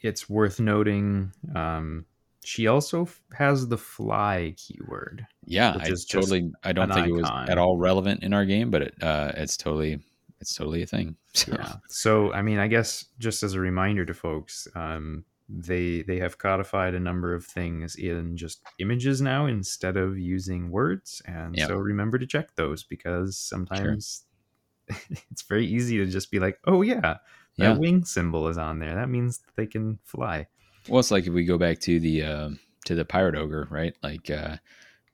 it's 0.03 0.29
worth 0.29 0.61
noting 0.61 1.33
um, 1.55 2.07
she 2.45 2.66
also 2.66 3.03
f- 3.03 3.20
has 3.35 3.68
the 3.68 3.76
fly 3.79 4.55
keyword. 4.57 5.26
yeah, 5.45 5.76
I 5.79 5.93
totally. 6.09 6.51
I 6.64 6.72
don't 6.72 6.91
think 6.93 7.09
it 7.09 7.12
was 7.12 7.29
at 7.49 7.59
all 7.59 7.76
relevant 7.76 8.22
in 8.22 8.33
our 8.33 8.45
game, 8.47 8.70
but 8.70 8.83
it, 8.83 8.95
uh, 9.03 9.33
it's 9.37 9.57
totally 9.57 10.01
it's 10.41 10.55
totally 10.55 10.83
a 10.83 10.87
thing. 10.87 11.16
So, 11.35 11.53
Yeah. 11.53 11.74
So, 11.89 12.33
I 12.33 12.43
mean, 12.43 12.59
I 12.59 12.66
guess 12.68 13.05
just 13.18 13.43
as 13.43 13.55
a 13.55 13.61
reminder 13.61 14.05
to 14.07 14.14
folks, 14.14 14.66
um, 14.74 15.24
they 15.49 16.03
they 16.03 16.19
have 16.19 16.39
codified 16.39 16.95
a 16.95 17.01
number 17.01 17.35
of 17.35 17.45
things 17.45 17.97
in 17.97 18.37
just 18.37 18.65
images 18.79 19.21
now 19.21 19.47
instead 19.47 19.97
of 19.97 20.19
using 20.19 20.71
words, 20.71 21.23
and 21.27 21.59
Yep. 21.59 21.73
so 21.73 21.77
remember 21.77 22.19
to 22.19 22.27
check 22.27 22.55
those 22.57 22.85
because 22.85 23.39
sometimes 23.39 24.27
it's 24.89 25.43
very 25.49 25.67
easy 25.67 25.99
to 25.99 26.07
just 26.07 26.31
be 26.31 26.41
like, 26.41 26.61
"Oh 26.67 26.83
yeah, 26.83 27.19
that 27.59 27.77
Yeah. 27.77 27.79
wing 27.79 28.05
symbol 28.05 28.49
is 28.49 28.59
on 28.59 28.79
there. 28.81 28.95
That 28.97 29.11
means 29.11 29.43
they 29.57 29.67
can 29.67 29.99
fly." 30.05 30.49
Well, 30.89 31.01
it's 31.01 31.11
like 31.11 31.27
if 31.27 31.33
we 31.33 31.45
go 31.45 31.59
back 31.59 31.81
to 31.81 32.01
the 32.01 32.23
uh, 32.23 32.51
to 32.87 32.95
the 32.95 33.05
pirate 33.05 33.35
ogre, 33.35 33.69
right? 33.71 33.95
Like 34.03 34.31
uh, 34.31 34.57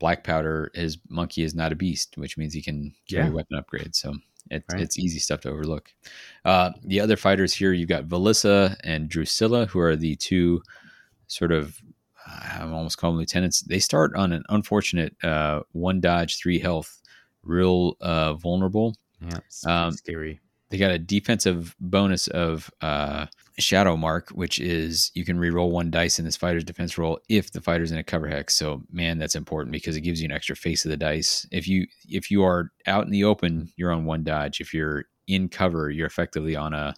black 0.01 0.25
powder, 0.25 0.71
his 0.75 0.99
monkey 1.09 1.43
is 1.45 1.55
not 1.55 1.73
a 1.73 1.77
beast, 1.77 2.17
which 2.19 2.39
means 2.39 2.55
he 2.55 2.63
can 2.63 2.95
carry 3.09 3.31
Yeah. 3.31 3.31
weapon 3.31 3.59
upgrades. 3.61 3.97
So 3.97 4.15
it's 4.51 4.73
Right. 4.73 4.83
it's 4.83 4.99
easy 4.99 5.19
stuff 5.19 5.41
to 5.43 5.51
overlook. 5.51 5.93
Uh, 6.45 6.73
the 6.85 7.01
other 7.01 7.17
fighters 7.17 7.55
here, 7.55 7.73
you've 7.73 7.89
got 7.89 8.05
Velissa 8.09 8.77
and 8.85 9.09
Drusilla, 9.09 9.67
who 9.67 9.81
are 9.81 9.97
the 9.97 10.17
two 10.17 10.63
sort 11.27 11.53
of 11.53 11.81
I'm 12.27 12.73
almost 12.73 12.97
calling 12.99 13.17
them 13.17 13.21
lieutenants. 13.21 13.61
They 13.61 13.79
start 13.79 14.15
on 14.17 14.33
an 14.33 14.45
unfortunate 14.49 15.15
uh, 15.23 15.61
one 15.73 16.01
dodge, 16.01 16.39
three 16.39 16.59
health, 16.59 17.03
real 17.43 17.97
uh, 18.01 18.35
vulnerable. 18.35 18.97
Yeah, 19.21 19.39
Um, 19.67 19.93
scary. 19.93 20.41
They 20.71 20.79
got 20.79 20.91
a 20.91 20.99
defensive 20.99 21.77
bonus 21.81 22.27
of 22.29 22.71
uh, 22.81 23.27
Shadow 23.59 23.97
Mark, 23.97 24.31
which 24.31 24.59
is 24.59 25.11
you 25.15 25.25
can 25.25 25.39
reroll 25.39 25.71
one 25.71 25.91
dice 25.91 26.19
in 26.19 26.25
this 26.25 26.37
fighter's 26.37 26.65
defense 26.65 26.99
roll 26.99 27.21
if 27.29 27.53
the 27.53 27.61
fighter's 27.61 27.93
in 27.93 27.99
a 27.99 28.03
cover 28.05 28.27
hex. 28.27 28.57
So 28.57 28.83
man, 28.91 29.19
that's 29.19 29.37
important 29.37 29.73
because 29.73 29.97
it 29.97 30.01
gives 30.01 30.21
you 30.21 30.27
an 30.27 30.33
extra 30.33 30.57
face 30.57 30.85
of 30.85 30.91
the 30.91 30.97
dice. 30.97 31.47
If 31.53 31.69
you 31.69 31.87
if 32.09 32.31
you 32.31 32.43
are 32.45 32.73
out 32.87 33.05
in 33.05 33.11
the 33.11 33.25
open, 33.25 33.71
you're 33.77 33.93
on 33.93 34.05
one 34.07 34.25
dodge. 34.25 34.61
If 34.61 34.75
you're 34.75 35.05
in 35.29 35.49
cover, 35.49 35.89
you're 35.91 36.07
effectively 36.07 36.57
on 36.57 36.75
a 36.75 36.95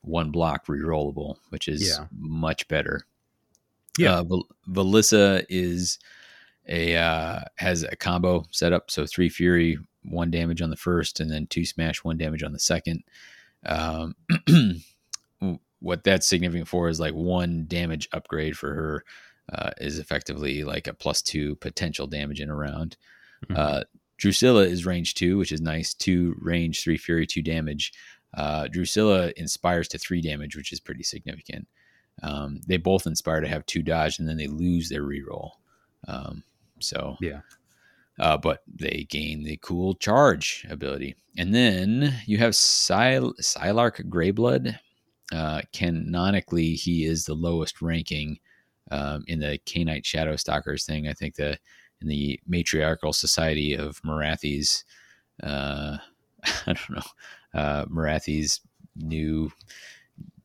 one 0.00 0.30
block 0.32 0.66
rerollable, 0.66 1.36
which 1.50 1.68
is 1.68 1.88
Yeah. 1.88 2.06
much 2.18 2.66
better. 2.68 3.02
Yeah. 3.96 4.18
uh, 4.18 4.24
Val- 4.24 4.48
Valissa 4.68 5.44
is 5.48 5.98
a 6.68 6.96
uh, 6.96 7.40
has 7.58 7.82
a 7.84 7.94
combo 7.96 8.44
set 8.50 8.72
up, 8.72 8.90
so 8.90 9.06
three 9.06 9.28
fury, 9.28 9.78
one 10.02 10.30
damage 10.32 10.62
on 10.62 10.70
the 10.70 10.76
first, 10.76 11.20
and 11.20 11.30
then 11.30 11.46
two 11.46 11.64
smash, 11.64 12.02
one 12.02 12.16
damage 12.18 12.42
on 12.42 12.52
the 12.52 12.58
second. 12.58 13.04
Um, 13.64 14.16
what 15.82 16.04
that's 16.04 16.26
significant 16.26 16.68
for 16.68 16.88
is 16.88 17.00
like 17.00 17.12
one 17.14 17.64
damage 17.68 18.08
upgrade 18.12 18.56
for 18.56 18.72
her 18.72 19.04
uh, 19.52 19.70
is 19.80 19.98
effectively 19.98 20.64
like 20.64 20.86
a 20.86 20.94
plus 20.94 21.20
two 21.20 21.56
potential 21.56 22.06
damage 22.06 22.40
in 22.40 22.48
a 22.48 22.54
round. 22.54 22.96
Mhm. 23.46 23.58
Uh, 23.58 23.84
Drusilla 24.16 24.62
is 24.62 24.86
range 24.86 25.14
two, 25.14 25.36
which 25.38 25.50
is 25.52 25.60
nice. 25.60 25.92
Two 25.94 26.36
range, 26.38 26.82
three 26.82 26.96
fury, 26.96 27.26
two 27.26 27.42
damage. 27.42 27.92
Uh, 28.34 28.68
Drusilla 28.68 29.32
inspires 29.36 29.88
to 29.88 29.98
three 29.98 30.20
damage, 30.20 30.54
which 30.56 30.72
is 30.72 30.78
pretty 30.80 31.02
significant. 31.02 31.66
Um, 32.22 32.60
they 32.66 32.76
both 32.76 33.06
inspire 33.06 33.40
to 33.40 33.48
have 33.48 33.66
two 33.66 33.82
dodge, 33.82 34.18
and 34.20 34.28
then 34.28 34.36
they 34.36 34.46
lose 34.46 34.88
their 34.88 35.02
reroll. 35.02 35.50
Um, 36.06 36.44
so 36.78 37.16
Yeah. 37.20 37.40
uh, 38.20 38.36
but 38.36 38.62
they 38.72 39.06
gain 39.10 39.42
the 39.42 39.56
cool 39.60 39.94
charge 39.94 40.64
ability, 40.70 41.16
and 41.36 41.52
then 41.54 42.14
you 42.26 42.38
have 42.38 42.54
Syl- 42.54 43.34
Sylark 43.40 44.08
Greyblood. 44.08 44.78
Uh, 45.32 45.62
canonically, 45.72 46.74
he 46.74 47.04
is 47.04 47.24
the 47.24 47.34
lowest 47.34 47.80
ranking 47.80 48.38
um, 48.90 49.24
in 49.26 49.40
the 49.40 49.58
Khainite 49.66 50.04
Shadow 50.04 50.36
Stalkers 50.36 50.84
thing. 50.84 51.08
I 51.08 51.14
think 51.14 51.36
the 51.36 51.58
in 52.00 52.08
the 52.08 52.38
matriarchal 52.46 53.12
society 53.12 53.74
of 53.74 54.00
Morathi's. 54.04 54.84
Uh, 55.42 55.98
I 56.44 56.74
don't 56.74 56.90
know. 56.90 57.58
Uh, 57.60 57.84
Morathi's 57.88 58.60
new 58.96 59.50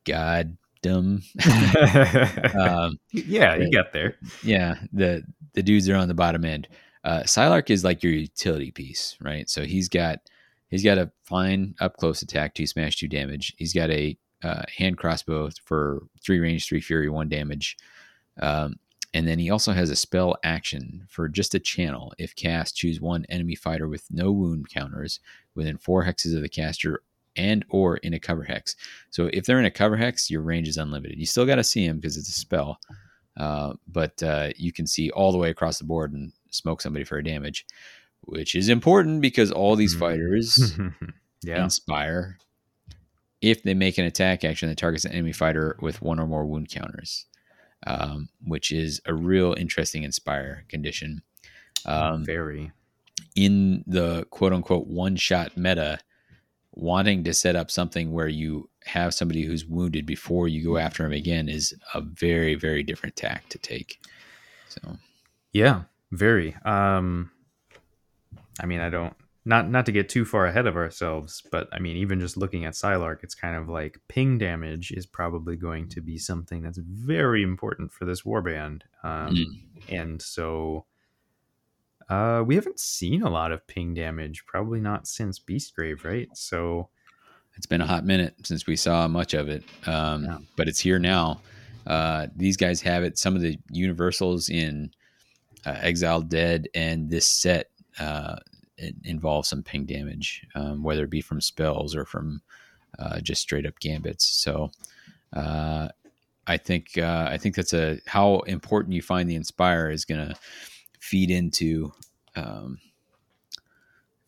goddom. 0.04 0.56
um, 2.54 2.98
yeah, 3.12 3.56
you 3.56 3.70
got 3.70 3.92
there. 3.92 4.16
yeah, 4.42 4.76
the 4.92 5.22
the 5.52 5.62
dudes 5.62 5.88
are 5.88 5.96
on 5.96 6.08
the 6.08 6.14
bottom 6.14 6.44
end. 6.44 6.68
Uh, 7.04 7.22
Sylark 7.24 7.70
is 7.70 7.84
like 7.84 8.02
your 8.02 8.12
utility 8.12 8.70
piece, 8.70 9.16
right? 9.20 9.48
So 9.50 9.64
he's 9.64 9.88
got 9.88 10.20
he's 10.68 10.84
got 10.84 10.98
a 10.98 11.10
fine 11.24 11.74
up 11.80 11.96
close 11.96 12.22
attack, 12.22 12.54
two 12.54 12.66
smash, 12.66 12.96
two 12.96 13.08
damage. 13.08 13.54
He's 13.58 13.74
got 13.74 13.90
a 13.90 14.16
uh, 14.42 14.62
hand 14.76 14.96
crossbow 14.98 15.50
for 15.64 16.02
three 16.22 16.38
range, 16.38 16.66
three 16.66 16.80
fury, 16.80 17.08
one 17.08 17.28
damage. 17.28 17.76
Um, 18.40 18.76
and 19.14 19.26
then 19.26 19.38
he 19.38 19.50
also 19.50 19.72
has 19.72 19.90
a 19.90 19.96
spell 19.96 20.36
action 20.44 21.06
for 21.08 21.28
just 21.28 21.54
a 21.54 21.58
channel. 21.58 22.12
If 22.18 22.36
cast, 22.36 22.76
choose 22.76 23.00
one 23.00 23.24
enemy 23.30 23.54
fighter 23.54 23.88
with 23.88 24.04
no 24.10 24.30
wound 24.30 24.68
counters 24.68 25.18
within 25.54 25.78
four 25.78 26.04
hexes 26.04 26.36
of 26.36 26.42
the 26.42 26.48
caster 26.48 27.02
and 27.34 27.64
or 27.70 27.96
in 27.98 28.12
a 28.14 28.20
cover 28.20 28.42
hex. 28.44 28.76
So 29.10 29.30
if 29.32 29.46
they're 29.46 29.58
in 29.58 29.64
a 29.64 29.70
cover 29.70 29.96
hex, 29.96 30.30
your 30.30 30.42
range 30.42 30.68
is 30.68 30.76
unlimited. 30.76 31.18
You 31.18 31.26
still 31.26 31.46
got 31.46 31.56
to 31.56 31.64
see 31.64 31.84
him 31.86 31.96
because 31.96 32.16
it's 32.16 32.28
a 32.28 32.32
spell, 32.32 32.78
uh, 33.36 33.72
but 33.86 34.22
uh, 34.22 34.50
you 34.56 34.72
can 34.72 34.86
see 34.86 35.10
all 35.10 35.32
the 35.32 35.38
way 35.38 35.50
across 35.50 35.78
the 35.78 35.84
board 35.84 36.12
and 36.12 36.32
smoke 36.50 36.80
somebody 36.82 37.04
for 37.04 37.16
a 37.18 37.24
damage, 37.24 37.64
which 38.22 38.54
is 38.54 38.68
important 38.68 39.20
because 39.22 39.50
all 39.50 39.74
these 39.74 39.94
Mhm. 39.96 40.00
fighters 40.00 40.72
yeah. 41.42 41.62
inspire 41.64 42.36
if 43.40 43.62
they 43.62 43.74
make 43.74 43.98
an 43.98 44.04
attack 44.04 44.44
action 44.44 44.68
that 44.68 44.78
targets 44.78 45.04
an 45.04 45.12
enemy 45.12 45.32
fighter 45.32 45.76
with 45.80 46.02
one 46.02 46.18
or 46.18 46.26
more 46.26 46.44
wound 46.46 46.68
counters, 46.70 47.26
um, 47.86 48.28
which 48.44 48.72
is 48.72 49.00
a 49.06 49.14
real 49.14 49.54
interesting 49.58 50.02
inspire 50.02 50.64
condition. 50.68 51.22
Um, 51.86 52.24
Very. 52.24 52.72
in 53.36 53.84
the 53.86 54.26
quote 54.30 54.52
unquote 54.52 54.88
one 54.88 55.14
shot 55.16 55.56
meta, 55.56 55.98
wanting 56.72 57.24
to 57.24 57.32
set 57.32 57.56
up 57.56 57.70
something 57.70 58.12
where 58.12 58.28
you 58.28 58.68
have 58.84 59.14
somebody 59.14 59.44
who's 59.44 59.64
wounded 59.66 60.06
before 60.06 60.48
you 60.48 60.64
go 60.64 60.76
after 60.76 61.04
him 61.04 61.12
again 61.12 61.48
is 61.48 61.74
a 61.94 62.00
very, 62.00 62.54
very 62.54 62.82
different 62.82 63.14
tack 63.16 63.48
to 63.50 63.58
take. 63.58 64.00
So, 64.68 64.96
Yeah, 65.52 65.82
very. 66.10 66.56
Um 66.64 67.30
I 68.60 68.66
mean, 68.66 68.80
I 68.80 68.90
don't 68.90 69.14
not 69.48 69.68
not 69.70 69.86
to 69.86 69.92
get 69.92 70.08
too 70.08 70.24
far 70.24 70.46
ahead 70.46 70.66
of 70.66 70.76
ourselves, 70.76 71.42
but 71.50 71.68
I 71.72 71.78
mean, 71.78 71.96
even 71.96 72.20
just 72.20 72.36
looking 72.36 72.64
at 72.66 72.74
Psylark, 72.74 73.24
it's 73.24 73.34
kind 73.34 73.56
of 73.56 73.68
like 73.68 73.98
ping 74.08 74.38
damage 74.38 74.92
is 74.92 75.06
probably 75.06 75.56
going 75.56 75.88
to 75.88 76.00
be 76.00 76.18
something 76.18 76.62
that's 76.62 76.78
very 76.78 77.42
important 77.42 77.90
for 77.90 78.04
this 78.04 78.22
warband. 78.22 78.82
Um 79.02 79.34
Mm. 79.34 79.44
and 79.88 80.22
so 80.22 80.84
uh 82.08 82.42
we 82.46 82.54
haven't 82.54 82.78
seen 82.80 83.22
a 83.22 83.30
lot 83.30 83.52
of 83.52 83.66
ping 83.66 83.94
damage, 83.94 84.44
probably 84.46 84.80
not 84.80 85.06
since 85.06 85.38
Beastgrave, 85.38 86.04
right? 86.04 86.28
So 86.34 86.88
it's 87.56 87.66
been 87.66 87.80
a 87.80 87.86
hot 87.86 88.04
minute 88.04 88.34
since 88.44 88.66
we 88.66 88.76
saw 88.76 89.08
much 89.08 89.34
of 89.34 89.48
it, 89.48 89.64
um, 89.86 90.24
Yeah. 90.24 90.38
but 90.56 90.68
it's 90.68 90.78
here 90.78 90.98
now. 90.98 91.40
Uh, 91.86 92.28
these 92.36 92.56
guys 92.56 92.80
have 92.82 93.02
it. 93.02 93.18
Some 93.18 93.34
of 93.34 93.42
the 93.42 93.58
universals 93.70 94.48
in 94.48 94.90
uh, 95.66 95.76
Exiled 95.80 96.28
Dead 96.28 96.68
and 96.74 97.10
this 97.10 97.26
set 97.26 97.70
uh, 97.98 98.36
it 98.78 98.94
involve 99.04 99.46
some 99.46 99.62
ping 99.62 99.84
damage, 99.84 100.46
um, 100.54 100.82
whether 100.82 101.04
it 101.04 101.10
be 101.10 101.20
from 101.20 101.40
spells 101.40 101.94
or 101.94 102.04
from 102.04 102.40
uh, 102.98 103.20
just 103.20 103.42
straight 103.42 103.66
up 103.66 103.78
gambits. 103.80 104.26
So 104.26 104.70
uh, 105.32 105.88
I 106.46 106.56
think 106.56 106.96
uh, 106.96 107.28
I 107.30 107.36
think 107.36 107.54
that's 107.54 107.74
a 107.74 107.98
how 108.06 108.40
important 108.40 108.94
you 108.94 109.02
find 109.02 109.28
the 109.28 109.36
inspire 109.36 109.90
is 109.90 110.04
going 110.04 110.26
to 110.26 110.34
feed 110.98 111.30
into 111.30 111.92
um, 112.36 112.78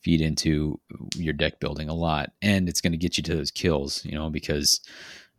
feed 0.01 0.21
into 0.21 0.79
your 1.15 1.33
deck 1.33 1.61
building 1.61 1.89
a 1.89 1.95
lot, 1.95 2.33
and 2.43 2.69
it's 2.69 2.81
going 2.81 2.93
to 2.93 2.99
get 2.99 3.17
you 3.17 3.23
to 3.25 3.37
those 3.37 3.51
kills. 3.51 4.05
You 4.05 4.13
know, 4.13 4.29
because 4.31 4.81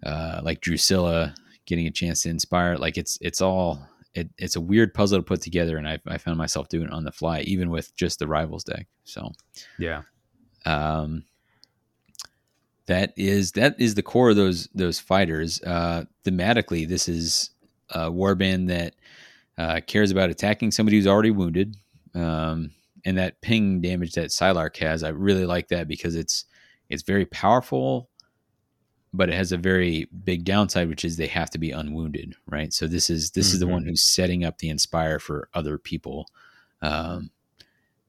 uh, 0.03 0.41
like 0.43 0.61
Drusilla 0.61 1.35
getting 1.65 1.85
a 1.85 1.91
chance 1.91 2.23
to 2.23 2.29
inspire, 2.29 2.77
like 2.77 2.97
it's 2.97 3.17
it's 3.21 3.41
all 3.41 3.87
it, 4.13 4.29
it's 4.37 4.55
a 4.55 4.61
weird 4.61 4.93
puzzle 4.93 5.19
to 5.19 5.23
put 5.23 5.41
together, 5.41 5.77
and 5.77 5.87
I, 5.87 5.99
I 6.07 6.17
found 6.17 6.37
myself 6.37 6.69
doing 6.69 6.87
it 6.87 6.93
on 6.93 7.03
the 7.03 7.11
fly, 7.11 7.41
even 7.41 7.69
with 7.69 7.95
just 7.95 8.19
the 8.19 8.27
rivals 8.27 8.63
deck. 8.63 8.87
So 9.03 9.31
yeah. 9.79 10.01
um, 10.65 11.23
that 12.87 13.13
is 13.15 13.53
that 13.53 13.79
is 13.79 13.95
the 13.95 14.03
core 14.03 14.31
of 14.31 14.35
those 14.35 14.67
those 14.73 14.99
fighters. 14.99 15.61
Uh, 15.63 16.05
thematically, 16.25 16.87
this 16.87 17.07
is 17.07 17.51
a 17.89 18.11
warband 18.11 18.67
that 18.67 18.95
uh, 19.57 19.79
cares 19.85 20.11
about 20.11 20.29
attacking 20.29 20.71
somebody 20.71 20.97
who's 20.97 21.07
already 21.07 21.31
wounded. 21.31 21.75
Um, 22.13 22.71
and 23.05 23.17
that 23.17 23.41
ping 23.41 23.81
damage 23.81 24.13
that 24.13 24.29
Psylark 24.29 24.77
has, 24.77 25.03
I 25.03 25.09
really 25.09 25.45
like 25.45 25.69
that 25.69 25.87
because 25.87 26.15
it's 26.15 26.45
it's 26.89 27.03
very 27.03 27.25
powerful, 27.25 28.09
but 29.13 29.29
it 29.29 29.35
has 29.35 29.51
a 29.51 29.57
very 29.57 30.07
big 30.23 30.45
downside, 30.45 30.87
which 30.87 31.03
is 31.03 31.17
they 31.17 31.27
have 31.27 31.49
to 31.51 31.57
be 31.57 31.71
unwounded, 31.71 32.35
right? 32.47 32.73
So 32.73 32.87
this 32.87 33.09
is 33.09 33.31
this 33.31 33.47
mm-hmm. 33.47 33.53
is 33.53 33.59
the 33.59 33.67
one 33.67 33.81
mm-hmm. 33.81 33.89
who's 33.89 34.03
setting 34.03 34.45
up 34.45 34.57
the 34.57 34.69
inspire 34.69 35.19
for 35.19 35.49
other 35.53 35.77
people. 35.77 36.27
Um, 36.81 37.29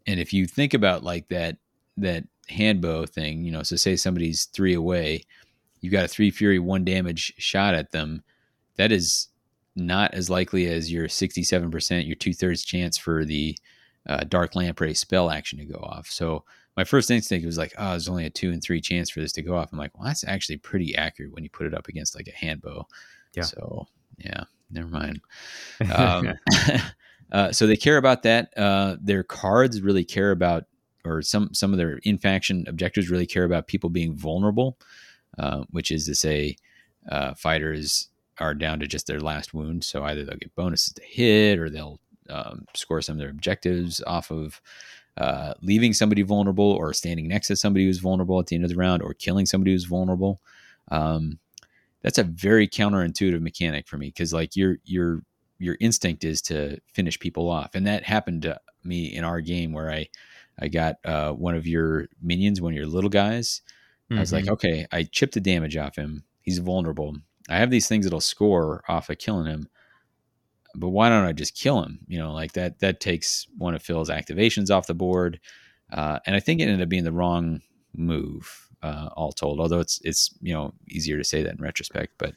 and 0.06 0.20
if 0.20 0.32
you 0.32 0.46
think 0.46 0.74
about 0.74 1.02
like 1.02 1.28
that 1.28 1.58
that 1.96 2.24
handbow 2.48 3.06
thing, 3.06 3.44
you 3.44 3.50
know, 3.50 3.62
so 3.62 3.76
say 3.76 3.96
somebody's 3.96 4.44
three 4.46 4.74
away, 4.74 5.24
you've 5.80 5.92
got 5.92 6.04
a 6.04 6.08
three 6.08 6.30
fury, 6.30 6.58
one 6.58 6.84
damage 6.84 7.34
shot 7.38 7.74
at 7.74 7.90
them. 7.92 8.22
That 8.76 8.92
is 8.92 9.28
not 9.74 10.14
as 10.14 10.30
likely 10.30 10.66
as 10.66 10.92
your 10.92 11.08
67%, 11.08 12.06
your 12.06 12.16
two 12.16 12.32
thirds 12.32 12.64
chance 12.64 12.96
for 12.98 13.24
the 13.24 13.56
uh, 14.08 14.24
Dark 14.24 14.54
Lamprey 14.54 14.94
spell 14.94 15.30
action 15.30 15.58
to 15.58 15.64
go 15.64 15.78
off. 15.78 16.08
So 16.08 16.44
my 16.76 16.84
first 16.84 17.10
instinct 17.10 17.44
was 17.44 17.58
like, 17.58 17.72
oh, 17.78 17.90
there's 17.90 18.08
only 18.08 18.26
a 18.26 18.30
two 18.30 18.50
and 18.50 18.62
three 18.62 18.80
chance 18.80 19.10
for 19.10 19.20
this 19.20 19.32
to 19.32 19.42
go 19.42 19.56
off. 19.56 19.70
I'm 19.72 19.78
like, 19.78 19.96
well, 19.96 20.06
that's 20.06 20.24
actually 20.24 20.58
pretty 20.58 20.96
accurate 20.96 21.32
when 21.32 21.44
you 21.44 21.50
put 21.50 21.66
it 21.66 21.74
up 21.74 21.88
against 21.88 22.14
like 22.14 22.28
a 22.28 22.44
handbow. 22.44 22.86
Yeah. 23.34 23.42
So 23.42 23.86
yeah, 24.18 24.44
never 24.70 24.88
mind. 24.88 25.20
Um, 25.94 26.34
uh, 27.32 27.52
so 27.52 27.66
they 27.66 27.76
care 27.76 27.96
about 27.96 28.22
that. 28.22 28.56
Uh, 28.56 28.96
their 29.00 29.22
cards 29.22 29.80
really 29.80 30.04
care 30.04 30.30
about, 30.30 30.64
or 31.04 31.22
some 31.22 31.52
some 31.52 31.72
of 31.72 31.78
their 31.78 31.98
in 32.04 32.18
faction 32.18 32.64
objectives 32.68 33.10
really 33.10 33.26
care 33.26 33.44
about 33.44 33.66
people 33.66 33.90
being 33.90 34.14
vulnerable, 34.14 34.78
uh, 35.38 35.64
which 35.70 35.90
is 35.90 36.06
to 36.06 36.14
say, 36.14 36.56
uh, 37.10 37.34
fighters 37.34 38.08
are 38.38 38.54
down 38.54 38.78
to 38.80 38.86
just 38.86 39.06
their 39.06 39.20
last 39.20 39.52
wound. 39.52 39.82
So 39.84 40.04
either 40.04 40.24
they'll 40.24 40.36
get 40.36 40.54
bonuses 40.54 40.94
to 40.94 41.02
hit, 41.02 41.58
or 41.58 41.68
they'll 41.68 42.00
um, 42.30 42.66
score 42.74 43.02
some 43.02 43.14
of 43.14 43.18
their 43.18 43.30
objectives 43.30 44.00
off 44.06 44.30
of 44.30 44.60
uh, 45.18 45.54
leaving 45.60 45.92
somebody 45.92 46.22
vulnerable 46.22 46.72
or 46.72 46.92
standing 46.94 47.28
next 47.28 47.48
to 47.48 47.56
somebody 47.56 47.86
who's 47.86 47.98
vulnerable 47.98 48.40
at 48.40 48.46
the 48.46 48.56
end 48.56 48.64
of 48.64 48.70
the 48.70 48.76
round 48.76 49.02
or 49.02 49.14
killing 49.14 49.46
somebody 49.46 49.72
who's 49.72 49.84
vulnerable. 49.84 50.40
Um, 50.90 51.38
that's 52.02 52.18
a 52.18 52.24
very 52.24 52.66
counterintuitive 52.66 53.40
mechanic 53.40 53.86
for 53.86 53.96
me 53.96 54.08
because 54.08 54.32
like 54.32 54.56
your 54.56 54.78
your 54.84 55.22
your 55.58 55.76
instinct 55.80 56.24
is 56.24 56.42
to 56.42 56.78
finish 56.92 57.18
people 57.20 57.48
off, 57.48 57.74
and 57.74 57.86
that 57.86 58.04
happened 58.04 58.42
to 58.42 58.60
me 58.82 59.04
in 59.06 59.24
our 59.24 59.40
game 59.40 59.72
where 59.72 59.90
I 59.90 60.08
I 60.58 60.68
got 60.68 60.96
uh, 61.04 61.32
one 61.32 61.54
of 61.54 61.66
your 61.66 62.08
minions, 62.20 62.60
one 62.60 62.72
of 62.72 62.76
your 62.76 62.86
little 62.86 63.10
guys. 63.10 63.62
Mm-hmm. 64.10 64.18
I 64.18 64.20
was 64.20 64.32
like, 64.32 64.44
mm-hmm. 64.44 64.54
okay, 64.54 64.86
I 64.92 65.04
chipped 65.04 65.34
the 65.34 65.40
damage 65.40 65.76
off 65.76 65.96
him. 65.96 66.24
He's 66.42 66.58
vulnerable. 66.58 67.16
I 67.48 67.58
have 67.58 67.70
these 67.70 67.88
things 67.88 68.04
that'll 68.04 68.20
score 68.20 68.82
off 68.88 69.10
of 69.10 69.18
killing 69.18 69.46
him 69.46 69.68
but 70.74 70.88
why 70.88 71.08
don't 71.08 71.24
I 71.24 71.32
just 71.32 71.56
kill 71.56 71.82
him? 71.82 72.00
You 72.06 72.18
know, 72.18 72.32
like 72.32 72.52
that 72.52 72.80
that 72.80 73.00
takes 73.00 73.46
one 73.56 73.74
of 73.74 73.82
Phil's 73.82 74.10
activations 74.10 74.74
off 74.74 74.86
the 74.86 74.94
board, 74.94 75.40
uh, 75.92 76.18
and 76.26 76.36
I 76.36 76.40
think 76.40 76.60
it 76.60 76.64
ended 76.64 76.82
up 76.82 76.88
being 76.88 77.04
the 77.04 77.12
wrong 77.12 77.60
move. 77.94 78.68
Uh, 78.82 79.08
all 79.14 79.30
told, 79.30 79.60
although 79.60 79.78
it's 79.78 80.00
it's 80.02 80.34
you 80.42 80.52
know 80.52 80.74
easier 80.88 81.16
to 81.16 81.22
say 81.22 81.42
that 81.42 81.52
in 81.52 81.62
retrospect, 81.62 82.14
but 82.18 82.34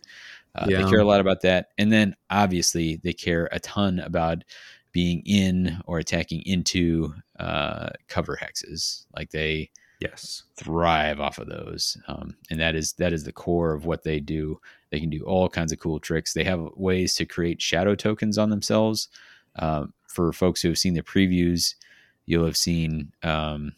uh, 0.55 0.65
yeah. 0.69 0.81
they 0.81 0.89
care 0.89 0.99
a 0.99 1.05
lot 1.05 1.19
about 1.19 1.41
that. 1.41 1.69
And 1.77 1.91
then 1.91 2.15
obviously 2.29 2.97
they 2.97 3.13
care 3.13 3.49
a 3.51 3.59
ton 3.59 3.99
about 3.99 4.43
being 4.91 5.21
in 5.25 5.79
or 5.85 5.99
attacking 5.99 6.41
into 6.45 7.13
uh, 7.39 7.89
cover 8.07 8.39
hexes. 8.41 9.05
Like 9.15 9.31
they 9.31 9.71
yes 9.99 10.43
thrive 10.57 11.19
off 11.19 11.37
of 11.37 11.47
those, 11.47 11.97
um, 12.07 12.35
and 12.49 12.59
that 12.59 12.75
is 12.75 12.93
that 12.93 13.13
is 13.13 13.23
the 13.23 13.31
core 13.31 13.73
of 13.73 13.85
what 13.85 14.03
they 14.03 14.19
do. 14.19 14.59
They 14.91 14.99
can 14.99 15.09
do 15.09 15.23
all 15.23 15.49
kinds 15.49 15.71
of 15.71 15.79
cool 15.79 15.99
tricks. 15.99 16.33
They 16.33 16.43
have 16.43 16.69
ways 16.75 17.15
to 17.15 17.25
create 17.25 17.61
shadow 17.61 17.95
tokens 17.95 18.37
on 18.37 18.49
themselves. 18.49 19.09
Uh, 19.57 19.85
for 20.07 20.31
folks 20.31 20.61
who 20.61 20.69
have 20.69 20.77
seen 20.77 20.93
the 20.93 21.01
previews, 21.01 21.75
you'll 22.25 22.45
have 22.45 22.57
seen 22.57 23.11
um, 23.23 23.73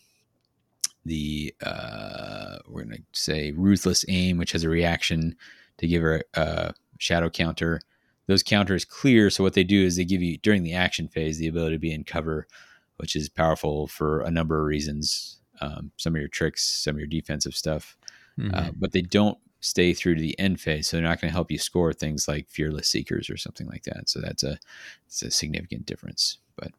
the 1.05 1.53
uh, 1.65 2.57
we're 2.67 2.83
going 2.83 2.97
to 2.97 3.03
say 3.13 3.51
ruthless 3.51 4.05
aim, 4.07 4.37
which 4.37 4.51
has 4.51 4.63
a 4.63 4.69
reaction 4.69 5.35
to 5.77 5.87
give 5.87 6.01
her 6.01 6.23
a 6.35 6.73
shadow 6.99 7.29
counter. 7.29 7.81
Those 8.27 8.43
counters 8.43 8.83
clear, 8.83 9.29
so 9.29 9.43
what 9.43 9.53
they 9.53 9.63
do 9.63 9.83
is 9.83 9.95
they 9.95 10.03
give 10.03 10.21
you 10.21 10.37
during 10.37 10.63
the 10.63 10.73
action 10.73 11.07
phase 11.07 11.37
the 11.37 11.47
ability 11.47 11.75
to 11.75 11.79
be 11.79 11.93
in 11.93 12.03
cover, 12.03 12.45
which 12.97 13.15
is 13.15 13.29
powerful 13.29 13.87
for 13.87 14.21
a 14.21 14.31
number 14.31 14.59
of 14.59 14.65
reasons. 14.65 15.39
Um, 15.61 15.91
some 15.97 16.15
of 16.15 16.19
your 16.19 16.29
tricks, 16.29 16.63
some 16.63 16.95
of 16.95 16.99
your 16.99 17.07
defensive 17.07 17.55
stuff, 17.55 17.97
mm-hmm. 18.37 18.53
uh, 18.53 18.71
but 18.75 18.91
they 18.91 19.01
don't 19.01 19.37
stay 19.59 19.93
through 19.93 20.15
to 20.15 20.21
the 20.21 20.37
end 20.39 20.61
phase. 20.61 20.87
So 20.87 20.97
they're 20.97 21.05
not 21.05 21.19
going 21.19 21.29
to 21.29 21.35
help 21.35 21.51
you 21.51 21.57
score 21.57 21.93
things 21.93 22.27
like 22.27 22.49
Fearless 22.49 22.89
Seekers 22.89 23.29
or 23.29 23.37
something 23.37 23.67
like 23.67 23.83
that. 23.83 24.09
So 24.09 24.19
that's 24.21 24.43
a, 24.43 24.59
it's 25.07 25.23
a 25.23 25.31
significant 25.31 25.85
difference. 25.85 26.37
But 26.55 26.71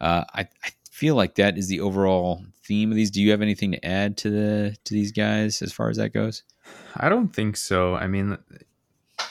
uh, 0.00 0.24
I, 0.34 0.48
I 0.64 0.70
feel 0.90 1.16
like 1.16 1.34
that 1.34 1.58
is 1.58 1.68
the 1.68 1.80
overall 1.80 2.44
theme 2.64 2.90
of 2.90 2.96
these. 2.96 3.10
Do 3.10 3.20
you 3.20 3.32
have 3.32 3.42
anything 3.42 3.72
to 3.72 3.84
add 3.84 4.16
to 4.18 4.30
the 4.30 4.76
to 4.84 4.94
these 4.94 5.12
guys 5.12 5.60
as 5.60 5.72
far 5.72 5.90
as 5.90 5.96
that 5.96 6.12
goes? 6.12 6.42
I 6.96 7.08
don't 7.08 7.34
think 7.34 7.56
so. 7.56 7.94
I 7.94 8.06
mean, 8.06 8.38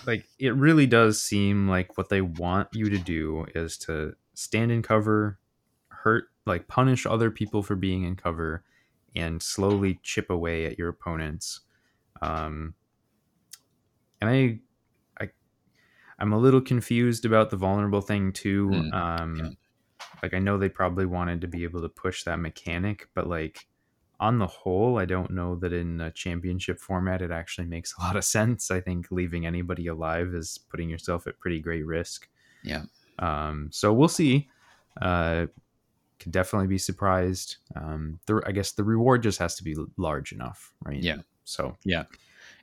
like 0.05 0.27
it 0.39 0.53
really 0.55 0.85
does 0.85 1.21
seem 1.21 1.67
like 1.67 1.97
what 1.97 2.09
they 2.09 2.21
want 2.21 2.69
you 2.73 2.89
to 2.89 2.97
do 2.97 3.45
is 3.55 3.77
to 3.79 4.15
stand 4.33 4.71
in 4.71 4.81
cover, 4.81 5.39
hurt, 5.89 6.25
like 6.45 6.67
punish 6.67 7.05
other 7.05 7.31
people 7.31 7.63
for 7.63 7.75
being 7.75 8.03
in 8.03 8.15
cover, 8.15 8.63
and 9.15 9.41
slowly 9.41 9.99
chip 10.03 10.29
away 10.29 10.65
at 10.65 10.77
your 10.77 10.89
opponents 10.89 11.61
um, 12.23 12.73
and 14.21 14.29
I, 14.29 14.59
I, 15.19 15.29
I'm 16.19 16.31
a 16.31 16.37
little 16.37 16.61
confused 16.61 17.25
about 17.25 17.49
the 17.49 17.57
vulnerable 17.57 18.01
thing 18.01 18.31
too. 18.31 18.69
Mm, 18.69 18.93
um, 18.93 19.35
yeah. 19.35 19.49
like 20.21 20.33
I 20.33 20.39
know 20.39 20.57
they 20.57 20.69
probably 20.69 21.05
wanted 21.05 21.41
to 21.41 21.47
be 21.47 21.63
able 21.63 21.81
to 21.81 21.89
push 21.89 22.23
that 22.23 22.39
mechanic, 22.39 23.09
but 23.13 23.27
like 23.27 23.67
on 24.21 24.39
the 24.39 24.47
whole, 24.47 24.97
I 24.97 25.05
don't 25.05 25.31
know 25.31 25.55
that 25.57 25.73
in 25.73 25.99
a 25.99 26.11
championship 26.11 26.79
format 26.79 27.21
it 27.21 27.31
actually 27.31 27.67
makes 27.67 27.93
a 27.97 28.01
lot 28.01 28.15
of 28.15 28.23
sense. 28.23 28.71
I 28.71 28.79
think 28.79 29.07
leaving 29.11 29.45
anybody 29.45 29.87
alive 29.87 30.33
is 30.33 30.57
putting 30.69 30.89
yourself 30.89 31.27
at 31.27 31.39
pretty 31.39 31.59
great 31.59 31.85
risk. 31.85 32.29
Yeah. 32.63 32.83
Um, 33.19 33.69
so 33.71 33.91
we'll 33.91 34.07
see. 34.07 34.49
Uh, 35.01 35.47
definitely 36.31 36.67
be 36.67 36.77
surprised. 36.77 37.57
Um, 37.75 38.19
the, 38.25 38.41
I 38.45 38.51
guess 38.51 38.71
the 38.71 38.83
reward 38.83 39.23
just 39.23 39.39
has 39.39 39.55
to 39.55 39.63
be 39.63 39.75
large 39.97 40.31
enough, 40.31 40.73
right? 40.83 41.01
Yeah. 41.01 41.17
So 41.45 41.75
yeah, 41.83 42.03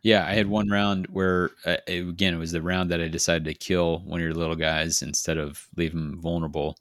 yeah. 0.03 0.27
I 0.27 0.33
had 0.33 0.47
one 0.47 0.69
round 0.69 1.07
where 1.09 1.51
uh, 1.67 1.77
again 1.87 2.35
it 2.35 2.39
was 2.39 2.53
the 2.53 2.63
round 2.63 2.91
that 2.91 3.01
I 3.01 3.09
decided 3.09 3.45
to 3.45 3.55
kill 3.55 4.01
one 4.01 4.21
of 4.21 4.25
your 4.25 4.35
little 4.35 4.57
guys 4.57 5.03
instead 5.03 5.39
of 5.39 5.67
leave 5.77 5.93
him 5.93 6.21
vulnerable. 6.21 6.79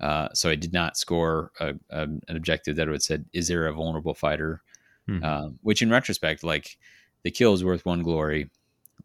Uh, 0.00 0.28
so 0.34 0.50
I 0.50 0.56
did 0.56 0.72
not 0.72 0.96
score 0.96 1.52
a, 1.60 1.74
a, 1.90 2.02
an 2.02 2.22
objective 2.28 2.76
that 2.76 2.88
would 2.88 3.02
said, 3.02 3.24
"Is 3.32 3.48
there 3.48 3.66
a 3.66 3.72
vulnerable 3.72 4.14
fighter?" 4.14 4.62
Mm-hmm. 5.08 5.24
Uh, 5.24 5.48
which, 5.62 5.82
in 5.82 5.90
retrospect, 5.90 6.44
like 6.44 6.76
the 7.22 7.30
kill 7.30 7.54
is 7.54 7.64
worth 7.64 7.84
one 7.84 8.02
glory, 8.02 8.50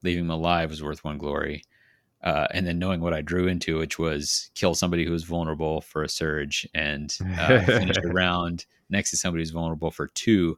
leaving 0.04 0.26
him 0.26 0.32
alive 0.32 0.70
was 0.70 0.84
worth 0.84 1.04
one 1.04 1.18
glory, 1.18 1.64
uh, 2.24 2.48
and 2.54 2.66
then 2.66 2.80
knowing 2.80 3.02
what 3.02 3.14
I 3.14 3.22
drew 3.22 3.48
into, 3.48 3.78
which 3.78 4.00
was 4.00 4.50
kill 4.56 4.74
somebody 4.74 5.06
who 5.06 5.12
was 5.12 5.24
vulnerable 5.24 5.82
for 5.82 6.04
a 6.04 6.10
surge 6.10 6.68
and 6.74 7.16
uh, 7.40 7.64
finish 7.66 7.98
a 7.98 8.08
round 8.14 8.66
next 8.90 9.12
to 9.12 9.18
somebody 9.18 9.42
who's 9.42 9.52
vulnerable 9.52 9.92
for 9.92 10.08
two 10.08 10.58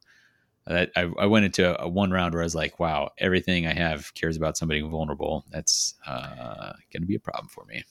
I, 0.70 1.10
I 1.18 1.26
went 1.26 1.46
into 1.46 1.82
a 1.82 1.88
one 1.88 2.12
round 2.12 2.34
where 2.34 2.44
I 2.44 2.46
was 2.46 2.56
like, 2.56 2.80
wow, 2.80 3.10
everything 3.18 3.66
I 3.66 3.74
have 3.74 4.14
cares 4.14 4.38
about 4.38 4.58
somebody 4.58 4.82
vulnerable. 4.82 5.46
That's 5.50 5.96
uh, 6.06 6.74
going 6.94 7.02
to 7.02 7.08
be 7.08 7.16
a 7.16 7.20
problem 7.20 7.48
for 7.48 7.66
me. 7.66 7.84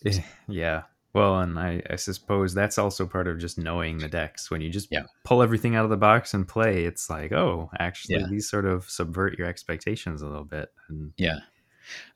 Yeah. 0.48 0.82
Well, 1.14 1.40
and 1.40 1.58
I, 1.58 1.82
I, 1.88 1.96
suppose 1.96 2.52
that's 2.52 2.78
also 2.78 3.06
part 3.06 3.26
of 3.26 3.38
just 3.38 3.58
knowing 3.58 3.98
the 3.98 4.08
decks. 4.08 4.50
When 4.50 4.60
you 4.60 4.68
just 4.68 4.88
yeah. 4.90 5.04
pull 5.24 5.42
everything 5.42 5.74
out 5.74 5.84
of 5.84 5.90
the 5.90 5.96
box 5.96 6.34
and 6.34 6.46
play, 6.46 6.84
it's 6.84 7.08
like, 7.08 7.32
oh, 7.32 7.70
actually, 7.78 8.20
yeah. 8.20 8.26
these 8.30 8.48
sort 8.48 8.66
of 8.66 8.88
subvert 8.88 9.38
your 9.38 9.48
expectations 9.48 10.20
a 10.22 10.26
little 10.26 10.44
bit. 10.44 10.68
And 10.88 11.12
yeah. 11.16 11.38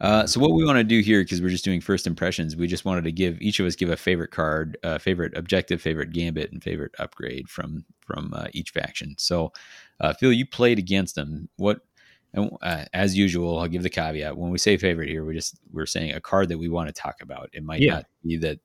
Uh, 0.00 0.26
so 0.26 0.40
what 0.40 0.52
we 0.52 0.64
want 0.64 0.78
to 0.78 0.84
do 0.84 1.00
here, 1.00 1.22
because 1.22 1.40
we're 1.40 1.48
just 1.48 1.64
doing 1.64 1.80
first 1.80 2.06
impressions, 2.06 2.56
we 2.56 2.66
just 2.66 2.84
wanted 2.84 3.04
to 3.04 3.12
give 3.12 3.40
each 3.40 3.60
of 3.60 3.66
us 3.66 3.76
give 3.76 3.90
a 3.90 3.96
favorite 3.96 4.30
card, 4.30 4.76
uh, 4.82 4.98
favorite 4.98 5.36
objective, 5.36 5.80
favorite 5.80 6.12
gambit, 6.12 6.52
and 6.52 6.62
favorite 6.62 6.92
upgrade 6.98 7.48
from 7.48 7.84
from 8.00 8.32
uh, 8.34 8.46
each 8.52 8.70
faction. 8.70 9.14
So, 9.18 9.52
uh, 10.00 10.12
Phil, 10.14 10.32
you 10.32 10.46
played 10.46 10.78
against 10.78 11.14
them. 11.14 11.48
What, 11.56 11.80
uh, 12.36 12.84
as 12.92 13.16
usual, 13.16 13.58
I'll 13.58 13.68
give 13.68 13.82
the 13.82 13.90
caveat 13.90 14.36
when 14.36 14.50
we 14.50 14.58
say 14.58 14.76
favorite 14.76 15.08
here, 15.08 15.24
we 15.24 15.34
just 15.34 15.58
we're 15.72 15.86
saying 15.86 16.12
a 16.12 16.20
card 16.20 16.48
that 16.48 16.58
we 16.58 16.68
want 16.68 16.88
to 16.88 16.92
talk 16.92 17.16
about. 17.20 17.50
It 17.52 17.64
might 17.64 17.80
yeah. 17.80 17.94
not 17.94 18.06
be 18.24 18.36
that 18.38 18.58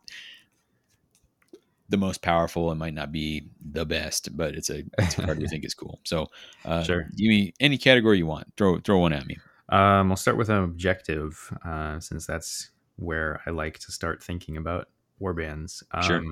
the 1.90 1.98
most 1.98 2.22
powerful. 2.22 2.72
It 2.72 2.76
might 2.76 2.94
not 2.94 3.12
be 3.12 3.48
the 3.72 3.86
best, 3.86 4.36
but 4.36 4.56
it's 4.56 4.70
a, 4.70 4.84
it's 4.98 5.18
a 5.18 5.26
card 5.26 5.40
we 5.40 5.48
think 5.50 5.66
is 5.66 5.74
cool. 5.74 6.00
So, 6.04 6.28
uh, 6.66 6.84
sure, 6.84 7.04
give 7.16 7.30
me 7.30 7.54
any 7.60 7.78
category 7.78 8.18
you 8.18 8.26
want. 8.26 8.52
Throw 8.58 8.80
throw 8.80 9.00
one 9.00 9.14
at 9.14 9.26
me. 9.26 9.38
Um, 9.70 10.12
I'll 10.12 10.16
start 10.16 10.38
with 10.38 10.50
an 10.50 10.64
objective, 10.64 11.52
uh, 11.66 12.00
since 12.00 12.26
that's 12.26 12.72
where 12.96 13.42
I 13.46 13.50
like 13.50 13.80
to 13.80 13.92
start 13.92 14.24
thinking 14.24 14.58
about 14.58 14.90
warbands. 15.22 15.84
Um, 15.92 16.04
sure. 16.04 16.24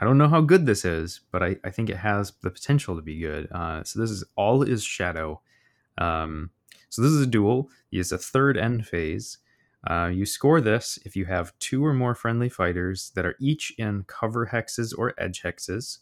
I 0.00 0.04
don't 0.04 0.18
know 0.18 0.28
how 0.28 0.40
good 0.40 0.66
this 0.66 0.84
is, 0.84 1.20
but 1.32 1.42
I, 1.42 1.56
I 1.64 1.70
think 1.70 1.90
it 1.90 1.96
has 1.96 2.32
the 2.42 2.50
potential 2.50 2.96
to 2.96 3.02
be 3.02 3.18
good. 3.18 3.50
Uh, 3.52 3.82
so 3.84 4.00
this 4.00 4.10
is 4.10 4.24
all 4.36 4.62
is 4.62 4.84
shadow. 4.84 5.40
Um, 5.98 6.50
so 6.88 7.02
this 7.02 7.12
is 7.12 7.22
a 7.22 7.26
duel. 7.26 7.70
Has 7.92 8.12
a 8.12 8.18
third 8.18 8.56
end 8.56 8.86
phase. 8.86 9.38
Uh, 9.88 10.10
you 10.12 10.26
score 10.26 10.60
this 10.60 10.98
if 11.04 11.16
you 11.16 11.24
have 11.24 11.58
two 11.58 11.84
or 11.84 11.94
more 11.94 12.14
friendly 12.14 12.48
fighters 12.48 13.12
that 13.14 13.24
are 13.24 13.34
each 13.40 13.72
in 13.78 14.04
cover 14.04 14.50
hexes 14.52 14.92
or 14.96 15.14
edge 15.18 15.42
hexes, 15.42 15.98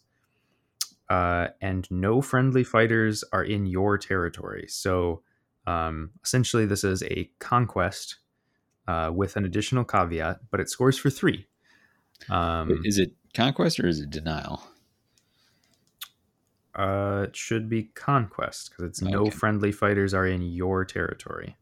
uh, 1.09 1.47
and 1.61 1.89
no 1.89 2.21
friendly 2.21 2.63
fighters 2.63 3.23
are 3.31 3.43
in 3.43 3.65
your 3.65 3.97
territory. 3.97 4.65
So 4.67 5.23
um, 5.69 6.11
essentially, 6.23 6.65
this 6.65 6.83
is 6.83 7.03
a 7.03 7.29
conquest 7.37 8.17
uh, 8.87 9.11
with 9.13 9.35
an 9.35 9.45
additional 9.45 9.83
caveat, 9.83 10.39
but 10.49 10.59
it 10.59 10.69
scores 10.69 10.97
for 10.97 11.11
three. 11.11 11.45
Um, 12.29 12.81
is 12.83 12.97
it 12.97 13.11
conquest 13.35 13.79
or 13.79 13.87
is 13.87 13.99
it 13.99 14.09
denial? 14.09 14.63
Uh, 16.73 17.25
it 17.27 17.35
should 17.35 17.69
be 17.69 17.83
conquest 17.93 18.71
because 18.71 18.85
it's 18.85 19.03
okay. 19.03 19.11
no 19.11 19.29
friendly 19.29 19.71
fighters 19.71 20.13
are 20.13 20.25
in 20.25 20.41
your 20.41 20.85
territory. 20.85 21.55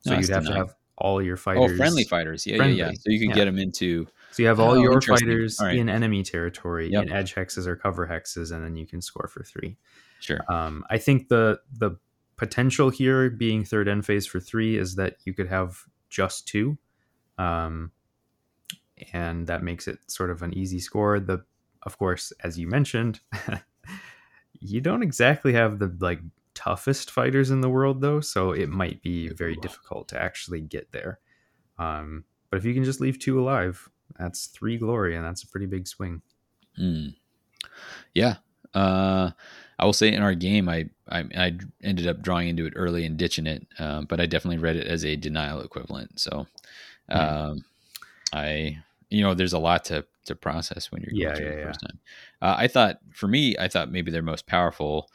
So 0.00 0.14
no, 0.14 0.18
you'd 0.18 0.30
have 0.30 0.46
to 0.46 0.54
have 0.54 0.74
all 0.98 1.22
your 1.22 1.36
fighters. 1.36 1.70
Oh, 1.72 1.76
friendly 1.76 2.04
fighters. 2.04 2.44
Yeah, 2.46 2.56
friendly. 2.56 2.78
yeah, 2.78 2.86
yeah. 2.86 2.92
So 2.94 3.02
you 3.06 3.20
can 3.20 3.28
yeah. 3.28 3.34
get 3.36 3.44
them 3.44 3.58
into. 3.58 4.06
So 4.32 4.42
you 4.42 4.48
have 4.48 4.58
all 4.58 4.72
oh, 4.72 4.82
your 4.82 5.00
fighters 5.00 5.58
right. 5.60 5.76
in 5.76 5.88
enemy 5.88 6.24
territory 6.24 6.90
yep. 6.90 7.04
in 7.04 7.12
edge 7.12 7.34
hexes 7.34 7.66
or 7.66 7.76
cover 7.76 8.08
hexes, 8.08 8.50
and 8.50 8.64
then 8.64 8.74
you 8.74 8.86
can 8.86 9.00
score 9.02 9.28
for 9.28 9.44
three. 9.44 9.76
Sure. 10.20 10.40
Um, 10.48 10.84
I 10.90 10.98
think 10.98 11.28
the 11.28 11.60
the 11.78 11.96
potential 12.42 12.90
here 12.90 13.30
being 13.30 13.64
third 13.64 13.86
end 13.86 14.04
phase 14.04 14.26
for 14.26 14.40
three 14.40 14.76
is 14.76 14.96
that 14.96 15.14
you 15.24 15.32
could 15.32 15.46
have 15.46 15.78
just 16.10 16.48
two. 16.48 16.76
Um, 17.38 17.92
and 19.12 19.46
that 19.46 19.62
makes 19.62 19.86
it 19.86 20.00
sort 20.08 20.28
of 20.28 20.42
an 20.42 20.52
easy 20.52 20.80
score. 20.80 21.20
The, 21.20 21.44
of 21.84 21.96
course, 21.98 22.32
as 22.42 22.58
you 22.58 22.66
mentioned, 22.66 23.20
you 24.60 24.80
don't 24.80 25.04
exactly 25.04 25.52
have 25.52 25.78
the 25.78 25.96
like 26.00 26.18
toughest 26.54 27.12
fighters 27.12 27.52
in 27.52 27.60
the 27.60 27.70
world 27.70 28.00
though, 28.00 28.18
so 28.18 28.50
it 28.50 28.68
might 28.68 29.00
be 29.02 29.28
very 29.28 29.54
difficult 29.54 30.08
to 30.08 30.20
actually 30.20 30.62
get 30.62 30.90
there. 30.90 31.20
Um, 31.78 32.24
but 32.50 32.56
if 32.56 32.64
you 32.64 32.74
can 32.74 32.82
just 32.82 33.00
leave 33.00 33.20
two 33.20 33.38
alive, 33.38 33.88
that's 34.18 34.46
three 34.46 34.78
glory, 34.78 35.14
and 35.14 35.24
that's 35.24 35.44
a 35.44 35.48
pretty 35.48 35.66
big 35.66 35.86
swing. 35.86 36.22
Mm. 36.76 37.14
Yeah, 38.14 38.38
uh, 38.74 39.30
I 39.78 39.84
will 39.84 39.92
say 39.92 40.12
in 40.12 40.22
our 40.22 40.34
game, 40.34 40.68
I, 40.68 40.88
I, 41.08 41.24
I 41.36 41.58
ended 41.82 42.06
up 42.06 42.22
drawing 42.22 42.48
into 42.48 42.66
it 42.66 42.74
early 42.76 43.04
and 43.04 43.16
ditching 43.16 43.46
it, 43.46 43.66
um, 43.78 44.04
but 44.06 44.20
I 44.20 44.26
definitely 44.26 44.58
read 44.58 44.76
it 44.76 44.86
as 44.86 45.04
a 45.04 45.16
denial 45.16 45.60
equivalent. 45.60 46.20
So, 46.20 46.46
hmm. 47.10 47.16
um, 47.16 47.64
I 48.32 48.78
you 49.10 49.22
know 49.22 49.34
there's 49.34 49.52
a 49.52 49.58
lot 49.58 49.84
to 49.86 50.04
to 50.24 50.34
process 50.34 50.90
when 50.90 51.02
you're 51.02 51.12
yeah, 51.12 51.36
yeah, 51.38 51.56
yeah. 51.56 51.64
first 51.64 51.80
time. 51.80 51.98
Uh, 52.40 52.54
I 52.58 52.68
thought 52.68 52.98
for 53.12 53.28
me, 53.28 53.56
I 53.58 53.68
thought 53.68 53.90
maybe 53.90 54.10
their 54.10 54.22
most 54.22 54.46
powerful 54.46 55.10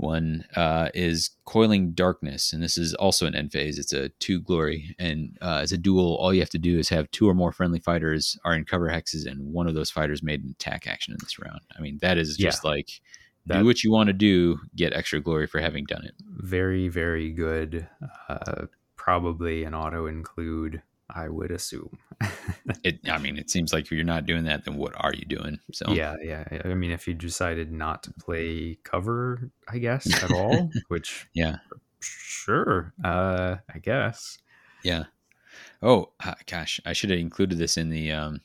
one 0.00 0.44
uh, 0.56 0.88
is 0.94 1.30
Coiling 1.44 1.92
Darkness, 1.92 2.52
and 2.52 2.62
this 2.62 2.78
is 2.78 2.94
also 2.94 3.26
an 3.26 3.34
end 3.34 3.52
phase. 3.52 3.78
It's 3.78 3.92
a 3.92 4.08
two 4.20 4.40
glory, 4.40 4.94
and 4.98 5.36
uh, 5.40 5.60
as 5.62 5.72
a 5.72 5.78
duel, 5.78 6.16
all 6.16 6.32
you 6.34 6.40
have 6.40 6.50
to 6.50 6.58
do 6.58 6.78
is 6.78 6.88
have 6.88 7.10
two 7.10 7.28
or 7.28 7.34
more 7.34 7.52
friendly 7.52 7.78
fighters 7.78 8.38
are 8.44 8.54
in 8.54 8.64
cover 8.64 8.88
hexes, 8.88 9.26
and 9.26 9.52
one 9.52 9.66
of 9.66 9.74
those 9.74 9.90
fighters 9.90 10.22
made 10.22 10.42
an 10.42 10.50
attack 10.50 10.86
action 10.86 11.12
in 11.12 11.18
this 11.20 11.38
round. 11.38 11.60
I 11.76 11.80
mean, 11.80 11.98
that 12.02 12.18
is 12.18 12.36
just 12.36 12.64
yeah. 12.64 12.70
like 12.70 13.00
that, 13.46 13.60
do 13.60 13.64
what 13.64 13.84
you 13.84 13.90
want 13.90 14.08
to 14.08 14.12
do, 14.12 14.58
get 14.76 14.92
extra 14.92 15.20
glory 15.20 15.46
for 15.46 15.60
having 15.60 15.84
done 15.84 16.04
it. 16.04 16.14
Very, 16.38 16.88
very 16.88 17.30
good. 17.30 17.88
Uh, 18.28 18.66
probably 18.96 19.64
an 19.64 19.74
auto 19.74 20.06
include 20.06 20.82
I 21.14 21.28
would 21.28 21.50
assume. 21.50 21.98
it. 22.84 23.00
I 23.08 23.18
mean, 23.18 23.38
it 23.38 23.50
seems 23.50 23.72
like 23.72 23.84
if 23.84 23.92
you're 23.92 24.04
not 24.04 24.26
doing 24.26 24.44
that, 24.44 24.64
then 24.64 24.76
what 24.76 24.94
are 24.96 25.12
you 25.14 25.24
doing? 25.24 25.58
So 25.72 25.92
yeah, 25.92 26.16
yeah. 26.22 26.44
I 26.64 26.74
mean, 26.74 26.90
if 26.90 27.06
you 27.08 27.14
decided 27.14 27.72
not 27.72 28.02
to 28.04 28.12
play 28.12 28.78
cover, 28.84 29.50
I 29.68 29.78
guess 29.78 30.22
at 30.22 30.30
all, 30.34 30.70
which 30.88 31.28
yeah, 31.34 31.56
sure. 32.00 32.92
Uh, 33.02 33.56
I 33.72 33.78
guess. 33.78 34.38
Yeah. 34.82 35.04
Oh 35.82 36.12
gosh, 36.46 36.80
I 36.84 36.92
should 36.92 37.10
have 37.10 37.18
included 37.18 37.58
this 37.58 37.76
in 37.76 37.90
the 37.90 38.12
um 38.12 38.40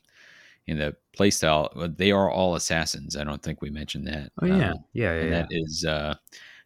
in 0.67 0.77
the 0.77 0.95
playstyle. 1.17 1.95
They 1.97 2.11
are 2.11 2.29
all 2.29 2.55
assassins. 2.55 3.15
I 3.15 3.23
don't 3.23 3.41
think 3.41 3.61
we 3.61 3.69
mentioned 3.69 4.07
that. 4.07 4.31
Oh 4.41 4.45
yeah, 4.45 4.71
um, 4.71 4.85
yeah, 4.93 5.13
yeah, 5.13 5.23
yeah. 5.23 5.29
That 5.29 5.47
is 5.51 5.85
uh 5.85 6.15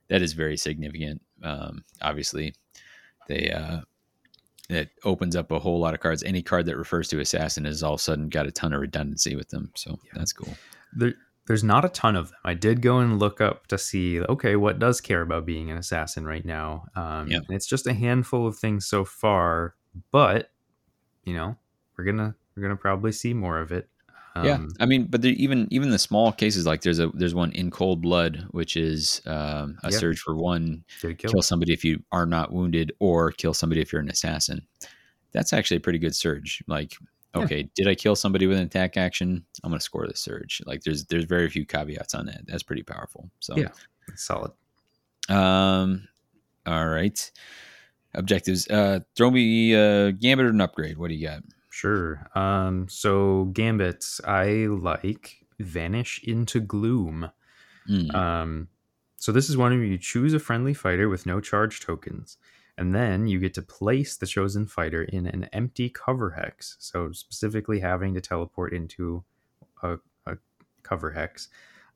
that 0.10 0.22
is 0.22 0.34
very 0.34 0.58
significant. 0.58 1.22
Um, 1.44 1.84
obviously, 2.02 2.54
they 3.28 3.52
uh 3.52 3.82
it 4.70 4.92
opens 5.04 5.36
up 5.36 5.52
a 5.52 5.60
whole 5.60 5.80
lot 5.80 5.94
of 5.94 6.00
cards. 6.00 6.24
Any 6.24 6.42
card 6.42 6.66
that 6.68 6.78
refers 6.78 7.08
to 7.10 7.20
assassin 7.20 7.66
has 7.66 7.82
all 7.82 7.96
of 7.96 8.00
a 8.00 8.04
sudden 8.04 8.30
got 8.30 8.46
a 8.46 8.52
ton 8.52 8.74
of 8.74 8.82
redundancy 8.82 9.36
with 9.36 9.50
them. 9.50 9.72
So 9.76 10.00
yeah. 10.04 10.12
that's 10.16 10.32
cool. 10.32 10.54
There, 10.94 11.14
there's 11.48 11.64
not 11.64 11.84
a 11.84 11.90
ton 11.90 12.16
of 12.16 12.30
them. 12.30 12.38
I 12.46 12.54
did 12.54 12.84
go 12.84 13.00
and 13.00 13.18
look 13.18 13.42
up 13.42 13.66
to 13.68 13.78
see, 13.80 14.22
okay, 14.22 14.56
what 14.56 14.78
does 14.78 15.02
care 15.02 15.22
about 15.22 15.48
being 15.48 15.72
an 15.72 15.78
assassin 15.78 16.26
right 16.26 16.46
now? 16.46 16.86
Um, 16.96 17.28
yeah. 17.28 17.38
And 17.38 17.56
it's 17.56 17.66
just 17.66 17.88
a 17.88 17.94
handful 17.94 18.46
of 18.46 18.58
things 18.58 18.86
so 18.86 19.04
far, 19.04 19.74
but 20.12 20.52
you 21.26 21.34
know, 21.34 21.56
we're 21.98 22.04
gonna 22.04 22.36
we're 22.56 22.64
gonna 22.64 22.76
probably 22.76 23.12
see 23.12 23.34
more 23.34 23.60
of 23.60 23.72
it. 23.72 23.90
Um, 24.36 24.46
yeah, 24.46 24.60
I 24.80 24.86
mean, 24.86 25.06
but 25.06 25.26
even 25.26 25.68
even 25.72 25.90
the 25.90 26.00
small 26.00 26.32
cases 26.32 26.66
like 26.66 26.82
there's 26.82 27.00
a 27.00 27.10
there's 27.14 27.34
one 27.34 27.52
in 27.54 27.72
cold 27.72 28.02
blood, 28.02 28.46
which 28.52 28.78
is 28.78 29.22
um, 29.26 29.78
a 29.84 29.92
surge 29.92 30.20
for 30.20 30.36
one, 30.36 30.84
kill? 31.02 31.16
kill 31.16 31.42
somebody 31.42 31.74
if 31.74 31.84
you 31.84 32.02
are 32.12 32.26
not 32.26 32.54
wounded, 32.54 32.92
or 33.00 33.32
kill 33.32 33.54
somebody 33.54 33.82
if 33.82 33.92
you're 33.92 34.02
an 34.02 34.10
assassin. 34.10 34.62
That's 35.32 35.54
actually 35.54 35.78
a 35.78 35.82
pretty 35.82 36.00
good 36.00 36.16
surge. 36.16 36.64
Like, 36.68 36.96
okay, 37.36 37.62
yeah. 37.62 37.68
did 37.76 37.88
I 37.88 37.96
kill 37.96 38.16
somebody 38.16 38.48
with 38.48 38.58
an 38.58 38.66
attack 38.66 38.98
action? 38.98 39.44
I'm 39.64 39.72
going 39.72 39.80
to 39.80 39.84
score 39.84 40.08
the 40.08 40.16
surge. 40.16 40.62
Like, 40.66 40.82
there's 40.84 41.06
there's 41.06 41.26
very 41.26 41.50
few 41.50 41.66
caveats 41.66 42.14
on 42.14 42.26
that. 42.28 42.42
That's 42.46 42.64
pretty 42.64 42.84
powerful. 42.84 43.30
So 43.40 43.58
yeah, 43.58 43.70
solid. 44.16 44.52
Um, 45.28 46.08
all 46.66 46.88
right. 46.88 47.32
Objectives. 48.16 48.68
Uh, 48.68 49.00
throw 49.16 49.30
me 49.30 49.74
a 49.74 50.12
gambit 50.12 50.48
or 50.48 50.50
an 50.50 50.62
upgrade. 50.62 50.98
What 50.98 51.10
do 51.10 51.16
you 51.16 51.28
got? 51.28 51.44
Sure. 51.80 52.28
Um, 52.36 52.90
so 52.90 53.46
gambits, 53.54 54.20
I 54.28 54.68
like 54.68 55.46
vanish 55.60 56.20
into 56.26 56.60
gloom. 56.60 57.32
Mm. 57.90 58.14
Um, 58.14 58.68
so 59.16 59.32
this 59.32 59.50
is 59.50 59.56
one 59.56 59.72
where 59.72 59.86
you 59.86 59.98
choose 59.98 60.34
a 60.34 60.40
friendly 60.40 60.74
fighter 60.74 61.08
with 61.08 61.26
no 61.26 61.40
charge 61.40 61.80
tokens, 61.80 62.38
and 62.78 62.94
then 62.94 63.28
you 63.28 63.40
get 63.40 63.54
to 63.54 63.62
place 63.62 64.18
the 64.18 64.26
chosen 64.28 64.68
fighter 64.68 65.04
in 65.04 65.26
an 65.26 65.46
empty 65.54 65.90
cover 65.90 66.32
hex. 66.32 66.76
So 66.80 67.14
specifically 67.14 67.80
having 67.80 68.14
to 68.14 68.20
teleport 68.20 68.74
into 68.74 69.24
a, 69.82 70.00
a 70.26 70.36
cover 70.84 71.12
hex, 71.12 71.48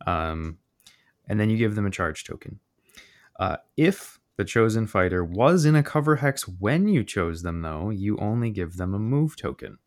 um, 0.08 0.60
and 1.28 1.38
then 1.38 1.50
you 1.50 1.58
give 1.58 1.76
them 1.76 1.86
a 1.86 1.92
charge 1.92 2.24
token. 2.24 2.58
Uh, 3.38 3.58
if 3.76 4.18
the 4.36 4.46
chosen 4.46 4.88
fighter 4.88 5.24
was 5.24 5.66
in 5.66 5.76
a 5.76 5.84
cover 5.84 6.18
hex 6.18 6.48
when 6.48 6.88
you 6.88 7.04
chose 7.04 7.44
them, 7.44 7.62
though. 7.62 7.90
You 7.90 8.18
only 8.18 8.50
give 8.50 8.78
them 8.78 8.94
a 8.94 9.00
move 9.00 9.36
token. 9.36 9.78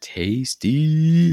Tasty. 0.00 0.68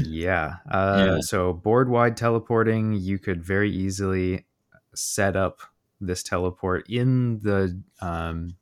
Yeah. 0.06 0.56
Uh, 0.70 1.06
yeah. 1.06 1.20
So, 1.20 1.52
board 1.52 1.88
wide 1.88 2.16
teleporting, 2.16 2.94
you 2.94 3.18
could 3.18 3.42
very 3.42 3.70
easily 3.70 4.46
set 4.94 5.36
up 5.36 5.60
this 6.00 6.22
teleport 6.22 6.88
in 6.88 7.40
the, 7.40 7.80
um, 8.00 8.56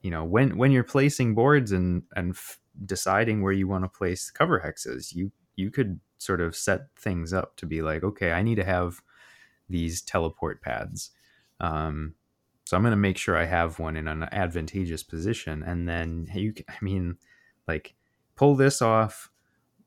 you 0.00 0.10
know, 0.10 0.24
when 0.24 0.56
when 0.56 0.72
you're 0.72 0.84
placing 0.84 1.34
boards 1.34 1.72
and 1.72 2.02
and 2.16 2.30
f- 2.30 2.58
deciding 2.84 3.42
where 3.42 3.52
you 3.52 3.68
want 3.68 3.84
to 3.84 3.88
place 3.88 4.30
cover 4.30 4.60
hexes, 4.60 5.14
you 5.14 5.30
you 5.56 5.70
could 5.70 6.00
sort 6.18 6.40
of 6.40 6.56
set 6.56 6.86
things 6.96 7.32
up 7.32 7.56
to 7.56 7.66
be 7.66 7.82
like, 7.82 8.02
okay, 8.02 8.32
I 8.32 8.42
need 8.42 8.56
to 8.56 8.64
have 8.64 9.02
these 9.68 10.00
teleport 10.02 10.60
pads. 10.62 11.10
Um, 11.60 12.14
so 12.72 12.76
I'm 12.78 12.82
going 12.84 12.92
to 12.92 12.96
make 12.96 13.18
sure 13.18 13.36
I 13.36 13.44
have 13.44 13.78
one 13.78 13.98
in 13.98 14.08
an 14.08 14.22
advantageous 14.32 15.02
position. 15.02 15.62
And 15.62 15.86
then 15.86 16.26
you, 16.32 16.54
I 16.70 16.76
mean, 16.80 17.18
like 17.68 17.94
pull 18.34 18.54
this 18.54 18.80
off 18.80 19.30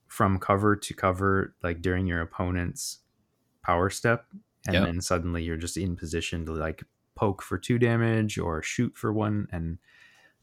from 0.05 0.37
cover 0.37 0.75
to 0.75 0.93
cover, 0.93 1.55
like 1.63 1.81
during 1.81 2.05
your 2.05 2.21
opponent's 2.21 2.99
power 3.63 3.89
step. 3.89 4.27
And 4.67 4.75
yep. 4.75 4.83
then 4.83 5.01
suddenly 5.01 5.41
you're 5.41 5.57
just 5.57 5.77
in 5.77 5.95
position 5.95 6.45
to 6.45 6.51
like 6.51 6.83
poke 7.15 7.41
for 7.41 7.57
two 7.57 7.79
damage 7.79 8.37
or 8.37 8.61
shoot 8.61 8.95
for 8.95 9.11
one. 9.11 9.47
And, 9.51 9.79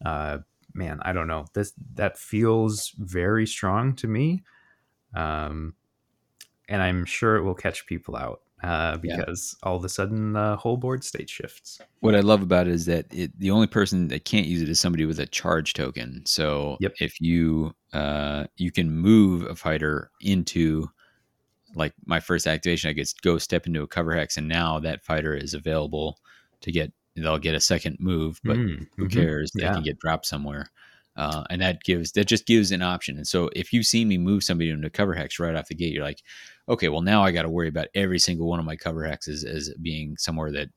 uh, 0.04 0.38
man, 0.74 0.98
I 1.02 1.12
don't 1.12 1.28
know. 1.28 1.44
This, 1.52 1.72
that 1.94 2.18
feels 2.18 2.92
very 2.98 3.46
strong 3.46 3.94
to 3.94 4.08
me. 4.08 4.42
Um, 5.14 5.74
and 6.68 6.82
I'm 6.82 7.04
sure 7.04 7.36
it 7.36 7.44
will 7.44 7.54
catch 7.54 7.86
people 7.86 8.16
out 8.16 8.40
uh, 8.62 8.96
because 8.98 9.56
yeah. 9.62 9.68
all 9.68 9.76
of 9.76 9.84
a 9.84 9.88
sudden 9.88 10.34
the 10.34 10.56
whole 10.56 10.76
board 10.76 11.02
state 11.02 11.28
shifts. 11.28 11.80
What 12.00 12.14
I 12.14 12.20
love 12.20 12.42
about 12.42 12.68
it 12.68 12.74
is 12.74 12.86
that 12.86 13.06
it, 13.10 13.36
the 13.38 13.50
only 13.50 13.66
person 13.66 14.08
that 14.08 14.24
can't 14.24 14.46
use 14.46 14.62
it 14.62 14.68
is 14.68 14.78
somebody 14.78 15.04
with 15.04 15.18
a 15.18 15.26
charge 15.26 15.74
token. 15.74 16.22
So 16.26 16.76
yep. 16.80 16.92
if 17.00 17.20
you 17.20 17.74
uh, 17.92 18.44
you 18.56 18.70
can 18.70 18.90
move 18.90 19.42
a 19.42 19.56
fighter 19.56 20.10
into 20.20 20.88
like 21.74 21.92
my 22.06 22.20
first 22.20 22.46
activation, 22.46 22.90
I 22.90 22.92
get 22.92 23.12
go 23.22 23.38
step 23.38 23.66
into 23.66 23.82
a 23.82 23.88
cover 23.88 24.14
hex, 24.14 24.36
and 24.36 24.48
now 24.48 24.78
that 24.80 25.04
fighter 25.04 25.34
is 25.34 25.54
available 25.54 26.18
to 26.60 26.72
get. 26.72 26.92
They'll 27.14 27.36
get 27.36 27.54
a 27.54 27.60
second 27.60 27.98
move, 28.00 28.40
but 28.42 28.56
mm, 28.56 28.86
who 28.96 29.06
mm-hmm. 29.06 29.20
cares? 29.20 29.52
They 29.54 29.64
yeah. 29.64 29.74
can 29.74 29.82
get 29.82 29.98
dropped 29.98 30.24
somewhere. 30.24 30.70
Uh, 31.14 31.44
and 31.50 31.60
that 31.60 31.82
gives 31.82 32.12
that 32.12 32.24
just 32.24 32.46
gives 32.46 32.70
an 32.72 32.80
option. 32.80 33.18
And 33.18 33.26
so 33.26 33.50
if 33.54 33.72
you 33.72 33.82
see 33.82 34.04
me 34.04 34.16
move 34.16 34.42
somebody 34.42 34.70
into 34.70 34.88
cover 34.88 35.12
hex 35.12 35.38
right 35.38 35.54
off 35.54 35.68
the 35.68 35.74
gate, 35.74 35.92
you're 35.92 36.04
like, 36.04 36.22
okay, 36.68 36.88
well 36.88 37.00
now 37.02 37.22
I 37.22 37.32
got 37.32 37.42
to 37.42 37.50
worry 37.50 37.68
about 37.68 37.88
every 37.94 38.18
single 38.18 38.46
one 38.48 38.58
of 38.58 38.64
my 38.64 38.76
cover 38.76 39.02
hexes 39.02 39.44
as 39.44 39.72
being 39.80 40.16
somewhere 40.16 40.50
that 40.52 40.68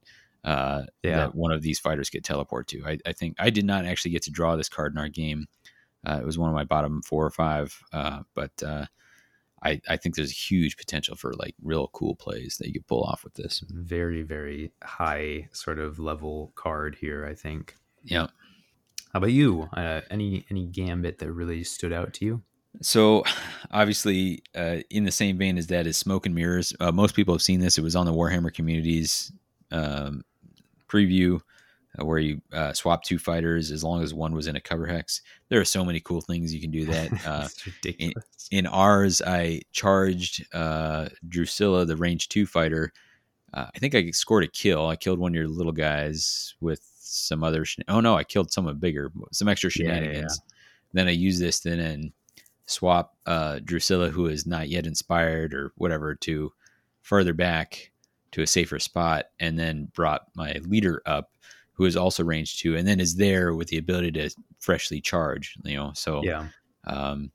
uh, 0.43 0.83
Yeah. 1.03 1.17
that 1.17 1.35
one 1.35 1.51
of 1.51 1.61
these 1.61 1.79
fighters 1.79 2.09
could 2.09 2.23
teleport 2.23 2.67
to. 2.67 2.83
I, 2.85 2.97
I 3.05 3.13
think 3.13 3.35
I 3.39 3.49
did 3.49 3.65
not 3.65 3.85
actually 3.85 4.11
get 4.11 4.23
to 4.23 4.31
draw 4.31 4.55
this 4.55 4.69
card 4.69 4.93
in 4.93 4.99
our 4.99 5.09
game. 5.09 5.47
Uh, 6.05 6.19
it 6.21 6.25
was 6.25 6.37
one 6.37 6.49
of 6.49 6.55
my 6.55 6.63
bottom 6.63 7.01
four 7.01 7.25
or 7.25 7.31
five, 7.31 7.75
uh, 7.91 8.19
but 8.35 8.51
uh, 8.63 8.85
I, 9.63 9.81
I 9.89 9.97
think 9.97 10.13
there's 10.15 10.29
a 10.29 10.35
huge 10.35 10.77
potential 10.77 11.15
for 11.15 11.33
like 11.33 11.55
real 11.63 11.87
cool 11.93 12.13
plays 12.15 12.57
that 12.57 12.67
you 12.67 12.73
could 12.73 12.85
pull 12.85 13.01
off 13.01 13.23
with 13.23 13.33
this. 13.33 13.63
Very, 13.69 14.21
very 14.21 14.71
high 14.83 15.49
sort 15.51 15.79
of 15.79 15.97
level 15.97 16.51
card 16.53 16.95
here, 17.01 17.25
I 17.25 17.33
think. 17.33 17.75
Yeah. 18.03 18.27
How 19.13 19.17
about 19.17 19.31
you? 19.31 19.67
Uh, 19.73 20.01
any 20.11 20.45
any 20.51 20.67
gambit 20.67 21.17
that 21.19 21.31
really 21.31 21.63
stood 21.63 21.91
out 21.93 22.13
to 22.15 22.25
you? 22.25 22.43
So, 22.81 23.23
obviously, 23.71 24.43
uh, 24.55 24.77
in 24.89 25.03
the 25.03 25.11
same 25.11 25.37
vein 25.37 25.57
as 25.57 25.67
that 25.67 25.87
is 25.87 25.97
Smoke 25.97 26.25
and 26.25 26.35
Mirrors. 26.35 26.73
Uh, 26.79 26.91
most 26.91 27.15
people 27.15 27.33
have 27.33 27.41
seen 27.41 27.59
this. 27.59 27.77
It 27.77 27.81
was 27.83 27.95
on 27.95 28.05
the 28.05 28.13
Warhammer 28.13 28.53
Communities 28.53 29.31
um, 29.71 30.23
preview 30.87 31.41
uh, 31.99 32.05
where 32.05 32.19
you 32.19 32.41
uh, 32.53 32.73
swap 32.73 33.03
two 33.03 33.17
fighters 33.17 33.71
as 33.71 33.83
long 33.83 34.03
as 34.03 34.13
one 34.13 34.33
was 34.33 34.47
in 34.47 34.55
a 34.55 34.61
cover 34.61 34.85
hex. 34.85 35.21
There 35.49 35.59
are 35.61 35.65
so 35.65 35.85
many 35.85 35.99
cool 35.99 36.21
things 36.21 36.53
you 36.53 36.61
can 36.61 36.71
do 36.71 36.85
that. 36.85 37.11
Uh, 37.25 37.47
ridiculous. 37.65 38.47
in 38.51 38.67
ours, 38.67 39.21
I 39.25 39.61
charged 39.71 40.45
uh, 40.53 41.09
Drusilla, 41.27 41.85
the 41.85 41.97
range 41.97 42.29
two 42.29 42.45
fighter. 42.45 42.91
Uh, 43.53 43.65
I 43.73 43.79
think 43.79 43.95
I 43.95 44.11
scored 44.11 44.43
a 44.43 44.47
kill. 44.47 44.87
I 44.87 44.95
killed 44.95 45.17
one 45.17 45.31
of 45.31 45.35
your 45.35 45.47
little 45.47 45.71
guys 45.71 46.53
with 46.61 46.81
some 46.99 47.43
other. 47.43 47.65
Shen- 47.65 47.85
oh 47.87 47.99
no, 47.99 48.15
I 48.15 48.23
killed 48.23 48.51
someone 48.51 48.77
bigger, 48.77 49.11
some 49.31 49.47
extra 49.47 49.71
Yeah, 49.75 49.85
yeah, 49.85 49.93
yeah. 49.93 49.99
shenanigans. 50.01 50.41
Then 50.93 51.07
I 51.07 51.11
use 51.11 51.39
this 51.39 51.61
then 51.61 51.79
and 51.79 52.11
swap 52.65 53.15
uh, 53.25 53.59
Drusilla, 53.63 54.09
who 54.09 54.27
is 54.27 54.45
not 54.45 54.69
yet 54.69 54.85
inspired 54.85 55.53
or 55.53 55.71
whatever, 55.75 56.15
to 56.15 56.51
further 57.01 57.33
back 57.33 57.91
to 58.31 58.41
a 58.41 58.47
safer 58.47 58.79
spot, 58.79 59.25
and 59.39 59.57
then 59.57 59.89
brought 59.93 60.27
my 60.35 60.59
leader 60.65 61.01
up, 61.05 61.31
who 61.73 61.85
is 61.85 61.95
also 61.95 62.23
range 62.23 62.59
two, 62.59 62.75
and 62.75 62.87
then 62.87 62.99
is 62.99 63.15
there 63.15 63.53
with 63.53 63.69
the 63.69 63.77
ability 63.77 64.11
to 64.11 64.29
freshly 64.59 64.99
charge. 64.99 65.57
You 65.63 65.77
know, 65.77 65.91
so 65.93 66.23
yeah. 66.23 66.47
um, 66.85 67.31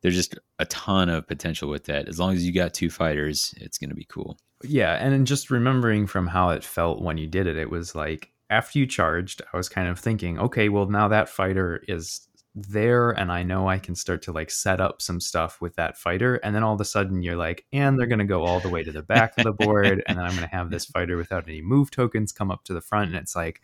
there's 0.00 0.16
just 0.16 0.38
a 0.58 0.64
ton 0.66 1.08
of 1.08 1.26
potential 1.26 1.68
with 1.68 1.84
that. 1.84 2.08
As 2.08 2.18
long 2.18 2.34
as 2.34 2.44
you 2.44 2.52
got 2.52 2.74
two 2.74 2.90
fighters, 2.90 3.54
it's 3.58 3.78
going 3.78 3.90
to 3.90 3.96
be 3.96 4.06
cool. 4.08 4.38
Yeah, 4.62 4.94
and 4.94 5.12
then 5.12 5.24
just 5.24 5.50
remembering 5.50 6.06
from 6.06 6.26
how 6.26 6.50
it 6.50 6.64
felt 6.64 7.02
when 7.02 7.18
you 7.18 7.26
did 7.26 7.46
it, 7.46 7.56
it 7.56 7.70
was 7.70 7.94
like 7.94 8.32
after 8.50 8.78
you 8.78 8.86
charged, 8.86 9.42
I 9.52 9.56
was 9.56 9.68
kind 9.68 9.88
of 9.88 9.98
thinking, 9.98 10.38
okay, 10.38 10.68
well 10.68 10.86
now 10.86 11.08
that 11.08 11.28
fighter 11.28 11.82
is 11.86 12.27
there 12.62 13.10
and 13.10 13.30
I 13.30 13.42
know 13.42 13.68
I 13.68 13.78
can 13.78 13.94
start 13.94 14.22
to 14.22 14.32
like 14.32 14.50
set 14.50 14.80
up 14.80 15.00
some 15.02 15.20
stuff 15.20 15.60
with 15.60 15.76
that 15.76 15.96
fighter 15.98 16.36
and 16.36 16.54
then 16.54 16.62
all 16.62 16.74
of 16.74 16.80
a 16.80 16.84
sudden 16.84 17.22
you're 17.22 17.36
like 17.36 17.66
and 17.72 17.98
they're 17.98 18.06
going 18.06 18.18
to 18.18 18.24
go 18.24 18.44
all 18.44 18.60
the 18.60 18.68
way 18.68 18.82
to 18.84 18.92
the 18.92 19.02
back 19.02 19.36
of 19.36 19.44
the 19.44 19.52
board 19.52 20.02
and 20.06 20.18
then 20.18 20.24
I'm 20.24 20.36
going 20.36 20.48
to 20.48 20.54
have 20.54 20.70
this 20.70 20.84
fighter 20.86 21.16
without 21.16 21.48
any 21.48 21.62
move 21.62 21.90
tokens 21.90 22.32
come 22.32 22.50
up 22.50 22.64
to 22.64 22.74
the 22.74 22.80
front 22.80 23.08
and 23.08 23.16
it's 23.16 23.36
like 23.36 23.60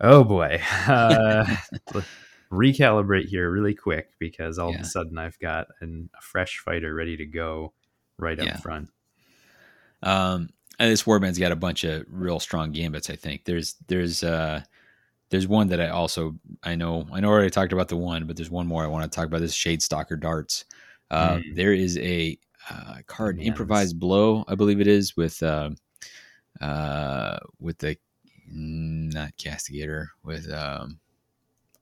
oh 0.00 0.24
boy. 0.24 0.60
Uh, 0.86 1.44
recalibrate 2.52 3.26
here 3.26 3.50
really 3.50 3.74
quick 3.74 4.10
because 4.18 4.58
all 4.58 4.70
of 4.70 4.80
a 4.80 4.84
sudden 4.84 5.18
I've 5.18 5.38
got 5.38 5.66
an, 5.80 6.10
a 6.16 6.20
fresh 6.20 6.58
fighter 6.58 6.94
ready 6.94 7.16
to 7.16 7.26
go 7.26 7.72
right 8.18 8.38
up 8.38 8.46
Yeah. 8.46 8.56
front. 8.58 8.90
Um, 10.02 10.50
and 10.78 10.90
this 10.90 11.04
warband's 11.04 11.38
got 11.38 11.52
a 11.52 11.56
bunch 11.56 11.84
of 11.84 12.04
real 12.08 12.40
strong 12.40 12.72
gambits. 12.72 13.10
I 13.10 13.16
think 13.16 13.44
there's 13.44 13.74
there's 13.86 14.22
uh 14.22 14.62
there's 15.30 15.48
one 15.48 15.68
that 15.68 15.80
I 15.80 15.88
also 15.88 16.36
I 16.62 16.74
know 16.74 17.06
I 17.12 17.20
know 17.20 17.28
I 17.30 17.32
already 17.32 17.50
talked 17.50 17.72
about 17.72 17.88
the 17.88 17.96
one, 17.96 18.26
but 18.26 18.36
there's 18.36 18.50
one 18.50 18.66
more 18.66 18.84
I 18.84 18.86
want 18.88 19.10
to 19.10 19.14
talk 19.14 19.26
about. 19.26 19.40
This 19.40 19.54
Shade 19.54 19.82
Stalker 19.82 20.16
darts. 20.16 20.64
Uh, 21.10 21.36
Mm. 21.36 21.54
There 21.54 21.72
is 21.72 21.98
a 21.98 22.38
uh, 22.70 22.98
card 23.06 23.38
improvised 23.40 23.98
blow, 24.00 24.44
I 24.48 24.54
believe 24.54 24.80
it 24.80 24.86
is 24.86 25.16
with 25.16 25.42
uh, 25.42 25.70
uh, 26.60 27.38
with 27.60 27.78
the 27.78 27.96
mm, 28.50 29.12
not 29.12 29.36
castigator 29.36 30.06
with 30.22 30.50
um, 30.52 30.98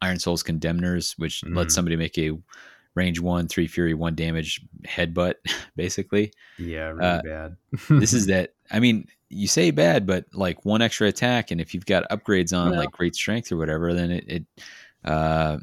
Ironsoul's 0.03 0.43
Condemners, 0.43 1.15
which 1.19 1.43
Mm. 1.43 1.57
lets 1.57 1.75
somebody 1.75 1.97
make 1.97 2.19
a 2.19 2.33
range 2.95 3.21
one, 3.21 3.49
three 3.49 3.67
fury, 3.67 3.95
one 3.95 4.15
damage 4.15 4.61
headbutt, 4.85 5.35
basically 5.77 6.33
Yeah, 6.59 6.89
really 6.89 7.01
Uh, 7.05 7.23
bad. 7.23 7.57
this 7.89 8.13
is 8.13 8.27
that 8.27 8.55
i 8.71 8.79
mean 8.79 9.07
you 9.33 9.47
say 9.49 9.71
bad 9.71 10.07
but 10.07 10.27
like 10.35 10.65
one 10.65 10.83
extra 10.83 11.09
attack 11.09 11.51
and 11.51 11.61
if 11.61 11.73
you've 11.73 11.87
got 11.87 12.09
upgrades 12.11 12.57
on 12.57 12.71
Well- 12.71 12.81
like 12.81 12.93
great 12.93 13.15
strength 13.15 13.51
or 13.51 13.57
whatever 13.57 13.95
then 13.95 14.11
it, 14.11 14.25
it 14.29 14.45
uh 15.05 15.59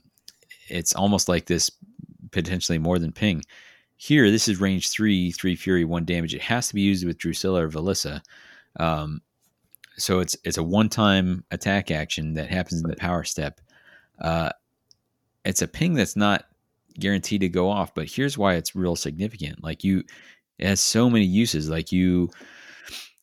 it's 0.67 0.93
almost 0.93 1.29
like 1.29 1.45
this 1.45 1.71
potentially 2.31 2.77
more 2.77 2.99
than 2.99 3.11
ping. 3.11 3.41
Here 3.97 4.29
this 4.31 4.47
is 4.47 4.59
range 4.59 4.89
three 4.89 5.31
three 5.31 5.55
fury 5.55 5.85
one 5.85 6.05
damage. 6.05 6.33
It 6.33 6.41
has 6.41 6.67
to 6.69 6.75
be 6.75 6.81
used 6.81 7.05
with 7.05 7.17
drusilla 7.17 7.65
or 7.65 7.69
velissa. 7.69 8.21
Um 8.79 9.21
so 9.97 10.19
it's 10.19 10.35
it's 10.43 10.57
a 10.57 10.63
one-time 10.63 11.43
attack 11.51 11.91
action 11.91 12.33
that 12.35 12.49
happens 12.49 12.81
in 12.81 12.89
the 12.89 12.95
power 12.95 13.23
step. 13.23 13.61
Uh 14.19 14.51
it's 15.45 15.61
a 15.61 15.67
ping 15.67 15.93
that's 15.93 16.15
not 16.15 16.45
guaranteed 16.99 17.41
to 17.41 17.49
go 17.49 17.69
off 17.69 17.93
but 17.93 18.09
here's 18.09 18.37
why 18.37 18.55
it's 18.55 18.75
real 18.75 18.95
significant. 18.95 19.63
Like 19.63 19.83
you 19.83 20.03
it 20.57 20.67
has 20.67 20.81
so 20.81 21.09
many 21.09 21.25
uses. 21.25 21.69
Like 21.69 21.91
you 21.91 22.29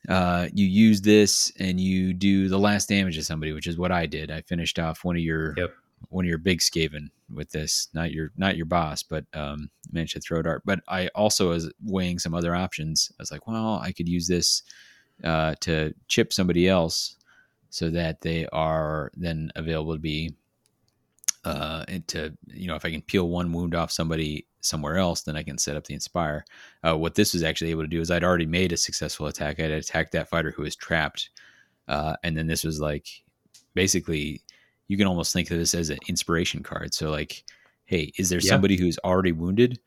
uh 0.08 0.48
you 0.52 0.66
use 0.66 1.00
this 1.00 1.52
and 1.58 1.80
you 1.80 2.12
do 2.12 2.48
the 2.48 2.58
last 2.58 2.88
damage 2.88 3.16
to 3.16 3.24
somebody 3.24 3.52
which 3.52 3.66
is 3.66 3.78
what 3.78 3.90
i 3.92 4.06
did. 4.06 4.30
I 4.30 4.40
finished 4.42 4.78
off 4.78 5.04
one 5.04 5.16
of 5.16 5.22
your 5.22 5.54
Yep. 5.56 5.70
one 6.10 6.24
of 6.24 6.28
your 6.28 6.38
big 6.38 6.60
skaven 6.60 7.08
with 7.34 7.50
this 7.50 7.88
not 7.94 8.12
your 8.12 8.30
not 8.36 8.56
your 8.56 8.66
boss 8.66 9.02
but 9.02 9.24
um 9.34 9.68
managed 9.92 10.14
to 10.14 10.20
throw 10.20 10.42
dart. 10.42 10.62
But 10.64 10.80
i 10.88 11.08
also 11.08 11.48
was 11.50 11.72
weighing 11.82 12.18
some 12.18 12.34
other 12.34 12.54
options. 12.54 13.10
I 13.18 13.22
was 13.22 13.32
like 13.32 13.46
well 13.46 13.80
i 13.82 13.92
could 13.92 14.08
use 14.08 14.28
this 14.28 14.62
uh 15.24 15.54
to 15.60 15.94
chip 16.08 16.32
somebody 16.32 16.68
else 16.68 17.16
so 17.70 17.90
that 17.90 18.20
they 18.20 18.46
are 18.52 19.10
then 19.16 19.50
available 19.56 19.94
to 19.94 19.98
be 19.98 20.34
uh 21.44 21.84
to 22.06 22.36
you 22.48 22.66
know 22.66 22.74
if 22.76 22.84
i 22.84 22.90
can 22.90 23.02
peel 23.02 23.28
one 23.28 23.52
wound 23.52 23.74
off 23.74 23.90
somebody 23.90 24.46
somewhere 24.66 24.96
else 24.96 25.22
then 25.22 25.36
i 25.36 25.42
can 25.42 25.56
set 25.58 25.76
up 25.76 25.84
the 25.84 25.94
inspire. 25.94 26.44
Uh, 26.86 26.96
what 26.96 27.14
this 27.14 27.32
was 27.32 27.42
actually 27.42 27.70
able 27.70 27.82
to 27.82 27.88
do 27.88 28.00
is 28.00 28.10
i'd 28.10 28.24
already 28.24 28.46
made 28.46 28.72
a 28.72 28.76
successful 28.76 29.26
attack. 29.26 29.58
I'd 29.60 29.70
attacked 29.70 30.12
that 30.12 30.28
fighter 30.28 30.50
who 30.50 30.62
was 30.62 30.76
trapped 30.76 31.30
uh, 31.88 32.16
and 32.24 32.36
then 32.36 32.46
this 32.48 32.64
was 32.64 32.80
like 32.80 33.06
basically 33.74 34.42
you 34.88 34.96
can 34.96 35.06
almost 35.06 35.32
think 35.32 35.50
of 35.50 35.58
this 35.58 35.74
as 35.74 35.90
an 35.90 35.98
inspiration 36.08 36.62
card. 36.62 36.94
So 36.94 37.10
like 37.10 37.44
hey 37.86 38.12
is 38.18 38.28
there 38.28 38.40
Yeah. 38.40 38.50
somebody 38.50 38.76
who's 38.76 38.98
already 39.04 39.32
wounded? 39.32 39.78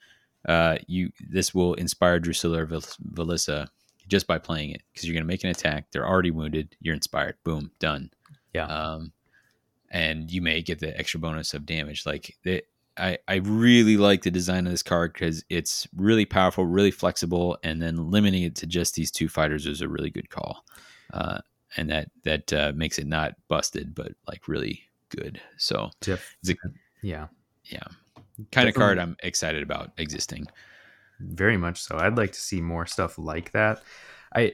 Uh, 0.47 0.77
you 0.87 1.11
this 1.29 1.53
will 1.53 1.73
inspire 1.73 2.19
drusilla 2.19 2.59
or 2.63 2.67
velissa 2.67 3.67
just 4.07 4.25
by 4.25 4.37
playing 4.37 4.71
it 4.71 4.81
because 4.93 5.05
you're 5.05 5.13
going 5.13 5.23
to 5.23 5.27
make 5.27 5.43
an 5.43 5.49
attack. 5.49 5.85
They're 5.91 6.07
already 6.07 6.31
wounded. 6.31 6.75
You're 6.79 6.95
inspired. 6.95 7.35
Boom. 7.43 7.71
Done. 7.79 8.09
Yeah. 8.53 8.65
um, 8.65 9.11
and 9.91 10.31
you 10.31 10.41
may 10.41 10.61
get 10.61 10.79
the 10.79 10.97
extra 10.97 11.19
bonus 11.19 11.53
of 11.53 11.65
damage. 11.65 12.05
Like 12.05 12.35
it, 12.45 12.68
I, 12.99 13.17
I 13.27 13.35
really 13.35 13.97
like 13.97 14.23
the 14.23 14.31
design 14.31 14.65
of 14.65 14.71
this 14.71 14.83
card 14.83 15.13
because 15.13 15.43
it's 15.49 15.87
really 15.95 16.25
powerful, 16.25 16.65
really 16.65 16.91
flexible, 16.91 17.57
and 17.63 17.81
then 17.81 18.11
limiting 18.11 18.43
it 18.43 18.55
to 18.57 18.67
just 18.67 18.95
these 18.95 19.09
two 19.11 19.29
fighters 19.29 19.65
is 19.65 19.81
a 19.81 19.87
really 19.87 20.09
good 20.09 20.29
call, 20.29 20.65
uh, 21.13 21.39
and 21.77 21.89
that 21.89 22.09
that 22.23 22.51
uh, 22.53 22.71
makes 22.75 22.99
it 22.99 23.07
not 23.07 23.35
busted, 23.47 23.95
but 23.95 24.11
like 24.27 24.47
really 24.47 24.81
good. 25.09 25.41
So 25.57 25.89
Def- 26.01 26.35
it- 26.43 26.57
yeah, 27.01 27.27
yeah, 27.65 27.87
kind 28.51 28.67
of 28.67 28.75
card 28.75 28.99
I'm 28.99 29.15
excited 29.23 29.63
about 29.63 29.91
existing. 29.97 30.47
very 31.19 31.57
much 31.57 31.81
so. 31.81 31.97
I'd 31.97 32.17
like 32.17 32.31
to 32.33 32.39
see 32.39 32.61
more 32.61 32.85
stuff 32.85 33.17
like 33.17 33.51
that. 33.53 33.81
I 34.35 34.53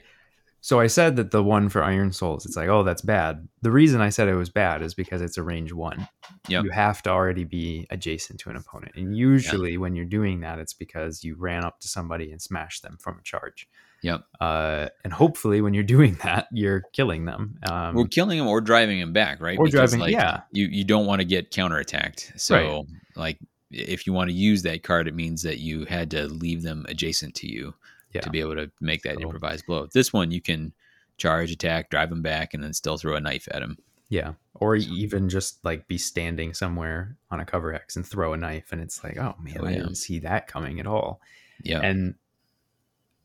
so 0.65 0.79
I 0.79 0.87
said 0.87 1.15
that 1.17 1.29
the 1.29 1.43
one 1.43 1.69
for 1.69 1.83
Ironsoul's, 1.83 2.43
it's 2.43 2.55
like, 2.55 2.69
oh, 2.69 2.81
that's 2.81 3.03
bad. 3.03 3.47
The 3.61 3.69
reason 3.69 4.01
I 4.01 4.09
said 4.09 4.27
it 4.27 4.33
was 4.33 4.49
bad 4.49 4.81
is 4.81 4.95
because 4.95 5.21
it's 5.21 5.37
a 5.37 5.43
range 5.43 5.71
one. 5.71 6.07
Yep. 6.47 6.63
You 6.63 6.71
have 6.71 7.03
to 7.03 7.11
already 7.11 7.43
be 7.43 7.85
adjacent 7.91 8.39
to 8.39 8.49
an 8.49 8.55
opponent. 8.55 8.93
And 8.95 9.15
usually 9.15 9.77
when 9.77 9.95
you're 9.95 10.05
doing 10.05 10.39
that, 10.39 10.57
it's 10.57 10.73
because 10.73 11.23
you 11.23 11.35
ran 11.35 11.63
up 11.63 11.81
to 11.81 11.87
somebody 11.87 12.31
and 12.31 12.41
smashed 12.41 12.81
them 12.81 12.97
from 12.99 13.19
a 13.19 13.21
charge. 13.21 13.69
Yep. 14.01 14.23
Uh, 14.41 14.87
and 15.03 15.13
hopefully 15.13 15.61
when 15.61 15.75
you're 15.75 15.83
doing 15.97 16.15
that, 16.23 16.47
you're 16.51 16.81
killing 16.93 17.25
them. 17.25 17.59
Um, 17.69 17.93
We're 17.93 18.07
killing 18.07 18.39
him 18.39 18.47
or 18.47 18.59
driving 18.59 18.99
them 18.99 19.13
back, 19.13 19.41
right? 19.41 19.59
Or 19.59 19.65
Because, 19.65 19.91
driving- 19.91 19.99
like, 19.99 20.13
yeah. 20.13 20.41
You 20.51 20.65
you 20.65 20.83
don't 20.83 21.05
want 21.05 21.19
to 21.21 21.25
get 21.25 21.51
counterattacked. 21.51 22.39
So 22.41 22.55
Right. 22.55 22.85
like 23.15 23.37
if 23.69 24.07
you 24.07 24.13
want 24.13 24.31
to 24.31 24.35
use 24.35 24.63
that 24.63 24.81
card, 24.81 25.07
it 25.07 25.13
means 25.13 25.43
that 25.43 25.59
you 25.59 25.85
had 25.85 26.09
to 26.09 26.25
leave 26.25 26.63
them 26.63 26.87
adjacent 26.89 27.35
to 27.35 27.47
you 27.47 27.75
yeah. 28.15 28.21
to 28.21 28.29
be 28.29 28.39
able 28.39 28.55
to 28.55 28.71
make 28.81 29.03
that 29.03 29.15
So- 29.15 29.21
improvised 29.21 29.65
blow. 29.65 29.87
This 29.93 30.11
one 30.11 30.31
you 30.31 30.41
can 30.41 30.73
charge, 31.17 31.51
attack, 31.51 31.89
drive 31.89 32.11
him 32.11 32.21
back, 32.21 32.53
and 32.53 32.63
then 32.63 32.73
still 32.73 32.97
throw 32.97 33.15
a 33.15 33.21
knife 33.21 33.47
at 33.51 33.61
him. 33.61 33.77
Yeah. 34.09 34.33
Or 34.55 34.75
even 34.75 35.29
just 35.29 35.63
like 35.65 35.87
be 35.87 35.97
standing 35.97 36.53
somewhere 36.53 37.15
on 37.31 37.39
a 37.39 37.45
cover 37.45 37.73
X 37.73 37.95
and 37.95 38.05
throw 38.05 38.33
a 38.33 38.37
knife. 38.37 38.71
And 38.71 38.81
it's 38.81 39.03
like, 39.03 39.17
oh 39.17 39.35
man, 39.41 39.57
Oh, 39.59 39.65
I 39.65 39.73
didn't 39.73 39.95
see 39.95 40.19
that 40.19 40.47
coming 40.47 40.79
at 40.79 40.87
all. 40.87 41.21
Yeah. 41.63 41.79
And 41.81 42.15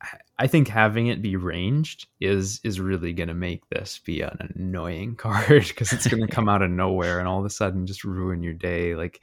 I- 0.00 0.18
I 0.38 0.46
think 0.46 0.68
having 0.68 1.08
it 1.08 1.20
be 1.20 1.36
ranged 1.36 2.06
is 2.18 2.60
is 2.64 2.80
really 2.80 3.12
going 3.12 3.28
to 3.28 3.34
make 3.34 3.68
this 3.68 3.98
be 3.98 4.22
an 4.22 4.52
annoying 4.56 5.14
card 5.24 5.66
because 5.68 5.92
it's 5.92 6.06
going 6.06 6.26
to 6.26 6.32
come 6.32 6.48
out 6.48 6.62
of 6.62 6.70
nowhere 6.70 7.18
and 7.18 7.28
all 7.28 7.40
of 7.40 7.44
a 7.44 7.50
sudden 7.50 7.86
just 7.86 8.04
ruin 8.04 8.42
your 8.42 8.54
day. 8.54 8.94
Like, 8.94 9.20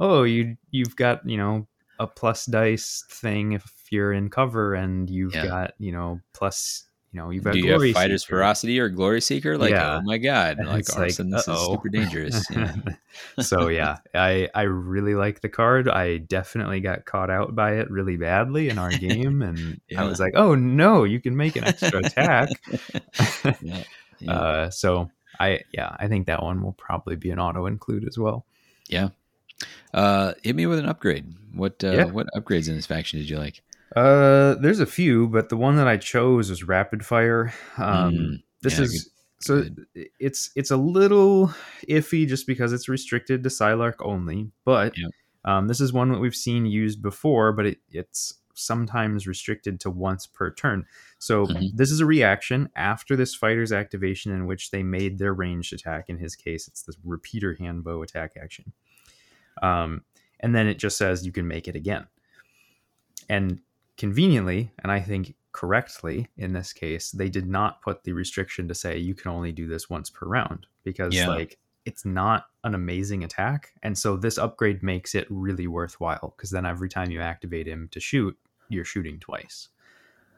oh, 0.00 0.24
you 0.24 0.56
you've 0.72 0.96
got 0.96 1.24
you 1.28 1.36
know 1.36 1.68
a 1.98 2.06
plus 2.06 2.46
dice 2.46 3.04
thing 3.10 3.52
if 3.52 3.70
you're 3.90 4.12
in 4.12 4.30
cover, 4.30 4.74
and 4.74 5.08
you've 5.10 5.34
Yeah. 5.34 5.46
got 5.46 5.74
you 5.78 5.92
know 5.92 6.20
plus 6.34 6.84
you 7.12 7.20
know 7.20 7.30
you've 7.30 7.42
got 7.44 7.54
Do 7.54 7.58
you 7.60 7.68
glory 7.68 7.88
have 7.88 7.94
fighter's 7.96 8.22
Seeker. 8.22 8.36
ferocity 8.36 8.78
or 8.78 8.88
glory 8.90 9.20
seeker? 9.22 9.56
Like, 9.56 9.70
Yeah. 9.70 9.96
oh 9.96 10.02
my 10.02 10.18
god! 10.18 10.58
And 10.58 10.68
Like, 10.68 10.84
all 10.94 11.00
like, 11.00 11.16
this 11.16 11.48
is 11.48 11.66
super 11.66 11.88
dangerous. 11.88 12.44
Yeah. 12.50 12.74
so 13.40 13.68
yeah, 13.68 13.96
I 14.14 14.48
I 14.54 14.62
really 14.62 15.14
like 15.14 15.40
the 15.40 15.48
card. 15.48 15.88
I 15.88 16.18
definitely 16.18 16.80
got 16.80 17.06
caught 17.06 17.30
out 17.30 17.54
by 17.54 17.76
it 17.76 17.90
really 17.90 18.16
badly 18.18 18.68
in 18.68 18.78
our 18.78 18.90
game, 18.90 19.40
and 19.42 19.80
I 19.96 20.04
was 20.04 20.20
like, 20.20 20.34
oh 20.36 20.54
no, 20.54 21.04
you 21.04 21.18
can 21.20 21.36
make 21.36 21.56
an 21.56 21.64
extra 21.64 22.00
attack. 22.00 22.50
yeah. 23.62 23.82
Yeah. 24.20 24.32
uh, 24.32 24.70
so 24.70 25.10
I 25.40 25.60
yeah, 25.72 25.96
I 25.98 26.08
think 26.08 26.26
that 26.26 26.42
one 26.42 26.62
will 26.62 26.72
probably 26.74 27.16
be 27.16 27.30
an 27.30 27.38
auto 27.38 27.66
include 27.66 28.06
as 28.06 28.18
well. 28.18 28.44
Uh, 29.94 30.34
hit 30.42 30.54
me 30.56 30.66
with 30.66 30.78
an 30.78 30.86
upgrade. 30.86 31.34
What 31.52 31.82
uh, 31.82 31.92
Yeah. 31.92 32.04
what 32.04 32.26
upgrades 32.36 32.68
in 32.68 32.76
this 32.76 32.86
faction 32.86 33.18
did 33.18 33.28
you 33.28 33.38
like? 33.38 33.62
Uh, 33.96 34.54
there's 34.56 34.80
a 34.80 34.86
few, 34.86 35.28
but 35.28 35.48
the 35.48 35.56
one 35.56 35.76
that 35.76 35.88
I 35.88 35.96
chose 35.96 36.50
was 36.50 36.62
rapid 36.62 37.04
fire. 37.04 37.52
Um, 37.78 38.14
Mm, 38.14 38.42
this 38.62 38.78
yeah, 38.78 38.84
is 38.84 39.10
so 39.40 39.62
good. 39.62 39.86
it's 40.20 40.50
it's 40.56 40.70
a 40.70 40.76
little 40.76 41.48
iffy 41.88 42.26
just 42.28 42.46
because 42.46 42.72
it's 42.72 42.88
restricted 42.88 43.42
to 43.42 43.48
Psylark 43.48 43.94
only. 44.00 44.50
But 44.64 44.96
Yep. 44.96 45.10
um, 45.44 45.68
this 45.68 45.80
is 45.80 45.92
one 45.92 46.10
that 46.12 46.18
we've 46.20 46.34
seen 46.36 46.66
used 46.66 47.00
before, 47.02 47.52
but 47.52 47.66
it, 47.66 47.78
it's 47.90 48.34
sometimes 48.54 49.26
restricted 49.28 49.78
to 49.80 49.88
once 49.90 50.26
per 50.26 50.50
turn. 50.52 50.84
So 51.18 51.46
Mhm. 51.46 51.70
this 51.74 51.90
is 51.92 52.00
a 52.00 52.06
reaction 52.06 52.68
after 52.76 53.14
this 53.16 53.34
fighter's 53.34 53.72
activation 53.72 54.32
in 54.32 54.46
which 54.46 54.70
they 54.72 54.82
made 54.82 55.18
their 55.18 55.32
ranged 55.32 55.72
attack. 55.72 56.06
In 56.08 56.18
his 56.18 56.34
case, 56.36 56.66
it's 56.68 56.82
the 56.82 56.94
repeater 57.04 57.54
hand 57.54 57.84
bow 57.84 58.02
attack 58.02 58.32
action. 58.40 58.72
Um, 59.62 60.02
and 60.40 60.54
then 60.54 60.66
it 60.66 60.78
just 60.78 60.96
says 60.98 61.26
you 61.26 61.32
can 61.32 61.46
make 61.48 61.68
it 61.68 61.76
again. 61.76 62.06
And 63.28 63.60
conveniently, 63.96 64.70
and 64.82 64.90
I 64.92 65.00
think 65.00 65.34
correctly 65.52 66.28
in 66.36 66.52
this 66.52 66.72
case, 66.72 67.10
they 67.10 67.28
did 67.28 67.48
not 67.48 67.82
put 67.82 68.04
the 68.04 68.12
restriction 68.12 68.68
to 68.68 68.74
say 68.74 68.96
you 68.98 69.14
can 69.14 69.30
only 69.30 69.52
do 69.52 69.66
this 69.66 69.90
once 69.90 70.08
per 70.10 70.26
round 70.26 70.66
because 70.84 71.14
Yeah. 71.14 71.28
like 71.28 71.58
it's 71.84 72.04
not 72.04 72.46
an 72.64 72.74
amazing 72.74 73.24
attack. 73.24 73.72
And 73.82 73.96
so 73.96 74.16
this 74.16 74.36
upgrade 74.38 74.82
makes 74.82 75.14
it 75.14 75.26
really 75.30 75.66
worthwhile 75.66 76.34
because 76.36 76.50
then 76.50 76.66
every 76.66 76.88
time 76.88 77.10
you 77.10 77.20
activate 77.20 77.66
him 77.66 77.88
to 77.92 78.00
shoot, 78.00 78.36
you're 78.68 78.84
shooting 78.84 79.18
twice. 79.18 79.68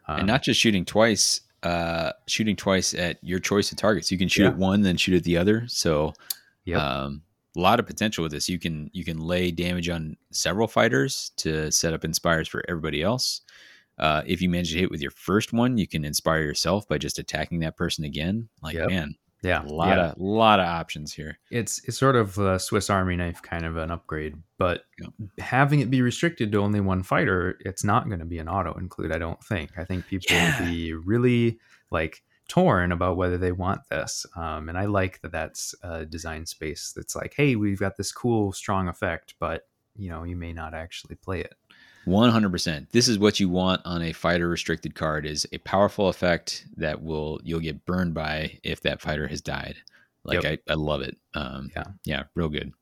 Um, 0.06 0.20
and 0.20 0.26
not 0.26 0.42
just 0.42 0.60
shooting 0.60 0.84
twice. 0.84 1.40
Uh, 1.62 2.12
shooting 2.26 2.56
twice 2.56 2.94
at 2.94 3.18
your 3.22 3.38
choice 3.38 3.70
of 3.70 3.76
targets. 3.76 4.10
You 4.10 4.16
can 4.16 4.28
shoot 4.28 4.44
Yeah. 4.44 4.48
at 4.50 4.56
one, 4.56 4.80
then 4.82 4.96
shoot 4.96 5.16
at 5.16 5.24
the 5.24 5.36
other. 5.36 5.64
So, 5.68 6.14
Yep. 6.64 6.80
um, 6.80 7.22
a 7.56 7.60
lot 7.60 7.80
of 7.80 7.86
potential 7.86 8.22
with 8.22 8.32
this. 8.32 8.48
You 8.48 8.58
can 8.58 8.90
you 8.92 9.04
can 9.04 9.18
lay 9.18 9.50
damage 9.50 9.88
on 9.88 10.16
several 10.30 10.68
fighters 10.68 11.32
to 11.38 11.70
set 11.72 11.92
up 11.94 12.04
inspires 12.04 12.48
for 12.48 12.62
everybody 12.68 13.02
else. 13.02 13.40
Uh, 13.98 14.22
if 14.26 14.40
you 14.40 14.48
manage 14.48 14.72
to 14.72 14.78
hit 14.78 14.90
with 14.90 15.02
your 15.02 15.10
first 15.10 15.52
one, 15.52 15.76
you 15.76 15.86
can 15.86 16.04
inspire 16.04 16.40
yourself 16.42 16.88
by 16.88 16.96
just 16.96 17.18
attacking 17.18 17.60
that 17.60 17.76
person 17.76 18.04
again. 18.04 18.48
Like 18.62 18.74
Yep. 18.76 18.88
man, 18.88 19.14
yeah, 19.42 19.62
a 19.62 19.66
lot 19.66 19.98
yeah. 19.98 20.10
of 20.12 20.18
lot 20.18 20.60
of 20.60 20.66
options 20.66 21.12
here. 21.12 21.38
it's 21.50 21.82
it's 21.86 21.98
sort 21.98 22.16
of 22.16 22.38
a 22.38 22.58
Swiss 22.58 22.88
Army 22.88 23.16
knife 23.16 23.42
kind 23.42 23.66
of 23.66 23.76
an 23.76 23.90
upgrade, 23.90 24.36
but 24.56 24.84
Yep. 25.00 25.10
having 25.38 25.80
it 25.80 25.90
be 25.90 26.02
restricted 26.02 26.52
to 26.52 26.58
only 26.58 26.80
one 26.80 27.02
fighter, 27.02 27.58
it's 27.64 27.84
not 27.84 28.06
going 28.08 28.20
to 28.20 28.26
be 28.26 28.38
an 28.38 28.48
auto 28.48 28.72
include. 28.74 29.12
I 29.12 29.18
don't 29.18 29.42
think. 29.44 29.70
I 29.76 29.84
think 29.84 30.06
people 30.06 30.26
Yeah. 30.30 30.60
will 30.60 30.66
be 30.70 30.92
really 30.94 31.58
like 31.90 32.22
torn 32.50 32.90
about 32.90 33.16
whether 33.16 33.38
they 33.38 33.52
want 33.52 33.88
this, 33.88 34.26
um, 34.34 34.68
and 34.68 34.76
I 34.76 34.86
like 34.86 35.22
that 35.22 35.30
that's 35.30 35.72
a 35.82 36.04
design 36.04 36.44
space 36.44 36.92
that's 36.94 37.14
like, 37.14 37.32
hey, 37.34 37.54
we've 37.54 37.78
got 37.78 37.96
this 37.96 38.10
cool 38.10 38.52
strong 38.52 38.88
effect, 38.88 39.34
but 39.38 39.68
you 39.96 40.10
know, 40.10 40.24
you 40.24 40.34
may 40.34 40.52
not 40.52 40.74
actually 40.74 41.14
play 41.14 41.40
it. 41.40 41.54
One 42.06 42.30
hundred 42.30 42.50
percent. 42.50 42.90
This 42.90 43.06
is 43.06 43.18
what 43.18 43.38
you 43.38 43.48
want 43.48 43.82
on 43.84 44.02
a 44.02 44.12
fighter 44.12 44.48
restricted 44.48 44.94
card: 44.96 45.26
is 45.26 45.46
a 45.52 45.58
powerful 45.58 46.08
effect 46.08 46.66
that 46.76 47.02
will 47.02 47.40
you'll 47.44 47.60
get 47.60 47.84
burned 47.86 48.14
by 48.14 48.58
if 48.64 48.80
that 48.80 49.00
fighter 49.00 49.28
has 49.28 49.40
died. 49.40 49.76
Like 50.24 50.42
Yep. 50.42 50.60
I, 50.68 50.72
I 50.72 50.74
love 50.74 51.02
it. 51.02 51.16
Um, 51.34 51.70
Yeah. 51.76 51.84
yeah, 52.04 52.22
real 52.34 52.48
good. 52.48 52.72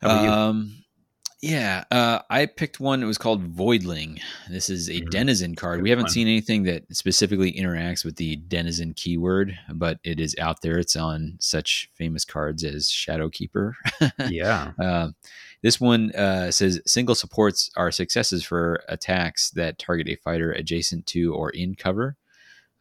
How 0.00 0.08
about 0.08 0.24
you? 0.24 0.30
Um, 0.30 0.79
yeah, 1.42 1.84
uh, 1.90 2.20
I 2.28 2.46
picked 2.46 2.80
one. 2.80 3.02
It 3.02 3.06
was 3.06 3.16
called 3.18 3.54
Voidling. 3.56 4.20
This 4.50 4.68
is 4.68 4.88
a 4.90 5.00
Mhm. 5.00 5.10
denizen 5.10 5.54
card. 5.54 5.80
We 5.82 5.88
haven't 5.90 6.10
seen 6.10 6.26
anything 6.28 6.64
that 6.64 6.84
specifically 6.94 7.52
interacts 7.52 8.04
with 8.04 8.16
the 8.16 8.36
denizen 8.36 8.92
keyword, 8.94 9.58
but 9.72 9.98
it 10.04 10.20
is 10.20 10.36
out 10.38 10.60
there. 10.62 10.78
It's 10.78 10.96
on 10.96 11.36
such 11.40 11.88
famous 11.94 12.24
cards 12.26 12.62
as 12.62 12.88
Shadowkeeper. 12.88 13.72
yeah, 14.28 14.72
Uh, 14.78 15.10
this 15.62 15.80
one 15.80 16.10
uh, 16.12 16.50
says 16.50 16.80
single 16.86 17.14
supports 17.14 17.70
are 17.76 17.90
successes 17.90 18.44
for 18.44 18.82
attacks 18.88 19.50
that 19.50 19.78
target 19.78 20.08
a 20.08 20.16
fighter 20.16 20.52
adjacent 20.52 21.06
to 21.08 21.32
or 21.34 21.50
in 21.50 21.74
cover. 21.74 22.16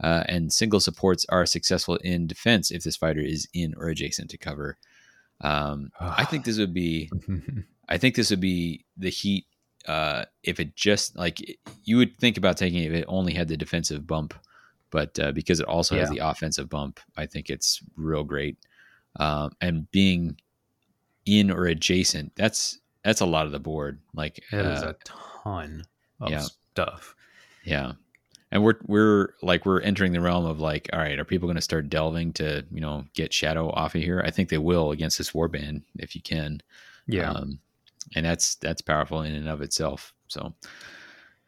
Uh, 0.01 0.23
and 0.29 0.51
single 0.53 0.79
supports 0.79 1.25
are 1.29 1.45
successful 1.45 1.95
in 1.97 2.25
defense 2.27 2.71
if 2.71 2.83
this 2.83 2.95
fighter 2.95 3.19
is 3.19 3.47
in 3.53 3.73
or 3.75 3.87
adjacent 3.89 4.29
to 4.31 4.37
cover. 4.37 4.77
Um, 5.41 5.91
I 5.99 6.23
think 6.25 6.43
this 6.45 6.57
would 6.57 6.73
be 6.73 7.09
I 7.89 7.97
think 7.97 8.15
this 8.15 8.29
would 8.29 8.39
be 8.39 8.85
the 8.97 9.09
Heat 9.09 9.45
uh, 9.87 10.25
if 10.43 10.59
it 10.59 10.75
just 10.75 11.17
like 11.17 11.59
you 11.83 11.97
would 11.97 12.17
think 12.19 12.37
about 12.37 12.57
taking 12.57 12.83
it 12.83 12.91
if 12.91 12.99
it 12.99 13.05
only 13.07 13.33
had 13.33 13.47
the 13.47 13.57
defensive 13.57 14.05
bump, 14.05 14.33
but 14.91 15.19
uh, 15.19 15.31
because 15.31 15.59
it 15.59 15.67
also 15.67 15.95
has 15.97 16.09
the 16.09 16.19
offensive 16.19 16.69
bump, 16.69 16.99
I 17.17 17.25
think 17.25 17.49
it's 17.49 17.81
real 17.97 18.23
great. 18.23 18.57
Um, 19.19 19.51
and 19.59 19.89
being 19.91 20.39
in 21.25 21.49
or 21.49 21.65
adjacent, 21.65 22.35
that's 22.35 22.79
that's 23.03 23.21
a 23.21 23.25
lot 23.25 23.45
of 23.45 23.51
the 23.51 23.59
board. 23.59 23.99
Like 24.13 24.37
it 24.51 24.65
is 24.65 24.83
uh, 24.83 24.93
a 24.93 24.95
ton 25.03 25.85
of 26.19 26.31
yeah. 26.31 26.45
stuff. 26.73 27.15
yeah. 27.63 27.93
And 28.51 28.63
we're 28.63 28.79
we're 28.85 29.33
like 29.43 29.65
we're 29.65 29.81
entering 29.81 30.11
the 30.11 30.21
realm 30.21 30.45
of 30.45 30.59
like, 30.59 30.89
all 30.91 30.99
right, 30.99 31.19
are 31.19 31.25
people 31.25 31.47
going 31.47 31.55
to 31.55 31.61
start 31.61 31.89
delving 31.89 32.33
to 32.33 32.65
you 32.71 32.81
know 32.81 33.05
get 33.13 33.31
shadow 33.31 33.69
off 33.71 33.95
of 33.95 34.01
here? 34.01 34.23
I 34.25 34.31
think 34.31 34.49
they 34.49 34.57
will 34.57 34.91
against 34.91 35.17
this 35.17 35.31
warband 35.31 35.83
if 35.97 36.15
you 36.15 36.21
can. 36.21 36.61
Yeah, 37.07 37.31
Um, 37.31 37.59
and 38.15 38.25
that's 38.25 38.55
that's 38.55 38.81
powerful 38.81 39.21
in 39.21 39.33
and 39.35 39.47
of 39.49 39.61
itself. 39.61 40.13
So, 40.27 40.53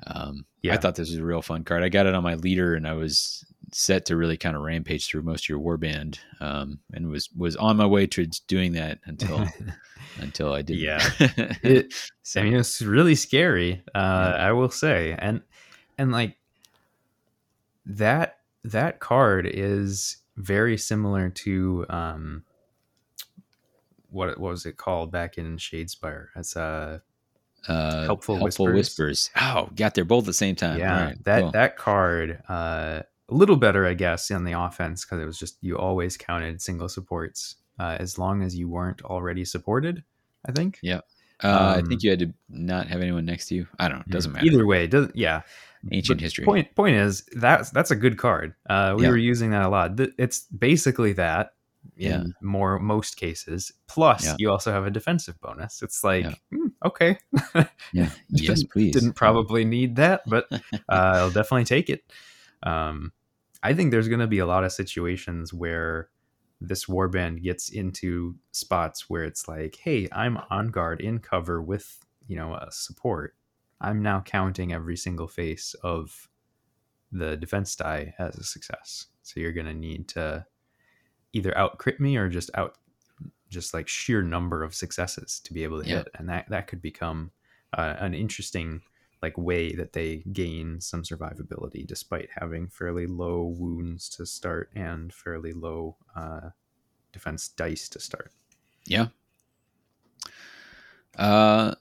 um, 0.07 0.45
Yeah. 0.62 0.74
I 0.74 0.78
thought 0.78 0.95
this 0.95 1.09
was 1.09 1.20
a 1.20 1.24
real 1.24 1.41
fun 1.41 1.64
card. 1.64 1.84
I 1.84 1.89
got 1.89 2.05
it 2.07 2.14
on 2.16 2.24
my 2.24 2.36
leader, 2.36 2.74
and 2.76 2.88
I 2.88 2.93
was 2.93 3.45
set 3.74 4.05
to 4.07 4.18
really 4.18 4.36
kind 4.38 4.55
of 4.55 4.64
rampage 4.64 5.07
through 5.07 5.22
most 5.24 5.45
of 5.45 5.49
your 5.49 5.59
warband, 5.59 6.20
um, 6.39 6.80
and 6.93 7.07
was 7.09 7.30
was 7.38 7.55
on 7.55 7.78
my 7.78 7.86
way 7.86 8.05
to 8.07 8.26
doing 8.47 8.74
that 8.74 8.99
until 9.05 9.45
until 10.20 10.53
I 10.53 10.62
didn't. 10.62 10.82
Yeah. 10.82 11.09
It- 11.64 11.93
I 12.36 12.43
mean, 12.43 12.53
it's 12.55 12.82
really 12.82 13.16
scary. 13.16 13.84
Uh, 13.93 14.34
Yeah. 14.38 14.47
I 14.47 14.51
will 14.53 14.70
say, 14.70 15.16
and 15.20 15.41
and 15.97 16.12
like 16.12 16.38
that 17.86 18.38
that 18.64 18.99
card 18.99 19.45
is 19.51 20.18
very 20.38 20.78
similar 20.78 21.30
to 21.30 21.86
um, 21.89 22.43
what 24.12 24.38
what 24.39 24.51
was 24.51 24.66
it 24.66 24.78
called 24.78 25.12
back 25.12 25.38
in 25.38 25.57
Shadespire? 25.57 26.28
It's 26.36 26.55
uh 26.55 26.99
uh, 27.68 28.05
Helpful 28.05 28.38
helpful 28.38 28.66
Whispers. 28.66 28.76
whispers. 28.76 29.30
Oh, 29.39 29.70
got 29.76 29.93
there 29.93 30.03
both 30.05 30.24
at 30.24 30.28
the 30.28 30.34
same 30.34 30.55
time. 30.55 30.80
yeah 30.80 31.05
right, 31.05 31.24
that 31.26 31.41
cool. 31.41 31.51
that 31.51 31.78
card 31.78 32.41
uh, 32.49 33.01
a 33.30 33.34
little 33.34 33.55
better, 33.55 33.86
I 33.86 33.93
guess, 33.93 34.32
on 34.32 34.43
the 34.45 34.53
offense 34.59 35.05
because 35.05 35.20
it 35.22 35.26
was 35.26 35.38
just 35.38 35.57
you 35.62 35.78
always 35.78 36.18
counted 36.18 36.62
single 36.62 36.89
supports 36.89 37.57
uh, 37.80 37.97
as 37.99 38.18
long 38.18 38.41
as 38.41 38.55
you 38.55 38.68
weren't 38.68 39.03
already 39.03 39.45
supported. 39.45 40.03
I 40.45 40.51
think. 40.51 40.80
Yeah. 40.82 41.01
Uh, 41.43 41.74
I 41.76 41.80
um, 41.80 41.86
think 41.88 42.01
you 42.03 42.09
had 42.09 42.20
to 42.20 42.34
not 42.49 42.88
have 42.88 43.01
anyone 43.01 43.26
next 43.26 43.47
to 43.47 43.55
you. 43.55 43.68
I 43.80 43.88
don't 43.88 43.97
know. 43.99 44.03
It 44.07 44.12
doesn't 44.12 44.32
matter. 44.32 44.45
Either 44.45 44.66
way, 44.66 44.84
it 44.86 44.91
doesn't 44.91 45.16
yeah. 45.16 45.41
Ancient 45.91 46.20
But 46.20 46.24
history. 46.24 46.45
Point 46.45 46.74
point 46.76 46.95
is 46.95 47.24
that's 47.36 47.70
that's 47.72 47.91
a 47.91 47.95
good 47.95 48.18
card. 48.18 48.55
Uh, 48.68 48.95
we 48.97 49.03
Yeah. 49.03 49.09
were 49.09 49.18
using 49.18 49.51
that 49.51 49.64
a 49.64 49.70
lot. 49.70 49.99
It's 50.18 50.41
basically 50.47 51.14
that 51.14 51.53
in 51.98 52.12
Yeah. 52.12 52.24
more 52.42 52.80
most 52.80 53.18
cases. 53.18 53.72
Plus, 53.88 54.26
Yeah. 54.26 54.36
you 54.40 54.52
also 54.52 54.72
have 54.72 54.86
a 54.86 54.92
defensive 54.92 55.40
bonus. 55.42 55.82
It's 55.82 56.04
like 56.04 56.26
Yeah. 56.26 56.34
hmm, 56.52 56.68
okay, 56.86 57.18
Yeah. 57.94 58.10
Yes, 58.30 58.60
Didn't- 58.60 58.72
please. 58.72 58.94
didn't 58.94 59.14
probably 59.14 59.66
need 59.66 59.96
that, 59.98 60.22
but 60.28 60.46
uh, 60.52 60.60
I'll 60.90 61.32
definitely 61.32 61.66
take 61.66 61.90
it. 61.90 62.04
Um, 62.64 63.12
I 63.64 63.74
think 63.74 63.92
there's 63.92 64.08
going 64.08 64.20
to 64.22 64.28
be 64.28 64.40
a 64.40 64.46
lot 64.46 64.64
of 64.64 64.72
situations 64.72 65.54
where 65.54 66.10
this 66.60 66.86
warband 66.86 67.42
gets 67.42 67.70
into 67.70 68.36
spots 68.52 69.10
where 69.10 69.24
it's 69.24 69.48
like, 69.48 69.76
hey, 69.76 70.08
I'm 70.12 70.38
on 70.50 70.68
guard 70.70 71.02
in 71.02 71.20
cover 71.20 71.62
with 71.62 72.00
you 72.28 72.36
know 72.36 72.54
a 72.54 72.72
support. 72.72 73.36
I'm 73.82 74.02
now 74.04 74.22
counting 74.22 74.72
every 74.74 74.96
single 74.96 75.28
face 75.28 75.74
of 75.84 76.30
the 77.12 77.36
defense 77.36 77.76
die 77.76 78.14
as 78.20 78.38
a 78.38 78.44
success. 78.44 79.08
So 79.24 79.40
you're 79.40 79.52
going 79.54 79.66
to 79.66 79.74
need 79.74 80.08
to 80.10 80.46
either 81.34 81.58
out 81.58 81.78
crit 81.78 82.00
me 82.00 82.18
or 82.18 82.30
just 82.30 82.50
out 82.56 82.76
just 83.50 83.74
like 83.74 83.88
sheer 83.88 84.22
number 84.22 84.64
of 84.64 84.74
successes 84.74 85.42
to 85.44 85.54
be 85.54 85.64
able 85.64 85.82
to 85.82 85.88
Yeah. 85.90 85.98
hit, 86.00 86.10
and 86.16 86.30
that 86.30 86.48
that 86.50 86.68
could 86.68 86.82
become 86.82 87.32
uh, 87.78 87.96
an 88.00 88.14
interesting 88.14 88.82
like 89.22 89.38
way 89.38 89.74
that 89.76 89.94
they 89.94 90.24
gain 90.34 90.82
some 90.82 91.04
survivability 91.04 91.86
despite 91.86 92.30
having 92.40 92.68
fairly 92.68 93.06
low 93.06 93.44
wounds 93.44 94.10
to 94.10 94.26
start 94.26 94.70
and 94.76 95.14
fairly 95.14 95.54
low 95.54 95.96
uh, 96.16 96.50
defense 97.14 97.48
dice 97.50 97.88
to 97.90 98.00
start. 98.00 98.32
Yeah. 98.88 99.08
Uh, 101.18 101.76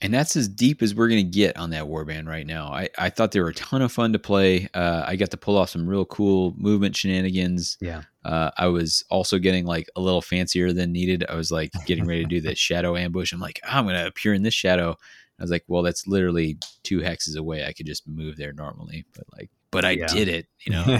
and 0.00 0.12
that's 0.12 0.36
as 0.36 0.48
deep 0.48 0.82
as 0.82 0.94
we're 0.94 1.08
going 1.08 1.24
to 1.24 1.30
get 1.38 1.56
on 1.56 1.70
that 1.70 1.84
warband 1.84 2.28
right 2.28 2.46
now. 2.46 2.66
I, 2.68 2.88
I 2.98 3.10
thought 3.10 3.32
they 3.32 3.40
were 3.40 3.48
a 3.48 3.54
ton 3.54 3.80
of 3.82 3.90
fun 3.90 4.12
to 4.12 4.18
play. 4.18 4.68
Uh, 4.74 5.02
I 5.06 5.16
got 5.16 5.30
to 5.30 5.36
pull 5.36 5.56
off 5.56 5.70
some 5.70 5.88
real 5.88 6.04
cool 6.04 6.54
movement 6.58 6.94
shenanigans. 6.96 7.78
Yeah. 7.80 8.02
Uh, 8.24 8.50
I 8.56 8.66
was 8.68 9.04
also 9.10 9.38
getting 9.38 9.66
like 9.66 9.86
a 9.96 10.00
little 10.00 10.22
fancier 10.22 10.72
than 10.72 10.92
needed. 10.92 11.24
I 11.28 11.34
was 11.34 11.50
like 11.50 11.72
getting 11.86 12.06
ready 12.06 12.22
to 12.22 12.28
do 12.28 12.40
the 12.40 12.54
shadow 12.54 12.96
ambush. 12.96 13.32
I'm 13.32 13.40
like, 13.40 13.60
oh, 13.64 13.68
I'm 13.70 13.84
going 13.84 13.96
to 13.96 14.06
appear 14.06 14.32
in 14.32 14.42
this 14.42 14.54
shadow. 14.54 14.96
I 15.38 15.42
was 15.42 15.50
like, 15.50 15.64
well, 15.68 15.82
that's 15.82 16.06
literally 16.06 16.56
two 16.84 17.00
hexes 17.00 17.36
away. 17.36 17.64
I 17.66 17.72
could 17.72 17.86
just 17.86 18.06
move 18.08 18.36
there 18.36 18.52
normally, 18.52 19.04
but 19.14 19.24
like, 19.36 19.50
but 19.70 19.84
I 19.84 19.90
Yeah. 19.90 20.06
did 20.06 20.28
it, 20.28 20.46
you 20.64 20.72
know. 20.72 20.98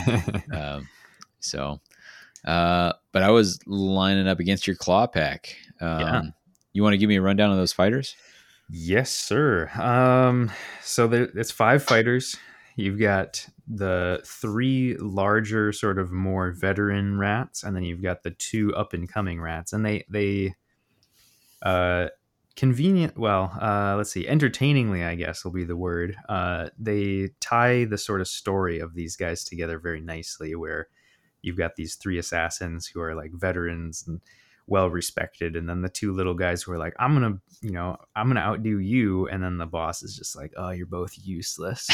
um, 0.53 0.89
so, 1.41 1.81
uh, 2.45 2.93
but 3.13 3.23
I 3.23 3.31
was 3.31 3.59
lining 3.67 4.29
up 4.29 4.41
against 4.41 4.67
your 4.67 4.77
claw 4.77 5.07
pack. 5.07 5.57
Um, 5.81 6.01
Yeah. 6.01 6.23
You 6.73 6.83
want 6.83 6.95
to 6.95 6.99
give 6.99 7.09
me 7.09 7.17
a 7.17 7.23
rundown 7.23 7.53
of 7.53 7.57
those 7.57 7.73
fighters? 7.73 8.17
Yes, 8.69 9.11
sir. 9.11 9.69
Um, 9.81 10.51
so 10.83 11.07
there, 11.07 11.29
it's 11.37 11.53
five 11.53 11.83
fighters. 11.85 12.37
You've 12.77 12.99
got 12.99 13.47
the 13.67 14.21
three 14.25 14.97
larger, 14.99 15.73
sort 15.73 15.99
of 15.99 16.13
more 16.13 16.53
veteran 16.53 17.19
rats, 17.19 17.63
and 17.63 17.75
then 17.75 17.83
you've 17.83 18.03
got 18.03 18.23
the 18.23 18.31
two 18.31 18.75
up 18.75 18.93
and 18.93 19.09
coming 19.09 19.41
rats, 19.41 19.73
and 19.73 19.85
they 19.85 20.05
they 20.09 20.55
uh 21.63 22.09
convenient 22.57 23.19
well 23.19 23.57
uh 23.61 23.95
let's 23.97 24.13
see 24.13 24.29
entertainingly 24.29 25.03
i 25.03 25.17
guess 25.17 25.45
will 25.45 25.51
be 25.51 25.65
the 25.65 25.77
word 25.77 26.15
uh 26.29 26.69
they 26.79 27.29
tie 27.41 27.85
the 27.85 27.99
sort 27.99 28.21
of 28.21 28.29
story 28.29 28.79
of 28.79 28.95
these 28.95 29.17
guys 29.17 29.43
together 29.43 29.79
very 29.79 30.01
nicely 30.01 30.55
where 30.55 30.87
you've 31.43 31.57
got 31.57 31.75
these 31.75 31.97
three 31.97 32.17
assassins 32.17 32.87
who 32.87 33.01
are 33.01 33.15
like 33.15 33.33
veterans 33.33 34.05
and 34.07 34.21
well 34.67 34.89
respected 34.89 35.57
and 35.57 35.69
then 35.69 35.83
the 35.83 35.89
two 35.89 36.13
little 36.13 36.35
guys 36.35 36.63
who 36.63 36.73
are 36.73 36.79
like 36.79 36.95
i'm 36.99 37.13
gonna 37.13 37.39
you 37.61 37.71
know 37.71 37.97
i'm 38.17 38.29
gonna 38.29 38.41
outdo 38.41 38.79
you 38.79 39.29
and 39.29 39.43
then 39.43 39.59
the 39.59 39.67
boss 39.67 40.03
is 40.03 40.17
just 40.17 40.35
like 40.37 40.53
oh 40.57 40.71
you're 40.71 40.87
both 40.87 41.15
useless 41.23 41.89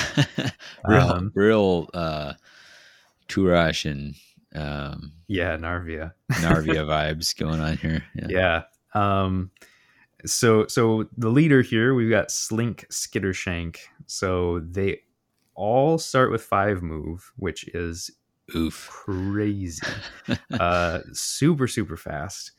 real, 0.86 1.00
Um, 1.10 1.32
real 1.34 1.88
uh, 1.94 2.34
Turosh 3.28 3.90
and 3.90 4.14
um, 4.54 5.12
yeah 5.28 5.56
narvia 5.56 6.12
Narvia 6.32 6.84
vibes 6.86 7.36
going 7.36 7.60
on 7.60 7.76
here. 7.76 8.04
Yeah. 8.14 8.26
yeah 8.28 8.62
um 8.94 9.50
so 10.26 10.66
so 10.66 11.08
the 11.16 11.28
leader 11.30 11.62
here 11.62 11.94
we've 11.94 12.10
got 12.10 12.30
slink 12.30 12.86
skittershank 12.90 13.78
so 14.06 14.60
they 14.60 15.00
all 15.54 15.98
start 15.98 16.30
with 16.30 16.42
five 16.42 16.82
move 16.82 17.32
which 17.36 17.66
is 17.68 18.10
Oof. 18.56 18.88
crazy 18.90 19.86
uh 20.58 21.00
super 21.12 21.68
super 21.68 21.96
fast 21.96 22.52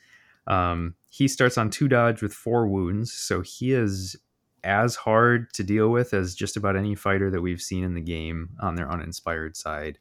um 0.48 0.96
he 1.10 1.28
starts 1.28 1.58
on 1.58 1.70
two 1.70 1.88
dodge 1.88 2.22
with 2.22 2.34
four 2.34 2.68
wounds 2.68 3.12
so 3.12 3.42
he 3.42 3.74
is 3.74 4.16
as 4.64 4.96
hard 4.96 5.52
to 5.54 5.64
deal 5.64 5.90
with 5.90 6.14
as 6.14 6.36
just 6.36 6.56
about 6.58 6.76
any 6.76 6.96
fighter 6.96 7.30
that 7.32 7.42
we've 7.42 7.62
seen 7.62 7.84
in 7.84 7.94
the 7.96 8.02
game 8.02 8.50
on 8.62 8.76
their 8.76 8.92
uninspired 8.92 9.56
side 9.56 9.98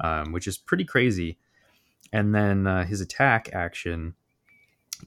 um, 0.00 0.32
which 0.32 0.46
is 0.46 0.56
pretty 0.58 0.84
crazy 0.84 1.38
and 2.12 2.34
then 2.34 2.66
uh, 2.66 2.84
his 2.84 3.00
attack 3.00 3.50
action 3.52 4.14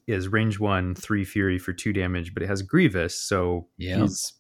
is 0.07 0.27
range 0.27 0.59
one 0.59 0.95
three 0.95 1.23
fury 1.25 1.57
for 1.59 1.73
two 1.73 1.91
damage 1.93 2.33
but 2.33 2.43
it 2.43 2.47
has 2.47 2.61
grievous 2.61 3.15
so 3.19 3.67
Yeah. 3.77 3.97
he's 4.01 4.33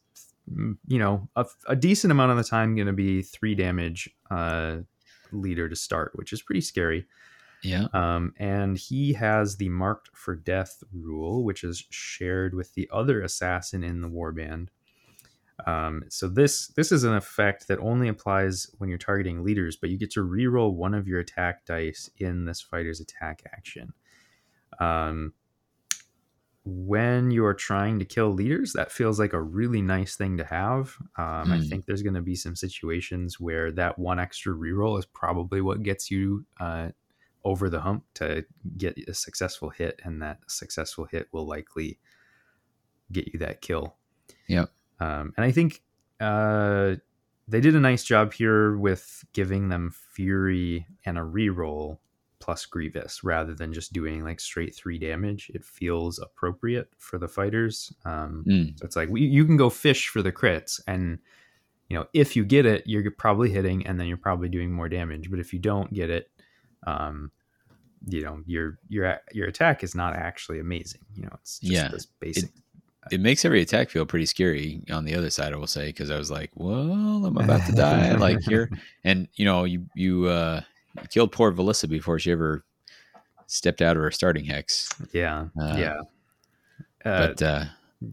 you 0.87 0.97
know 0.99 1.29
a, 1.35 1.45
a 1.67 1.75
decent 1.75 2.11
amount 2.11 2.31
of 2.31 2.37
the 2.37 2.43
time 2.43 2.75
going 2.75 2.87
to 2.87 2.93
be 2.93 3.21
three 3.21 3.55
damage 3.55 4.09
uh 4.29 4.77
leader 5.31 5.69
to 5.69 5.75
start 5.75 6.11
which 6.15 6.33
is 6.33 6.41
pretty 6.41 6.61
scary 6.61 7.05
Yeah. 7.63 7.87
um, 7.93 8.33
and 8.37 8.77
he 8.77 9.13
has 9.13 9.57
the 9.57 9.69
marked 9.69 10.09
for 10.15 10.35
death 10.35 10.83
rule, 10.93 11.43
which 11.43 11.63
is 11.63 11.85
shared 11.91 12.53
with 12.55 12.73
the 12.73 12.89
other 12.91 13.21
assassin 13.21 13.83
in 13.83 14.01
the 14.01 14.09
warband. 14.09 14.69
Um, 15.67 16.03
so 16.09 16.27
this 16.27 16.69
this 16.69 16.91
is 16.91 17.03
an 17.03 17.13
effect 17.13 17.67
that 17.67 17.79
only 17.79 18.07
applies 18.07 18.67
when 18.79 18.89
you're 18.89 18.97
targeting 18.97 19.43
leaders, 19.43 19.77
but 19.77 19.91
you 19.91 19.97
get 19.97 20.11
to 20.11 20.21
reroll 20.21 20.73
one 20.75 20.95
of 20.95 21.07
your 21.07 21.19
attack 21.19 21.65
dice 21.65 22.09
in 22.17 22.45
this 22.45 22.61
fighter's 22.61 22.99
attack 22.99 23.43
action. 23.53 23.93
Um, 24.79 25.33
when 26.63 27.31
you're 27.31 27.55
trying 27.55 27.97
to 27.97 28.05
kill 28.05 28.29
leaders, 28.31 28.73
that 28.73 28.91
feels 28.91 29.19
like 29.19 29.33
a 29.33 29.41
really 29.41 29.81
nice 29.81 30.15
thing 30.15 30.37
to 30.37 30.43
have. 30.45 30.95
Um, 31.17 31.51
I 31.51 31.57
Hmm. 31.57 31.59
think 31.59 31.85
there's 31.85 32.03
going 32.03 32.13
to 32.13 32.21
be 32.21 32.35
some 32.35 32.55
situations 32.55 33.39
where 33.39 33.71
that 33.71 33.97
one 33.97 34.19
extra 34.19 34.53
reroll 34.53 34.99
is 34.99 35.05
probably 35.07 35.61
what 35.61 35.81
gets 35.81 36.11
you 36.11 36.45
uh, 36.59 36.91
over 37.43 37.69
the 37.69 37.81
hump 37.81 38.03
to 38.15 38.45
get 38.77 38.97
a 39.07 39.13
successful 39.13 39.69
hit, 39.69 39.99
and 40.03 40.21
that 40.21 40.39
successful 40.47 41.05
hit 41.05 41.27
will 41.31 41.45
likely 41.47 41.99
get 43.11 43.27
you 43.33 43.39
that 43.39 43.61
kill. 43.61 43.95
Yep. 44.47 44.69
Um, 44.99 45.33
and 45.37 45.45
I 45.45 45.51
think 45.51 45.81
uh, 46.19 46.95
they 47.47 47.59
did 47.61 47.75
a 47.75 47.79
nice 47.79 48.03
job 48.03 48.33
here 48.33 48.77
with 48.77 49.25
giving 49.33 49.69
them 49.69 49.91
fury 50.13 50.85
and 51.05 51.17
a 51.17 51.21
reroll 51.21 51.97
plus 52.39 52.65
grievous 52.65 53.23
rather 53.23 53.53
than 53.53 53.71
just 53.73 53.93
doing 53.93 54.23
like 54.23 54.39
straight 54.39 54.75
three 54.75 54.97
damage. 54.97 55.51
It 55.53 55.63
feels 55.63 56.19
appropriate 56.19 56.89
for 56.97 57.17
the 57.17 57.27
fighters. 57.27 57.93
Um, 58.05 58.43
Mm. 58.47 58.79
so 58.79 58.85
it's 58.85 58.95
like 58.95 59.09
we, 59.09 59.21
you 59.21 59.45
can 59.45 59.57
go 59.57 59.69
fish 59.69 60.07
for 60.07 60.21
the 60.21 60.31
crits, 60.31 60.79
and 60.87 61.19
you 61.89 61.97
know 61.97 62.05
if 62.13 62.35
you 62.35 62.43
get 62.45 62.65
it, 62.65 62.83
you're 62.87 63.11
probably 63.11 63.51
hitting, 63.51 63.85
and 63.85 63.99
then 63.99 64.07
you're 64.07 64.17
probably 64.17 64.49
doing 64.49 64.71
more 64.71 64.89
damage. 64.89 65.29
But 65.29 65.39
if 65.39 65.53
you 65.53 65.59
don't 65.59 65.93
get 65.93 66.09
it, 66.09 66.31
um, 66.87 67.31
you 68.07 68.21
know 68.23 68.41
your 68.45 68.79
your 68.89 69.19
your 69.31 69.47
attack 69.47 69.83
is 69.83 69.93
not 69.95 70.15
actually 70.15 70.59
amazing. 70.59 71.01
You 71.15 71.23
know, 71.23 71.29
it's 71.35 71.59
just 71.59 71.71
Yeah. 71.71 71.87
this 71.89 72.05
basic. 72.19 72.51
It 73.11 73.19
makes 73.19 73.43
every 73.45 73.61
attack 73.61 73.89
feel 73.89 74.05
pretty 74.05 74.27
scary 74.27 74.83
on 74.91 75.05
the 75.05 75.15
other 75.15 75.31
side, 75.31 75.53
I 75.53 75.55
will 75.55 75.65
say, 75.65 75.87
because 75.87 76.11
I 76.11 76.17
was 76.17 76.29
like, 76.29 76.51
well, 76.53 77.25
I'm 77.25 77.35
about 77.35 77.65
to 77.65 77.71
die. 77.71 78.13
like 78.15 78.39
here. 78.41 78.69
And, 79.03 79.27
you 79.33 79.43
know, 79.43 79.63
you, 79.63 79.87
you, 79.95 80.27
uh, 80.27 80.61
killed 81.09 81.31
poor 81.31 81.51
Velissa 81.51 81.89
before 81.89 82.19
she 82.19 82.31
ever 82.31 82.63
stepped 83.47 83.81
out 83.81 83.97
of 83.97 84.03
her 84.03 84.11
starting 84.11 84.45
hex. 84.45 84.87
yeah, 85.13 85.47
Uh, 85.59 85.75
yeah. 85.75 85.95
Uh, 87.03 87.27
But, 87.27 87.41
uh, 87.41 87.65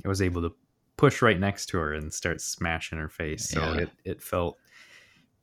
I 0.06 0.08
was 0.08 0.22
able 0.22 0.40
to 0.40 0.54
push 0.96 1.20
right 1.20 1.38
next 1.38 1.66
to 1.66 1.78
her 1.78 1.92
and 1.92 2.12
start 2.12 2.40
smashing 2.40 2.98
her 2.98 3.10
face. 3.10 3.50
So 3.50 3.60
Yeah. 3.60 3.80
it, 3.82 3.90
it 4.04 4.22
felt 4.22 4.56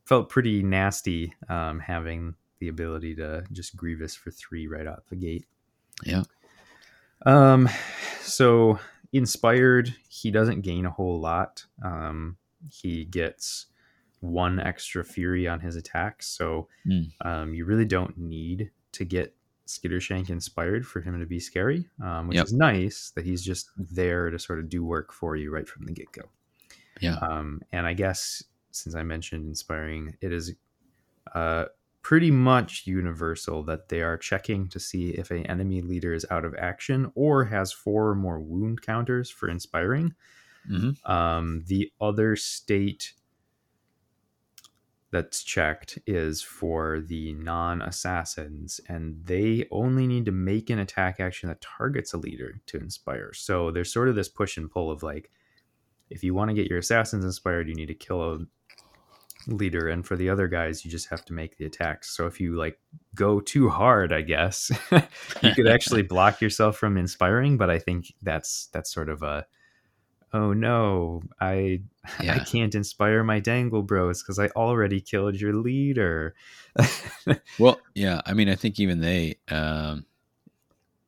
felt 0.04 0.28
pretty 0.28 0.62
nasty 0.64 1.32
um, 1.48 1.78
having 1.78 2.34
the 2.58 2.68
ability 2.68 3.14
to 3.16 3.44
just 3.52 3.76
grievous 3.76 4.14
for 4.14 4.30
three 4.30 4.66
right 4.66 4.86
out 4.86 5.04
the 5.08 5.16
gate. 5.16 5.46
yeah. 6.04 6.22
Um, 7.24 7.68
so 8.20 8.78
inspired, 9.12 9.94
he 10.08 10.30
doesn't 10.30 10.60
gain 10.60 10.84
a 10.86 10.90
whole 10.90 11.18
lot. 11.18 11.64
Um, 11.82 12.36
he 12.70 13.04
gets 13.04 13.66
one 14.20 14.60
extra 14.60 15.04
fury 15.04 15.46
on 15.48 15.60
his 15.60 15.76
attacks, 15.76 16.26
so 16.26 16.68
Mm. 16.86 17.12
um, 17.24 17.54
you 17.54 17.64
really 17.64 17.84
don't 17.84 18.16
need 18.18 18.70
to 18.92 19.04
get 19.04 19.34
Skittershank 19.66 20.30
inspired 20.30 20.86
for 20.86 21.00
him 21.00 21.18
to 21.18 21.26
be 21.26 21.40
scary, 21.40 21.88
um, 22.02 22.28
which 22.28 22.36
Yep. 22.36 22.44
is 22.46 22.52
nice 22.52 23.10
that 23.16 23.24
he's 23.24 23.42
just 23.42 23.70
there 23.76 24.30
to 24.30 24.38
sort 24.38 24.58
of 24.60 24.68
do 24.68 24.84
work 24.84 25.12
for 25.12 25.34
you 25.36 25.50
right 25.50 25.68
from 25.68 25.86
the 25.86 25.92
get 25.92 26.12
go. 26.12 26.22
Yeah. 27.00 27.16
Um, 27.16 27.60
and 27.72 27.86
I 27.86 27.92
guess 27.94 28.42
since 28.70 28.94
I 28.94 29.02
mentioned 29.02 29.46
inspiring, 29.46 30.16
it 30.20 30.32
is 30.32 30.54
uh, 31.34 31.66
pretty 32.06 32.30
much 32.30 32.86
universal 32.86 33.64
that 33.64 33.88
they 33.88 34.00
are 34.00 34.16
checking 34.16 34.68
to 34.68 34.78
see 34.78 35.10
if 35.10 35.32
an 35.32 35.44
enemy 35.46 35.82
leader 35.82 36.14
is 36.14 36.24
out 36.30 36.44
of 36.44 36.54
action 36.54 37.10
or 37.16 37.44
has 37.44 37.72
four 37.72 38.08
or 38.10 38.14
more 38.14 38.38
wound 38.38 38.80
counters 38.80 39.28
for 39.28 39.48
inspiring. 39.48 40.14
hmm 40.68 40.96
Um, 41.04 41.64
the 41.66 41.92
other 42.00 42.36
state 42.36 43.14
that's 45.10 45.42
checked 45.42 45.98
is 46.06 46.42
for 46.42 47.00
the 47.00 47.32
non 47.34 47.80
assassins, 47.82 48.80
and 48.88 49.24
they 49.24 49.66
only 49.70 50.06
need 50.06 50.24
to 50.26 50.32
make 50.32 50.68
an 50.68 50.78
attack 50.78 51.20
action 51.20 51.48
that 51.48 51.60
targets 51.60 52.12
a 52.12 52.18
leader 52.18 52.60
to 52.66 52.76
inspire. 52.78 53.32
So 53.32 53.70
there's 53.70 53.92
sort 53.92 54.08
of 54.08 54.14
this 54.16 54.28
push 54.28 54.56
and 54.56 54.70
pull 54.70 54.90
of 54.90 55.02
like, 55.02 55.30
if 56.10 56.24
you 56.24 56.34
want 56.34 56.50
to 56.50 56.54
get 56.54 56.68
your 56.68 56.80
assassins 56.80 57.24
inspired, 57.24 57.68
you 57.68 57.74
need 57.74 57.86
to 57.86 57.94
kill 57.94 58.22
a 58.22 58.38
leader, 59.46 59.88
and 59.88 60.06
for 60.06 60.16
the 60.16 60.28
other 60.28 60.48
guys, 60.48 60.84
you 60.84 60.90
just 60.90 61.08
have 61.08 61.24
to 61.26 61.32
make 61.32 61.56
the 61.56 61.66
attacks. 61.66 62.10
So 62.16 62.26
if 62.26 62.40
you 62.40 62.56
like 62.56 62.78
go 63.14 63.40
too 63.40 63.68
hard, 63.68 64.12
I 64.12 64.22
guess 64.22 64.70
you 65.42 65.54
could 65.54 65.68
actually 65.68 66.02
block 66.14 66.40
yourself 66.40 66.76
from 66.76 66.96
inspiring. 66.96 67.56
But 67.56 67.70
I 67.70 67.78
think 67.78 68.12
that's 68.22 68.68
that's 68.72 68.92
sort 68.92 69.08
of 69.08 69.22
a 69.22 69.46
oh 70.32 70.52
no, 70.52 71.22
I 71.40 71.82
I 72.18 72.38
can't 72.40 72.74
inspire 72.74 73.24
my 73.24 73.40
dangle 73.40 73.82
bros 73.82 74.22
because 74.22 74.38
I 74.38 74.48
already 74.48 75.00
killed 75.00 75.40
your 75.40 75.54
leader. 75.54 76.34
Well, 77.58 77.80
yeah. 77.94 78.20
I 78.26 78.34
mean, 78.34 78.48
I 78.48 78.54
think 78.54 78.78
even 78.78 79.00
they, 79.00 79.36
um, 79.48 80.04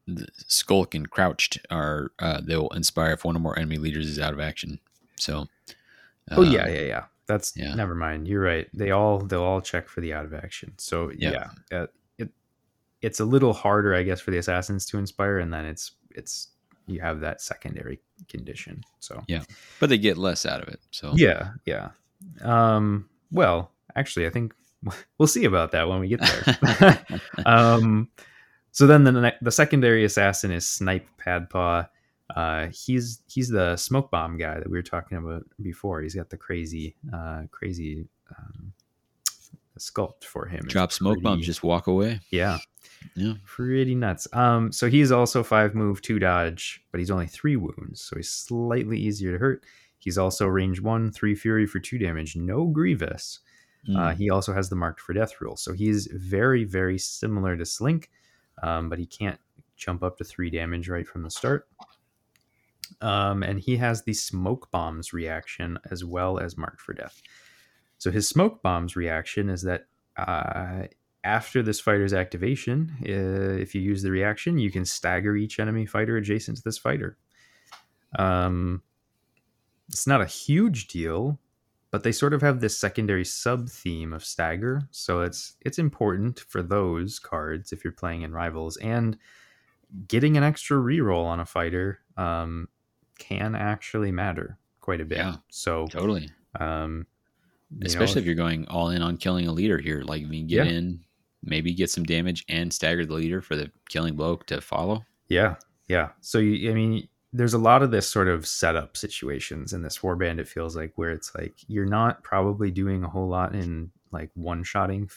the 0.06 0.26
Skulk 0.46 0.94
and 0.94 1.10
Krowcht 1.10 1.58
are, 1.70 2.12
uh, 2.18 2.40
they'll 2.42 2.68
inspire 2.68 3.12
if 3.12 3.24
one 3.24 3.36
or 3.36 3.40
more 3.40 3.58
enemy 3.58 3.76
leaders 3.76 4.08
is 4.08 4.18
out 4.18 4.32
of 4.32 4.40
action. 4.40 4.80
So, 5.16 5.48
oh 6.30 6.42
um, 6.42 6.50
yeah, 6.50 6.66
yeah, 6.68 6.80
yeah. 6.80 7.04
That's 7.28 7.52
yeah. 7.54 7.74
never 7.74 7.94
mind. 7.94 8.26
You're 8.26 8.42
right. 8.42 8.66
They 8.74 8.90
all 8.90 9.18
they'll 9.18 9.42
all 9.42 9.60
check 9.60 9.86
for 9.88 10.00
the 10.00 10.14
out 10.14 10.24
of 10.24 10.34
action. 10.34 10.72
So 10.78 11.12
Yeah. 11.16 11.50
yeah, 11.70 11.78
uh, 11.78 11.86
it 12.16 12.30
it's 13.02 13.20
a 13.20 13.24
little 13.24 13.52
harder, 13.52 13.94
I 13.94 14.02
guess, 14.02 14.20
for 14.20 14.32
the 14.32 14.38
assassins 14.38 14.86
to 14.86 14.98
inspire, 14.98 15.38
and 15.38 15.52
then 15.52 15.66
it's 15.66 15.92
it's 16.10 16.48
you 16.86 17.00
have 17.00 17.20
that 17.20 17.42
secondary 17.42 18.00
condition. 18.28 18.82
So 18.98 19.22
Yeah. 19.28 19.42
But 19.78 19.90
they 19.90 19.98
get 19.98 20.16
less 20.16 20.46
out 20.46 20.62
of 20.62 20.68
it. 20.68 20.80
So 20.90 21.12
yeah, 21.14 21.50
yeah. 21.66 21.90
Um, 22.40 23.08
well, 23.30 23.72
actually, 23.94 24.26
I 24.26 24.30
think 24.30 24.54
we'll 25.18 25.28
see 25.28 25.44
about 25.44 25.72
that 25.72 25.86
when 25.86 26.00
we 26.00 26.08
get 26.08 26.20
there. 26.20 26.98
um, 27.46 28.08
so 28.72 28.86
then 28.86 29.04
the 29.04 29.34
the 29.42 29.52
secondary 29.52 30.04
assassin 30.04 30.50
is 30.50 30.64
Snyp 30.64 31.04
Padpaw. 31.18 31.86
Uh, 32.36 32.68
he's 32.72 33.22
he's 33.26 33.48
the 33.48 33.76
smoke 33.76 34.10
bomb 34.10 34.36
guy 34.38 34.58
that 34.58 34.68
we 34.70 34.76
were 34.76 34.82
talking 34.82 35.18
about 35.18 35.44
before. 35.62 36.02
He's 36.02 36.14
got 36.14 36.28
the 36.30 36.36
crazy 36.36 36.94
uh, 37.12 37.42
crazy 37.50 38.06
um, 38.38 38.72
sculpt 39.78 40.24
for 40.24 40.46
him. 40.46 40.64
Drop 40.66 40.92
smoke 40.92 41.22
bombs, 41.22 41.36
pretty- 41.38 41.46
just 41.46 41.62
walk 41.62 41.86
away. 41.86 42.20
yeah, 42.30 42.58
Yeah. 43.14 43.34
pretty 43.46 43.94
nuts. 43.94 44.26
Um, 44.32 44.72
so 44.72 44.88
he's 44.90 45.12
also 45.12 45.42
five 45.42 45.74
move, 45.74 46.02
two 46.02 46.18
dodge, 46.18 46.84
but 46.90 46.98
he's 46.98 47.10
only 47.10 47.26
three 47.28 47.56
wounds, 47.56 48.00
so 48.02 48.16
he's 48.16 48.30
slightly 48.30 48.98
easier 48.98 49.32
to 49.32 49.38
hurt. 49.38 49.64
He's 49.98 50.18
also 50.18 50.46
range 50.46 50.80
one, 50.80 51.10
three 51.12 51.34
fury 51.34 51.66
for 51.66 51.80
two 51.80 51.98
damage, 51.98 52.36
no 52.36 52.66
grievous. 52.66 53.40
Uh, 53.88 54.10
Mm. 54.10 54.14
he 54.16 54.28
also 54.30 54.52
has 54.52 54.68
the 54.68 54.76
marked 54.76 55.00
for 55.00 55.12
death 55.12 55.40
rule, 55.40 55.56
so 55.56 55.72
he's 55.72 56.08
very, 56.12 56.64
very 56.64 56.98
similar 56.98 57.56
to 57.56 57.64
Slink, 57.64 58.10
um, 58.62 58.88
but 58.90 58.98
he 58.98 59.06
can't 59.06 59.38
jump 59.76 60.02
up 60.02 60.18
to 60.18 60.24
three 60.24 60.50
damage 60.50 60.88
right 60.88 61.06
from 61.06 61.22
the 61.22 61.30
start. 61.30 61.68
Um, 63.00 63.42
and 63.42 63.60
he 63.60 63.76
has 63.76 64.02
the 64.02 64.12
smoke 64.12 64.70
bombs 64.70 65.12
reaction 65.12 65.78
as 65.90 66.04
well 66.04 66.38
as 66.38 66.56
marked 66.56 66.80
for 66.80 66.94
death. 66.94 67.22
So 67.98 68.10
his 68.10 68.28
smoke 68.28 68.62
bombs 68.62 68.96
reaction 68.96 69.48
is 69.48 69.62
that 69.62 69.86
uh, 70.16 70.84
after 71.24 71.62
this 71.62 71.80
fighter's 71.80 72.12
activation, 72.12 72.92
uh, 73.02 73.60
if 73.60 73.74
you 73.74 73.80
use 73.80 74.02
the 74.02 74.10
reaction, 74.10 74.58
you 74.58 74.70
can 74.70 74.84
stagger 74.84 75.36
each 75.36 75.60
enemy 75.60 75.86
fighter 75.86 76.16
adjacent 76.16 76.56
to 76.58 76.62
this 76.62 76.78
fighter. 76.78 77.18
Um, 78.18 78.82
it's 79.88 80.06
not 80.06 80.20
a 80.20 80.26
huge 80.26 80.88
deal, 80.88 81.38
but 81.90 82.02
they 82.02 82.12
sort 82.12 82.34
of 82.34 82.42
have 82.42 82.60
this 82.60 82.76
secondary 82.76 83.24
sub 83.24 83.68
theme 83.68 84.12
of 84.12 84.24
stagger, 84.24 84.82
so 84.90 85.22
it's 85.22 85.54
it's 85.62 85.78
important 85.78 86.40
for 86.40 86.62
those 86.62 87.18
cards 87.18 87.72
if 87.72 87.82
you're 87.82 87.92
playing 87.92 88.22
in 88.22 88.32
rivals 88.32 88.76
and 88.78 89.16
getting 90.06 90.36
an 90.36 90.42
extra 90.42 90.76
reroll 90.76 91.24
on 91.24 91.40
a 91.40 91.46
fighter 91.46 92.00
um, 92.18 92.68
can 93.18 93.54
actually 93.54 94.12
matter 94.12 94.58
quite 94.80 95.00
a 95.00 95.04
bit. 95.04 95.18
Yeah. 95.18 95.36
So, 95.48 95.86
Totally. 95.88 96.30
um, 96.58 97.06
you 97.70 97.80
know, 97.80 97.86
Especially 97.86 98.20
if 98.20 98.26
you're 98.26 98.34
going 98.34 98.66
all 98.68 98.88
in 98.90 99.02
on 99.02 99.16
killing 99.18 99.46
a 99.46 99.52
leader 99.52 99.78
here. 99.78 100.02
Like, 100.02 100.22
I 100.22 100.26
mean, 100.26 100.46
get 100.46 100.66
Yeah. 100.66 100.72
in, 100.72 101.00
maybe 101.42 101.74
get 101.74 101.90
some 101.90 102.04
damage 102.04 102.44
and 102.48 102.72
stagger 102.72 103.04
the 103.04 103.14
leader 103.14 103.40
for 103.42 103.56
the 103.56 103.70
killing 103.88 104.16
blow 104.16 104.36
to 104.46 104.60
follow. 104.60 105.04
Yeah, 105.28 105.56
yeah. 105.88 106.10
So 106.20 106.38
you, 106.38 106.70
I 106.70 106.74
mean, 106.74 107.08
there's 107.32 107.52
a 107.54 107.58
lot 107.58 107.82
of 107.82 107.90
this 107.90 108.08
sort 108.08 108.28
of 108.28 108.46
setup 108.46 108.96
situations 108.96 109.74
in 109.74 109.82
this 109.82 109.98
warband. 109.98 110.38
It 110.38 110.48
feels 110.48 110.74
like 110.74 110.92
where 110.96 111.10
it's 111.10 111.34
like 111.34 111.54
you're 111.66 111.84
not 111.84 112.22
probably 112.22 112.70
doing 112.70 113.04
a 113.04 113.08
whole 113.08 113.28
lot 113.28 113.54
in 113.54 113.90
like 114.10 114.30
one 114.34 114.62
shotting 114.64 115.10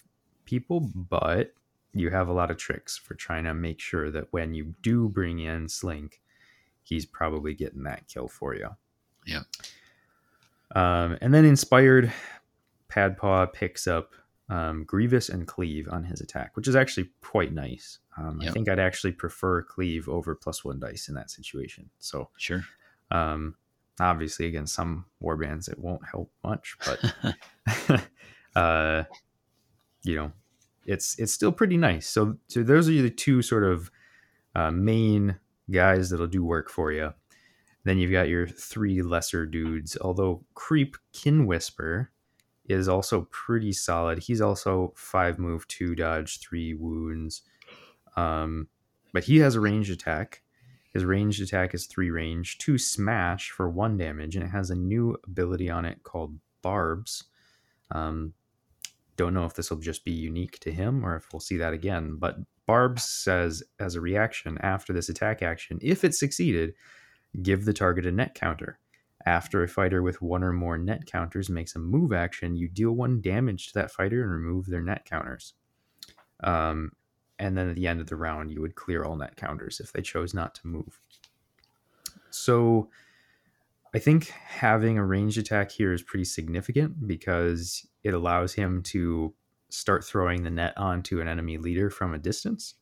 people, 0.44 0.90
but 0.94 1.54
you 1.94 2.10
have 2.10 2.28
a 2.28 2.34
lot 2.34 2.52
of 2.52 2.58
tricks 2.58 2.98
for 2.98 3.16
trying 3.16 3.46
to 3.46 3.54
make 3.54 3.80
sure 3.80 4.12
that 4.12 4.28
when 4.32 4.54
you 4.54 4.74
do 4.82 5.08
bring 5.10 5.40
in 5.40 5.68
Slink, 5.70 6.21
he's 6.84 7.06
probably 7.06 7.54
getting 7.54 7.84
that 7.84 8.08
kill 8.08 8.28
for 8.28 8.56
you. 8.56 8.70
Yeah. 9.26 9.44
Um, 10.76 11.18
and 11.22 11.34
then 11.34 11.46
inspired, 11.46 12.12
Padpaw 12.90 13.54
picks 13.54 13.88
up 13.88 14.14
um, 14.50 14.84
Grievous 14.84 15.30
and 15.30 15.48
Cleave 15.48 15.88
on 15.90 16.04
his 16.04 16.22
attack, 16.22 16.56
which 16.56 16.68
is 16.68 16.76
actually 16.76 17.10
quite 17.22 17.54
nice. 17.54 18.00
Um, 18.18 18.42
I 18.42 18.52
think 18.52 18.68
I'd 18.70 18.80
actually 18.80 19.14
prefer 19.14 19.62
Cleave 19.62 20.10
over 20.10 20.36
plus 20.36 20.66
one 20.66 20.80
dice 20.80 21.08
in 21.08 21.16
that 21.16 21.32
situation. 21.32 21.90
So, 22.00 22.30
Sure. 22.38 22.62
um, 23.10 23.56
obviously, 24.00 24.48
against 24.48 24.74
some 24.74 25.06
warbands, 25.24 25.70
it 25.70 25.80
won't 25.80 26.06
help 26.06 26.32
much, 26.44 26.78
but 26.86 28.06
uh, 28.56 29.04
you 30.04 30.16
know, 30.16 30.32
it's 30.86 31.18
it's 31.20 31.32
still 31.32 31.52
pretty 31.52 31.78
nice. 31.78 32.08
So, 32.08 32.38
so 32.48 32.64
those 32.64 32.90
are 32.90 32.92
the 32.92 33.10
two 33.10 33.42
sort 33.42 33.64
of 33.64 33.90
uh, 34.56 34.72
main 34.72 35.38
guys 35.70 36.10
that'll 36.10 36.28
do 36.28 36.44
work 36.44 36.70
for 36.70 36.92
you. 36.92 37.14
Then 37.84 37.98
you've 37.98 38.12
got 38.12 38.30
your 38.30 38.48
three 38.48 39.02
lesser 39.02 39.46
dudes. 39.46 39.98
Although 40.00 40.46
Creep 40.54 40.98
Kin 41.14 41.46
Whisper 41.46 42.12
is 42.66 42.88
also 42.88 43.28
pretty 43.32 43.74
solid. 43.74 44.20
He's 44.20 44.42
also 44.42 44.94
five 44.96 45.40
move, 45.40 45.68
two 45.68 45.96
dodge, 45.96 46.40
three 46.40 46.74
wounds. 46.74 47.42
Um, 48.16 48.68
but 49.14 49.24
he 49.24 49.38
has 49.38 49.56
a 49.56 49.60
ranged 49.60 49.92
attack. 49.92 50.42
His 50.94 51.06
ranged 51.06 51.42
attack 51.42 51.74
is 51.74 51.86
three 51.86 52.12
range, 52.12 52.58
two 52.58 52.78
smash 52.78 53.50
for 53.52 53.70
one 53.70 53.98
damage, 53.98 54.36
and 54.36 54.44
it 54.44 54.50
has 54.50 54.70
a 54.70 54.76
new 54.76 55.18
ability 55.26 55.70
on 55.70 55.86
it 55.86 56.04
called 56.04 56.38
Barbs. 56.62 57.24
Um, 57.92 58.34
don't 59.16 59.34
know 59.34 59.46
if 59.46 59.54
this 59.54 59.70
will 59.70 59.78
just 59.78 60.04
be 60.04 60.12
unique 60.12 60.60
to 60.60 60.72
him 60.72 61.06
or 61.06 61.16
if 61.16 61.32
we'll 61.32 61.40
see 61.40 61.58
that 61.58 61.74
again. 61.74 62.18
But 62.20 62.38
Barbs 62.72 63.04
says, 63.04 63.62
as 63.82 63.96
a 63.96 64.00
reaction 64.00 64.58
after 64.62 64.94
this 64.94 65.10
attack 65.10 65.42
action, 65.42 65.78
if 65.82 66.06
it 66.06 66.16
succeeded, 66.16 66.74
give 67.42 67.66
the 67.66 67.74
target 67.74 68.06
a 68.06 68.14
net 68.14 68.34
counter. 68.34 68.80
After 69.26 69.62
a 69.62 69.68
fighter 69.68 70.02
with 70.02 70.22
one 70.22 70.42
or 70.42 70.54
more 70.54 70.78
net 70.78 71.06
counters 71.06 71.50
makes 71.50 71.76
a 71.76 71.80
move 71.80 72.14
action, 72.14 72.56
you 72.56 72.70
deal 72.70 72.94
one 72.94 73.20
damage 73.20 73.68
to 73.68 73.74
that 73.74 73.92
fighter 73.92 74.24
and 74.24 74.32
remove 74.32 74.68
their 74.68 74.82
net 74.82 75.04
counters. 75.04 75.54
Um, 76.46 76.94
and 77.38 77.58
then 77.58 77.68
at 77.68 77.76
the 77.76 77.88
end 77.88 78.00
of 78.00 78.08
the 78.08 78.16
round, 78.16 78.52
you 78.52 78.62
would 78.62 78.76
clear 78.76 79.04
all 79.04 79.18
net 79.18 79.36
counters 79.36 79.82
if 79.82 79.92
they 79.92 80.02
chose 80.02 80.34
not 80.34 80.56
to 80.56 80.68
move. 80.68 81.02
So 82.30 82.90
I 83.94 84.00
think 84.00 84.30
having 84.30 84.98
a 84.98 85.06
ranged 85.06 85.38
attack 85.38 85.72
here 85.72 85.92
is 85.92 86.04
pretty 86.04 86.24
significant 86.24 87.06
because 87.06 87.86
it 88.02 88.14
allows 88.14 88.54
him 88.54 88.82
to 88.84 89.34
start 89.74 90.04
throwing 90.04 90.44
the 90.44 90.50
net 90.50 90.74
onto 90.78 91.20
an 91.22 91.28
enemy 91.28 91.58
leader 91.58 91.90
from 91.90 92.14
a 92.14 92.20
distance. 92.20 92.76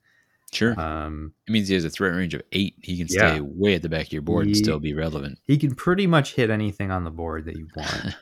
Sure. 0.51 0.79
Um, 0.79 1.33
it 1.47 1.51
means 1.51 1.67
he 1.67 1.75
has 1.75 1.85
a 1.85 1.89
threat 1.91 2.13
range 2.15 2.33
of 2.33 2.41
eight. 2.53 2.75
He 2.81 2.97
can 2.97 3.07
Yeah. 3.09 3.33
stay 3.35 3.41
way 3.41 3.75
at 3.75 3.81
the 3.83 3.89
back 3.89 4.07
of 4.07 4.13
your 4.13 4.23
board 4.23 4.47
and 4.47 4.57
still 4.57 4.79
be 4.79 4.93
relevant. 4.93 5.39
he 5.45 5.57
can 5.57 5.75
pretty 5.75 6.07
much 6.07 6.33
hit 6.33 6.49
anything 6.49 6.89
on 6.91 7.03
the 7.03 7.11
board 7.11 7.45
that 7.45 7.55
you 7.55 7.67
want. 7.75 8.15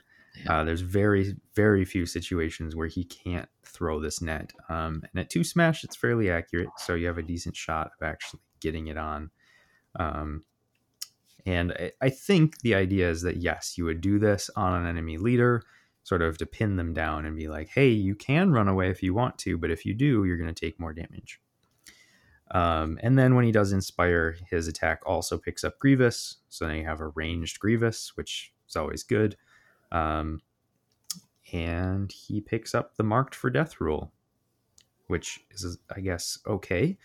Yeah. 0.44 0.60
uh, 0.60 0.64
there's 0.66 0.82
very, 0.82 1.36
very 1.56 1.86
few 1.86 2.06
situations 2.06 2.76
where 2.76 2.88
he 2.88 3.04
can't 3.06 3.48
throw 3.64 4.00
this 4.02 4.22
net. 4.22 4.52
Um, 4.70 5.04
and 5.14 5.20
at 5.22 5.30
two 5.30 5.44
smash, 5.44 5.84
it's 5.86 5.96
fairly 5.96 6.30
accurate, 6.30 6.70
so 6.78 6.96
you 6.96 7.08
have 7.08 7.18
a 7.18 7.24
decent 7.24 7.56
shot 7.56 7.92
of 8.00 8.06
actually 8.06 8.42
getting 8.60 8.88
it 8.88 8.98
on. 8.98 9.30
Um, 9.98 10.44
and 11.46 11.72
I, 11.72 11.92
I 12.02 12.10
think 12.10 12.60
the 12.60 12.76
idea 12.76 13.10
is 13.10 13.22
that 13.22 13.38
yes, 13.38 13.78
you 13.78 13.86
would 13.86 14.02
do 14.02 14.20
this 14.20 14.50
on 14.56 14.74
an 14.82 14.86
enemy 14.88 15.18
leader, 15.18 15.64
sort 16.08 16.22
of 16.22 16.38
to 16.38 16.46
pin 16.46 16.78
them 16.78 16.94
down 16.94 17.26
and 17.26 17.36
be 17.36 17.50
like, 17.50 17.68
hey, 17.68 17.90
you 17.90 18.16
can 18.16 18.54
run 18.54 18.70
away 18.70 18.90
if 18.90 19.04
you 19.04 19.14
want 19.14 19.38
to, 19.38 19.58
but 19.58 19.70
if 19.70 19.86
you 19.86 19.94
do, 19.94 20.24
you're 20.24 20.38
going 20.38 20.54
to 20.54 20.66
take 20.66 20.80
more 20.80 20.94
damage. 20.94 21.42
Um, 22.52 22.98
and 23.04 23.20
then 23.20 23.36
when 23.36 23.44
he 23.44 23.52
does 23.52 23.74
inspire, 23.74 24.38
his 24.50 24.70
attack 24.70 25.02
also 25.06 25.38
picks 25.38 25.66
up 25.66 25.78
Grievous. 25.80 26.38
So 26.48 26.66
now 26.66 26.76
you 26.76 26.86
have 26.86 27.02
a 27.02 27.10
ranged 27.10 27.60
Grievous, 27.60 28.16
which 28.16 28.54
is 28.70 28.78
always 28.78 29.04
good. 29.04 29.36
Um, 29.92 30.40
and 31.52 32.10
he 32.10 32.40
picks 32.40 32.74
up 32.74 32.96
the 32.96 33.04
marked 33.04 33.36
for 33.36 33.50
death 33.50 33.82
rule, 33.82 34.14
which 35.08 35.42
is, 35.52 35.78
I 35.94 36.00
guess, 36.00 36.40
okay. 36.48 36.98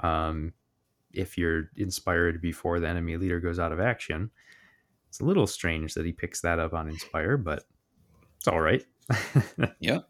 Um, 0.00 0.52
if 1.12 1.36
you're 1.36 1.70
inspired 1.76 2.40
before 2.40 2.78
the 2.78 2.86
enemy 2.86 3.16
leader 3.16 3.40
goes 3.40 3.58
out 3.58 3.72
of 3.72 3.80
action, 3.80 4.30
it's 5.08 5.18
a 5.18 5.24
little 5.24 5.48
strange 5.48 5.94
that 5.94 6.06
he 6.06 6.12
picks 6.12 6.40
that 6.42 6.60
up 6.60 6.72
on 6.72 6.88
inspire, 6.88 7.36
but 7.36 7.64
it's 8.44 8.52
all 8.52 8.60
right. 8.60 8.84
Yeah. 9.80 10.00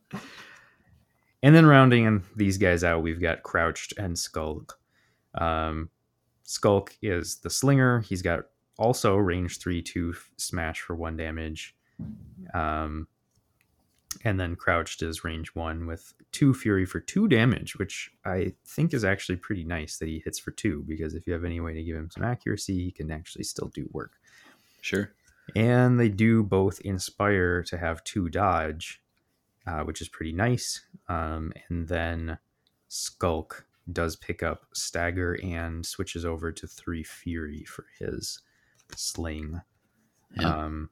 And 1.40 1.54
then 1.54 1.66
rounding 1.66 2.24
these 2.34 2.58
guys 2.58 2.82
out, 2.82 3.02
we've 3.02 3.20
got 3.20 3.42
Krowcht 3.44 3.92
and 3.96 4.18
Skulk. 4.18 4.76
Um, 5.34 5.90
Skulk 6.42 6.96
is 7.02 7.36
the 7.36 7.50
slinger. 7.50 8.00
He's 8.00 8.22
got 8.22 8.46
also 8.76 9.14
range 9.16 9.60
three, 9.60 9.82
two 9.82 10.14
smash 10.36 10.80
for 10.80 10.96
one 10.96 11.16
damage. 11.16 11.76
Um, 12.54 13.06
and 14.24 14.40
then 14.40 14.56
Krowcht 14.56 15.02
is 15.02 15.22
range 15.22 15.54
one 15.54 15.86
with 15.86 16.12
two 16.32 16.54
fury 16.54 16.86
for 16.86 16.98
two 16.98 17.28
damage, 17.28 17.76
which 17.76 18.10
I 18.24 18.54
think 18.66 18.94
is 18.94 19.04
actually 19.04 19.36
pretty 19.36 19.64
nice 19.64 19.98
that 19.98 20.08
he 20.08 20.22
hits 20.24 20.40
for 20.40 20.50
two 20.50 20.82
because 20.88 21.14
if 21.14 21.26
you 21.26 21.34
have 21.34 21.44
any 21.44 21.60
way 21.60 21.74
to 21.74 21.84
give 21.84 21.96
him 21.96 22.10
some 22.10 22.24
accuracy, 22.24 22.82
he 22.84 22.90
can 22.90 23.12
actually 23.12 23.44
still 23.44 23.68
do 23.68 23.88
work. 23.92 24.12
Sure. 24.80 25.12
And 25.54 26.00
they 26.00 26.08
do 26.08 26.42
both 26.42 26.80
inspire 26.80 27.62
to 27.64 27.76
have 27.78 28.02
two 28.04 28.28
dodge, 28.28 29.02
uh, 29.66 29.82
which 29.82 30.00
is 30.00 30.08
pretty 30.08 30.32
nice. 30.32 30.80
Um, 31.08 31.52
and 31.68 31.86
then 31.88 32.38
Skulk 32.88 33.66
does 33.92 34.16
pick 34.16 34.42
up 34.42 34.66
stagger 34.72 35.38
and 35.42 35.84
switches 35.84 36.24
over 36.24 36.50
to 36.50 36.66
three 36.66 37.02
fury 37.04 37.64
for 37.64 37.86
his 37.98 38.40
sling. 38.96 39.60
Yeah. 40.40 40.48
Um, 40.48 40.90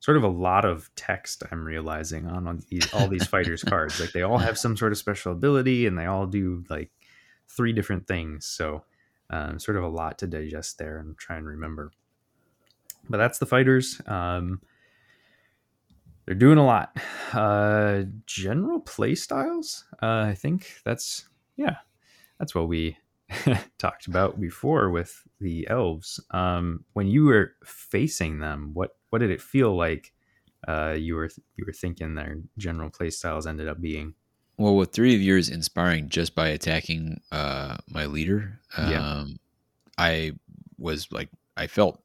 sort 0.00 0.16
of 0.16 0.22
a 0.22 0.28
lot 0.28 0.64
of 0.64 0.90
text 0.96 1.42
I'm 1.50 1.64
realizing 1.64 2.26
on, 2.26 2.46
on 2.46 2.60
these, 2.68 2.92
all 2.94 3.08
these 3.08 3.26
fighters 3.26 3.62
cards. 3.66 4.00
Like 4.00 4.12
they 4.12 4.22
all 4.22 4.38
have 4.38 4.58
some 4.58 4.76
sort 4.76 4.92
of 4.92 4.98
special 4.98 5.32
ability 5.32 5.86
and 5.86 5.98
they 5.98 6.06
all 6.06 6.26
do 6.26 6.64
like 6.70 6.90
three 7.48 7.72
different 7.72 8.06
things. 8.06 8.46
So 8.46 8.84
Um, 9.30 9.58
sort 9.58 9.76
of 9.78 9.84
a 9.84 9.88
lot 9.88 10.18
to 10.18 10.26
digest 10.26 10.78
there 10.78 10.98
and 10.98 11.16
try 11.16 11.36
and 11.36 11.46
remember. 11.46 11.90
But 13.08 13.18
that's 13.18 13.38
the 13.38 13.46
fighters. 13.46 14.00
Um, 14.06 14.60
they're 16.26 16.34
doing 16.34 16.58
a 16.58 16.64
lot. 16.64 16.96
Uh, 17.32 18.02
general 18.26 18.80
play 18.80 19.14
styles. 19.14 19.84
Uh, 20.02 20.26
I 20.28 20.34
think 20.34 20.80
that's 20.84 21.28
yeah, 21.56 21.76
that's 22.38 22.54
what 22.54 22.68
we 22.68 22.96
talked 23.78 24.06
about 24.06 24.40
before 24.40 24.90
with 24.90 25.22
the 25.40 25.66
elves. 25.68 26.20
Um, 26.30 26.84
when 26.92 27.08
you 27.08 27.24
were 27.24 27.52
facing 27.64 28.38
them, 28.38 28.70
what 28.74 28.96
what 29.10 29.18
did 29.18 29.30
it 29.30 29.40
feel 29.42 29.76
like? 29.76 30.12
Uh, 30.66 30.94
you 30.96 31.16
were 31.16 31.28
you 31.56 31.64
were 31.66 31.72
thinking 31.72 32.14
their 32.14 32.36
general 32.56 32.88
play 32.88 33.10
styles 33.10 33.46
ended 33.46 33.68
up 33.68 33.80
being. 33.80 34.14
Well, 34.58 34.76
with 34.76 34.92
three 34.92 35.14
of 35.14 35.20
yours 35.22 35.48
inspiring 35.48 36.08
just 36.08 36.34
by 36.34 36.48
attacking 36.48 37.20
uh, 37.32 37.78
my 37.88 38.06
leader, 38.06 38.60
um, 38.76 38.90
Yeah. 38.90 39.24
I 39.98 40.32
was 40.78 41.10
like, 41.10 41.30
I 41.56 41.66
felt 41.66 42.01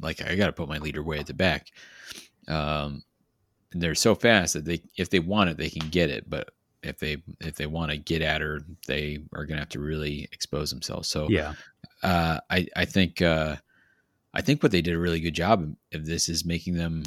like 0.00 0.22
I 0.22 0.34
got 0.34 0.46
to 0.46 0.52
put 0.52 0.68
my 0.68 0.78
leader 0.78 1.02
way 1.02 1.18
at 1.18 1.26
the 1.26 1.34
back. 1.34 1.68
Um, 2.46 3.02
and 3.72 3.82
they're 3.82 3.94
so 3.94 4.14
fast 4.14 4.54
that 4.54 4.64
they, 4.64 4.82
if 4.96 5.10
they 5.10 5.20
want 5.20 5.50
it, 5.50 5.58
they 5.58 5.68
can 5.68 5.88
get 5.90 6.10
it. 6.10 6.28
But 6.28 6.50
if 6.82 6.98
they 6.98 7.18
if 7.40 7.56
they 7.56 7.66
want 7.66 7.90
to 7.90 7.96
get 7.96 8.22
at 8.22 8.40
her, 8.40 8.60
they 8.86 9.18
are 9.34 9.44
going 9.44 9.56
to 9.56 9.62
have 9.62 9.68
to 9.70 9.80
really 9.80 10.28
expose 10.32 10.70
themselves. 10.70 11.08
So 11.08 11.28
Yeah, 11.28 11.54
uh, 12.02 12.40
I 12.50 12.66
I 12.76 12.84
think 12.84 13.20
uh, 13.20 13.56
I 14.34 14.40
think 14.40 14.62
what 14.62 14.72
they 14.72 14.82
did 14.82 14.94
a 14.94 14.98
really 14.98 15.20
good 15.20 15.34
job 15.34 15.74
of 15.92 16.06
this 16.06 16.28
is 16.28 16.44
making 16.44 16.74
them 16.74 17.04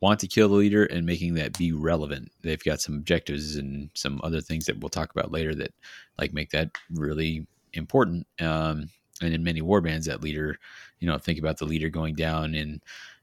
want 0.00 0.20
to 0.20 0.28
kill 0.28 0.48
the 0.48 0.54
leader 0.54 0.84
and 0.84 1.04
making 1.04 1.34
that 1.34 1.58
be 1.58 1.72
relevant. 1.72 2.30
They've 2.42 2.62
got 2.62 2.80
some 2.80 2.94
objectives 2.94 3.56
and 3.56 3.90
some 3.94 4.20
other 4.22 4.40
things 4.40 4.66
that 4.66 4.78
we'll 4.78 4.90
talk 4.90 5.10
about 5.10 5.32
later 5.32 5.54
that 5.56 5.72
like 6.18 6.32
make 6.32 6.50
that 6.50 6.70
really 6.90 7.46
important. 7.72 8.26
Um, 8.40 8.90
and 9.20 9.34
in 9.34 9.44
many 9.44 9.62
war 9.62 9.80
bands, 9.80 10.06
that 10.06 10.22
leader, 10.22 10.58
you 11.00 11.08
know, 11.08 11.18
think 11.18 11.38
about 11.38 11.58
the 11.58 11.64
leader 11.64 11.88
going 11.88 12.14
down 12.14 12.54
in, 12.54 12.80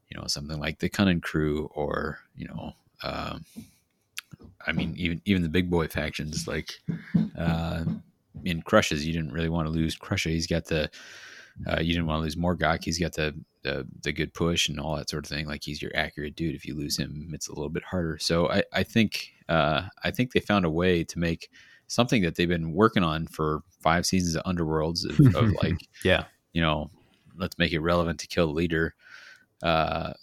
you 0.09 0.19
know, 0.19 0.27
something 0.27 0.59
like 0.59 0.79
the 0.79 0.89
Kunnin' 0.89 1.21
Krew 1.21 1.69
or 1.71 2.19
you 2.35 2.47
know. 2.47 2.73
Um, 3.03 3.45
I 4.65 4.71
mean, 4.71 4.93
even 4.97 5.21
even 5.25 5.43
the 5.43 5.49
big 5.49 5.69
boy 5.69 5.87
factions, 5.87 6.47
like 6.47 6.73
uh, 7.37 7.83
in 8.43 8.61
Krushas, 8.63 9.03
you 9.03 9.13
didn't 9.13 9.33
really 9.33 9.49
want 9.49 9.67
to 9.67 9.73
lose 9.73 9.95
Crusher. 9.95 10.29
He's 10.29 10.47
got 10.47 10.65
the 10.65 10.89
uh, 11.67 11.79
you 11.79 11.93
didn't 11.93 12.07
want 12.07 12.19
to 12.19 12.23
lose 12.23 12.35
Morgok. 12.35 12.83
He's 12.83 12.99
got 12.99 13.13
the, 13.13 13.33
the 13.63 13.87
the 14.03 14.11
good 14.11 14.33
push 14.33 14.67
and 14.67 14.79
all 14.79 14.95
that 14.95 15.09
sort 15.09 15.25
of 15.25 15.29
thing. 15.29 15.47
Like 15.47 15.63
he's 15.63 15.81
your 15.81 15.91
accurate 15.95 16.35
dude. 16.35 16.55
If 16.55 16.65
you 16.65 16.75
lose 16.75 16.97
him, 16.97 17.31
it's 17.33 17.47
a 17.47 17.53
little 17.53 17.69
bit 17.69 17.83
harder. 17.83 18.17
So 18.19 18.49
I 18.49 18.63
I 18.73 18.83
think 18.83 19.31
uh, 19.47 19.83
I 20.03 20.11
think 20.11 20.33
they 20.33 20.39
found 20.39 20.65
a 20.65 20.69
way 20.69 21.03
to 21.03 21.19
make 21.19 21.49
something 21.87 22.21
that 22.23 22.35
they've 22.35 22.47
been 22.47 22.73
working 22.73 23.03
on 23.03 23.27
for 23.27 23.61
five 23.81 24.05
seasons 24.05 24.35
of 24.35 24.43
Underworlds 24.43 25.05
of, 25.05 25.35
of 25.35 25.51
like 25.63 25.87
yeah, 26.03 26.25
you 26.53 26.61
know 26.61 26.89
let's 27.37 27.57
make 27.57 27.73
it 27.73 27.79
relevant 27.79 28.19
to 28.19 28.27
kill 28.27 28.47
the 28.47 28.53
leader. 28.53 28.95
Uh, 29.61 30.13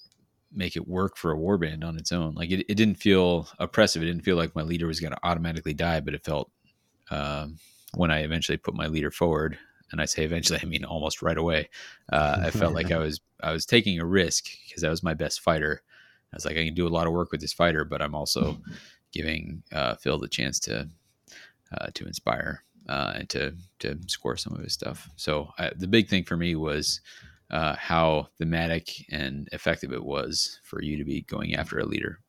make 0.55 0.77
it 0.77 0.87
work 0.87 1.17
for 1.17 1.33
a 1.33 1.37
warband 1.37 1.85
on 1.85 1.97
its 1.97 2.13
own. 2.13 2.35
Like 2.35 2.51
it, 2.51 2.67
it 2.69 2.75
didn't 2.75 2.97
feel 2.97 3.49
oppressive. 3.59 4.03
It 4.03 4.07
didn't 4.07 4.25
feel 4.25 4.37
like 4.37 4.55
my 4.55 4.63
leader 4.63 4.87
was 4.87 5.01
going 5.01 5.13
to 5.13 5.19
automatically 5.23 5.73
die, 5.73 6.01
but 6.01 6.15
it 6.15 6.25
felt 6.25 6.51
um, 7.11 7.59
when 7.95 8.11
I 8.11 8.21
eventually 8.21 8.59
put 8.59 8.75
my 8.75 8.87
leader 8.87 9.11
forward, 9.11 9.59
and 9.91 10.01
I 10.01 10.07
say 10.07 10.25
eventually, 10.25 10.59
I 10.63 10.67
mean 10.67 10.85
almost 10.85 11.23
right 11.23 11.37
away. 11.37 11.69
Uh, 12.11 12.39
I 12.45 12.51
felt 12.51 12.75
like 12.75 12.91
I 12.93 12.99
was 12.99 13.21
I 13.43 13.53
was 13.53 13.67
taking 13.67 13.99
a 13.99 14.07
risk 14.07 14.47
because 14.67 14.83
that 14.83 14.91
was 14.91 15.03
my 15.03 15.15
best 15.15 15.41
fighter. 15.41 15.83
I 16.33 16.37
was 16.37 16.45
like, 16.47 16.57
I 16.57 16.65
can 16.65 16.75
do 16.75 16.87
a 16.87 16.89
lot 16.89 17.07
of 17.07 17.13
work 17.13 17.31
with 17.31 17.43
this 17.43 17.53
fighter, 17.53 17.85
but 17.85 18.01
I'm 18.01 18.15
also 18.15 18.59
giving 19.13 19.63
uh, 19.73 19.97
Phil 19.97 20.19
the 20.19 20.29
chance 20.29 20.59
to 20.61 20.89
uh, 21.79 21.89
to 21.95 22.07
inspire 22.07 22.65
uh, 22.89 23.13
and 23.17 23.29
to 23.31 23.55
to 23.81 23.99
score 24.07 24.37
some 24.37 24.55
of 24.55 24.63
his 24.63 24.73
stuff. 24.73 25.09
So 25.17 25.51
I, 25.59 25.71
the 25.77 25.89
big 25.89 26.09
thing 26.09 26.25
for 26.25 26.37
me 26.37 26.55
was 26.55 27.01
uh, 27.51 27.77
how 27.77 28.29
thematic 28.39 29.07
and 29.11 29.49
effective 29.53 29.93
it 29.93 30.05
was 30.05 30.59
for 30.65 30.83
you 30.83 30.97
to 30.97 31.05
be 31.05 31.23
going 31.23 31.55
after 31.55 31.79
a 31.79 31.85
leader. 31.85 32.21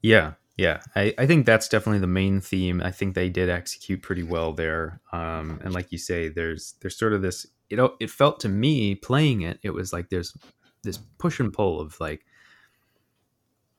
yeah, 0.00 0.34
yeah. 0.56 0.80
I, 0.94 1.12
I 1.18 1.26
think 1.26 1.46
that's 1.46 1.68
definitely 1.68 1.98
the 1.98 2.06
main 2.06 2.40
theme. 2.40 2.80
I 2.80 2.92
think 2.92 3.14
they 3.14 3.28
did 3.28 3.48
execute 3.48 4.02
pretty 4.02 4.22
well 4.22 4.52
there. 4.52 5.00
Um, 5.12 5.60
and 5.64 5.74
like 5.74 5.90
you 5.90 5.98
say, 5.98 6.28
there's 6.28 6.74
there's 6.80 6.96
sort 6.96 7.12
of 7.12 7.22
this. 7.22 7.46
Know, 7.70 7.94
it 7.98 8.10
felt 8.10 8.38
to 8.40 8.48
me 8.48 8.94
playing 8.94 9.42
it, 9.42 9.58
it 9.64 9.70
was 9.70 9.92
like 9.92 10.08
there's 10.08 10.36
this 10.84 10.98
push 11.18 11.40
and 11.40 11.52
pull 11.52 11.80
of 11.80 11.98
like 11.98 12.24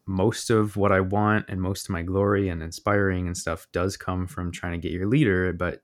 most 0.06 0.50
of 0.50 0.78
what 0.78 0.92
I 0.92 1.00
want 1.00 1.46
and 1.48 1.62
most 1.62 1.86
of 1.86 1.90
my 1.90 2.04
glory 2.04 2.50
and 2.50 2.62
inspiring 2.62 3.28
and 3.28 3.38
stuff 3.38 3.68
does 3.72 3.98
come 3.98 4.28
from 4.28 4.52
trying 4.52 4.74
to 4.74 4.78
get 4.78 4.92
your 4.92 5.08
leader. 5.08 5.52
But 5.52 5.82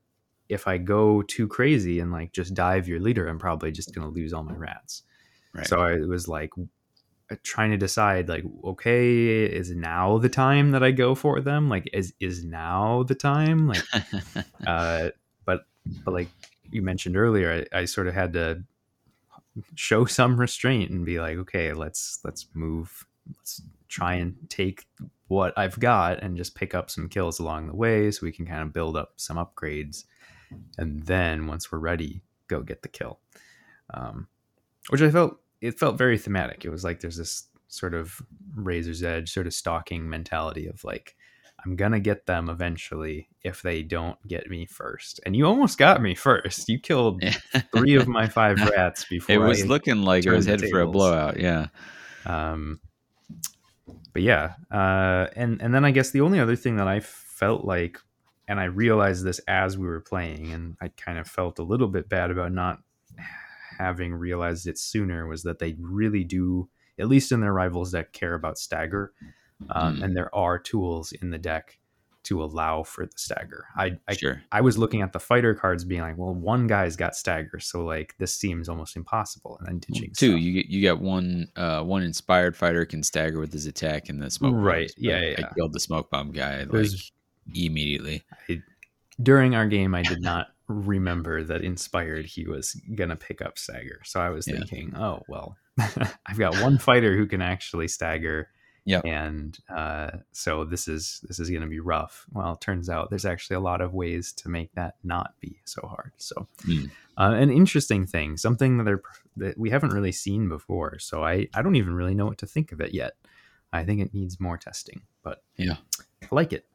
if 0.48 0.68
I 0.68 0.78
go 0.78 1.22
too 1.22 1.48
crazy 1.48 1.98
and 1.98 2.12
like 2.12 2.32
just 2.32 2.54
dive 2.54 2.86
your 2.86 3.00
leader, 3.00 3.26
I'm 3.26 3.38
probably 3.38 3.72
just 3.72 3.94
going 3.94 4.06
to 4.06 4.12
lose 4.12 4.32
all 4.32 4.44
my 4.44 4.54
rats. 4.54 5.02
Right. 5.54 5.66
So 5.66 5.80
I 5.80 5.96
was 5.98 6.28
like 6.28 6.50
uh, 7.30 7.36
trying 7.42 7.72
to 7.72 7.76
decide 7.76 8.28
like, 8.28 8.44
okay, 8.64 9.44
is 9.44 9.70
now 9.70 10.18
the 10.18 10.28
time 10.28 10.70
that 10.70 10.84
I 10.84 10.92
go 10.92 11.14
for 11.14 11.40
them? 11.40 11.68
Like, 11.68 11.88
is, 11.92 12.14
is 12.20 12.44
now 12.44 13.02
the 13.02 13.14
time? 13.14 13.68
Like, 13.68 13.82
uh, 14.66 15.10
but, 15.44 15.66
but 16.04 16.14
like 16.14 16.28
you 16.70 16.82
mentioned 16.82 17.16
earlier, 17.16 17.66
I, 17.72 17.80
I 17.80 17.84
sort 17.86 18.06
of 18.06 18.14
had 18.14 18.34
to 18.34 18.62
show 19.74 20.04
some 20.04 20.38
restraint 20.38 20.90
and 20.90 21.04
be 21.04 21.18
like, 21.18 21.38
okay, 21.38 21.72
let's, 21.72 22.20
let's 22.24 22.46
move, 22.54 23.06
let's 23.36 23.62
try 23.92 24.14
and 24.14 24.34
take 24.48 24.86
what 25.28 25.52
I've 25.56 25.78
got 25.78 26.22
and 26.22 26.36
just 26.36 26.54
pick 26.54 26.74
up 26.74 26.90
some 26.90 27.08
kills 27.08 27.38
along 27.38 27.66
the 27.66 27.76
way 27.76 28.10
so 28.10 28.24
we 28.24 28.32
can 28.32 28.46
kind 28.46 28.62
of 28.62 28.72
build 28.72 28.96
up 28.96 29.12
some 29.16 29.36
upgrades. 29.36 30.04
And 30.78 31.02
then 31.02 31.46
once 31.46 31.70
we're 31.70 31.78
ready, 31.78 32.22
go 32.48 32.62
get 32.62 32.82
the 32.82 32.88
kill. 32.88 33.20
Um, 33.92 34.28
which 34.88 35.02
I 35.02 35.10
felt 35.10 35.36
it 35.60 35.78
felt 35.78 35.98
very 35.98 36.18
thematic. 36.18 36.64
It 36.64 36.70
was 36.70 36.84
like 36.84 37.00
there's 37.00 37.16
this 37.16 37.44
sort 37.68 37.94
of 37.94 38.20
razor's 38.54 39.02
edge, 39.02 39.32
sort 39.32 39.46
of 39.46 39.54
stalking 39.54 40.08
mentality 40.08 40.66
of 40.66 40.82
like, 40.84 41.16
I'm 41.64 41.76
gonna 41.76 42.00
get 42.00 42.26
them 42.26 42.48
eventually 42.48 43.28
if 43.42 43.62
they 43.62 43.82
don't 43.82 44.18
get 44.26 44.50
me 44.50 44.66
first. 44.66 45.20
And 45.24 45.36
you 45.36 45.46
almost 45.46 45.78
got 45.78 46.02
me 46.02 46.14
first. 46.14 46.68
You 46.68 46.78
killed 46.78 47.22
three 47.74 47.94
of 47.94 48.08
my 48.08 48.26
five 48.38 48.58
rats 48.70 49.04
before 49.04 49.34
it 49.34 49.38
was 49.38 49.62
I 49.62 49.66
looking 49.66 50.02
like 50.02 50.24
it 50.26 50.30
was 50.30 50.46
headed 50.46 50.70
for 50.70 50.80
a 50.80 50.88
blowout. 50.88 51.38
Yeah. 51.38 51.68
um, 52.26 52.80
but 54.12 54.22
yeah, 54.22 54.54
uh, 54.70 55.28
and 55.36 55.60
and 55.62 55.74
then 55.74 55.84
I 55.84 55.90
guess 55.90 56.10
the 56.10 56.20
only 56.20 56.38
other 56.40 56.56
thing 56.56 56.76
that 56.76 56.88
I 56.88 57.00
felt 57.00 57.64
like, 57.64 57.98
and 58.48 58.60
I 58.60 58.64
realized 58.64 59.24
this 59.24 59.40
as 59.48 59.76
we 59.78 59.86
were 59.86 60.00
playing, 60.00 60.52
and 60.52 60.76
I 60.80 60.88
kind 60.88 61.18
of 61.18 61.26
felt 61.26 61.58
a 61.58 61.62
little 61.64 61.88
bit 61.88 62.08
bad 62.08 62.30
about 62.30 62.52
not 62.52 62.80
having 63.78 64.14
realized 64.14 64.66
it 64.66 64.78
sooner, 64.78 65.26
was 65.26 65.42
that 65.44 65.58
they 65.58 65.76
really 65.80 66.24
do, 66.24 66.68
at 66.98 67.08
least 67.08 67.32
in 67.32 67.40
their 67.40 67.52
rivals 67.52 67.92
deck, 67.92 68.12
care 68.12 68.34
about 68.34 68.58
stagger, 68.58 69.12
um, 69.70 69.96
Mm. 69.96 70.04
and 70.04 70.16
there 70.16 70.34
are 70.34 70.58
tools 70.58 71.12
in 71.12 71.30
the 71.30 71.38
deck 71.38 71.78
to 72.24 72.42
allow 72.42 72.82
for 72.84 73.04
the 73.06 73.12
stagger. 73.16 73.64
I, 73.76 73.98
I 74.08 74.14
sure. 74.14 74.42
I 74.52 74.60
was 74.60 74.78
looking 74.78 75.02
at 75.02 75.12
the 75.12 75.18
fighter 75.20 75.54
cards, 75.54 75.84
being 75.84 76.02
like, 76.02 76.16
well, 76.16 76.34
one 76.34 76.66
guy's 76.66 76.94
got 76.96 77.16
stagger, 77.16 77.58
so 77.60 77.84
like 77.84 78.14
this 78.18 78.34
seems 78.34 78.68
almost 78.68 78.96
impossible, 78.96 79.56
and 79.58 79.68
then 79.68 79.78
ditching 79.80 80.12
Two, 80.16 80.30
stuff. 80.32 80.40
you 80.40 80.52
get 80.52 80.66
you 80.66 80.82
got 80.82 81.00
one 81.00 81.48
uh, 81.56 81.82
one 81.82 82.02
inspired 82.02 82.56
fighter 82.56 82.84
can 82.84 83.02
stagger 83.02 83.40
with 83.40 83.52
his 83.52 83.66
attack 83.66 84.08
and 84.08 84.22
the 84.22 84.30
smoke. 84.30 84.54
Right. 84.56 84.92
Yeah, 84.96 85.20
yeah, 85.20 85.46
I 85.48 85.54
killed 85.54 85.72
the 85.72 85.80
smoke 85.80 86.10
bomb 86.10 86.30
guy 86.32 86.58
like 86.60 86.72
was- 86.72 87.10
immediately. 87.54 88.22
during 89.22 89.54
our 89.54 89.66
game 89.66 89.94
i 89.94 90.02
did 90.02 90.22
not 90.22 90.48
remember 90.68 91.42
that 91.42 91.62
inspired 91.62 92.24
he 92.24 92.46
was 92.46 92.80
gonna 92.94 93.16
pick 93.16 93.42
up 93.42 93.58
stagger 93.58 94.00
so 94.04 94.20
i 94.20 94.30
was 94.30 94.46
Yeah. 94.46 94.56
thinking 94.58 94.94
oh 94.96 95.22
well 95.28 95.56
i've 96.26 96.38
got 96.38 96.54
one 96.62 96.78
fighter 96.78 97.16
who 97.16 97.26
can 97.26 97.42
actually 97.42 97.88
stagger 97.88 98.48
Yep. 98.84 99.04
and 99.04 99.58
uh, 99.68 100.10
so 100.32 100.64
this 100.64 100.88
is 100.88 101.20
this 101.28 101.38
is 101.38 101.48
gonna 101.50 101.68
be 101.68 101.78
rough 101.80 102.26
well 102.32 102.54
it 102.54 102.60
turns 102.60 102.88
out 102.88 103.10
there's 103.10 103.24
actually 103.24 103.54
a 103.56 103.60
lot 103.60 103.80
of 103.80 103.94
ways 103.94 104.32
to 104.32 104.48
make 104.48 104.72
that 104.74 104.96
not 105.04 105.34
be 105.40 105.60
so 105.64 105.86
hard 105.86 106.12
so 106.16 106.48
Hmm. 106.64 106.86
uh, 107.16 107.32
an 107.34 107.50
interesting 107.50 108.06
thing 108.06 108.36
something 108.36 108.78
that, 108.78 108.84
they're, 108.84 109.02
that 109.36 109.56
we 109.56 109.70
haven't 109.70 109.92
really 109.92 110.10
seen 110.12 110.48
before 110.48 110.98
so 110.98 111.22
I, 111.24 111.46
I 111.54 111.62
don't 111.62 111.76
even 111.76 111.94
really 111.94 112.14
know 112.14 112.26
what 112.26 112.38
to 112.38 112.46
think 112.46 112.72
of 112.72 112.80
it 112.80 112.92
yet 112.92 113.12
i 113.72 113.84
think 113.84 114.00
it 114.00 114.12
needs 114.14 114.40
more 114.40 114.56
testing 114.58 115.02
but 115.22 115.42
Yeah. 115.56 115.76
I 116.22 116.26
like 116.32 116.52
it 116.52 116.66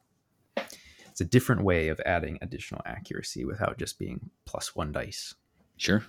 it's 1.10 1.20
a 1.20 1.24
different 1.24 1.62
way 1.64 1.88
of 1.88 2.00
adding 2.06 2.38
additional 2.42 2.80
accuracy 2.86 3.44
without 3.44 3.76
just 3.76 3.98
being 3.98 4.30
plus 4.44 4.76
one 4.76 4.92
dice. 4.92 5.34
Sure. 5.76 6.04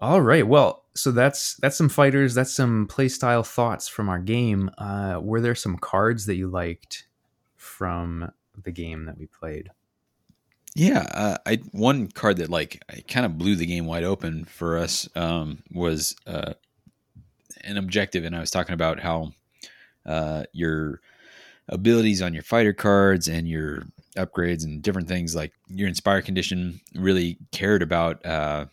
All 0.00 0.20
right. 0.20 0.46
Well, 0.46 0.84
so 0.94 1.10
that's 1.10 1.54
that's 1.56 1.76
some 1.76 1.88
fighters. 1.88 2.34
That's 2.34 2.54
some 2.54 2.86
playstyle 2.86 3.46
thoughts 3.46 3.88
from 3.88 4.08
our 4.08 4.18
game. 4.18 4.70
Uh, 4.78 5.20
were 5.22 5.40
there 5.40 5.54
some 5.54 5.76
cards 5.76 6.26
that 6.26 6.36
you 6.36 6.48
liked 6.48 7.06
from 7.56 8.30
the 8.62 8.70
game 8.70 9.06
that 9.06 9.18
we 9.18 9.26
played? 9.26 9.70
Yeah, 10.76 11.06
uh, 11.12 11.38
I 11.46 11.56
one 11.72 12.08
card 12.08 12.36
that 12.36 12.50
like 12.50 12.82
kind 13.08 13.26
of 13.26 13.38
blew 13.38 13.56
the 13.56 13.66
game 13.66 13.86
wide 13.86 14.04
open 14.04 14.44
for 14.44 14.78
us 14.78 15.08
um, 15.16 15.64
was 15.72 16.14
uh, 16.26 16.54
an 17.64 17.76
objective, 17.76 18.24
and 18.24 18.36
I 18.36 18.40
was 18.40 18.50
talking 18.50 18.74
about 18.74 19.00
how 19.00 19.32
uh, 20.06 20.44
your 20.52 21.00
abilities 21.68 22.22
on 22.22 22.34
your 22.34 22.42
fighter 22.42 22.72
cards 22.72 23.26
and 23.26 23.48
your 23.48 23.82
upgrades 24.16 24.64
and 24.64 24.80
different 24.80 25.08
things. 25.08 25.34
Like 25.34 25.52
your 25.68 25.88
inspire 25.88 26.22
condition 26.22 26.80
really 26.94 27.38
cared 27.50 27.82
about 27.82 28.24
uh, 28.24 28.66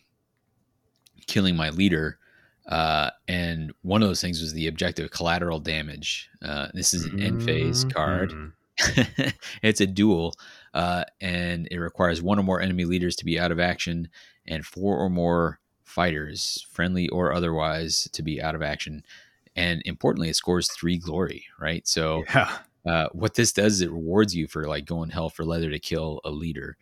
killing 1.26 1.56
my 1.56 1.70
leader. 1.70 2.18
Uh, 2.66 3.10
and 3.28 3.72
one 3.82 4.02
of 4.02 4.08
those 4.08 4.20
things 4.20 4.40
was 4.40 4.52
the 4.52 4.66
objective 4.66 5.10
collateral 5.10 5.60
damage. 5.60 6.28
Uh, 6.42 6.68
this 6.74 6.92
is 6.94 7.04
an 7.04 7.20
end 7.20 7.42
phase 7.42 7.84
card. 7.84 8.32
Mhm. 8.32 8.52
it's 9.62 9.80
a 9.80 9.86
duel, 9.86 10.34
uh, 10.74 11.04
and 11.20 11.66
it 11.70 11.78
requires 11.78 12.20
one 12.20 12.38
or 12.38 12.42
more 12.42 12.60
enemy 12.60 12.84
leaders 12.84 13.16
to 13.16 13.24
be 13.24 13.38
out 13.40 13.50
of 13.52 13.58
action, 13.60 14.08
and 14.46 14.66
four 14.66 14.98
or 14.98 15.08
more 15.08 15.58
fighters, 15.84 16.66
friendly 16.70 17.08
or 17.08 17.32
otherwise, 17.32 18.08
to 18.12 18.22
be 18.22 18.42
out 18.42 18.54
of 18.54 18.62
action. 18.62 19.02
And 19.54 19.80
importantly, 19.86 20.28
it 20.28 20.36
scores 20.36 20.70
three 20.70 20.98
glory. 20.98 21.46
Right, 21.58 21.86
so 21.88 22.24
Yeah. 22.34 22.58
uh, 22.84 23.08
what 23.12 23.34
this 23.34 23.52
does 23.52 23.74
is 23.74 23.80
it 23.80 23.90
rewards 23.90 24.34
you 24.34 24.46
for 24.46 24.64
like 24.68 24.84
going 24.84 25.10
hell 25.10 25.30
for 25.30 25.44
leather 25.44 25.70
to 25.70 25.78
kill 25.78 26.20
a 26.24 26.30
leader. 26.30 26.76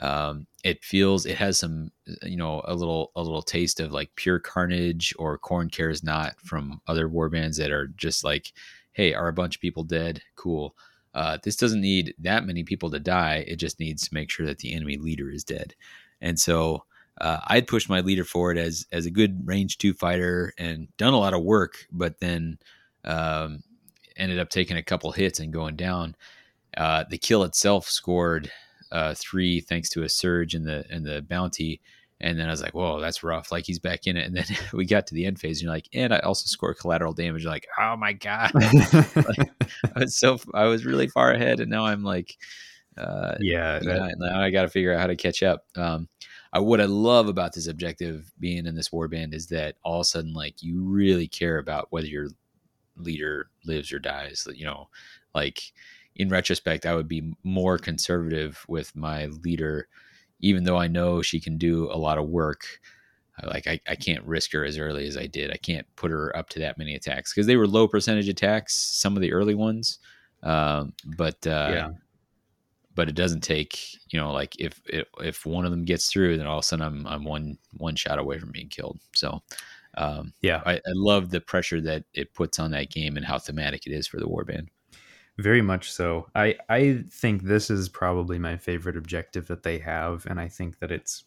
Um, 0.00 0.46
it 0.64 0.84
feels 0.84 1.26
it 1.26 1.36
has 1.36 1.58
some 1.58 1.92
you 2.22 2.36
know 2.36 2.62
a 2.64 2.74
little 2.74 3.12
a 3.16 3.22
little 3.22 3.42
taste 3.42 3.80
of 3.80 3.92
like 3.92 4.10
pure 4.16 4.38
carnage 4.38 5.14
or 5.18 5.38
Khorne 5.38 5.70
cares 5.70 6.02
not 6.02 6.40
from 6.40 6.80
other 6.86 7.08
war 7.08 7.28
bands 7.28 7.58
that 7.58 7.70
are 7.70 7.88
just 7.88 8.24
like 8.24 8.52
hey 8.92 9.14
are 9.14 9.28
a 9.28 9.32
bunch 9.32 9.56
of 9.56 9.60
people 9.62 9.84
dead? 9.84 10.22
Cool. 10.36 10.74
Uh, 11.14 11.38
this 11.42 11.56
doesn't 11.56 11.80
need 11.80 12.14
that 12.18 12.46
many 12.46 12.62
people 12.62 12.90
to 12.90 13.00
die. 13.00 13.44
It 13.46 13.56
just 13.56 13.80
needs 13.80 14.08
to 14.08 14.14
make 14.14 14.30
sure 14.30 14.46
that 14.46 14.58
the 14.58 14.72
enemy 14.74 14.96
leader 14.96 15.30
is 15.30 15.44
dead. 15.44 15.74
And 16.20 16.38
so 16.38 16.84
uh, 17.20 17.40
i'd 17.48 17.66
pushed 17.66 17.90
my 17.90 18.00
leader 18.00 18.24
forward 18.24 18.56
as 18.56 18.86
as 18.92 19.04
a 19.04 19.10
good 19.10 19.46
range 19.46 19.76
two 19.76 19.92
fighter 19.92 20.54
and 20.56 20.88
done 20.96 21.12
a 21.12 21.18
lot 21.18 21.34
of 21.34 21.42
work 21.42 21.86
but 21.92 22.18
then 22.20 22.56
um, 23.04 23.62
ended 24.16 24.38
up 24.38 24.50
taking 24.50 24.76
a 24.76 24.82
couple 24.82 25.10
hits 25.12 25.40
and 25.40 25.52
going 25.52 25.76
down. 25.76 26.14
Uh, 26.76 27.04
the 27.08 27.18
kill 27.18 27.42
itself 27.42 27.88
scored 27.88 28.50
uh, 28.92 29.14
three 29.16 29.60
thanks 29.60 29.88
to 29.90 30.02
a 30.02 30.08
surge 30.08 30.54
in 30.54 30.64
the 30.64 30.84
in 30.90 31.04
the 31.04 31.22
bounty, 31.22 31.80
and 32.20 32.38
then 32.38 32.48
I 32.48 32.50
was 32.50 32.62
like, 32.62 32.74
"Whoa, 32.74 33.00
that's 33.00 33.22
rough!" 33.22 33.50
Like 33.52 33.64
he's 33.66 33.78
back 33.78 34.06
in 34.06 34.16
it, 34.16 34.26
and 34.26 34.36
then 34.36 34.44
we 34.72 34.84
got 34.84 35.06
to 35.08 35.14
the 35.14 35.26
end 35.26 35.40
phase, 35.40 35.58
and 35.58 35.64
you're 35.64 35.72
like, 35.74 35.88
"And 35.92 36.12
I 36.14 36.18
also 36.20 36.46
scored 36.46 36.78
collateral 36.78 37.12
damage." 37.12 37.42
You're 37.44 37.52
like, 37.52 37.66
"Oh 37.78 37.96
my 37.96 38.12
god!" 38.12 38.50
I 38.54 39.48
was 39.96 40.16
so 40.16 40.38
I 40.54 40.64
was 40.64 40.84
really 40.84 41.08
far 41.08 41.32
ahead, 41.32 41.60
and 41.60 41.70
now 41.70 41.86
I'm 41.86 42.02
like, 42.04 42.36
uh, 42.96 43.36
yeah. 43.40 43.78
that- 43.78 43.84
yeah, 43.84 44.10
now 44.18 44.40
I 44.40 44.50
got 44.50 44.62
to 44.62 44.68
figure 44.68 44.92
out 44.92 45.00
how 45.00 45.06
to 45.06 45.16
catch 45.16 45.42
up. 45.42 45.64
Um, 45.76 46.08
I, 46.52 46.58
what 46.58 46.80
I 46.80 46.86
love 46.86 47.28
about 47.28 47.52
this 47.54 47.68
objective 47.68 48.32
being 48.38 48.66
in 48.66 48.74
this 48.74 48.88
warband 48.88 49.34
is 49.34 49.46
that 49.48 49.76
all 49.84 50.00
of 50.00 50.00
a 50.00 50.04
sudden, 50.04 50.32
like, 50.34 50.62
you 50.62 50.82
really 50.82 51.28
care 51.28 51.58
about 51.58 51.86
whether 51.90 52.08
your 52.08 52.28
leader 52.96 53.48
lives 53.64 53.92
or 53.92 53.98
dies. 53.98 54.46
You 54.52 54.66
know, 54.66 54.88
like 55.34 55.62
in 56.20 56.28
retrospect, 56.28 56.84
I 56.86 56.94
would 56.94 57.08
be 57.08 57.32
more 57.44 57.78
conservative 57.78 58.64
with 58.68 58.94
my 58.94 59.26
leader, 59.26 59.88
even 60.40 60.64
though 60.64 60.76
I 60.76 60.86
know 60.86 61.22
she 61.22 61.40
can 61.40 61.56
do 61.58 61.90
a 61.90 61.96
lot 61.96 62.18
of 62.18 62.28
work. 62.28 62.62
Like 63.42 63.66
I, 63.66 63.80
I 63.88 63.96
can't 63.96 64.24
risk 64.26 64.52
her 64.52 64.64
as 64.66 64.76
early 64.76 65.06
as 65.06 65.16
I 65.16 65.26
did. 65.26 65.50
I 65.50 65.56
can't 65.56 65.86
put 65.96 66.10
her 66.10 66.36
up 66.36 66.50
to 66.50 66.58
that 66.58 66.76
many 66.76 66.94
attacks 66.94 67.32
because 67.32 67.46
they 67.46 67.56
were 67.56 67.66
low 67.66 67.88
percentage 67.88 68.28
attacks, 68.28 68.74
some 68.74 69.16
of 69.16 69.22
the 69.22 69.32
early 69.32 69.54
ones. 69.54 69.98
Um, 70.42 70.92
but 71.16 71.46
uh, 71.46 71.70
yeah. 71.72 71.88
but 72.94 73.08
it 73.08 73.14
doesn't 73.14 73.40
take 73.42 73.78
you 74.12 74.18
know 74.20 74.32
like 74.32 74.58
if, 74.58 74.80
if 74.86 75.06
if 75.20 75.46
one 75.46 75.64
of 75.64 75.70
them 75.70 75.84
gets 75.84 76.08
through 76.10 76.36
then 76.36 76.46
all 76.46 76.58
of 76.58 76.64
a 76.64 76.66
sudden 76.66 76.84
i'm 76.84 77.06
i'm 77.06 77.24
one 77.24 77.56
one 77.76 77.96
shot 77.96 78.18
away 78.18 78.38
from 78.38 78.50
being 78.50 78.68
killed 78.68 78.98
so 79.14 79.40
um 79.96 80.32
Yeah. 80.42 80.62
i, 80.66 80.74
I 80.74 80.80
love 80.94 81.30
the 81.30 81.40
pressure 81.40 81.80
that 81.82 82.04
it 82.14 82.34
puts 82.34 82.58
on 82.58 82.70
that 82.72 82.90
game 82.90 83.16
and 83.16 83.24
how 83.24 83.38
thematic 83.38 83.86
it 83.86 83.92
is 83.92 84.06
for 84.06 84.18
the 84.18 84.26
warband 84.26 84.68
Very 85.40 85.62
much 85.62 85.90
so. 85.90 86.28
I 86.34 86.56
I 86.68 87.04
think 87.10 87.42
this 87.42 87.70
is 87.70 87.88
probably 87.88 88.38
my 88.38 88.56
favorite 88.56 88.96
objective 88.96 89.46
that 89.48 89.62
they 89.62 89.78
have, 89.78 90.26
and 90.26 90.38
I 90.40 90.48
think 90.48 90.78
that 90.80 90.90
it's 90.90 91.24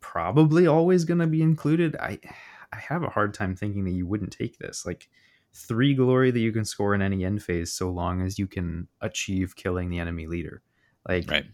probably 0.00 0.66
always 0.66 1.04
going 1.04 1.20
to 1.20 1.26
be 1.26 1.42
included. 1.42 1.96
I 1.96 2.18
I 2.72 2.76
have 2.76 3.02
a 3.02 3.08
hard 3.10 3.34
time 3.34 3.54
thinking 3.54 3.84
that 3.84 3.92
you 3.92 4.06
wouldn't 4.06 4.32
take 4.32 4.58
this. 4.58 4.84
Like 4.84 5.08
three 5.54 5.94
glory 5.94 6.30
that 6.30 6.40
you 6.40 6.52
can 6.52 6.64
score 6.64 6.94
in 6.94 7.02
any 7.02 7.24
end 7.24 7.42
phase, 7.42 7.72
so 7.72 7.90
long 7.90 8.20
as 8.22 8.38
you 8.38 8.46
can 8.46 8.88
achieve 9.00 9.54
killing 9.56 9.88
the 9.88 9.98
enemy 10.00 10.26
leader. 10.26 10.62
Like 11.08 11.30
right 11.30 11.46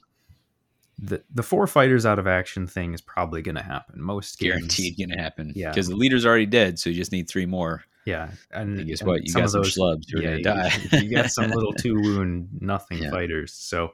the 0.98 1.22
the 1.34 1.42
four 1.42 1.66
fighters 1.66 2.06
out 2.06 2.18
of 2.18 2.26
action 2.26 2.66
thing 2.66 2.94
is 2.94 3.00
probably 3.00 3.42
going 3.42 3.56
to 3.56 3.62
happen. 3.62 4.00
Most 4.00 4.38
games, 4.38 4.52
guaranteed 4.54 4.96
gonna 4.98 5.20
happen 5.20 5.52
Yeah. 5.54 5.70
because 5.70 5.88
the 5.88 5.96
leader's 5.96 6.24
already 6.24 6.46
dead 6.46 6.78
so 6.78 6.88
you 6.90 6.96
just 6.96 7.12
need 7.12 7.28
three 7.28 7.46
more 7.46 7.82
Yeah, 8.06 8.30
and 8.50 8.86
guess 8.86 9.00
and 9.00 9.08
what 9.08 9.22
you 9.22 9.30
some 9.30 9.42
got 9.42 9.50
some 9.50 9.62
those- 9.62 9.74
schlubs 9.76 10.04
who 10.10 10.18
are 10.18 10.22
yeah, 10.22 10.38
gonna 10.40 10.68
you- 10.82 10.88
die 10.90 10.98
you 11.02 11.10
got 11.10 11.30
some 11.30 11.50
little 11.50 11.72
two 11.78 11.94
wound 11.94 12.48
nothing 12.60 12.98
Yeah. 13.02 13.10
fighters. 13.10 13.52
So 13.52 13.90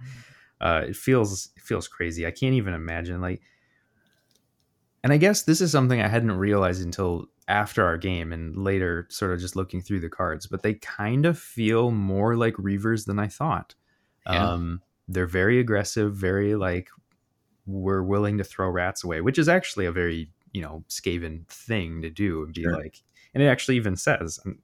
uh, 0.61 0.82
it 0.89 0.97
feels 0.97 1.51
it 1.57 1.62
feels 1.62 1.87
crazy. 1.89 2.27
I 2.27 2.31
can't 2.31 2.55
even 2.55 2.74
imagine 2.74 3.20
like. 3.20 3.41
And 5.03 5.12
I 5.12 5.16
guess 5.16 5.43
this 5.43 5.61
is 5.62 5.73
something 5.73 6.01
I 6.01 6.09
hadn't 6.09 6.32
realized 6.32 6.82
until 6.85 7.27
after 7.49 7.85
our 7.85 7.97
game 7.97 8.32
and 8.32 8.57
later, 8.57 9.07
sort 9.09 9.32
of 9.32 9.41
just 9.41 9.57
looking 9.57 9.81
through 9.81 10.01
the 10.01 10.11
cards. 10.11 10.47
But 10.47 10.62
they 10.62 10.74
kind 10.74 11.24
of 11.24 11.39
feel 11.39 11.91
more 11.91 12.37
like 12.37 12.55
Reavers 12.57 13.07
than 13.07 13.19
I 13.19 13.27
thought. 13.28 13.74
Yeah. 14.27 14.51
Um, 14.51 14.82
they're 15.09 15.27
very 15.27 15.59
aggressive, 15.59 16.15
very 16.15 16.55
like 16.55 16.89
we're 17.66 18.03
willing 18.03 18.37
to 18.39 18.45
throw 18.45 18.69
rats 18.69 19.03
away, 19.03 19.23
which 19.23 19.39
is 19.39 19.49
actually 19.49 19.87
a 19.87 19.93
very 19.93 20.31
you 20.53 20.61
know 20.61 20.85
Skaven 20.89 21.47
thing 21.49 22.03
to 22.03 22.11
do 22.11 22.43
and 22.45 22.53
be 22.53 22.62
Sure. 22.62 22.77
like, 22.77 23.01
and 23.35 23.43
it 23.43 23.47
actually 23.47 23.77
even 23.77 23.97
says. 23.97 24.40
I'm 24.44 24.61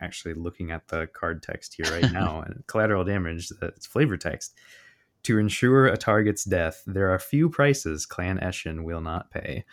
actually 0.00 0.34
looking 0.34 0.70
at 0.70 0.88
the 0.88 1.06
card 1.06 1.42
text 1.42 1.74
here 1.74 1.86
right 1.90 2.12
now, 2.12 2.40
and 2.40 2.66
collateral 2.66 3.04
damage 3.04 3.48
that's 3.60 3.86
flavor 3.86 4.16
text. 4.16 4.54
To 5.24 5.38
ensure 5.38 5.86
a 5.86 5.96
target's 5.96 6.44
death, 6.44 6.82
there 6.86 7.12
are 7.12 7.18
few 7.18 7.50
prices 7.50 8.06
Clan 8.06 8.38
Eshin 8.38 8.84
will 8.84 9.00
not 9.00 9.30
pay. 9.30 9.64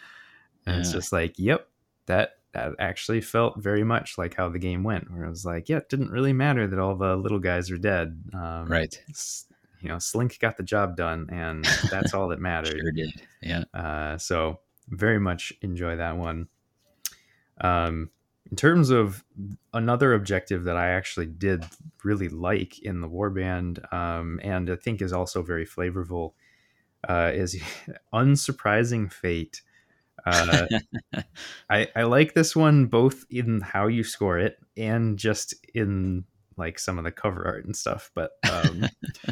And 0.65 0.79
it's 0.79 0.91
just 0.91 1.11
like, 1.11 1.37
yep, 1.37 1.67
that 2.07 2.37
that 2.53 2.73
actually 2.79 3.21
felt 3.21 3.61
very 3.61 3.83
much 3.83 4.17
like 4.17 4.35
how 4.35 4.47
the 4.49 4.59
game 4.59 4.83
went, 4.83 5.11
where 5.11 5.25
it 5.25 5.29
was 5.29 5.45
like, 5.45 5.69
yeah, 5.69 5.77
it 5.77 5.89
didn't 5.89 6.11
really 6.11 6.33
matter 6.33 6.67
that 6.67 6.79
all 6.79 6.95
the 6.95 7.15
little 7.15 7.39
guys 7.39 7.69
are 7.71 7.77
dead. 7.77 8.19
Um, 8.33 8.65
right 8.67 8.99
You 9.81 9.89
know, 9.89 9.99
Slink 9.99 10.39
got 10.39 10.55
the 10.55 10.63
job 10.63 10.95
done, 10.95 11.27
and 11.31 11.65
that's 11.91 12.13
all 12.13 12.29
that 12.29 12.39
mattered. 12.39 12.79
sure 12.79 12.91
did 12.91 13.21
yeah 13.41 13.63
Uh, 13.73 14.17
so 14.17 14.59
very 14.87 15.19
much 15.19 15.51
enjoy 15.61 15.97
that 15.97 16.17
one. 16.17 16.47
Um, 17.59 18.09
in 18.53 18.57
terms 18.57 18.91
of 18.91 19.23
another 19.73 20.13
objective 20.13 20.65
that 20.65 20.77
I 20.77 20.89
actually 20.89 21.25
did 21.25 21.65
really 22.03 22.29
like 22.29 22.77
in 22.83 23.01
the 23.01 23.09
warband, 23.09 23.91
um, 23.91 24.39
and 24.43 24.69
I 24.69 24.75
think 24.75 25.01
is 25.01 25.11
also 25.11 25.41
very 25.41 25.65
flavorful, 25.65 26.33
uh, 27.09 27.31
is 27.33 27.59
unsurprising 28.13 29.11
fate. 29.11 29.63
Uh, 30.23 30.67
I, 31.71 31.87
I 31.95 32.03
like 32.03 32.35
this 32.35 32.55
one 32.55 32.85
both 32.85 33.25
in 33.31 33.59
how 33.59 33.87
you 33.87 34.03
score 34.03 34.37
it 34.37 34.59
and 34.77 35.17
just 35.17 35.55
in 35.73 36.25
like 36.57 36.79
some 36.79 36.97
of 36.97 37.03
the 37.03 37.11
cover 37.11 37.45
art 37.45 37.65
and 37.65 37.75
stuff. 37.75 38.11
But 38.13 38.31
um, 38.49 38.85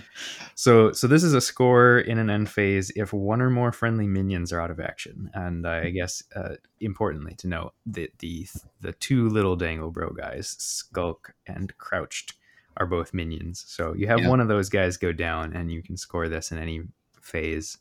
so 0.56 0.92
so 0.92 1.08
this 1.08 1.24
is 1.24 1.34
a 1.34 1.42
score 1.42 2.00
in 2.00 2.18
an 2.18 2.30
end 2.30 2.50
phase 2.50 2.92
if 2.96 3.14
one 3.14 3.42
or 3.42 3.50
more 3.50 3.72
friendly 3.72 4.08
minions 4.08 4.52
are 4.52 4.62
out 4.62 4.72
of 4.72 4.80
action, 4.80 5.30
and 5.34 5.68
I 5.68 5.90
guess 5.90 6.24
uh, 6.36 6.56
importantly 6.80 7.36
to 7.40 7.48
note 7.48 7.74
that 7.88 8.18
the 8.20 8.48
the 8.82 8.94
two 8.94 9.30
little 9.30 9.56
dangle 9.56 9.92
bro 9.92 10.12
guys, 10.12 10.56
Skulk 10.60 11.34
and 11.48 11.74
Krowcht, 11.78 12.34
are 12.78 12.86
both 12.86 13.14
minions. 13.14 13.64
So 13.68 13.94
you 13.94 14.08
have 14.08 14.22
Yeah. 14.22 14.30
one 14.30 14.40
of 14.40 14.48
those 14.48 14.70
guys 14.70 14.98
go 14.98 15.12
down, 15.12 15.54
and 15.54 15.72
you 15.72 15.82
can 15.84 15.98
score 15.98 16.28
this 16.30 16.52
in 16.52 16.58
any 16.58 16.82
phase, 17.22 17.78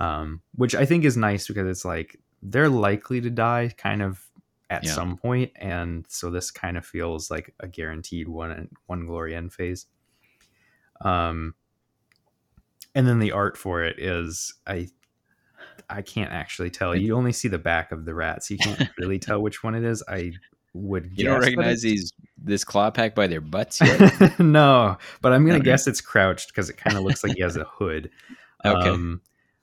um, 0.00 0.42
which 0.54 0.74
I 0.74 0.84
think 0.84 1.04
is 1.04 1.16
nice 1.16 1.46
because 1.48 1.66
it's 1.68 1.84
like 1.84 2.18
they're 2.42 2.68
likely 2.68 3.20
to 3.20 3.30
die 3.30 3.72
kind 3.76 4.02
of 4.02 4.20
at 4.72 4.84
Yeah. 4.84 4.92
some 4.94 5.16
point, 5.16 5.52
and 5.56 6.04
so 6.08 6.30
this 6.30 6.50
kind 6.50 6.76
of 6.76 6.84
feels 6.86 7.30
like 7.30 7.54
a 7.60 7.68
guaranteed 7.68 8.26
one 8.28 8.68
one 8.86 9.06
glory 9.06 9.34
end 9.36 9.52
phase. 9.52 9.86
Um, 11.00 11.54
and 12.94 13.06
then 13.06 13.18
the 13.18 13.32
art 13.32 13.56
for 13.56 13.82
it 13.84 13.98
is 13.98 14.54
I 14.66 14.88
I 15.88 16.02
can't 16.02 16.32
actually 16.32 16.70
tell. 16.70 16.94
You 16.96 17.14
only 17.16 17.32
see 17.32 17.48
the 17.48 17.58
back 17.58 17.92
of 17.92 18.04
the 18.04 18.14
rats. 18.14 18.50
You 18.50 18.58
can't 18.58 18.88
really 18.98 19.18
tell 19.18 19.40
which 19.42 19.62
one 19.62 19.74
it 19.74 19.84
is. 19.84 20.02
I 20.08 20.32
would 20.74 21.10
you 21.16 21.24
don't 21.24 21.40
recognize 21.40 21.82
these 21.82 22.12
this 22.42 22.64
claw 22.64 22.90
pack 22.90 23.14
by 23.14 23.26
their 23.26 23.42
butts 23.42 23.78
yet 23.80 24.38
no, 24.40 24.96
but 25.20 25.32
I'm 25.32 25.44
gonna 25.44 25.58
Okay. 25.58 25.64
guess 25.66 25.86
it's 25.86 26.00
Krowcht 26.00 26.46
because 26.46 26.70
it 26.70 26.78
kind 26.78 26.96
of 26.96 27.02
looks 27.04 27.22
like 27.22 27.34
he 27.36 27.42
has 27.42 27.56
a 27.56 27.64
hood. 27.64 28.10
Okay. 28.64 28.90
Um, 28.90 29.20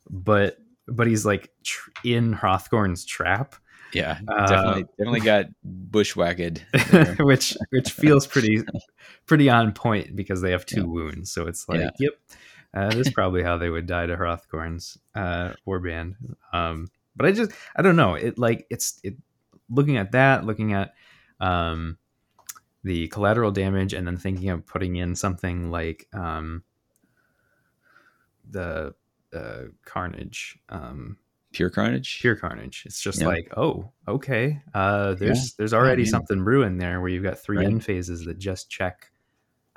but 0.09 0.57
but 0.85 1.07
he's 1.07 1.25
like 1.25 1.49
tr- 1.63 1.89
in 2.03 2.33
Hrothgorn's 2.35 3.05
trap, 3.05 3.55
yeah 3.93 4.19
Uh, 4.27 4.47
definitely 4.47 4.83
definitely 4.97 5.19
got 5.21 5.45
bushwhacked 5.63 6.63
which 7.19 7.55
which 7.71 7.91
feels 7.91 8.27
pretty 8.27 8.61
pretty 9.25 9.49
on 9.49 9.71
point 9.73 10.15
because 10.15 10.41
they 10.41 10.51
have 10.51 10.65
two 10.65 10.81
Yeah. 10.81 10.87
wounds. 10.87 11.31
So 11.31 11.47
it's 11.47 11.67
like, 11.69 11.81
Yeah. 11.81 11.89
yep, 11.99 12.13
uh, 12.73 12.93
this 12.93 13.07
is 13.07 13.13
probably 13.13 13.43
how 13.43 13.57
they 13.57 13.69
would 13.69 13.85
die 13.87 14.05
to 14.07 14.15
Hrothgorn's 14.17 14.97
uh, 15.15 15.53
warband. 15.67 16.15
Um, 16.53 16.89
but 17.15 17.25
I 17.25 17.31
just 17.31 17.51
I 17.75 17.81
don't 17.81 17.95
know. 17.95 18.15
It 18.15 18.37
like 18.37 18.65
it's 18.69 18.99
it 19.03 19.15
looking 19.69 19.97
at 19.97 20.11
that, 20.13 20.45
looking 20.45 20.73
at 20.73 20.93
um, 21.39 21.97
the 22.83 23.07
collateral 23.09 23.51
damage, 23.51 23.93
and 23.93 24.05
then 24.07 24.17
thinking 24.17 24.49
of 24.49 24.65
putting 24.65 24.95
in 24.95 25.15
something 25.15 25.69
like 25.71 26.07
um, 26.13 26.63
the 28.49 28.93
uh, 29.33 29.63
Carnage. 29.85 30.57
Um, 30.69 31.17
Pure 31.51 31.71
Carnage. 31.71 32.19
Pure 32.21 32.35
Carnage. 32.35 32.83
It's 32.85 33.01
just 33.01 33.21
Yeah. 33.21 33.27
like, 33.27 33.51
oh, 33.57 33.91
okay. 34.07 34.61
Uh, 34.73 35.15
there's 35.15 35.53
there's 35.55 35.73
already 35.73 36.03
yeah. 36.03 36.09
something 36.09 36.43
brewing 36.43 36.77
there 36.77 37.01
where 37.01 37.09
you've 37.09 37.23
got 37.23 37.39
three 37.39 37.57
Right. 37.57 37.65
end 37.65 37.83
phases 37.83 38.25
that 38.25 38.37
just 38.37 38.69
check 38.69 39.11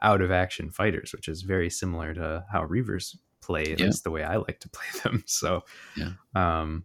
out 0.03 0.20
of 0.20 0.31
action 0.31 0.70
fighters, 0.70 1.12
which 1.12 1.28
is 1.28 1.43
very 1.43 1.70
similar 1.70 2.12
to 2.15 2.44
how 2.51 2.66
Reavers 2.66 3.16
play, 3.40 3.74
Yeah. 3.78 3.90
the 4.05 4.11
way 4.11 4.23
I 4.24 4.36
like 4.36 4.61
to 4.61 4.69
play 4.69 4.85
them. 5.03 5.24
So, 5.27 5.65
Yeah. 5.97 6.12
um, 6.35 6.85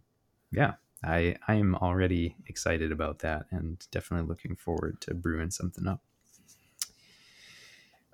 yeah, 0.52 0.74
I 1.04 1.36
I 1.46 1.54
am 1.56 1.74
already 1.74 2.36
excited 2.46 2.90
about 2.90 3.18
that 3.20 3.46
and 3.50 3.86
definitely 3.90 4.26
looking 4.26 4.56
forward 4.56 5.00
to 5.02 5.14
brewing 5.14 5.50
something 5.50 5.86
up. 5.86 6.02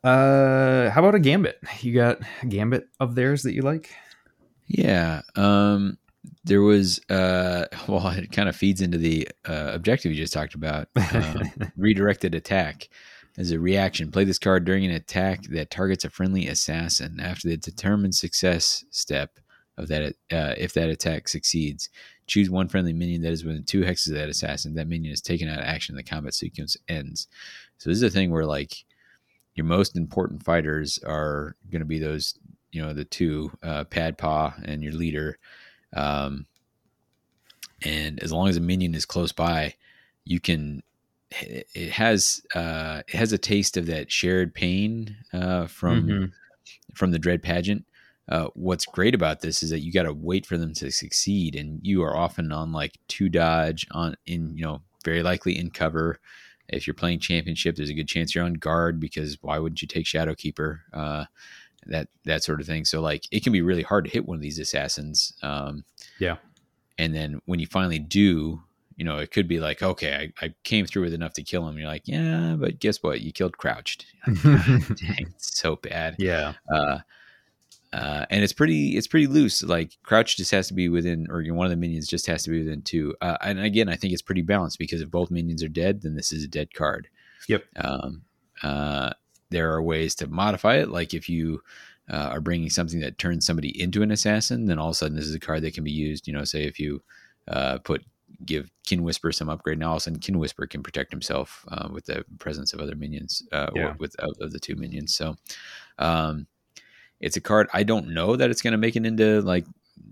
Uh, 0.02 0.90
how 0.90 1.00
about 1.00 1.14
a 1.14 1.18
gambit? 1.20 1.58
You 1.80 1.94
got 1.94 2.18
a 2.42 2.46
gambit 2.46 2.88
of 3.00 3.14
theirs 3.14 3.42
that 3.44 3.54
you 3.54 3.62
like? 3.62 3.94
Yeah. 4.66 5.22
Um, 5.36 5.98
there 6.44 6.62
was 6.62 7.00
uh, 7.10 7.66
well, 7.88 8.08
it 8.08 8.32
kind 8.32 8.48
of 8.48 8.56
feeds 8.56 8.80
into 8.80 8.98
the 8.98 9.28
uh, 9.48 9.70
objective 9.74 10.12
you 10.12 10.18
just 10.18 10.32
talked 10.32 10.54
about. 10.54 10.88
Um, 11.12 11.42
redirected 11.76 12.34
attack 12.34 12.88
as 13.36 13.50
a 13.50 13.58
reaction. 13.58 14.10
Play 14.10 14.24
this 14.24 14.38
card 14.38 14.64
during 14.64 14.84
an 14.84 14.92
attack 14.92 15.42
that 15.50 15.70
targets 15.70 16.04
a 16.04 16.10
friendly 16.10 16.46
assassin. 16.46 17.18
After 17.20 17.48
the 17.48 17.56
determined 17.56 18.14
success 18.14 18.84
step 18.90 19.38
of 19.76 19.88
that, 19.88 20.14
uh, 20.30 20.54
if 20.56 20.72
that 20.74 20.88
attack 20.88 21.28
succeeds, 21.28 21.88
choose 22.26 22.48
one 22.48 22.68
friendly 22.68 22.92
minion 22.92 23.22
that 23.22 23.32
is 23.32 23.44
within 23.44 23.64
two 23.64 23.82
hexes 23.82 24.08
of 24.08 24.14
that 24.14 24.28
assassin. 24.28 24.74
That 24.74 24.88
minion 24.88 25.12
is 25.12 25.20
taken 25.20 25.48
out 25.48 25.58
of 25.58 25.64
action. 25.64 25.96
The 25.96 26.02
combat 26.02 26.34
sequence 26.34 26.76
ends. 26.88 27.28
So 27.78 27.90
this 27.90 27.96
is 27.96 28.02
a 28.02 28.10
thing 28.10 28.30
where 28.30 28.46
like 28.46 28.84
your 29.54 29.66
most 29.66 29.96
important 29.96 30.44
fighters 30.44 30.98
are 31.04 31.56
going 31.70 31.80
to 31.80 31.86
be 31.86 31.98
those, 31.98 32.38
you 32.72 32.82
know, 32.82 32.92
the 32.92 33.04
two 33.04 33.50
uh, 33.62 33.84
Padpaw 33.84 34.62
and 34.64 34.82
your 34.82 34.92
leader. 34.92 35.38
Um, 35.94 36.46
and 37.82 38.22
as 38.22 38.32
long 38.32 38.48
as 38.48 38.56
a 38.56 38.60
minion 38.60 38.94
is 38.94 39.04
close 39.06 39.32
by, 39.32 39.74
you 40.24 40.40
can 40.40 40.82
it 41.30 41.90
has 41.90 42.40
uh, 42.54 43.02
it 43.08 43.14
has 43.14 43.32
a 43.32 43.38
taste 43.38 43.76
of 43.76 43.86
that 43.86 44.12
shared 44.12 44.54
pain 44.54 45.16
uh, 45.32 45.66
from 45.66 46.20
Mhm. 46.20 46.32
from 46.94 47.10
the 47.10 47.18
dread 47.18 47.42
pageant. 47.42 47.86
Uh, 48.28 48.48
what's 48.54 48.86
great 48.86 49.14
about 49.14 49.40
this 49.40 49.62
is 49.62 49.70
that 49.70 49.80
you 49.80 49.92
got 49.92 50.04
to 50.04 50.14
wait 50.14 50.46
for 50.46 50.56
them 50.58 50.72
to 50.74 50.90
succeed, 50.90 51.54
and 51.56 51.80
you 51.84 52.02
are 52.02 52.16
often 52.16 52.52
on 52.52 52.72
like 52.72 52.98
two 53.08 53.28
dodge 53.28 53.86
on 53.92 54.16
in 54.26 54.56
you 54.56 54.64
know 54.64 54.82
very 55.04 55.22
likely 55.22 55.58
in 55.58 55.70
cover. 55.70 56.20
If 56.68 56.86
you're 56.86 56.94
playing 56.94 57.20
championship, 57.20 57.76
there's 57.76 57.90
a 57.90 57.94
good 57.94 58.08
chance 58.08 58.34
you're 58.34 58.44
on 58.44 58.54
guard 58.54 58.98
because 59.00 59.38
why 59.42 59.58
wouldn't 59.58 59.82
you 59.82 59.88
take 59.88 60.06
Shadowkeeper? 60.06 60.80
Uh, 60.94 61.24
that 61.86 62.08
that 62.24 62.42
sort 62.42 62.60
of 62.60 62.66
thing. 62.66 62.84
So 62.84 63.00
like 63.00 63.24
it 63.30 63.42
can 63.44 63.52
be 63.52 63.62
really 63.62 63.82
hard 63.82 64.04
to 64.04 64.10
hit 64.10 64.26
one 64.26 64.36
of 64.36 64.42
these 64.42 64.58
assassins. 64.58 65.32
Um, 65.42 65.84
Yeah. 66.18 66.36
and 66.98 67.14
then 67.14 67.40
when 67.46 67.58
you 67.60 67.66
finally 67.66 67.98
do, 67.98 68.62
you 68.96 69.04
know, 69.04 69.18
it 69.18 69.30
could 69.32 69.48
be 69.48 69.58
like, 69.58 69.82
okay, 69.82 70.32
I, 70.40 70.46
I 70.46 70.54
came 70.62 70.86
through 70.86 71.02
with 71.02 71.14
enough 71.14 71.32
to 71.34 71.42
kill 71.42 71.66
him. 71.68 71.76
You're 71.78 71.88
like, 71.88 72.06
yeah, 72.06 72.54
but 72.58 72.78
guess 72.78 73.02
what? 73.02 73.20
You 73.22 73.32
killed 73.32 73.56
Krowcht. 73.58 74.04
Dang, 74.44 75.34
so 75.38 75.76
bad. 75.76 76.14
yeah. 76.18 76.52
Uh, 76.72 76.98
uh, 77.92 78.26
and 78.30 78.42
it's 78.42 78.52
pretty, 78.52 78.96
it's 78.96 79.06
pretty 79.06 79.26
loose. 79.28 79.62
Like 79.62 79.92
Crouch 80.02 80.36
just 80.36 80.50
has 80.50 80.66
to 80.68 80.74
be 80.74 80.88
within, 80.88 81.26
or 81.30 81.42
you 81.42 81.52
know, 81.52 81.56
one 81.58 81.66
of 81.66 81.70
the 81.70 81.76
minions 81.76 82.08
just 82.08 82.26
has 82.26 82.42
to 82.44 82.50
be 82.50 82.58
within 82.62 82.82
two. 82.82 83.14
Uh, 83.20 83.36
and 83.40 83.60
again, 83.60 83.88
I 83.88 83.94
think 83.96 84.12
it's 84.12 84.22
pretty 84.22 84.42
balanced 84.42 84.78
because 84.80 85.00
if 85.00 85.10
both 85.10 85.30
minions 85.30 85.62
are 85.62 85.68
dead, 85.68 86.02
then 86.02 86.16
this 86.16 86.32
is 86.32 86.42
a 86.44 86.48
dead 86.48 86.74
card. 86.74 87.08
Yep. 87.48 87.64
Um, 87.76 88.22
uh, 88.62 89.10
there 89.50 89.72
are 89.72 89.82
ways 89.82 90.14
to 90.16 90.26
modify 90.26 90.76
it. 90.76 90.90
Like 90.90 91.14
if 91.14 91.28
you 91.28 91.62
uh, 92.10 92.28
are 92.32 92.40
bringing 92.40 92.70
something 92.70 93.00
that 93.00 93.18
turns 93.18 93.46
somebody 93.46 93.80
into 93.80 94.02
an 94.02 94.10
assassin, 94.10 94.66
then 94.66 94.78
all 94.78 94.88
of 94.88 94.92
a 94.92 94.94
sudden 94.94 95.16
this 95.16 95.26
is 95.26 95.34
a 95.34 95.40
card 95.40 95.62
that 95.62 95.74
can 95.74 95.84
be 95.84 95.90
used. 95.92 96.26
You 96.26 96.34
know, 96.34 96.44
say 96.44 96.64
if 96.64 96.78
you 96.78 97.02
uh, 97.48 97.78
put 97.78 98.04
give 98.44 98.70
Kinwhisper 98.86 99.32
some 99.34 99.48
upgrade, 99.48 99.78
now 99.78 99.90
all 99.90 99.96
of 99.96 99.98
a 99.98 100.00
sudden 100.00 100.18
Kinwhisper 100.18 100.68
can 100.68 100.82
protect 100.82 101.12
himself 101.12 101.64
uh, 101.68 101.88
with 101.90 102.04
the 102.06 102.24
presence 102.38 102.72
of 102.72 102.80
other 102.80 102.96
minions 102.96 103.42
uh, 103.52 103.70
Yeah. 103.74 103.82
or 103.90 103.96
with 103.98 104.14
of, 104.18 104.34
of 104.40 104.52
the 104.52 104.58
two 104.58 104.74
minions. 104.76 105.14
So 105.14 105.36
um, 105.98 106.46
it's 107.20 107.36
a 107.36 107.40
card 107.40 107.68
I 107.72 107.84
don't 107.84 108.08
know 108.08 108.36
that 108.36 108.50
it's 108.50 108.62
going 108.62 108.72
to 108.72 108.78
make 108.78 108.96
it 108.96 109.06
into 109.06 109.40
like 109.42 109.64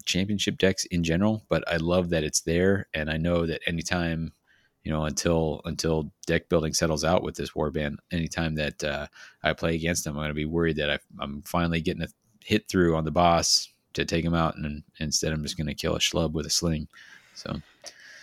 championship 0.05 0.59
decks 0.59 0.85
in 0.87 1.03
general, 1.03 1.45
but 1.49 1.65
I 1.71 1.77
love 1.77 2.11
that 2.11 2.25
it's 2.25 2.41
there, 2.43 2.89
and 2.95 3.11
I 3.11 3.17
know 3.17 3.47
that 3.47 3.61
anytime 3.67 4.33
you 4.85 4.91
know 4.93 5.05
until 5.05 5.61
until 5.65 6.13
deck 6.27 6.49
building 6.49 6.73
settles 6.73 7.05
out 7.05 7.23
with 7.23 7.37
this 7.37 7.51
warband 7.53 7.97
anytime 8.11 8.55
that 8.57 8.83
uh, 8.85 9.07
i 9.43 9.53
play 9.53 9.75
against 9.75 10.05
them 10.05 10.15
i'm 10.17 10.21
going 10.21 10.29
to 10.29 10.35
be 10.35 10.45
worried 10.45 10.77
that 10.77 10.91
I, 10.91 10.99
i'm 11.21 11.43
finally 11.43 11.81
getting 11.81 12.03
a 12.03 12.09
hit 12.45 12.69
through 12.69 12.97
on 12.97 13.05
the 13.05 13.11
boss 13.11 13.69
to 13.95 14.05
take 14.05 14.25
him 14.25 14.35
out 14.35 14.57
and 14.57 14.83
instead 14.99 15.33
i'm 15.33 15.43
just 15.43 15.57
going 15.57 15.67
to 15.69 15.75
kill 15.75 15.95
a 15.95 16.01
schlub 16.01 16.33
with 16.33 16.47
a 16.47 16.51
sling 16.51 16.89
so 17.35 17.61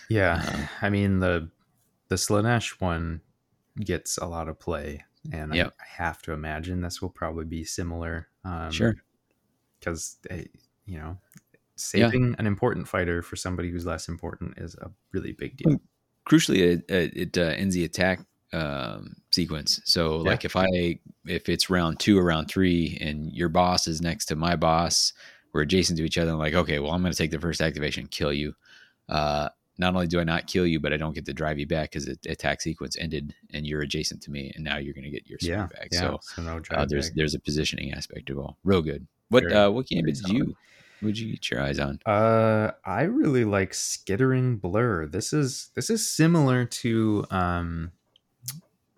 Yeah, 0.08 0.42
Um, 0.46 0.68
I 0.82 0.90
mean 0.90 1.20
the 1.20 1.48
the 2.08 2.16
Slaanesh 2.16 2.80
one 2.80 3.20
gets 3.78 4.18
a 4.18 4.26
lot 4.26 4.48
of 4.48 4.58
play, 4.58 5.04
and 5.32 5.54
Yep. 5.54 5.74
I, 5.78 5.82
I 5.82 5.86
have 6.04 6.20
to 6.22 6.32
imagine 6.32 6.80
this 6.80 7.00
will 7.00 7.10
probably 7.10 7.44
be 7.44 7.62
similar. 7.64 8.26
Um, 8.44 8.72
Sure. 8.72 8.96
because 9.78 10.18
you 10.86 10.98
know, 10.98 11.18
saving 11.76 12.34
an 12.38 12.46
important 12.48 12.88
fighter 12.88 13.22
for 13.22 13.36
somebody 13.36 13.70
who's 13.70 13.86
less 13.86 14.08
important 14.08 14.58
is 14.58 14.74
a 14.74 14.90
really 15.12 15.30
big 15.32 15.56
deal. 15.56 15.80
Crucially 16.30 16.58
it, 16.58 16.84
it, 16.88 17.16
it 17.16 17.38
uh, 17.38 17.52
ends 17.56 17.74
the 17.74 17.84
attack 17.84 18.20
um, 18.52 19.16
sequence 19.32 19.80
so 19.84 20.16
Yeah. 20.18 20.30
like 20.30 20.44
if 20.44 20.54
i 20.56 20.66
if 21.26 21.48
it's 21.48 21.68
round 21.70 21.98
two 21.98 22.18
or 22.18 22.24
round 22.24 22.48
three 22.48 22.98
and 23.00 23.32
your 23.32 23.48
boss 23.48 23.86
is 23.86 24.00
next 24.00 24.26
to 24.26 24.36
my 24.36 24.54
boss 24.56 25.12
we're 25.52 25.62
adjacent 25.62 25.98
to 25.98 26.04
each 26.04 26.18
other 26.18 26.30
i'm 26.32 26.38
like 26.38 26.54
okay 26.54 26.78
well 26.78 26.92
i'm 26.92 27.00
going 27.02 27.12
to 27.12 27.18
take 27.18 27.30
the 27.30 27.40
first 27.40 27.60
activation 27.60 28.02
and 28.02 28.10
kill 28.10 28.32
you 28.32 28.54
uh, 29.08 29.48
not 29.78 29.94
only 29.94 30.06
do 30.06 30.20
i 30.20 30.24
not 30.24 30.46
kill 30.46 30.66
you 30.66 30.78
but 30.80 30.92
i 30.92 30.96
don't 30.96 31.14
get 31.14 31.24
to 31.26 31.32
drive 31.32 31.58
you 31.58 31.66
back 31.66 31.90
because 31.90 32.06
the 32.06 32.16
attack 32.28 32.60
sequence 32.60 32.96
ended 32.98 33.34
and 33.52 33.66
you're 33.66 33.82
adjacent 33.82 34.20
to 34.22 34.30
me 34.30 34.52
and 34.54 34.64
now 34.64 34.76
you're 34.78 34.94
going 34.94 35.04
to 35.04 35.10
get 35.10 35.28
your 35.28 35.38
Yeah, 35.42 35.66
back 35.66 35.88
yeah. 35.92 36.00
so 36.00 36.18
So, 36.22 36.42
no 36.42 36.60
uh, 36.74 36.86
there's 36.88 37.06
back. 37.08 37.16
there's 37.16 37.34
a 37.34 37.40
positioning 37.40 37.92
aspect 37.92 38.30
of 38.30 38.38
all 38.38 38.58
real 38.64 38.82
good 38.82 39.06
what 39.28 39.44
Very- 39.44 39.54
uh 39.54 39.70
what 39.70 39.86
game 39.86 40.04
did 40.06 40.18
you 40.28 40.54
would 41.02 41.18
you 41.18 41.32
get 41.32 41.50
your 41.50 41.62
eyes 41.62 41.78
on 41.78 42.00
Uh, 42.06 42.72
I 42.84 43.02
really 43.02 43.44
like 43.44 43.74
skittering 43.74 44.56
blur. 44.56 45.06
This 45.06 45.32
is 45.32 45.70
this 45.74 45.90
is 45.90 46.08
similar 46.08 46.64
to 46.64 47.24
um, 47.30 47.92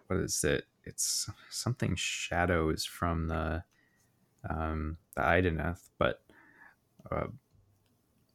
what 0.07 0.21
is 0.21 0.43
it? 0.45 0.65
It's 0.85 1.31
something 1.51 1.95
shadows 1.97 2.85
from 2.85 3.29
the 3.29 3.65
um 4.49 4.97
the 5.15 5.23
Idoneth, 5.23 5.91
but 5.99 6.23
uh, 7.11 7.27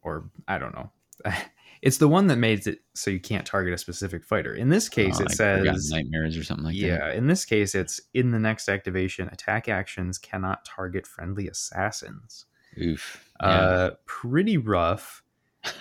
or 0.01 0.29
I 0.47 0.57
don't 0.57 0.75
know. 0.75 0.91
it's 1.81 1.97
the 1.97 2.07
one 2.07 2.27
that 2.27 2.37
made 2.37 2.65
it 2.67 2.79
so 2.93 3.11
you 3.11 3.19
can't 3.19 3.45
target 3.45 3.73
a 3.73 3.77
specific 3.77 4.23
fighter. 4.23 4.53
In 4.53 4.69
this 4.69 4.87
case, 4.87 5.19
Uh, 5.19 5.23
it 5.23 5.31
Forgotten 5.35 5.75
says 5.75 5.91
nightmares 5.91 6.37
or 6.37 6.43
something 6.43 6.65
like 6.65 6.75
that 6.75 6.85
yeah. 6.87 7.11
In 7.11 7.27
this 7.27 7.43
case, 7.43 7.75
it's 7.75 7.99
in 8.13 8.31
the 8.31 8.39
next 8.39 8.69
activation. 8.69 9.27
Attack 9.29 9.67
actions 9.67 10.17
cannot 10.17 10.63
target 10.63 11.05
friendly 11.05 11.47
assassins 11.47 12.45
oof 12.81 13.26
yeah. 13.43 13.67
uh 13.67 13.91
pretty 14.05 14.57
rough 14.57 15.23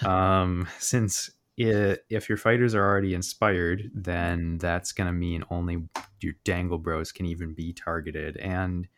um 0.05 0.67
since 0.79 1.31
i 1.59 1.97
if 2.11 2.29
your 2.29 2.39
fighters 2.39 2.75
are 2.75 2.85
already 2.85 3.15
inspired 3.15 3.91
then 3.95 4.59
that's 4.59 4.93
gonna 4.93 5.13
mean 5.13 5.43
only 5.51 5.89
your 6.21 6.35
dangle 6.45 6.79
bros 6.79 7.13
can 7.13 7.27
even 7.27 7.55
be 7.55 7.73
targeted 7.73 8.37
and 8.39 8.89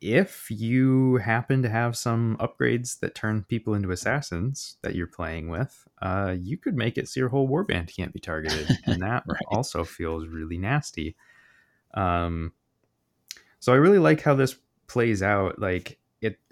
if 0.00 0.50
you 0.50 1.16
happen 1.16 1.62
to 1.62 1.68
have 1.68 1.96
some 1.96 2.36
upgrades 2.38 2.98
that 3.00 3.14
turn 3.14 3.42
people 3.44 3.74
into 3.74 3.90
assassins 3.90 4.76
that 4.82 4.94
you're 4.94 5.06
playing 5.06 5.48
with 5.48 5.86
uh 6.02 6.34
you 6.38 6.56
could 6.58 6.74
make 6.76 6.98
it 6.98 7.08
so 7.08 7.20
your 7.20 7.28
whole 7.28 7.48
warband 7.48 7.94
can't 7.94 8.12
be 8.12 8.20
targeted 8.20 8.74
and 8.86 9.02
that 9.02 9.24
Right. 9.26 9.38
also 9.46 9.84
feels 9.84 10.26
really 10.26 10.58
nasty 10.58 11.16
um 11.94 12.52
so 13.60 13.72
i 13.72 13.76
really 13.76 13.98
like 13.98 14.20
how 14.20 14.34
this 14.34 14.56
plays 14.86 15.22
out 15.22 15.58
like 15.58 15.92
it 15.92 15.98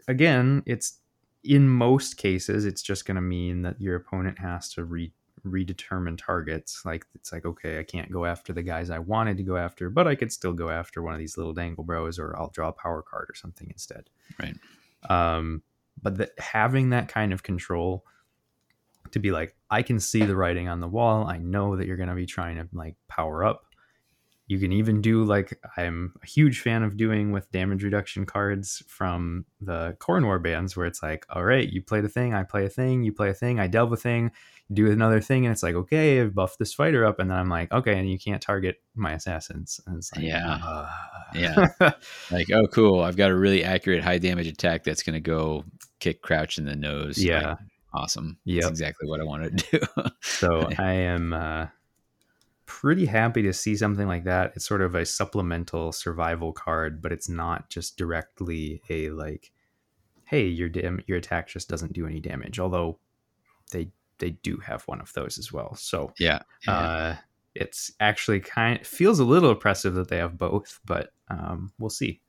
again 0.08 0.62
it's 0.66 0.98
in 1.44 1.68
most 1.68 2.16
cases 2.16 2.64
it's 2.64 2.82
just 2.82 3.04
going 3.04 3.14
to 3.14 3.20
mean 3.20 3.62
that 3.62 3.80
your 3.80 3.96
opponent 3.96 4.38
has 4.38 4.72
to 4.72 4.84
re- 4.84 5.12
redetermine 5.44 6.16
targets. 6.16 6.82
Like 6.84 7.04
it's 7.14 7.32
like 7.32 7.44
okay 7.44 7.78
i 7.78 7.82
can't 7.82 8.10
go 8.12 8.24
after 8.24 8.52
the 8.52 8.62
guys 8.62 8.90
i 8.90 8.98
wanted 8.98 9.36
to 9.38 9.42
go 9.42 9.56
after 9.56 9.90
but 9.90 10.06
i 10.06 10.14
could 10.14 10.32
still 10.32 10.52
go 10.52 10.70
after 10.70 11.02
one 11.02 11.14
of 11.14 11.18
these 11.18 11.36
little 11.36 11.52
dangle 11.52 11.84
bros 11.84 12.18
or 12.18 12.36
i'll 12.38 12.50
draw 12.50 12.68
a 12.68 12.72
power 12.72 13.02
card 13.02 13.26
or 13.28 13.34
something 13.34 13.68
instead. 13.70 14.08
Right. 14.40 14.56
um 15.10 15.62
but 16.00 16.16
that 16.18 16.30
having 16.38 16.90
that 16.90 17.08
kind 17.08 17.32
of 17.32 17.42
control 17.42 18.04
to 19.10 19.18
be 19.18 19.30
like 19.30 19.54
i 19.70 19.82
can 19.82 19.98
see 19.98 20.22
the 20.22 20.36
writing 20.36 20.68
on 20.68 20.80
the 20.80 20.88
wall. 20.88 21.26
I 21.26 21.38
know 21.38 21.76
that 21.76 21.86
you're 21.86 21.96
going 21.96 22.08
to 22.08 22.14
be 22.14 22.26
trying 22.26 22.56
to 22.56 22.68
like 22.72 22.94
power 23.08 23.44
up 23.44 23.64
you 24.52 24.58
can 24.58 24.70
even 24.70 25.00
do 25.00 25.24
like 25.24 25.58
I'm 25.78 26.12
a 26.22 26.26
huge 26.26 26.60
fan 26.60 26.82
of 26.82 26.98
doing 26.98 27.32
with 27.32 27.50
damage 27.52 27.82
reduction 27.82 28.26
cards 28.26 28.82
from 28.86 29.46
the 29.62 29.96
Khorne 29.98 30.24
War 30.26 30.38
bands, 30.38 30.76
where 30.76 30.84
it's 30.84 31.02
like, 31.02 31.24
all 31.30 31.42
right, 31.44 31.66
you 31.66 31.80
play 31.82 32.02
the 32.02 32.08
thing, 32.10 32.34
I 32.34 32.42
play 32.42 32.66
a 32.66 32.68
thing, 32.68 33.02
you 33.02 33.12
play 33.12 33.30
a 33.30 33.34
thing, 33.34 33.58
I 33.58 33.66
delve 33.66 33.92
a 33.94 33.96
thing, 33.96 34.30
do 34.70 34.90
another 34.90 35.22
thing, 35.22 35.46
and 35.46 35.52
it's 35.52 35.62
like, 35.62 35.74
okay, 35.74 36.20
I've 36.20 36.34
buffed 36.34 36.58
this 36.58 36.74
fighter 36.74 37.06
up, 37.06 37.18
and 37.18 37.30
then 37.30 37.38
I'm 37.38 37.48
like, 37.48 37.72
okay, 37.72 37.98
and 37.98 38.10
you 38.10 38.18
can't 38.18 38.42
target 38.42 38.76
my 38.94 39.12
assassins, 39.14 39.80
and 39.86 39.96
it's 39.96 40.14
like, 40.14 40.22
Yeah. 40.24 40.58
uh, 40.62 40.90
Yeah. 41.34 41.92
like, 42.30 42.50
oh, 42.52 42.66
cool. 42.66 43.00
I've 43.00 43.16
got 43.16 43.30
a 43.30 43.34
really 43.36 43.64
accurate 43.64 44.02
high 44.04 44.18
damage 44.18 44.48
attack 44.48 44.84
that's 44.84 45.02
going 45.02 45.14
to 45.14 45.20
go 45.20 45.64
kick 45.98 46.20
Crouch 46.20 46.58
in 46.58 46.66
the 46.66 46.76
nose. 46.76 47.16
Yeah. 47.16 47.50
Like, 47.50 47.58
awesome. 47.94 48.36
Yeah, 48.44 48.62
That's 48.62 48.72
exactly 48.72 49.08
what 49.08 49.20
I 49.20 49.24
wanted 49.24 49.58
to 49.58 49.78
do. 49.96 50.02
so 50.20 50.68
I 50.78 50.92
am 50.92 51.32
uh, 51.32 51.68
pretty 52.66 53.06
happy 53.06 53.42
to 53.42 53.52
see 53.52 53.76
something 53.76 54.06
like 54.06 54.24
that. 54.24 54.52
It's 54.54 54.66
sort 54.66 54.82
of 54.82 54.94
a 54.94 55.04
supplemental 55.04 55.92
survival 55.92 56.52
card, 56.52 57.02
but 57.02 57.12
it's 57.12 57.28
not 57.28 57.68
just 57.70 57.96
directly 57.96 58.82
a 58.88 59.10
like, 59.10 59.52
hey, 60.24 60.46
your 60.46 60.68
dam- 60.68 61.02
your 61.06 61.18
attack 61.18 61.48
just 61.48 61.68
doesn't 61.68 61.92
do 61.92 62.06
any 62.06 62.20
damage. 62.20 62.58
Although 62.58 62.98
they 63.72 63.90
they 64.18 64.30
do 64.30 64.58
have 64.58 64.82
one 64.84 65.00
of 65.00 65.12
those 65.14 65.38
as 65.38 65.52
well. 65.52 65.74
So 65.74 66.12
yeah. 66.18 66.42
yeah. 66.66 66.72
uh, 66.72 67.16
it's 67.54 67.92
actually 68.00 68.40
kind 68.40 68.86
feels 68.86 69.18
a 69.18 69.24
little 69.24 69.50
oppressive 69.50 69.94
that 69.94 70.08
they 70.08 70.18
have 70.18 70.38
both, 70.38 70.80
but 70.84 71.12
um, 71.28 71.72
we'll 71.78 71.90
see. 71.90 72.20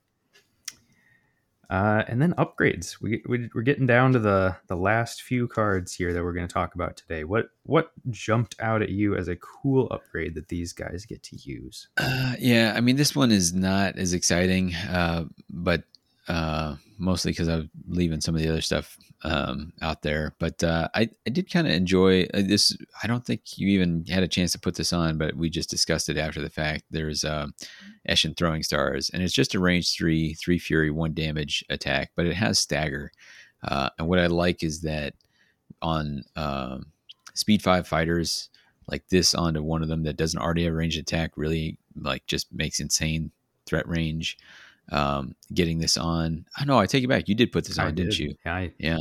Uh, 1.70 2.04
and 2.08 2.20
then 2.20 2.34
upgrades. 2.34 3.00
We, 3.00 3.22
we 3.26 3.48
we're 3.54 3.62
getting 3.62 3.86
down 3.86 4.12
to 4.12 4.18
the 4.18 4.56
the 4.68 4.76
last 4.76 5.22
few 5.22 5.48
cards 5.48 5.92
here 5.92 6.12
that 6.12 6.22
we're 6.22 6.32
going 6.32 6.46
to 6.46 6.52
talk 6.52 6.74
about 6.74 6.96
today. 6.96 7.24
What 7.24 7.50
what 7.64 7.92
jumped 8.10 8.56
out 8.60 8.82
at 8.82 8.90
you 8.90 9.16
as 9.16 9.28
a 9.28 9.36
cool 9.36 9.88
upgrade 9.90 10.34
that 10.34 10.48
these 10.48 10.72
guys 10.72 11.06
get 11.06 11.22
to 11.24 11.36
use? 11.36 11.88
Uh, 11.96 12.34
yeah, 12.38 12.74
I 12.76 12.80
mean, 12.80 12.96
this 12.96 13.16
one 13.16 13.32
is 13.32 13.52
not 13.52 13.98
as 13.98 14.12
exciting, 14.12 14.74
uh, 14.74 15.24
but 15.48 15.84
uh, 16.28 16.76
mostly 16.98 17.32
because 17.32 17.48
I'm 17.48 17.70
leaving 17.86 18.20
some 18.20 18.34
of 18.34 18.40
the 18.40 18.48
other 18.48 18.60
stuff 18.60 18.96
um, 19.24 19.72
out 19.82 20.02
there. 20.02 20.34
But 20.38 20.62
uh, 20.62 20.88
I, 20.94 21.08
I 21.26 21.30
did 21.30 21.50
kind 21.50 21.66
of 21.66 21.72
enjoy 21.72 22.24
uh, 22.34 22.42
this. 22.42 22.76
I 23.02 23.06
don't 23.06 23.24
think 23.24 23.58
you 23.58 23.68
even 23.68 24.04
had 24.06 24.22
a 24.22 24.28
chance 24.28 24.52
to 24.52 24.60
put 24.60 24.74
this 24.74 24.92
on, 24.92 25.18
but 25.18 25.34
we 25.34 25.50
just 25.50 25.70
discussed 25.70 26.08
it 26.08 26.18
after 26.18 26.40
the 26.40 26.50
fact. 26.50 26.84
There's 26.90 27.24
uh, 27.24 27.48
Eshin 28.08 28.36
Throwing 28.36 28.62
Stars, 28.62 29.10
and 29.10 29.22
it's 29.22 29.34
just 29.34 29.54
a 29.54 29.60
range 29.60 29.94
three, 29.94 30.34
three 30.34 30.58
Fury, 30.58 30.90
one 30.90 31.14
damage 31.14 31.64
attack, 31.70 32.12
but 32.16 32.26
it 32.26 32.34
has 32.34 32.58
stagger. 32.58 33.10
Uh, 33.62 33.90
and 33.98 34.08
what 34.08 34.18
I 34.18 34.26
like 34.26 34.62
is 34.62 34.82
that 34.82 35.14
on 35.80 36.24
um, 36.36 36.86
Speed 37.34 37.62
Five 37.62 37.88
fighters, 37.88 38.50
like 38.88 39.08
this 39.08 39.34
onto 39.34 39.62
one 39.62 39.82
of 39.82 39.88
them 39.88 40.02
that 40.04 40.16
doesn't 40.16 40.40
already 40.40 40.64
have 40.64 40.74
ranged 40.74 40.98
attack, 40.98 41.32
really 41.36 41.78
like 41.96 42.26
just 42.26 42.52
makes 42.52 42.80
insane 42.80 43.30
threat 43.66 43.88
range 43.88 44.36
um, 44.90 45.34
getting 45.52 45.78
this 45.78 45.96
on. 45.96 46.46
I 46.56 46.64
know 46.64 46.78
I 46.78 46.86
take 46.86 47.04
it 47.04 47.08
back. 47.08 47.28
You 47.28 47.34
did 47.34 47.52
put 47.52 47.66
this 47.66 47.78
I 47.78 47.86
on, 47.86 47.94
didn't 47.94 48.12
did. 48.12 48.18
you? 48.18 48.34
Yeah, 48.44 48.54
I, 48.54 48.72
Yeah. 48.78 48.98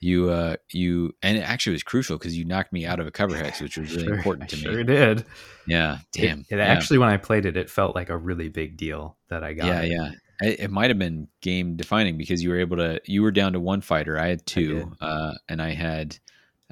You, 0.00 0.30
uh, 0.30 0.56
you, 0.72 1.14
and 1.22 1.38
it 1.38 1.42
actually 1.42 1.74
was 1.74 1.84
crucial 1.84 2.18
because 2.18 2.36
you 2.36 2.44
knocked 2.44 2.72
me 2.72 2.84
out 2.84 2.98
of 2.98 3.06
a 3.06 3.12
cover 3.12 3.36
hex, 3.36 3.60
which 3.60 3.76
was 3.78 3.94
really 3.94 4.04
sure, 4.08 4.14
important 4.14 4.44
I 4.44 4.46
to 4.48 4.56
sure 4.56 4.76
me. 4.78 4.82
did. 4.82 5.24
Yeah. 5.68 5.98
Damn. 6.12 6.40
It, 6.40 6.46
it 6.54 6.56
yeah. 6.56 6.64
actually, 6.64 6.98
when 6.98 7.08
I 7.08 7.18
played 7.18 7.46
it, 7.46 7.56
it 7.56 7.70
felt 7.70 7.94
like 7.94 8.10
a 8.10 8.16
really 8.16 8.48
big 8.48 8.76
deal 8.76 9.16
that 9.28 9.44
I 9.44 9.52
got. 9.52 9.66
yeah, 9.66 9.80
it. 9.82 9.92
yeah. 9.92 10.10
It, 10.40 10.60
it 10.60 10.70
might 10.72 10.90
have 10.90 10.98
been 10.98 11.28
game 11.40 11.76
defining 11.76 12.18
because 12.18 12.42
you 12.42 12.50
were 12.50 12.58
able 12.58 12.78
to. 12.78 13.00
You 13.04 13.22
were 13.22 13.30
down 13.30 13.52
to 13.52 13.60
one 13.60 13.80
fighter. 13.80 14.18
I 14.18 14.26
had 14.26 14.44
two, 14.44 14.92
uh, 15.00 15.34
and 15.48 15.62
I 15.62 15.70
had, 15.70 16.18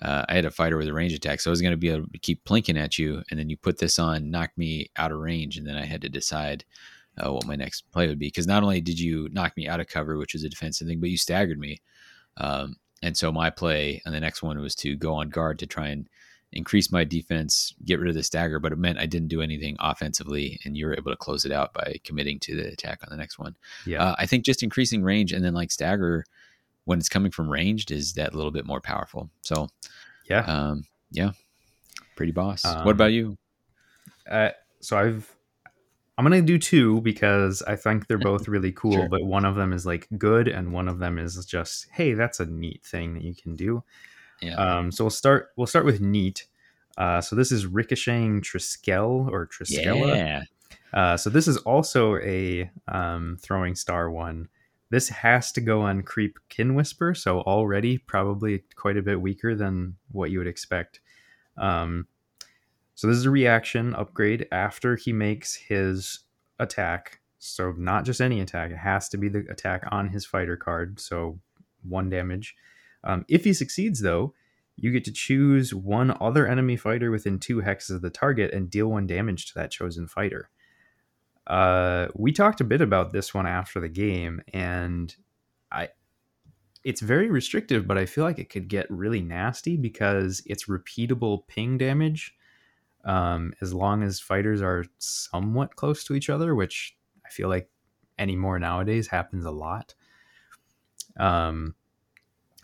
uh, 0.03 0.25
I 0.29 0.35
had 0.35 0.45
a 0.45 0.51
fighter 0.51 0.77
with 0.77 0.89
a 0.89 0.93
range 0.93 1.13
attack, 1.13 1.41
so 1.41 1.51
I 1.51 1.53
was 1.53 1.63
going 1.63 1.71
to 1.71 1.77
be 1.77 1.91
able 1.91 2.09
to 2.09 2.19
keep 2.19 2.45
plinking 2.45 2.77
at 2.77 2.99
you, 2.99 3.23
and 3.31 3.39
then 3.39 3.49
you 3.49 3.57
put 3.57 3.79
this 3.79 4.01
on, 4.01 4.29
knocked 4.33 4.59
me 4.59 4.91
out 4.97 5.13
of 5.13 5.19
range, 5.19 5.57
and 5.57 5.65
then 5.69 5.77
I 5.77 5.85
had 5.85 6.03
to 6.03 6.09
decide 6.09 6.65
uh, 7.25 7.33
what 7.33 7.47
my 7.47 7.57
next 7.57 7.91
play 7.93 8.07
would 8.07 8.19
be 8.19 8.29
because 8.29 8.47
not 8.47 8.63
only 8.63 8.81
did 8.81 8.99
you 8.99 9.29
knock 9.33 9.57
me 9.57 9.69
out 9.69 9.81
of 9.81 9.89
cover, 9.89 10.17
which 10.17 10.35
is 10.35 10.45
a 10.45 10.49
defensive 10.49 10.87
thing, 10.87 11.01
but 11.01 11.11
you 11.11 11.17
staggered 11.17 11.59
me. 11.59 11.81
Um, 12.37 12.77
and 13.03 13.17
so 13.17 13.33
my 13.33 13.51
play 13.51 14.03
and 14.05 14.15
the 14.15 14.21
next 14.21 14.43
one 14.43 14.59
was 14.61 14.75
to 14.77 14.97
go 14.97 15.15
on 15.15 15.31
guard 15.31 15.59
to 15.61 15.67
try 15.67 15.89
and 15.89 16.09
increase 16.53 16.91
my 16.91 17.05
defense, 17.05 17.75
get 17.85 18.01
rid 18.01 18.09
of 18.09 18.15
the 18.15 18.23
stagger, 18.23 18.59
but 18.59 18.73
it 18.73 18.79
meant 18.79 18.99
I 18.99 19.07
didn't 19.07 19.29
do 19.29 19.41
anything 19.41 19.77
offensively, 19.79 20.59
and 20.65 20.77
you 20.77 20.87
were 20.87 20.95
able 20.95 21.13
to 21.13 21.17
close 21.17 21.45
it 21.45 21.53
out 21.53 21.73
by 21.73 21.97
committing 22.05 22.41
to 22.41 22.57
the 22.57 22.69
attack 22.69 23.01
on 23.03 23.09
the 23.11 23.17
next 23.17 23.39
one. 23.39 23.57
yeah. 23.87 24.03
Uh, 24.03 24.17
I 24.19 24.27
think 24.27 24.45
just 24.45 24.63
increasing 24.63 25.03
range 25.03 25.33
and 25.33 25.45
then 25.45 25.55
like 25.55 25.71
stagger 25.71 26.25
when 26.85 26.99
it's 26.99 27.09
coming 27.09 27.31
from 27.31 27.49
ranged 27.49 27.91
is 27.91 28.15
that 28.15 28.35
little 28.35 28.51
bit 28.51 28.67
more 28.67 28.81
powerful. 28.81 29.31
So, 29.43 29.69
yeah. 30.29 30.41
um, 30.41 30.85
yeah, 31.13 31.31
pretty 32.17 32.33
boss. 32.33 32.65
Um, 32.65 32.85
what 32.85 32.93
about 32.93 33.13
you? 33.13 33.37
uh, 34.29 34.51
so 34.81 34.97
I've 34.97 35.33
I'm 36.19 36.25
gonna 36.25 36.43
do 36.43 36.59
two 36.59 37.01
because 37.01 37.63
I 37.63 37.77
think 37.77 38.07
they're 38.07 38.19
both 38.19 38.47
really 38.49 38.73
cool, 38.81 38.93
Sure. 38.93 39.09
but 39.09 39.25
one 39.25 39.45
of 39.45 39.55
them 39.57 39.73
is 39.73 39.87
like 39.87 40.07
good, 40.19 40.49
and 40.49 40.73
one 40.73 40.89
of 40.89 40.99
them 40.99 41.19
is 41.19 41.45
just 41.47 41.89
hey, 41.93 42.13
that's 42.15 42.41
a 42.41 42.47
neat 42.47 42.85
thing 42.85 43.15
that 43.15 43.23
you 43.23 43.35
can 43.35 43.57
do. 43.57 43.83
Yeah, 44.43 44.55
Um, 44.57 44.91
so 44.93 45.05
we'll 45.05 45.11
start 45.11 45.49
we'll 45.57 45.67
start 45.67 45.85
with 45.85 46.01
neat. 46.01 46.47
Uh, 46.99 47.21
so 47.21 47.35
this 47.37 47.51
is 47.53 47.67
ricocheting 47.67 48.43
Triskel 48.43 49.31
or 49.31 49.47
Triskella. 49.47 50.15
yeah, 50.17 50.43
Uh, 50.93 51.17
so 51.17 51.31
this 51.31 51.49
is 51.49 51.57
also 51.59 52.17
a 52.19 52.71
um, 52.89 53.39
throwing 53.41 53.75
star 53.75 54.11
one. 54.11 54.49
This 54.91 55.09
has 55.09 55.53
to 55.53 55.61
go 55.61 55.83
on 55.83 56.03
Creep 56.03 56.39
Kin 56.49 56.75
Whisper, 56.75 57.15
so 57.15 57.41
already 57.43 57.97
probably 57.97 58.65
quite 58.75 58.97
a 58.97 59.03
bit 59.03 59.21
weaker 59.21 59.55
than 59.55 59.97
what 60.11 60.31
you 60.31 60.39
would 60.39 60.49
expect. 60.49 61.01
Um, 61.57 62.07
so 63.01 63.07
this 63.07 63.17
is 63.17 63.25
a 63.25 63.31
reaction 63.31 63.95
upgrade 63.95 64.47
after 64.53 64.95
he 64.95 65.11
makes 65.11 65.55
his 65.55 66.19
attack. 66.59 67.21
So 67.39 67.73
not 67.79 68.05
just 68.05 68.21
any 68.21 68.43
attack; 68.43 68.73
it 68.73 68.77
has 68.77 69.09
to 69.09 69.17
be 69.17 69.31
the 69.31 69.47
attack 69.49 69.85
on 69.91 70.11
his 70.11 70.27
fighter 70.27 70.55
card. 70.55 71.01
So 71.01 71.41
one 71.83 72.11
damage. 72.11 72.55
Um, 73.03 73.25
if 73.27 73.45
he 73.45 73.55
succeeds, 73.55 74.03
though, 74.03 74.35
you 74.77 74.93
get 74.93 75.07
to 75.07 75.13
choose 75.13 75.73
one 75.73 76.15
other 76.21 76.47
enemy 76.47 76.77
fighter 76.77 77.11
within 77.11 77.39
two 77.39 77.63
hexes 77.63 77.95
of 77.95 78.03
the 78.03 78.11
target 78.11 78.53
and 78.53 78.69
deal 78.69 78.89
one 78.89 79.07
damage 79.07 79.47
to 79.47 79.55
that 79.55 79.71
chosen 79.71 80.07
fighter. 80.07 80.51
Uh, 81.47 82.09
we 82.15 82.33
talked 82.33 82.61
a 82.61 82.65
bit 82.65 82.83
about 82.83 83.13
this 83.13 83.33
one 83.33 83.47
after 83.47 83.81
the 83.81 83.89
game, 83.89 84.43
and 84.53 85.17
I, 85.73 85.89
it's 86.85 87.01
very 87.01 87.31
restrictive, 87.31 87.87
but 87.87 87.97
I 87.97 88.05
feel 88.05 88.25
like 88.25 88.39
it 88.39 88.51
could 88.51 88.69
get 88.69 88.91
really 88.91 89.23
nasty 89.23 89.79
because 89.79 90.43
it's 90.45 90.67
repeatable 90.67 91.47
ping 91.49 91.79
damage. 91.79 92.35
Um, 93.05 93.55
as 93.61 93.73
long 93.73 94.03
as 94.03 94.21
fighters 94.21 94.61
are 94.61 94.85
somewhat 94.99 95.77
close 95.77 96.05
to 96.05 96.15
each 96.15 96.29
other, 96.29 96.55
which 96.55 96.97
I 97.25 97.31
feel 97.31 97.49
like 97.49 97.71
anymore 98.19 98.59
nowadays 98.59 99.09
happens 99.09 99.45
a 99.47 99.51
lot. 99.51 99.95
Um, 101.19 101.75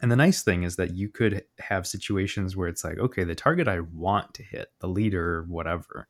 and 0.02 0.12
the 0.12 0.16
nice 0.16 0.42
thing 0.42 0.62
is 0.62 0.76
that 0.76 0.94
you 0.94 1.08
could 1.08 1.44
have 1.58 1.86
situations 1.86 2.56
where 2.56 2.68
it's 2.68 2.84
like, 2.84 2.98
okay, 2.98 3.24
the 3.24 3.34
target 3.34 3.66
I 3.66 3.80
want 3.80 4.34
to 4.34 4.42
hit, 4.42 4.68
the 4.80 4.88
leader, 4.88 5.46
whatever, 5.48 6.06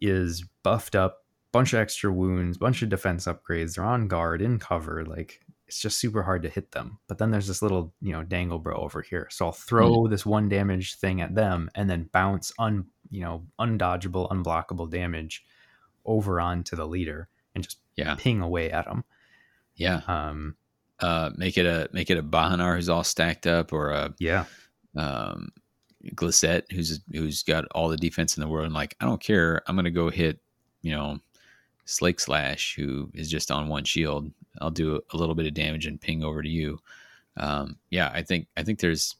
is 0.00 0.44
buffed 0.62 0.96
up, 0.96 1.24
bunch 1.52 1.72
of 1.72 1.78
extra 1.78 2.12
wounds, 2.12 2.58
bunch 2.58 2.82
of 2.82 2.88
defense 2.88 3.26
upgrades. 3.26 3.76
They're 3.76 3.84
on 3.84 4.08
guard, 4.08 4.42
in 4.42 4.58
cover. 4.58 5.04
Like 5.04 5.40
it's 5.68 5.80
just 5.80 5.98
super 5.98 6.22
hard 6.22 6.42
to 6.42 6.48
hit 6.48 6.72
them. 6.72 6.98
But 7.06 7.18
then 7.18 7.30
there's 7.30 7.46
this 7.46 7.62
little, 7.62 7.94
you 8.00 8.12
know, 8.12 8.22
dangle 8.22 8.58
bro 8.58 8.76
over 8.76 9.02
here. 9.02 9.28
So 9.30 9.46
I'll 9.46 9.52
throw 9.52 10.08
this 10.08 10.26
one 10.26 10.48
damage 10.48 10.96
thing 10.96 11.20
at 11.20 11.34
them 11.34 11.70
and 11.74 11.88
then 11.88 12.10
bounce 12.12 12.52
un, 12.58 12.86
you 13.10 13.22
know, 13.22 13.44
undodgeable, 13.60 14.28
unblockable 14.30 14.90
damage 14.90 15.44
over 16.04 16.40
onto 16.40 16.76
the 16.76 16.86
leader 16.86 17.28
and 17.54 17.64
just 17.64 17.78
yeah, 17.96 18.14
ping 18.16 18.40
away 18.40 18.70
at 18.70 18.84
them. 18.86 19.04
yeah. 19.74 20.00
Um, 20.06 20.56
Uh, 21.00 21.30
make 21.36 21.58
it 21.58 21.66
a 21.66 21.88
make 21.92 22.10
it 22.10 22.16
a 22.16 22.22
Bahanar 22.22 22.76
who's 22.76 22.88
all 22.88 23.04
stacked 23.04 23.46
up, 23.46 23.72
or 23.72 23.90
a 23.90 24.14
yeah, 24.18 24.46
um, 24.96 25.52
Glissette 26.14 26.70
who's 26.72 27.00
who's 27.12 27.42
got 27.42 27.66
all 27.72 27.88
the 27.88 27.98
defense 27.98 28.36
in 28.36 28.40
the 28.40 28.48
world. 28.48 28.64
And 28.64 28.74
like, 28.74 28.96
I 29.00 29.04
don't 29.04 29.20
care. 29.20 29.62
I'm 29.66 29.76
gonna 29.76 29.90
go 29.90 30.08
hit, 30.08 30.38
you 30.80 30.92
know, 30.92 31.18
Slake 31.84 32.18
Slash, 32.18 32.76
who 32.76 33.10
is 33.12 33.30
just 33.30 33.50
on 33.50 33.68
one 33.68 33.84
shield. 33.84 34.30
I'll 34.62 34.70
do 34.70 34.98
a 35.12 35.16
little 35.18 35.34
bit 35.34 35.46
of 35.46 35.52
damage 35.52 35.86
and 35.86 36.00
ping 36.00 36.24
over 36.24 36.42
to 36.42 36.48
you. 36.48 36.78
Um, 37.36 37.76
yeah, 37.90 38.10
I 38.14 38.22
think 38.22 38.46
I 38.56 38.62
think 38.62 38.80
there's, 38.80 39.16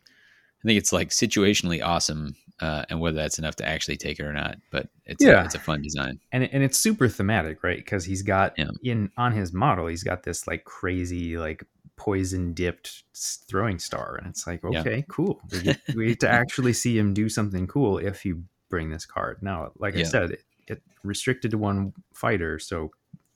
I 0.64 0.66
think 0.66 0.78
it's 0.78 0.94
like 0.94 1.10
situationally 1.10 1.84
awesome, 1.84 2.34
uh, 2.61 2.85
and 2.89 3.01
whether 3.01 3.16
that's 3.16 3.39
enough 3.39 3.57
to 3.57 3.69
actually 3.69 3.97
take 3.97 4.19
it 4.19 4.24
or 4.24 4.33
not. 4.33 4.57
But 4.70 4.89
it's 5.05 5.23
Yeah. 5.24 5.43
a, 5.43 5.45
it's 5.45 5.55
a 5.55 5.59
fun 5.61 5.83
design. 5.83 6.19
and 6.33 6.45
and 6.45 6.62
it's 6.62 6.78
super 6.78 7.09
thematic, 7.09 7.62
right? 7.62 7.77
Because 7.78 8.05
he's 8.05 8.23
got 8.23 8.55
Yeah. 8.59 8.70
in 8.83 9.11
on 9.16 9.33
his 9.33 9.53
model, 9.53 9.87
he's 9.87 10.03
got 10.05 10.23
this 10.23 10.47
like 10.47 10.65
crazy 10.65 11.37
like 11.39 11.65
poison 11.97 12.53
dipped 12.53 13.05
throwing 13.49 13.78
star, 13.78 14.16
and 14.16 14.27
it's 14.28 14.47
like 14.47 14.61
Yeah. 14.70 14.81
okay, 14.81 15.05
cool. 15.09 15.41
We 15.53 15.61
get, 15.62 15.81
we 15.95 16.07
get 16.09 16.20
to 16.20 16.28
actually 16.28 16.73
see 16.74 16.99
him 16.99 17.15
do 17.15 17.28
something 17.28 17.66
cool 17.66 17.99
if 17.99 18.24
you 18.24 18.45
bring 18.69 18.91
this 18.91 19.07
card. 19.07 19.39
Now, 19.43 19.73
like 19.78 19.95
I 19.95 20.03
said, 20.03 20.31
it, 20.33 20.43
it 20.66 20.83
restricted 21.05 21.53
to 21.53 21.59
one 21.59 21.93
fighter, 22.15 22.59
so 22.59 22.91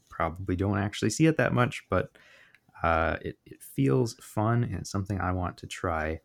probably 0.09 0.57
don't 0.57 0.79
actually 0.79 1.11
see 1.11 1.27
it 1.27 1.37
that 1.39 1.53
much, 1.55 1.85
but 1.89 2.11
uh, 2.83 3.17
it 3.23 3.39
it 3.47 3.63
feels 3.63 4.15
fun 4.23 4.65
and 4.65 4.75
it's 4.75 4.91
something 4.91 5.21
I 5.21 5.33
want 5.33 5.57
to 5.59 5.67
try. 5.67 6.21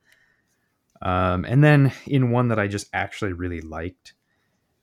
Um, 1.02 1.46
and 1.46 1.64
then 1.64 1.92
in 2.08 2.32
one 2.32 2.48
that 2.48 2.60
I 2.60 2.68
just 2.68 2.90
actually 2.94 3.34
really 3.34 3.62
liked, 3.62 4.14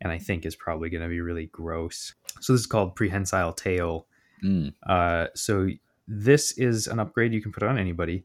and 0.00 0.12
I 0.12 0.18
think 0.18 0.44
is 0.44 0.56
probably 0.56 0.90
going 0.90 1.02
to 1.02 1.08
be 1.08 1.20
really 1.20 1.46
gross. 1.46 2.14
So 2.40 2.52
this 2.52 2.60
is 2.60 2.66
called 2.66 2.96
Prehensile 2.96 3.52
Tail. 3.52 4.06
Mm. 4.44 4.74
Uh, 4.86 5.28
so 5.34 5.68
this 6.08 6.52
is 6.58 6.86
an 6.88 6.98
upgrade 6.98 7.32
you 7.32 7.40
can 7.40 7.52
put 7.52 7.62
on 7.62 7.78
anybody, 7.78 8.24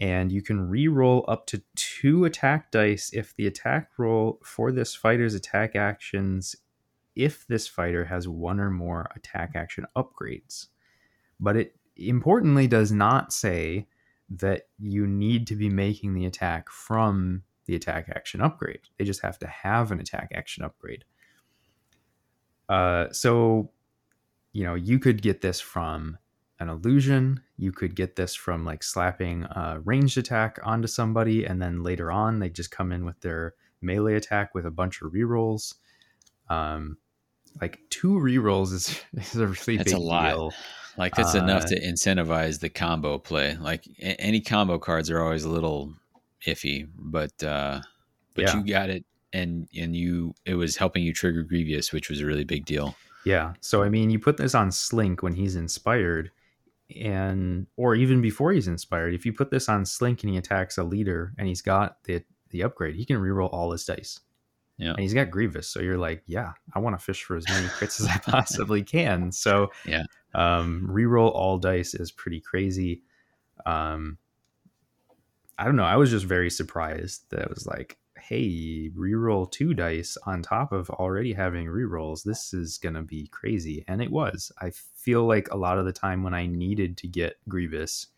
and 0.00 0.30
you 0.30 0.42
can 0.42 0.68
re-roll 0.68 1.24
up 1.26 1.46
to 1.46 1.62
two 1.74 2.24
attack 2.24 2.70
dice 2.70 3.10
if 3.12 3.34
the 3.36 3.46
attack 3.46 3.90
roll 3.98 4.38
for 4.44 4.70
this 4.70 4.94
fighter's 4.94 5.34
attack 5.34 5.74
actions, 5.74 6.54
if 7.14 7.46
this 7.46 7.66
fighter 7.66 8.04
has 8.04 8.28
one 8.28 8.60
or 8.60 8.70
more 8.70 9.10
attack 9.16 9.52
action 9.54 9.86
upgrades. 9.96 10.66
But 11.40 11.56
it 11.56 11.76
importantly 11.96 12.66
does 12.66 12.92
not 12.92 13.32
say 13.32 13.88
that 14.28 14.62
you 14.78 15.06
need 15.06 15.46
to 15.48 15.56
be 15.56 15.68
making 15.68 16.14
the 16.14 16.26
attack 16.26 16.68
from 16.70 17.42
the 17.66 17.74
attack 17.74 18.08
action 18.14 18.40
upgrade. 18.40 18.80
They 18.98 19.04
just 19.04 19.22
have 19.22 19.38
to 19.40 19.46
have 19.46 19.92
an 19.92 20.00
attack 20.00 20.30
action 20.34 20.64
upgrade. 20.64 21.04
Uh, 22.68 23.06
so, 23.12 23.70
you 24.52 24.64
know, 24.64 24.74
you 24.74 24.98
could 24.98 25.22
get 25.22 25.40
this 25.40 25.60
from 25.60 26.18
an 26.58 26.68
illusion. 26.68 27.40
You 27.56 27.72
could 27.72 27.94
get 27.94 28.16
this 28.16 28.34
from 28.34 28.64
like 28.64 28.82
slapping 28.82 29.44
a 29.44 29.80
ranged 29.84 30.18
attack 30.18 30.58
onto 30.62 30.88
somebody, 30.88 31.44
and 31.44 31.60
then 31.60 31.82
later 31.82 32.10
on 32.10 32.38
they 32.38 32.48
just 32.48 32.70
come 32.70 32.92
in 32.92 33.04
with 33.04 33.20
their 33.20 33.54
melee 33.80 34.14
attack 34.14 34.54
with 34.54 34.66
a 34.66 34.70
bunch 34.70 35.02
of 35.02 35.12
rerolls. 35.12 35.74
Um, 36.48 36.96
like 37.60 37.80
two 37.90 38.12
rerolls 38.14 38.72
is, 38.72 39.00
is 39.14 39.36
a 39.36 39.46
really 39.46 39.76
That's 39.76 39.92
big 39.92 39.94
a 39.94 39.98
lot. 39.98 40.30
deal. 40.30 40.52
Like 40.98 41.14
that's 41.14 41.34
Uh, 41.34 41.38
enough 41.38 41.66
to 41.66 41.80
incentivize 41.80 42.60
the 42.60 42.68
combo 42.68 43.18
play. 43.18 43.56
Like 43.56 43.86
a- 44.00 44.20
any 44.20 44.40
combo 44.40 44.78
cards 44.78 45.10
are 45.10 45.20
always 45.20 45.44
a 45.44 45.48
little 45.50 45.94
iffy, 46.46 46.88
but 46.98 47.42
uh 47.42 47.80
but 48.34 48.42
Yeah. 48.44 48.56
you 48.58 48.66
got 48.66 48.90
it 48.90 49.04
and 49.32 49.68
and 49.76 49.94
you 49.96 50.34
it 50.44 50.54
was 50.54 50.76
helping 50.76 51.02
you 51.02 51.12
trigger 51.12 51.42
Grievous, 51.42 51.92
which 51.92 52.08
was 52.08 52.20
a 52.20 52.26
really 52.26 52.44
big 52.44 52.64
deal. 52.64 52.96
Yeah. 53.24 53.54
So 53.60 53.82
I 53.82 53.88
mean, 53.88 54.10
you 54.10 54.18
put 54.18 54.36
this 54.36 54.54
on 54.54 54.70
Slink 54.72 55.22
when 55.22 55.34
he's 55.34 55.56
inspired, 55.56 56.30
and 56.94 57.66
or 57.76 57.94
even 57.94 58.20
before 58.22 58.52
he's 58.52 58.68
inspired. 58.68 59.14
If 59.14 59.26
you 59.26 59.32
put 59.32 59.50
this 59.50 59.68
on 59.68 59.84
Slink 59.84 60.22
and 60.22 60.30
he 60.30 60.38
attacks 60.38 60.78
a 60.78 60.84
leader 60.84 61.32
and 61.38 61.48
he's 61.48 61.62
got 61.62 62.02
the 62.04 62.22
the 62.50 62.62
upgrade, 62.62 62.94
he 62.94 63.04
can 63.04 63.16
reroll 63.16 63.52
all 63.52 63.72
his 63.72 63.84
dice. 63.84 64.20
Yeah. 64.78 64.90
And 64.90 65.00
he's 65.00 65.14
got 65.14 65.30
Grievous, 65.30 65.68
so 65.68 65.80
you're 65.80 65.96
like, 65.98 66.22
yeah, 66.26 66.52
I 66.74 66.80
want 66.80 66.98
to 66.98 67.04
fish 67.04 67.24
for 67.24 67.36
as 67.36 67.48
many 67.48 67.66
crits 67.68 68.00
as 68.00 68.06
I 68.06 68.18
possibly 68.22 68.82
can. 68.82 69.32
So 69.32 69.70
Yeah. 69.86 70.04
um, 70.34 70.86
reroll 70.90 71.32
all 71.32 71.58
dice 71.58 71.94
is 71.94 72.10
pretty 72.12 72.40
crazy. 72.40 73.02
Um, 73.64 74.18
I 75.58 75.64
don't 75.64 75.76
know. 75.76 75.84
I 75.84 75.96
was 75.96 76.10
just 76.10 76.26
very 76.26 76.50
surprised 76.50 77.30
that 77.30 77.40
it 77.40 77.48
was 77.48 77.66
like, 77.66 77.96
hey, 78.18 78.90
reroll 78.90 79.50
two 79.50 79.72
dice 79.72 80.18
on 80.26 80.42
top 80.42 80.72
of 80.72 80.90
already 80.90 81.32
having 81.32 81.66
rerolls. 81.66 82.22
This 82.24 82.52
is 82.52 82.76
gonna 82.76 83.02
be 83.02 83.28
crazy, 83.28 83.84
and 83.88 84.02
it 84.02 84.10
was. 84.10 84.52
I 84.60 84.70
feel 84.70 85.24
like 85.26 85.48
a 85.50 85.56
lot 85.56 85.78
of 85.78 85.86
the 85.86 85.92
time 85.92 86.22
when 86.22 86.34
I 86.34 86.46
needed 86.46 86.98
to 86.98 87.08
get 87.08 87.36
Grievous, 87.48 88.08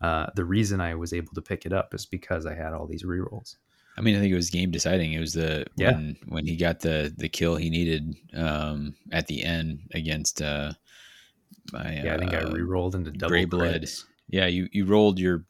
uh, 0.00 0.26
the 0.34 0.44
reason 0.44 0.80
I 0.80 0.94
was 0.96 1.12
able 1.12 1.34
to 1.34 1.42
pick 1.42 1.66
it 1.66 1.72
up 1.72 1.94
is 1.94 2.06
because 2.06 2.46
I 2.46 2.54
had 2.54 2.72
all 2.72 2.86
these 2.86 3.04
rerolls. 3.04 3.56
I 3.98 4.00
mean, 4.00 4.16
I 4.16 4.20
think 4.20 4.32
it 4.32 4.36
was 4.36 4.50
game 4.50 4.70
deciding. 4.70 5.12
It 5.12 5.18
was 5.20 5.32
the 5.34 5.66
Yeah. 5.76 5.92
when 5.92 6.16
when 6.28 6.46
he 6.46 6.56
got 6.56 6.80
the 6.80 7.12
the 7.16 7.28
kill 7.28 7.56
he 7.56 7.68
needed 7.68 8.14
um 8.34 8.94
at 9.12 9.26
the 9.26 9.42
end 9.44 9.80
against 9.92 10.40
uh 10.40 10.72
my 11.72 12.00
Yeah, 12.02 12.14
I 12.14 12.18
think 12.18 12.32
I 12.32 12.38
uh, 12.38 12.52
rerolled 12.52 12.94
into 12.94 13.10
double 13.10 13.30
Grey 13.30 13.44
Blood. 13.44 13.82
crits. 13.82 14.04
yeah 14.28 14.46
you 14.46 14.68
you 14.72 14.84
rolled 14.84 15.18
your 15.18 15.44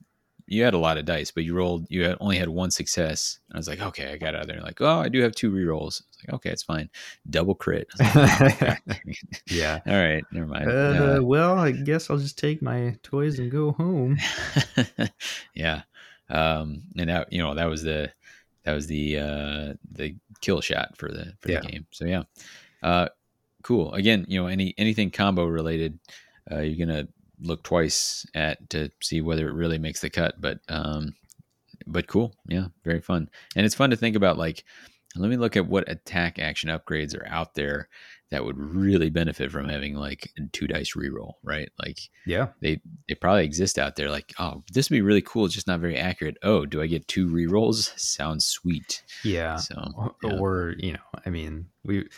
you 0.47 0.63
had 0.65 0.73
a 0.73 0.79
lot 0.79 0.97
of 0.97 1.05
dice 1.05 1.31
but 1.31 1.45
you 1.45 1.55
rolled 1.55 1.87
you 1.91 2.05
had 2.05 2.17
only 2.21 2.39
had 2.39 2.49
one 2.49 2.71
success 2.71 3.39
i 3.53 3.57
was 3.59 3.69
like 3.69 3.81
okay 3.81 4.13
i 4.13 4.17
got 4.17 4.35
out 4.35 4.43
of 4.43 4.49
there 4.49 4.63
like 4.63 4.81
oh 4.81 4.99
i 5.01 5.09
do 5.09 5.21
have 5.21 5.35
two 5.35 5.51
rerolls 5.53 6.03
like 6.23 6.35
okay 6.35 6.51
it's 6.51 6.63
fine 6.63 6.89
double 7.29 7.55
crit 7.55 7.87
I 8.01 8.39
like, 8.47 8.83
yeah. 9.51 9.81
all 9.87 9.93
right 9.95 10.25
never 10.33 10.47
mind 10.47 10.69
Uh, 10.71 11.21
well, 11.23 11.59
I 11.59 11.73
guess 11.73 12.09
I'll 12.09 12.17
just 12.19 12.39
take 12.39 12.63
my 12.63 12.97
toys 13.03 13.39
and 13.39 13.51
go 13.51 13.73
home. 13.73 14.17
Uh, 14.99 15.07
yeah 15.55 15.83
um 16.31 16.83
and 16.97 17.11
that 17.11 17.33
you 17.33 17.43
know 17.43 17.55
that 17.55 17.67
was 17.67 17.83
the 17.83 18.11
that 18.69 18.75
was 18.75 18.87
the 18.87 19.19
uh 19.19 19.75
the 19.93 20.15
kill 20.43 20.61
shot 20.61 20.95
for 20.99 21.09
the 21.11 21.33
for 21.41 21.51
Yeah. 21.51 21.61
the 21.61 21.67
game. 21.69 21.87
So 21.91 22.05
yeah. 22.05 22.25
Uh 22.83 23.09
cool. 23.63 23.95
Again 23.95 24.27
you 24.29 24.39
know 24.39 24.47
any 24.47 24.75
anything 24.77 25.11
combo 25.11 25.47
related 25.47 25.99
uh 26.53 26.61
you're 26.61 26.87
gonna 26.87 27.09
look 27.41 27.63
twice 27.63 28.27
at 28.35 28.69
to 28.71 28.91
see 29.01 29.21
whether 29.23 29.49
it 29.49 29.55
really 29.55 29.79
makes 29.79 30.01
the 30.01 30.11
cut 30.11 30.39
but 30.41 30.59
um 30.69 31.15
but 31.87 32.07
cool. 32.07 32.35
Yeah 32.47 32.67
very 32.85 33.01
fun. 33.01 33.31
And 33.57 33.65
it's 33.65 33.75
fun 33.75 33.91
to 33.91 33.97
think 33.97 34.17
about 34.17 34.37
like 34.37 34.65
let 35.17 35.31
me 35.31 35.37
look 35.39 35.57
at 35.57 35.67
what 35.67 35.89
attack 35.89 36.39
action 36.39 36.69
upgrades 36.69 37.17
are 37.19 37.27
out 37.27 37.55
there 37.55 37.89
that 38.31 38.45
would 38.45 38.59
really 38.59 39.11
benefit 39.11 39.51
from 39.51 39.69
having 39.69 39.95
like 39.95 40.31
a 40.39 40.43
two 40.53 40.67
dice 40.67 40.93
reroll 40.95 41.35
right 41.43 41.71
like 41.79 41.99
Yeah. 42.27 42.49
they 42.61 42.81
they 43.09 43.15
probably 43.15 43.45
exist 43.45 43.79
out 43.79 43.97
there 43.97 44.11
like 44.11 44.35
oh 44.39 44.63
this 44.73 44.91
would 44.91 44.97
be 44.97 45.03
really 45.03 45.23
cool 45.23 45.47
it's 45.47 45.55
just 45.55 45.67
not 45.67 45.81
very 45.81 45.97
accurate 45.97 46.37
oh 46.43 46.67
do 46.67 46.83
i 46.83 46.87
get 46.87 47.09
two 47.09 47.29
rerolls 47.29 47.99
sounds 47.99 48.47
sweet 48.47 49.03
Yeah. 49.25 49.57
so 49.57 49.75
Or- 49.97 50.15
yeah. 50.23 50.39
Or, 50.39 50.75
you 50.79 50.93
know, 50.93 51.21
I 51.25 51.31
mean, 51.31 51.67
we 51.85 52.09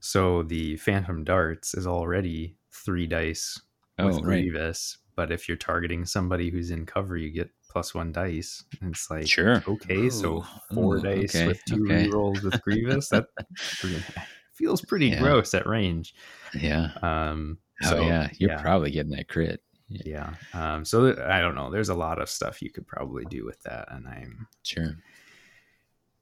so 0.00 0.42
the 0.42 0.76
Phantom 0.76 1.24
Darts 1.24 1.74
is 1.74 1.86
already 1.86 2.56
three 2.72 3.06
dice 3.06 3.60
with 3.98 4.06
oh 4.16 4.20
right 4.20 4.22
Grievous, 4.22 4.96
but 5.14 5.30
if 5.30 5.46
you're 5.46 5.56
targeting 5.58 6.04
somebody 6.06 6.50
who's 6.50 6.70
in 6.70 6.86
cover, 6.86 7.16
you 7.16 7.30
get 7.30 7.50
plus 7.70 7.94
one 7.94 8.10
dice. 8.12 8.64
And 8.80 8.92
it's 8.94 9.10
like 9.10 9.28
sure 9.28 9.62
okay, 9.68 10.08
so 10.10 10.42
oh, 10.44 10.60
four 10.74 10.96
ooh, 10.96 11.02
dice 11.02 11.34
okay, 11.36 11.46
with 11.48 11.60
two 11.68 11.84
okay. 11.84 12.08
rerolls 12.08 12.42
with 12.42 12.60
Grievous. 12.62 13.08
That 13.10 13.26
feels 14.60 14.80
pretty 14.82 15.08
Yeah. 15.08 15.18
gross 15.20 15.54
at 15.54 15.66
range. 15.66 16.14
yeah 16.54 16.90
Um 17.02 17.58
oh 17.82 17.88
so, 17.90 18.02
yeah 18.02 18.28
you're 18.38 18.50
yeah. 18.50 18.60
probably 18.62 18.90
getting 18.90 19.12
that 19.12 19.28
crit 19.28 19.60
Yeah. 19.88 20.34
Um, 20.54 20.84
so 20.84 21.06
th- 21.06 21.18
I 21.26 21.40
don't 21.40 21.56
know. 21.56 21.68
There's 21.70 21.88
a 21.88 21.94
lot 21.96 22.20
of 22.22 22.28
stuff 22.28 22.62
you 22.62 22.70
could 22.70 22.86
probably 22.86 23.24
do 23.24 23.44
with 23.44 23.60
that, 23.64 23.86
and 23.90 24.06
I'm 24.06 24.46
sure 24.62 24.96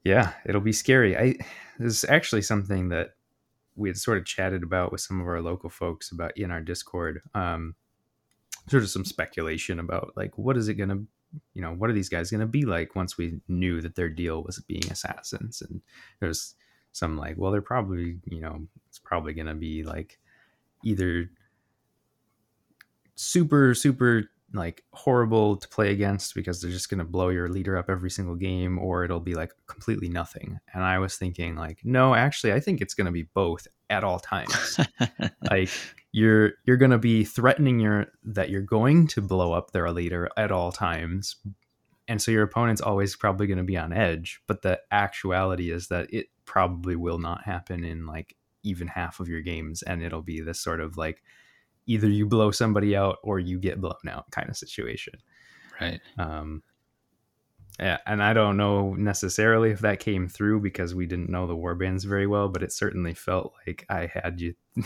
yeah, 0.05 0.33
it'll 0.47 0.61
be 0.63 0.73
scary. 0.73 1.17
I 1.19 1.35
this 1.79 2.03
is 2.03 2.05
actually 2.09 2.43
something 2.43 2.89
that 2.91 3.11
we 3.77 3.89
had 3.91 3.97
sort 3.99 4.17
of 4.19 4.25
chatted 4.25 4.63
about 4.63 4.91
with 4.91 5.01
some 5.03 5.21
of 5.21 5.27
our 5.27 5.43
local 5.43 5.69
folks 5.71 6.11
about 6.13 6.37
in 6.37 6.51
our 6.51 6.61
Discord. 6.63 7.21
Um, 7.35 7.75
sort 8.69 8.83
of 8.83 8.89
some 8.91 9.05
speculation 9.05 9.79
about 9.81 10.13
like 10.17 10.37
what 10.39 10.57
is 10.57 10.69
it 10.69 10.75
going 10.75 10.89
to, 10.91 11.07
you 11.55 11.63
know, 11.63 11.73
what 11.75 11.91
are 11.91 11.95
these 11.95 12.09
guys 12.09 12.31
going 12.31 12.41
to 12.41 12.47
be 12.47 12.65
like 12.65 12.95
once 12.97 13.17
we 13.19 13.41
knew 13.49 13.81
that 13.83 13.95
their 13.97 14.09
deal 14.09 14.43
was 14.45 14.59
being 14.61 14.91
assassins? 14.91 15.63
And 15.63 15.81
there's 16.21 16.55
some 16.93 17.17
like, 17.17 17.37
well, 17.37 17.53
they're 17.53 17.63
probably, 17.63 18.19
you 18.27 18.41
know, 18.41 18.67
it's 18.89 18.99
probably 18.99 19.33
going 19.33 19.47
to 19.47 19.55
be 19.55 19.85
like 19.85 20.19
either 20.85 21.31
super 23.15 23.75
super 23.75 24.31
like 24.55 24.83
horrible 24.93 25.57
to 25.57 25.69
play 25.69 25.91
against 25.91 26.35
because 26.35 26.61
they're 26.61 26.71
just 26.71 26.89
going 26.89 26.99
to 26.99 27.05
blow 27.05 27.29
your 27.29 27.49
leader 27.49 27.77
up 27.77 27.91
every 27.91 28.11
single 28.11 28.35
game 28.35 28.79
or 28.79 29.05
it'll 29.05 29.21
be 29.21 29.35
like 29.35 29.53
completely 29.67 30.09
nothing. 30.09 30.59
And 30.73 30.83
i 30.83 30.99
was 30.99 31.17
thinking 31.17 31.57
like 31.57 31.81
no 31.85 32.15
actually 32.15 32.53
i 32.53 32.61
think 32.61 32.81
it's 32.81 32.95
going 32.95 33.07
to 33.07 33.13
be 33.13 33.29
both 33.35 33.67
at 33.91 34.05
all 34.05 34.19
times. 34.19 34.81
Like 35.51 35.71
you're 36.13 36.53
you're 36.65 36.77
going 36.77 36.91
to 36.91 36.99
be 36.99 37.25
threatening 37.25 37.81
your 37.81 38.07
that 38.25 38.51
you're 38.51 38.61
going 38.61 39.07
to 39.09 39.23
blow 39.23 39.53
up 39.53 39.71
their 39.71 39.91
leader 39.91 40.29
at 40.37 40.51
all 40.51 40.73
times. 40.73 41.37
And 42.07 42.21
so 42.21 42.31
your 42.31 42.43
opponent's 42.43 42.81
always 42.81 43.17
probably 43.17 43.47
going 43.47 43.59
to 43.59 43.65
be 43.65 43.77
on 43.77 43.93
edge 43.93 44.41
but 44.47 44.63
the 44.63 44.81
actuality 44.91 45.71
is 45.71 45.89
that 45.89 46.13
it 46.13 46.27
probably 46.49 46.97
will 46.97 47.19
not 47.19 47.45
happen 47.45 47.85
in 47.85 48.07
like 48.07 48.35
even 48.65 48.89
half 48.89 49.21
of 49.21 49.29
your 49.29 49.43
games 49.43 49.83
and 49.83 50.03
it'll 50.03 50.23
be 50.23 50.41
this 50.41 50.59
sort 50.59 50.81
of 50.81 50.97
like 50.97 51.23
either 51.87 52.09
you 52.09 52.27
blow 52.27 52.51
somebody 52.51 52.97
out 52.97 53.19
or 53.23 53.39
you 53.39 53.59
get 53.61 53.81
blown 53.81 54.09
out 54.09 54.31
kind 54.31 54.49
of 54.49 54.57
situation 54.57 55.15
right 55.81 56.01
um 56.19 56.63
yeah, 57.81 57.99
and 58.07 58.21
I 58.21 58.33
don't 58.33 58.57
know 58.57 58.95
necessarily 58.95 59.71
if 59.71 59.79
that 59.81 60.01
came 60.01 60.27
through 60.27 60.63
because 60.63 60.97
we 60.97 61.07
didn't 61.07 61.31
know 61.31 61.47
the 61.47 61.55
warbands 61.55 62.05
very 62.05 62.27
well, 62.27 62.49
but 62.49 62.65
it 62.65 62.73
certainly 62.73 63.15
felt 63.15 63.55
like 63.65 63.87
I 63.89 64.11
had 64.13 64.41
you 64.41 64.55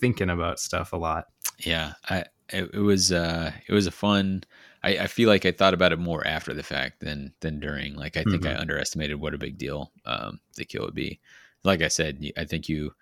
thinking 0.00 0.30
about 0.30 0.58
stuff 0.58 0.94
a 0.94 0.96
lot. 0.96 1.26
yeah 1.64 1.92
i 2.08 2.24
it, 2.48 2.70
it 2.72 2.80
was 2.80 3.12
uh 3.12 3.52
it 3.68 3.72
was 3.72 3.86
a 3.86 3.90
fun 3.90 4.42
I, 4.82 4.98
I 4.98 5.06
feel 5.06 5.28
like 5.28 5.44
i 5.46 5.52
thought 5.52 5.74
about 5.74 5.92
it 5.92 5.98
more 5.98 6.26
after 6.26 6.54
the 6.54 6.62
fact 6.62 7.00
than 7.00 7.34
than 7.40 7.60
during 7.60 7.94
like 7.94 8.16
i 8.16 8.24
think 8.24 8.46
i 8.46 8.54
Mhm. 8.54 8.56
underestimated 8.56 9.20
what 9.20 9.34
a 9.34 9.38
big 9.38 9.58
deal 9.58 9.92
um 10.04 10.40
the 10.56 10.64
kill 10.64 10.84
would 10.84 10.94
be 10.94 11.20
like 11.64 11.82
i 11.82 11.88
said 11.88 12.24
I 12.36 12.44
think 12.44 12.68
you 12.68 12.94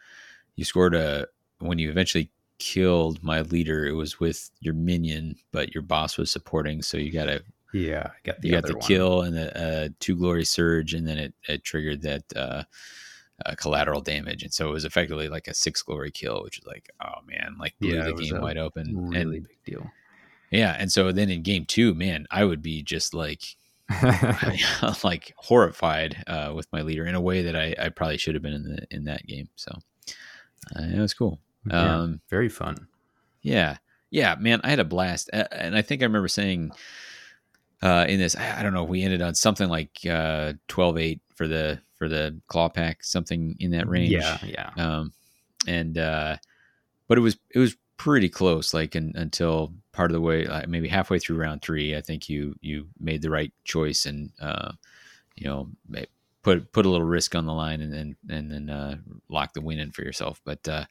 you 0.57 0.65
scored 0.65 0.95
a 0.95 1.29
when 1.61 1.79
you 1.79 1.91
eventually 1.91 2.31
killed 2.59 3.23
my 3.23 3.43
leader 3.43 3.87
it 3.87 3.93
was 3.93 4.21
with 4.21 4.51
your 4.61 4.75
minion 4.75 5.37
but 5.53 5.75
your 5.75 5.83
boss 5.83 6.19
was 6.19 6.31
supporting 6.31 6.83
so 6.83 6.97
you 6.97 7.13
got 7.13 7.29
a 7.29 7.43
Yeah, 7.73 8.11
I 8.15 8.19
got 8.25 8.41
the 8.43 8.49
you 8.49 8.53
got 8.53 8.67
the 8.67 8.75
one. 8.75 8.77
kill 8.77 9.23
and 9.23 9.37
the 9.37 9.57
uh, 9.61 9.89
two 9.99 10.17
glory 10.17 10.45
surge, 10.45 10.95
and 10.95 11.07
then 11.07 11.19
it, 11.19 11.35
it 11.49 11.65
triggered 11.65 12.03
that 12.03 12.23
uh, 12.37 12.63
uh, 13.45 13.55
collateral 13.57 14.01
damage, 14.01 14.43
and 14.43 14.53
so 14.53 14.69
it 14.69 14.73
was 14.73 14.85
effectively 14.85 15.29
like 15.29 15.49
a 15.49 15.55
six 15.55 15.83
glory 15.83 16.11
kill, 16.11 16.43
which 16.43 16.59
is 16.59 16.67
like, 16.67 16.89
oh 17.01 17.21
man, 17.27 17.57
like 17.59 17.75
blew 17.81 17.91
Yeah, 17.91 18.05
the 18.05 18.13
game 18.13 18.39
wide 18.39 18.59
open. 18.59 19.01
Really 19.11 19.41
and 19.41 19.49
big 19.49 19.63
deal. 19.65 19.91
Yeah, 20.51 20.75
and 20.79 20.91
so 20.91 21.13
then 21.13 21.31
in 21.31 21.43
game 21.43 21.67
two, 21.67 21.95
man, 21.95 22.27
I 22.31 22.45
would 22.45 22.63
be 22.63 22.83
just 22.83 23.13
like, 23.15 23.43
like 25.05 25.35
horrified 25.37 26.23
uh, 26.27 26.53
with 26.55 26.67
my 26.73 26.83
leader 26.83 27.07
in 27.07 27.15
a 27.15 27.21
way 27.21 27.43
that 27.43 27.57
I, 27.57 27.75
I 27.79 27.89
probably 27.91 28.19
should 28.19 28.35
have 28.35 28.43
been 28.43 28.55
in 28.55 28.63
the 28.65 28.87
in 28.91 29.05
that 29.05 29.27
game. 29.27 29.49
So 29.57 29.73
uh, 30.77 30.83
it 30.83 30.99
was 30.99 31.15
cool. 31.15 31.39
Yeah, 31.67 31.97
Um, 31.97 32.21
very 32.31 32.49
fun. 32.49 32.89
yeah, 33.43 33.77
yeah, 34.11 34.37
man, 34.39 34.61
I 34.65 34.71
had 34.71 34.81
a 34.81 34.85
blast, 34.85 35.29
and 35.33 35.77
I 35.77 35.83
think 35.83 36.03
I 36.03 36.07
remember 36.07 36.29
saying 36.29 36.71
uh, 37.83 38.07
in 38.09 38.19
this, 38.19 38.35
I 38.37 38.63
don't 38.63 38.73
know, 38.73 38.85
we 38.85 39.03
ended 39.03 39.23
on 39.23 39.35
something 39.35 39.69
like 39.69 39.99
uh, 40.05 40.55
12-8 40.69 41.21
for 41.35 41.47
the 41.47 41.81
for 41.95 42.09
the 42.09 42.41
Clawpack, 42.49 42.97
something 43.03 43.57
in 43.61 43.73
that 43.73 43.89
range. 43.89 44.13
Yeah, 44.13 44.39
yeah. 44.45 44.71
um, 44.77 45.13
and 45.67 45.99
uh, 45.99 46.37
but 47.07 47.19
it 47.19 47.21
was 47.21 47.37
it 47.51 47.59
was 47.59 47.77
pretty 47.99 48.31
close. 48.31 48.75
Like 48.75 48.97
in, 48.97 49.13
until 49.17 49.75
part 49.93 50.11
of 50.11 50.15
the 50.15 50.23
way, 50.23 50.47
like 50.47 50.69
maybe 50.69 50.89
halfway 50.89 51.19
through 51.19 51.39
round 51.39 51.63
three, 51.63 51.97
I 51.97 52.01
think 52.01 52.29
you 52.29 52.57
you 52.63 52.89
made 53.01 53.23
the 53.23 53.31
right 53.31 53.53
choice 53.65 54.07
and 54.07 54.33
uh, 54.41 54.73
you 55.37 55.47
know 55.49 55.71
put 56.43 56.73
put 56.73 56.87
a 56.87 56.89
little 56.91 57.07
risk 57.07 57.35
on 57.35 57.47
the 57.47 57.53
line 57.53 57.81
and 57.81 57.93
then 57.93 58.17
and 58.31 58.51
then 58.51 58.71
uh, 58.71 58.97
lock 59.29 59.53
the 59.55 59.61
win 59.61 59.79
in 59.81 59.91
for 59.93 60.03
yourself. 60.03 60.41
But 60.45 60.67
uh, 60.69 60.85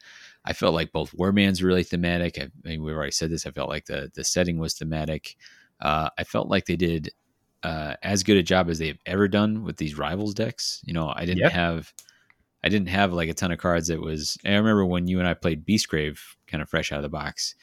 I 0.45 0.53
felt 0.53 0.73
like 0.75 0.91
both 0.91 1.13
warbands 1.13 1.63
really 1.63 1.84
thematic. 1.84 2.38
I, 2.39 2.43
I 2.43 2.69
mean, 2.69 2.84
we've 2.84 2.95
already 2.95 3.11
said 3.11 3.31
this. 3.31 3.45
I 3.45 3.51
felt 3.51 3.69
like 3.69 3.85
the 3.85 4.11
the 4.13 4.23
setting 4.23 4.59
was 4.59 4.75
thematic. 4.75 5.35
Uh, 5.79 6.09
I 6.17 6.23
felt 6.23 6.49
like 6.49 6.65
they 6.65 6.75
did 6.75 7.11
uh, 7.63 7.95
as 8.03 8.23
good 8.23 8.38
a 8.38 8.43
job 8.43 8.69
as 8.69 8.79
they've 8.79 8.99
ever 9.05 9.27
done 9.27 9.63
with 9.63 9.77
these 9.77 9.97
rivals 9.97 10.34
decks. 10.34 10.81
You 10.85 10.93
know, 10.93 11.13
I 11.15 11.25
didn't 11.25 11.43
Yep. 11.43 11.49
have 11.49 11.93
I 12.68 12.69
didn't 12.69 12.89
have 12.89 13.14
like 13.14 13.30
a 13.30 13.34
ton 13.34 13.53
of 13.53 13.60
cards. 13.60 13.88
That 13.88 14.02
was 14.02 14.38
I 14.44 14.49
remember 14.49 14.85
when 14.85 15.07
you 15.07 15.19
and 15.19 15.27
I 15.27 15.34
played 15.34 15.65
Beastgrave, 15.65 16.19
kind 16.48 16.61
of 16.61 16.68
fresh 16.68 16.91
out 16.91 16.98
of 16.98 17.03
the 17.03 17.07
box. 17.10 17.56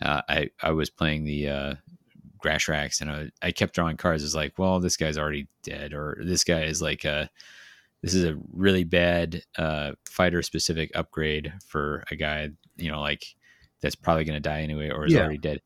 Uh, 0.00 0.22
I 0.30 0.50
I 0.62 0.70
was 0.70 0.88
playing 0.88 1.24
the 1.24 1.48
uh, 1.50 1.74
Grashrak's, 2.42 3.02
and 3.02 3.10
I, 3.10 3.28
I 3.42 3.52
kept 3.52 3.74
drawing 3.74 3.98
cards. 3.98 4.24
It's 4.24 4.34
like, 4.34 4.58
well, 4.58 4.80
this 4.80 4.96
guy's 4.96 5.18
already 5.18 5.46
dead, 5.62 5.92
or 5.92 6.18
this 6.24 6.42
guy 6.42 6.62
is 6.62 6.80
like 6.80 7.04
a 7.04 7.28
this 8.00 8.14
is 8.14 8.24
a 8.24 8.38
really 8.52 8.84
bad 8.84 9.42
uh, 9.58 9.92
fighter 10.08 10.40
specific 10.40 10.90
upgrade 10.94 11.52
for 11.66 12.04
a 12.10 12.16
guy, 12.16 12.48
you 12.76 12.90
know, 12.90 13.00
like 13.02 13.26
that's 13.82 13.94
probably 13.94 14.24
going 14.24 14.40
to 14.42 14.48
die 14.48 14.62
anyway, 14.62 14.88
or 14.88 15.04
is 15.04 15.12
Yeah. 15.12 15.20
already 15.20 15.38
dead. 15.38 15.60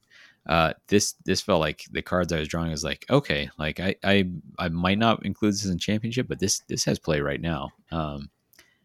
Uh, 0.48 0.72
this 0.88 1.14
this 1.24 1.40
felt 1.40 1.60
like 1.60 1.84
the 1.92 2.02
cards 2.02 2.32
I 2.32 2.40
was 2.40 2.48
drawing 2.48 2.72
was 2.72 2.82
like 2.82 3.04
okay, 3.08 3.50
like 3.56 3.78
I 3.78 3.94
I 4.02 4.30
I 4.58 4.68
might 4.68 4.98
not 4.98 5.24
include 5.24 5.54
this 5.54 5.64
in 5.66 5.78
championship, 5.78 6.26
but 6.26 6.40
this 6.40 6.58
this 6.66 6.84
has 6.86 6.98
play 6.98 7.20
right 7.20 7.40
now. 7.40 7.70
Um, 7.92 8.30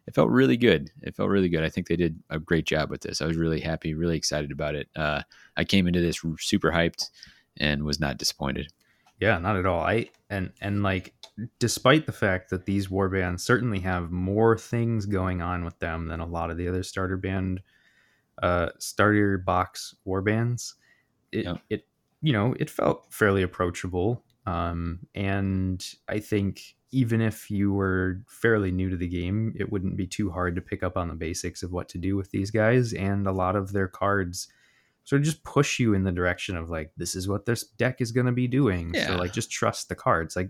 it 0.07 0.13
felt 0.15 0.29
really 0.29 0.57
good. 0.57 0.91
It 1.01 1.15
felt 1.15 1.29
really 1.29 1.49
good. 1.49 1.63
I 1.63 1.69
think 1.69 1.87
they 1.87 1.95
did 1.95 2.21
a 2.29 2.39
great 2.39 2.65
job 2.65 2.89
with 2.89 3.01
this. 3.01 3.21
I 3.21 3.25
was 3.25 3.37
really 3.37 3.59
happy, 3.59 3.93
really 3.93 4.17
excited 4.17 4.51
about 4.51 4.75
it. 4.75 4.89
Uh, 4.95 5.21
I 5.57 5.63
came 5.63 5.87
into 5.87 6.01
this 6.01 6.21
super 6.39 6.71
hyped 6.71 7.09
and 7.57 7.83
was 7.83 7.99
not 7.99 8.17
disappointed. 8.17 8.71
Yeah, 9.19 9.37
not 9.39 9.55
at 9.55 9.65
all. 9.65 9.81
I 9.81 10.09
and 10.29 10.51
and 10.61 10.83
like 10.83 11.13
despite 11.59 12.05
the 12.05 12.11
fact 12.11 12.49
that 12.49 12.65
these 12.65 12.89
war 12.89 13.09
bands 13.09 13.43
certainly 13.43 13.79
have 13.79 14.11
more 14.11 14.57
things 14.57 15.05
going 15.05 15.41
on 15.41 15.63
with 15.65 15.79
them 15.79 16.07
than 16.07 16.19
a 16.19 16.25
lot 16.25 16.49
of 16.51 16.57
the 16.57 16.67
other 16.67 16.83
starter 16.83 17.17
band 17.17 17.61
uh 18.43 18.69
starter 18.79 19.37
box 19.37 19.95
war 20.03 20.21
bands, 20.21 20.75
it 21.31 21.45
Yeah. 21.45 21.57
it 21.69 21.87
you 22.21 22.33
know, 22.33 22.55
it 22.59 22.69
felt 22.69 23.13
fairly 23.13 23.41
approachable. 23.43 24.23
Um 24.45 25.07
and 25.15 25.83
I 26.09 26.19
think 26.19 26.75
even 26.95 27.19
if 27.21 27.51
you 27.51 27.73
were 27.73 28.21
fairly 28.27 28.71
new 28.71 28.89
to 28.89 28.97
the 28.97 29.07
game, 29.07 29.53
it 29.57 29.71
wouldn't 29.71 29.97
be 29.97 30.07
too 30.07 30.31
hard 30.31 30.55
to 30.55 30.61
pick 30.61 30.81
up 30.83 30.95
on 30.97 31.07
the 31.09 31.13
basics 31.15 31.61
of 31.63 31.71
what 31.71 31.89
to 31.89 31.97
do 31.97 32.15
with 32.15 32.31
these 32.31 32.51
guys 32.51 32.93
and 32.93 33.27
a 33.27 33.31
lot 33.31 33.55
of 33.55 33.71
their 33.73 33.87
cards 33.87 34.47
sort 35.03 35.19
of 35.21 35.25
just 35.25 35.43
push 35.43 35.79
you 35.79 35.93
in 35.93 36.03
the 36.03 36.11
direction 36.11 36.55
of 36.57 36.69
like 36.69 36.91
this 36.97 37.13
is 37.15 37.27
what 37.27 37.45
this 37.45 37.63
deck 37.63 38.01
is 38.01 38.11
going 38.11 38.25
to 38.25 38.31
be 38.31 38.47
doing 38.47 38.91
Yeah. 38.93 39.07
so 39.07 39.15
like 39.17 39.33
just 39.33 39.51
trust 39.51 39.89
the 39.89 39.95
cards. 39.95 40.35
Like 40.35 40.49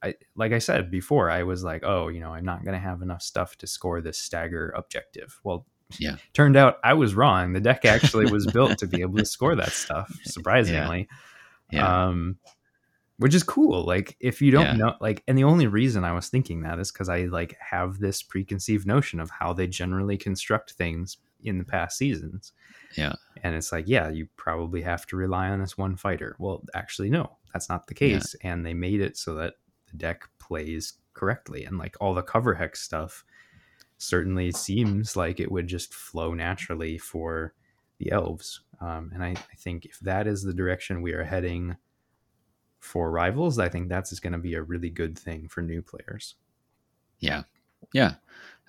i 0.00 0.14
like 0.36 0.52
i 0.52 0.60
said 0.60 0.92
before 0.92 1.28
i 1.28 1.42
was 1.42 1.64
like 1.64 1.82
oh 1.84 2.06
you 2.06 2.20
know 2.20 2.32
i'm 2.32 2.44
not 2.44 2.62
going 2.64 2.74
to 2.74 2.78
have 2.88 3.02
enough 3.02 3.20
stuff 3.20 3.56
to 3.58 3.66
score 3.66 4.00
this 4.00 4.16
stagger 4.18 4.70
objective. 4.76 5.40
Well 5.42 5.66
Yeah. 5.98 6.16
turned 6.34 6.56
out 6.56 6.76
i 6.84 6.92
was 6.94 7.14
wrong. 7.16 7.52
The 7.54 7.60
deck 7.60 7.84
actually 7.84 8.30
was 8.30 8.46
built 8.46 8.78
to 8.78 8.86
be 8.86 9.00
able 9.00 9.16
to 9.18 9.24
score 9.24 9.56
that 9.56 9.72
stuff 9.72 10.08
surprisingly. 10.24 11.08
Yeah, 11.72 12.06
um 12.08 12.36
which 13.18 13.34
is 13.34 13.42
cool 13.42 13.84
like 13.84 14.16
if 14.20 14.40
you 14.40 14.50
don't 14.50 14.64
Yeah. 14.64 14.72
know 14.74 14.94
like 15.00 15.22
and 15.28 15.36
the 15.36 15.44
only 15.44 15.66
reason 15.66 16.04
i 16.04 16.12
was 16.12 16.28
thinking 16.28 16.62
that 16.62 16.78
is 16.78 16.90
because 16.92 17.08
i 17.08 17.24
like 17.24 17.56
have 17.60 17.98
this 17.98 18.22
preconceived 18.22 18.86
notion 18.86 19.20
of 19.20 19.30
how 19.30 19.52
they 19.52 19.66
generally 19.66 20.16
construct 20.16 20.72
things 20.72 21.18
in 21.42 21.58
the 21.58 21.64
past 21.64 21.96
seasons 21.98 22.52
Yeah. 22.96 23.12
and 23.42 23.54
it's 23.54 23.70
like 23.72 23.86
yeah 23.88 24.08
you 24.08 24.28
probably 24.36 24.82
have 24.82 25.06
to 25.06 25.16
rely 25.16 25.48
on 25.50 25.60
this 25.60 25.76
one 25.78 25.96
fighter 25.96 26.36
well 26.38 26.64
actually 26.74 27.10
no 27.10 27.36
that's 27.52 27.68
not 27.68 27.86
the 27.86 27.94
case 27.94 28.34
and 28.42 28.64
they 28.64 28.74
made 28.74 29.00
it 29.00 29.16
so 29.16 29.34
that 29.34 29.54
the 29.90 29.96
deck 29.96 30.28
plays 30.38 30.94
correctly 31.14 31.64
and 31.64 31.78
like 31.78 31.96
all 32.00 32.14
the 32.14 32.22
cover 32.22 32.54
hex 32.54 32.80
stuff 32.82 33.24
certainly 33.98 34.52
seems 34.52 35.16
like 35.16 35.40
it 35.40 35.50
would 35.50 35.66
just 35.66 35.92
flow 35.92 36.34
naturally 36.34 36.98
for 36.98 37.52
the 37.98 38.12
elves 38.12 38.60
um, 38.80 39.10
and 39.12 39.24
I, 39.24 39.30
I 39.30 39.56
think 39.56 39.86
if 39.86 39.98
that 40.00 40.28
is 40.28 40.42
the 40.44 40.54
direction 40.54 41.02
we 41.02 41.12
are 41.14 41.24
heading 41.24 41.76
for 42.80 43.10
rivals 43.10 43.58
i 43.58 43.68
think 43.68 43.88
that's 43.88 44.18
going 44.20 44.32
to 44.32 44.38
be 44.38 44.54
a 44.54 44.62
really 44.62 44.90
good 44.90 45.18
thing 45.18 45.48
for 45.48 45.62
new 45.62 45.82
players 45.82 46.34
yeah, 47.20 47.42
yeah. 47.92 48.14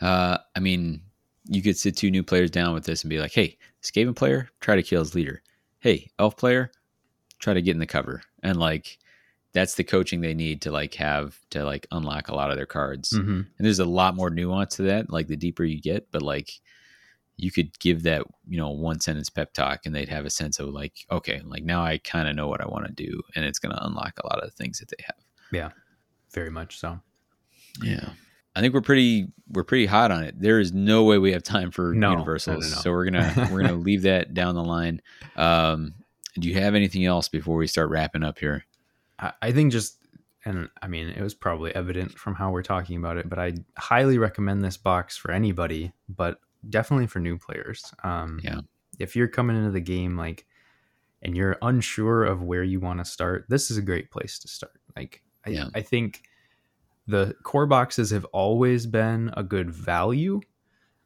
Uh, 0.01 0.37
I 0.55 0.59
mean, 0.59 1.01
you 1.45 1.61
could 1.61 1.77
sit 1.77 1.95
two 1.95 2.11
new 2.11 2.23
players 2.23 2.51
down 2.51 2.73
with 2.73 2.85
this 2.85 3.03
and 3.03 3.09
be 3.09 3.19
like, 3.19 3.33
"Hey, 3.33 3.57
Skaven 3.81 4.15
player, 4.15 4.49
try 4.59 4.75
to 4.75 4.83
kill 4.83 5.01
his 5.01 5.15
leader. 5.15 5.41
Hey, 5.79 6.11
Elf 6.19 6.37
player, 6.37 6.71
try 7.39 7.53
to 7.53 7.61
get 7.61 7.73
in 7.73 7.79
the 7.79 7.85
cover." 7.85 8.21
And 8.43 8.59
like, 8.59 8.97
that's 9.53 9.75
the 9.75 9.83
coaching 9.83 10.21
they 10.21 10.33
need 10.33 10.61
to 10.63 10.71
like 10.71 10.93
have 10.95 11.39
to 11.51 11.63
like 11.63 11.87
unlock 11.91 12.27
a 12.27 12.35
lot 12.35 12.51
of 12.51 12.57
their 12.57 12.65
cards. 12.65 13.11
mm-hmm. 13.11 13.31
and 13.31 13.47
there's 13.59 13.79
a 13.79 13.85
lot 13.85 14.15
more 14.15 14.29
nuance 14.29 14.75
to 14.75 14.83
that 14.83 15.09
like 15.09 15.27
the 15.27 15.35
deeper 15.35 15.63
you 15.63 15.81
get 15.81 16.11
but 16.11 16.21
like 16.21 16.59
you 17.41 17.51
could 17.51 17.77
give 17.79 18.03
that 18.03 18.23
you 18.47 18.57
know 18.57 18.69
one 18.69 18.99
sentence 18.99 19.29
pep 19.29 19.53
talk 19.53 19.85
and 19.85 19.95
they'd 19.95 20.09
have 20.09 20.25
a 20.25 20.29
sense 20.29 20.59
of 20.59 20.69
like 20.69 21.05
okay 21.11 21.41
like 21.45 21.63
now 21.63 21.81
i 21.83 21.97
kind 21.99 22.27
of 22.27 22.35
know 22.35 22.47
what 22.47 22.61
i 22.61 22.67
want 22.67 22.85
to 22.85 22.91
do 22.93 23.21
and 23.35 23.45
it's 23.45 23.59
going 23.59 23.73
to 23.73 23.85
unlock 23.85 24.19
a 24.23 24.27
lot 24.27 24.39
of 24.43 24.49
the 24.49 24.55
things 24.55 24.79
that 24.79 24.89
they 24.89 25.03
have. 25.05 25.15
Yeah 25.51 25.69
very 26.31 26.51
much 26.51 26.77
so. 26.77 26.99
Yeah. 27.83 28.09
I 28.55 28.61
think 28.61 28.73
we're 28.73 28.81
pretty 28.81 29.27
we're 29.47 29.63
pretty 29.63 29.85
hot 29.85 30.11
on 30.11 30.23
it. 30.23 30.39
There 30.39 30.59
is 30.59 30.73
no 30.73 31.03
way 31.03 31.17
we 31.17 31.31
have 31.31 31.43
time 31.43 31.71
for 31.71 31.93
No, 31.93 32.11
universals 32.11 32.69
no, 32.69 32.75
no. 32.75 32.81
so 32.81 32.91
we're 32.91 33.05
gonna 33.05 33.49
we're 33.51 33.61
gonna 33.61 33.73
leave 33.73 34.03
that 34.03 34.33
down 34.33 34.53
the 34.55 34.63
line. 34.63 35.01
Um 35.35 35.95
do 36.39 36.47
you 36.47 36.55
have 36.55 36.75
anything 36.75 37.05
else 37.05 37.29
before 37.29 37.57
we 37.57 37.67
start 37.67 37.89
wrapping 37.89 38.23
up 38.23 38.37
here? 38.39 38.65
I, 39.17 39.33
I 39.41 39.51
think 39.51 39.71
just 39.71 39.97
and 40.45 40.69
I 40.81 40.87
mean 40.87 41.09
it 41.09 41.21
was 41.21 41.33
probably 41.33 41.73
evident 41.73 42.17
from 42.17 42.35
how 42.35 42.51
we're 42.51 42.63
talking 42.63 42.97
about 42.97 43.17
it, 43.17 43.27
but 43.29 43.39
I 43.39 43.53
highly 43.77 44.17
recommend 44.17 44.63
this 44.63 44.77
box 44.77 45.17
for 45.17 45.31
anybody, 45.31 45.93
but 46.07 46.39
definitely 46.67 47.07
for 47.07 47.19
new 47.19 47.37
players. 47.37 47.93
Um, 48.03 48.39
Yeah. 48.43 48.61
If 48.99 49.15
you're 49.15 49.29
coming 49.29 49.57
into 49.57 49.71
the 49.71 49.81
game 49.81 50.17
like, 50.17 50.45
and 51.21 51.37
you're 51.37 51.57
unsure 51.61 52.23
of 52.25 52.43
where 52.43 52.63
you 52.63 52.79
want 52.79 52.99
to 52.99 53.05
start, 53.05 53.45
this 53.49 53.71
is 53.71 53.77
a 53.77 53.81
great 53.83 54.11
place 54.11 54.39
to 54.39 54.47
start. 54.47 54.81
Like, 54.95 55.23
I, 55.45 55.51
Yeah. 55.51 55.69
I 55.75 55.81
think 55.81 56.23
the 57.07 57.35
core 57.43 57.67
boxes 57.67 58.11
have 58.11 58.25
always 58.25 58.85
been 58.85 59.31
a 59.37 59.43
good 59.43 59.71
value, 59.71 60.41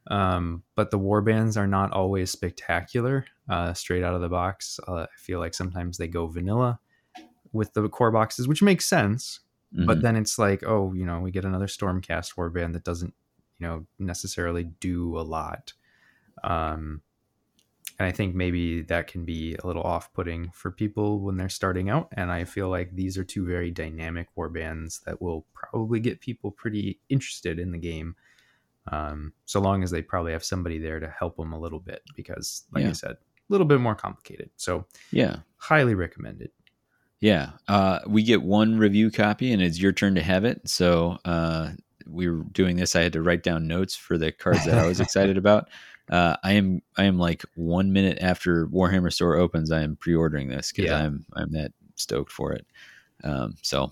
um, 0.07 0.63
but 0.75 0.91
the 0.91 0.99
war 0.99 1.21
bands 1.21 1.57
are 1.57 1.67
not 1.67 1.91
always 1.91 2.31
spectacular 2.31 3.25
uh, 3.49 3.73
straight 3.73 4.03
out 4.03 4.15
of 4.15 4.21
the 4.21 4.29
box. 4.29 4.79
Uh, 4.87 5.03
I 5.03 5.17
feel 5.17 5.39
like 5.39 5.53
sometimes 5.53 5.97
they 5.97 6.07
go 6.07 6.27
vanilla 6.27 6.79
with 7.53 7.73
the 7.73 7.87
core 7.89 8.11
boxes, 8.11 8.47
which 8.47 8.61
makes 8.63 8.85
sense. 8.85 9.41
But 9.85 10.01
Mhm. 10.01 10.03
then 10.03 10.15
it's 10.15 10.39
like, 10.39 10.63
oh, 10.65 10.93
you 10.93 11.05
know, 11.05 11.19
we 11.21 11.31
get 11.31 11.45
another 11.45 11.67
Stormcast 11.67 12.35
warband 12.35 12.73
that 12.73 12.83
doesn't, 12.85 13.13
you 13.63 13.69
know, 13.69 13.85
necessarily 13.97 14.65
do 14.65 15.17
a 15.17 15.21
lot. 15.21 15.71
Um, 16.43 17.01
and 17.97 18.07
I 18.07 18.11
think 18.11 18.35
maybe 18.35 18.81
that 18.81 19.07
can 19.07 19.23
be 19.23 19.55
a 19.55 19.65
little 19.65 19.83
off-putting 19.83 20.51
for 20.51 20.69
people 20.69 21.21
when 21.21 21.37
they're 21.37 21.47
starting 21.47 21.89
out. 21.89 22.09
And 22.17 22.29
I 22.29 22.43
feel 22.43 22.67
like 22.67 22.93
these 22.93 23.17
are 23.17 23.23
two 23.23 23.45
very 23.45 23.71
dynamic 23.71 24.27
warbands 24.37 25.01
that 25.05 25.21
will 25.21 25.45
probably 25.53 26.01
get 26.01 26.19
people 26.19 26.51
pretty 26.51 26.99
interested 27.07 27.57
in 27.57 27.71
the 27.71 27.77
game. 27.77 28.15
Um, 28.91 29.31
so 29.45 29.61
long 29.61 29.81
as 29.81 29.91
they 29.91 30.01
probably 30.01 30.33
have 30.33 30.43
somebody 30.43 30.77
there 30.77 30.99
to 30.99 31.07
help 31.07 31.37
them 31.37 31.53
a 31.53 31.59
little 31.59 31.79
bit, 31.79 32.01
because, 32.17 32.63
like 32.73 32.83
I 32.83 32.91
said, 32.91 33.11
a 33.11 33.17
little 33.47 33.67
bit 33.67 33.79
more 33.79 33.95
complicated. 33.95 34.49
So 34.57 34.87
yeah 35.11 35.37
highly 35.55 35.95
recommended. 35.95 36.51
Yeah, 37.21 37.51
uh, 37.69 37.99
we 38.05 38.23
get 38.23 38.43
one 38.43 38.77
review 38.77 39.09
copy, 39.09 39.53
and 39.53 39.61
it's 39.61 39.79
your 39.79 39.93
turn 39.93 40.15
to 40.15 40.21
have 40.21 40.43
it. 40.43 40.67
So 40.67 41.19
uh, 41.23 41.69
we 42.07 42.29
were 42.29 42.43
doing 42.51 42.75
this. 42.77 42.95
I 42.95 43.01
had 43.01 43.13
to 43.13 43.21
write 43.21 43.43
down 43.43 43.67
notes 43.67 43.95
for 43.95 44.17
the 44.17 44.31
cards 44.31 44.65
that 44.65 44.77
I 44.77 44.87
was 44.87 44.99
excited 45.01 45.37
about. 45.37 45.69
Uh, 46.09 46.35
I 46.43 46.53
am 46.53 46.81
I 46.97 47.05
am 47.05 47.17
like 47.17 47.43
one 47.55 47.93
minute 47.93 48.17
after 48.21 48.67
Warhammer 48.67 49.11
Store 49.11 49.35
opens. 49.35 49.71
I 49.71 49.81
am 49.81 49.95
pre-ordering 49.95 50.49
this 50.49 50.71
because 50.71 50.89
Yeah. 50.91 50.99
I'm 50.99 51.25
I'm 51.33 51.51
that 51.53 51.71
stoked 51.95 52.31
for 52.31 52.51
it. 52.53 52.65
Um, 53.23 53.55
so 53.61 53.91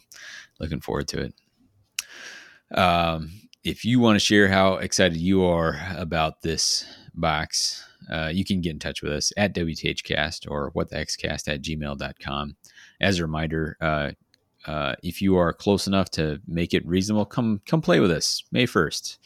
looking 0.60 0.82
forward 0.82 1.08
to 1.10 1.22
it. 1.22 2.78
Um, 2.78 3.32
if 3.64 3.86
you 3.86 4.00
want 4.00 4.16
to 4.16 4.20
share 4.26 4.48
how 4.48 4.76
excited 4.76 5.18
you 5.18 5.44
are 5.46 5.80
about 5.96 6.42
this 6.42 6.86
box, 7.14 7.86
uh, 8.12 8.30
you 8.34 8.44
can 8.44 8.62
get 8.62 8.72
in 8.72 8.80
touch 8.80 9.02
with 9.02 9.14
us 9.14 9.32
at 9.38 9.54
WTHcast 9.54 10.50
or 10.50 10.72
what 10.74 10.90
the 10.90 10.96
hexcast 10.98 11.48
at 11.48 11.62
gmail.com. 11.62 12.56
As 13.00 13.20
a 13.20 13.22
reminder, 13.24 13.78
uh, 13.80 14.12
uh, 14.68 14.96
if 15.04 15.22
you 15.22 15.38
are 15.38 15.54
close 15.54 15.88
enough 15.88 16.10
to 16.12 16.40
make 16.48 16.74
it 16.74 16.86
reasonable, 16.86 17.26
come 17.26 17.62
come 17.66 17.82
play 17.82 18.00
with 18.00 18.12
us 18.12 18.44
May 18.52 18.66
1st. 18.66 19.18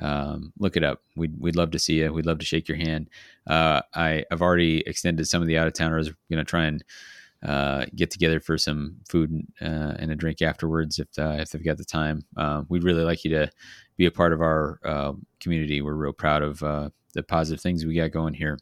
um, 0.00 0.52
look 0.58 0.76
it 0.76 0.84
up. 0.84 1.00
We'd 1.16 1.38
we'd 1.38 1.56
love 1.56 1.70
to 1.72 1.78
see 1.78 2.00
you. 2.00 2.12
We'd 2.12 2.26
love 2.26 2.38
to 2.38 2.44
shake 2.46 2.68
your 2.68 2.78
hand. 2.78 3.08
Uh, 3.46 3.82
I've 3.94 4.42
already 4.42 4.82
extended 4.86 5.26
some 5.28 5.42
of 5.42 5.48
the 5.48 5.58
out 5.58 5.66
of 5.66 5.72
towners. 5.74 6.10
Going 6.30 6.38
to 6.38 6.44
try 6.44 6.64
and 6.64 6.84
uh, 7.44 7.86
get 7.94 8.10
together 8.10 8.40
for 8.40 8.56
some 8.58 8.96
food 9.08 9.46
uh, 9.60 9.94
and 9.98 10.10
a 10.10 10.16
drink 10.16 10.42
afterwards 10.42 10.98
if 10.98 11.08
uh, 11.18 11.36
if 11.38 11.50
they've 11.50 11.64
got 11.64 11.76
the 11.78 11.84
time. 11.84 12.24
Uh, 12.36 12.64
we'd 12.68 12.84
really 12.84 13.04
like 13.04 13.24
you 13.24 13.30
to 13.30 13.50
be 13.96 14.06
a 14.06 14.10
part 14.10 14.32
of 14.32 14.40
our 14.40 14.80
uh, 14.84 15.12
community. 15.40 15.80
We're 15.82 15.94
real 15.94 16.12
proud 16.12 16.42
of 16.42 16.62
uh, 16.62 16.90
the 17.12 17.22
positive 17.22 17.60
things 17.60 17.84
we 17.84 17.94
got 17.94 18.10
going 18.10 18.34
here. 18.34 18.58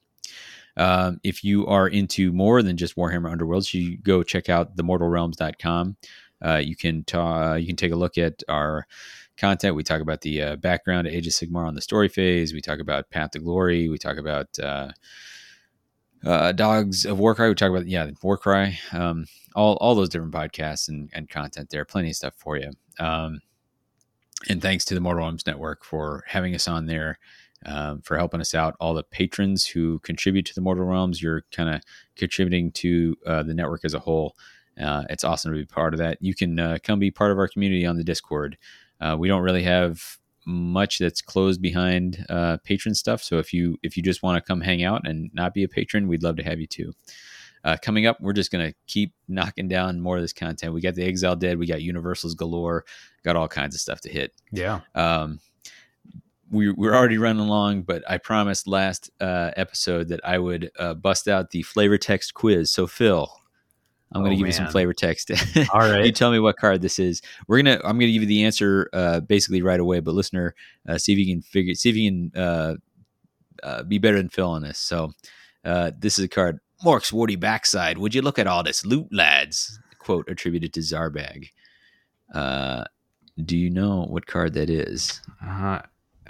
Um, 0.77 1.21
if 1.23 1.45
you 1.45 1.67
are 1.67 1.89
into 1.89 2.33
more 2.33 2.63
than 2.63 2.77
just 2.77 2.97
Warhammer 2.97 3.35
Underworlds, 3.35 3.75
you 3.75 3.99
go 3.99 4.23
check 4.23 4.49
out 4.49 4.77
themortalrealms.com. 4.77 5.97
Uh, 6.45 6.57
you 6.57 6.75
can 6.75 7.05
ta- 7.05 7.55
you 7.55 7.67
can 7.67 7.77
take 7.77 7.93
a 7.93 7.97
look 7.97 8.19
at 8.19 8.43
our 8.49 8.87
content. 9.37 9.77
We 9.77 9.83
talk 9.83 10.01
about 10.01 10.23
the 10.23 10.43
uh, 10.43 10.57
background 10.57 11.07
of 11.07 11.13
Age 11.13 11.27
of 11.27 11.33
Sigmar 11.33 11.67
on 11.67 11.75
the 11.75 11.81
story 11.81 12.09
phase. 12.09 12.53
We 12.53 12.61
talk 12.61 12.81
about 12.81 13.11
Path 13.11 13.33
to 13.33 13.39
Glory. 13.39 13.89
We 13.89 13.99
talk 13.99 14.17
about 14.17 14.59
uh, 14.59 14.91
uh, 16.25 16.53
Dogs 16.53 17.05
of 17.05 17.19
Warcry. 17.19 17.49
We 17.49 17.55
talk 17.55 17.71
about 17.71 17.87
yeah 17.87 18.11
Warcry. 18.23 18.79
Um, 18.93 19.27
all 19.55 19.77
all 19.77 19.95
those 19.95 20.09
different 20.09 20.33
podcasts 20.33 20.89
and, 20.89 21.11
and 21.13 21.29
content 21.29 21.71
there. 21.71 21.85
Plenty 21.85 22.11
of 22.11 22.17
stuff 22.17 22.35
for 22.37 22.57
you. 22.57 22.71
Um, 22.99 23.41
and 24.49 24.61
thanks 24.61 24.85
to 24.87 24.95
the 24.95 25.01
Mortal 25.01 25.23
Realms 25.23 25.47
Network 25.47 25.85
for 25.85 26.25
having 26.27 26.55
us 26.55 26.67
on 26.67 26.87
there. 26.87 27.19
Um, 27.65 28.01
for 28.03 28.17
helping 28.17 28.41
us 28.41 28.55
out, 28.55 28.75
all 28.81 28.95
the 28.95 29.05
patrons 29.05 29.67
who 29.67 30.01
contribute 30.01 30.47
to 30.47 30.55
the 30.55 30.61
Mortal 30.61 30.85
Realms, 30.85 31.23
you're 31.23 31.45
kind 31.53 31.69
of 31.69 31.83
contributing 32.17 32.73
to 32.73 33.17
uh, 33.27 33.43
the 33.43 33.55
network 33.55 33.85
as 33.85 33.95
a 33.95 34.01
whole. 34.01 34.37
Uh, 34.81 35.05
it's 35.11 35.25
awesome 35.25 35.53
to 35.53 35.59
be 35.59 35.65
part 35.65 35.95
of 35.95 35.99
that. 35.99 36.19
You 36.21 36.35
can 36.35 36.59
uh, 36.59 36.79
come 36.83 36.99
be 36.99 37.11
part 37.11 37.31
of 37.31 37.39
our 37.39 37.49
community 37.49 37.87
on 37.87 37.97
the 37.97 38.05
Discord. 38.05 38.57
Uh, 39.01 39.17
we 39.19 39.29
don't 39.29 39.43
really 39.43 39.63
have 39.63 40.19
much 40.45 40.99
that's 40.99 41.23
closed 41.23 41.63
behind 41.63 42.25
uh, 42.29 42.57
patron 42.65 42.95
stuff. 42.95 43.23
So 43.23 43.39
if 43.39 43.53
you 43.53 43.79
if 43.83 43.97
you 43.97 44.03
just 44.03 44.23
want 44.23 44.43
to 44.43 44.47
come 44.47 44.61
hang 44.61 44.83
out 44.83 45.07
and 45.07 45.31
not 45.33 45.55
be 45.55 45.63
a 45.63 45.69
patron, 45.69 46.09
we'd 46.09 46.23
love 46.23 46.37
to 46.37 46.43
have 46.43 46.61
you 46.61 46.67
too. 46.67 46.93
Uh, 47.65 47.77
coming 47.81 48.07
up, 48.07 48.21
we're 48.21 48.33
just 48.33 48.51
gonna 48.51 48.73
keep 48.89 49.13
knocking 49.29 49.69
down 49.69 50.01
more 50.01 50.17
of 50.17 50.23
this 50.23 50.33
content. 50.33 50.73
We 50.75 50.81
got 50.81 50.95
the 50.95 51.05
Exiled 51.05 51.41
Dead, 51.41 51.59
we 51.59 51.67
got 51.67 51.83
Universals 51.83 52.35
galore, 52.35 52.85
got 53.23 53.37
all 53.37 53.47
kinds 53.47 53.75
of 53.75 53.81
stuff 53.81 54.01
to 54.01 54.09
hit. 54.09 54.33
Yeah. 54.51 54.81
Um, 54.95 55.39
we, 56.53 56.71
we're 56.71 56.95
already 56.95 57.19
running 57.19 57.43
along, 57.45 57.83
but 57.83 58.05
I 58.09 58.19
promised 58.19 58.69
last 58.69 59.11
uh, 59.21 59.51
episode 59.57 60.09
that 60.09 60.21
I 60.25 60.39
would 60.39 60.71
uh, 60.79 60.95
bust 60.95 61.27
out 61.27 61.51
the 61.51 61.63
flavor 61.63 61.99
text 61.99 62.35
quiz. 62.35 62.71
So 62.71 62.87
Phil, 62.87 63.29
I'm 64.13 64.21
going 64.23 64.31
to 64.33 64.37
Oh, 64.37 64.39
give 64.39 64.47
you 64.47 64.53
some 64.53 64.69
flavor 64.69 64.93
text. 64.93 65.31
All 65.73 65.81
right. 65.81 66.05
you 66.05 66.13
tell 66.13 66.31
me 66.31 66.39
what 66.39 66.57
card 66.59 66.83
this 66.83 66.99
is. 66.99 67.23
We're 67.49 67.63
gonna. 67.63 67.77
I'm 67.83 67.99
gonna 67.99 68.13
give 68.13 68.23
you 68.23 68.27
the 68.27 68.45
answer 68.45 68.89
uh, 68.93 69.21
basically 69.21 69.63
right 69.63 69.81
away. 69.81 70.01
But 70.01 70.15
listener, 70.15 70.55
uh, 70.87 70.99
see 70.99 71.13
if 71.15 71.19
you 71.19 71.27
can 71.27 71.41
figure. 71.43 71.75
See 71.75 71.89
if 71.89 71.97
you 71.97 72.11
can 72.11 72.41
uh, 72.41 72.75
uh, 73.63 73.83
be 73.85 73.97
better 73.99 74.19
than 74.19 74.29
Phil 74.29 74.51
on 74.51 74.63
this. 74.63 74.79
So 74.79 75.13
uh, 75.65 75.93
this 75.99 76.19
is 76.19 76.27
a 76.27 76.29
card. 76.29 76.61
Mork's 76.85 77.13
warty 77.13 77.37
backside. 77.37 77.97
Would 77.97 78.15
you 78.15 78.21
look 78.23 78.39
at 78.39 78.47
all 78.47 78.63
this 78.63 78.85
loot, 78.85 79.09
lads? 79.11 79.81
Quote 79.99 80.29
attributed 80.29 80.75
to 80.75 80.81
Zarbag. 80.81 81.49
Uh, 82.35 82.85
do 83.43 83.57
you 83.57 83.71
know 83.71 84.03
what 84.11 84.27
card 84.27 84.53
that 84.55 84.69
is? 84.69 85.21
Uh, 85.47 85.81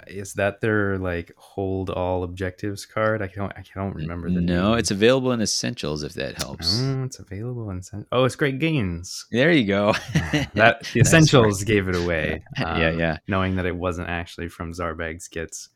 is 0.07 0.33
that 0.33 0.61
their 0.61 0.97
like 0.97 1.31
hold 1.37 1.89
all 1.89 2.23
objectives 2.23 2.85
card? 2.85 3.21
I 3.21 3.27
don't. 3.27 3.51
I 3.55 3.63
don't 3.73 3.93
remember 3.93 4.29
the 4.29 4.41
no, 4.41 4.71
name. 4.71 4.79
it's 4.79 4.91
available 4.91 5.31
in 5.31 5.41
Essentials 5.41 6.03
if 6.03 6.13
that 6.13 6.41
helps. 6.41 6.81
Oh, 6.81 7.03
it's 7.03 7.19
available 7.19 7.69
in. 7.69 7.81
Oh, 8.11 8.23
it's 8.23 8.35
Great 8.35 8.59
Gains. 8.59 9.25
There 9.31 9.51
you 9.51 9.65
go. 9.65 9.93
that 10.53 10.83
the 10.93 11.01
essentials 11.01 11.63
gave 11.63 11.87
it 11.87 11.95
away. 11.95 12.43
yeah, 12.57 12.89
um, 12.89 12.99
yeah. 12.99 13.17
Knowing 13.27 13.55
that 13.55 13.65
it 13.65 13.75
wasn't 13.75 14.09
actually 14.09 14.49
from 14.49 14.73
Zarbag's 14.73 15.27
kits. 15.27 15.69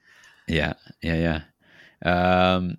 Yeah, 0.47 0.73
yeah, 1.01 1.41
yeah. 2.03 2.53
Um, 2.55 2.77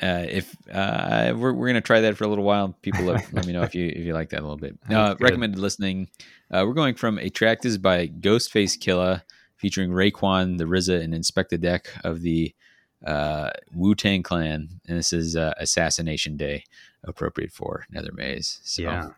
uh, 0.00 0.26
if 0.28 0.54
uh, 0.72 1.34
we're 1.36 1.52
we're 1.52 1.66
gonna 1.68 1.80
try 1.80 2.00
that 2.00 2.16
for 2.16 2.24
a 2.24 2.28
little 2.28 2.44
while, 2.44 2.76
people 2.82 3.04
let, 3.04 3.32
let 3.32 3.46
me 3.46 3.52
know 3.52 3.62
if 3.62 3.74
you 3.74 3.86
if 3.88 4.04
you 4.04 4.12
like 4.12 4.30
that 4.30 4.40
a 4.40 4.42
little 4.42 4.56
bit. 4.56 4.78
Uh, 4.88 5.16
recommended 5.18 5.58
listening. 5.58 6.08
Uh, 6.50 6.64
we're 6.66 6.74
going 6.74 6.94
from 6.94 7.18
Attractus 7.18 7.76
by 7.76 8.06
Ghostface 8.06 8.78
Killah, 8.78 9.22
featuring 9.58 9.90
Raekwon, 9.90 10.58
the 10.58 10.64
RZA, 10.64 11.02
and 11.02 11.12
Inspectah 11.12 11.60
Deck 11.60 11.88
of 12.04 12.22
the 12.22 12.54
uh, 13.06 13.50
Wu 13.74 13.94
Tang 13.94 14.22
Clan, 14.22 14.68
and 14.88 14.98
this 14.98 15.12
is 15.12 15.36
uh, 15.36 15.52
Assassination 15.58 16.36
Day, 16.36 16.64
appropriate 17.04 17.52
for 17.52 17.84
Nethermaze. 17.94 18.58
So, 18.64 18.82
Yeah. 18.82 19.08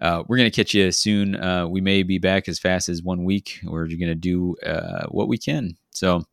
uh, 0.00 0.24
we're 0.26 0.38
going 0.38 0.50
to 0.50 0.54
catch 0.56 0.74
you 0.74 0.90
soon. 0.90 1.36
Uh, 1.36 1.66
we 1.68 1.80
may 1.80 2.02
be 2.02 2.18
back 2.18 2.48
as 2.48 2.58
fast 2.58 2.88
as 2.88 3.02
one 3.02 3.24
week. 3.24 3.60
We're 3.64 3.86
going 3.86 4.00
to 4.00 4.14
do 4.16 4.56
uh, 4.66 5.06
what 5.08 5.28
we 5.28 5.38
can. 5.38 5.76
So, 5.90 6.24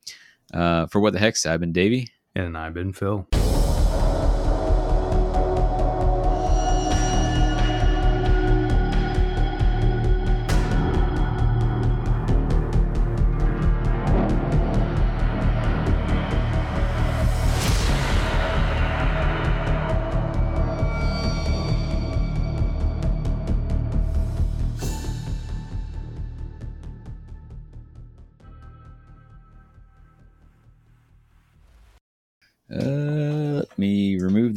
uh, 0.53 0.87
for 0.87 0.99
what 0.99 1.13
the 1.13 1.19
heck, 1.19 1.35
I've 1.45 1.59
been 1.59 1.73
Davy. 1.73 2.09
And 2.35 2.57
I've 2.57 2.73
been 2.73 2.93
Phil. 2.93 3.27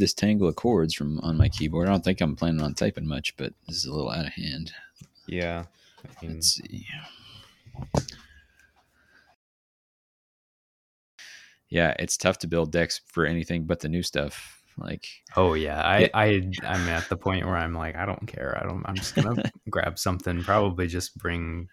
This 0.02 0.12
tangle 0.12 0.48
of 0.48 0.56
chords 0.56 0.94
from 0.94 1.20
on 1.20 1.36
my 1.36 1.48
keyboard. 1.48 1.86
I 1.86 1.92
don't 1.92 2.02
think 2.02 2.20
I'm 2.20 2.34
planning 2.34 2.60
on 2.60 2.74
typing 2.74 3.06
much, 3.06 3.36
but 3.36 3.52
this 3.68 3.76
is 3.76 3.84
a 3.84 3.92
little 3.92 4.10
out 4.10 4.26
of 4.26 4.32
hand. 4.32 4.72
Yeah. 5.28 5.66
I 6.04 6.26
mean, 6.26 6.34
Let's 6.34 6.56
see. 6.56 6.86
Yeah, 11.68 11.94
it's 12.00 12.16
tough 12.16 12.38
to 12.38 12.48
build 12.48 12.72
decks 12.72 13.00
for 13.06 13.24
anything 13.24 13.64
but 13.64 13.78
the 13.78 13.88
new 13.88 14.02
stuff. 14.02 14.60
Like, 14.76 15.06
oh 15.36 15.54
yeah. 15.54 15.80
I, 15.80 15.98
Yeah. 16.00 16.08
I 16.14 16.50
I'm 16.64 16.88
at 16.88 17.08
the 17.08 17.16
point 17.16 17.46
where 17.46 17.56
I'm 17.56 17.72
like, 17.72 17.94
I 17.94 18.04
don't 18.04 18.26
care. 18.26 18.60
I 18.60 18.66
don't 18.66 18.82
I'm 18.84 18.96
just 18.96 19.14
gonna 19.14 19.40
grab 19.70 20.00
something, 20.00 20.42
probably 20.42 20.88
just 20.88 21.16
bring 21.16 21.68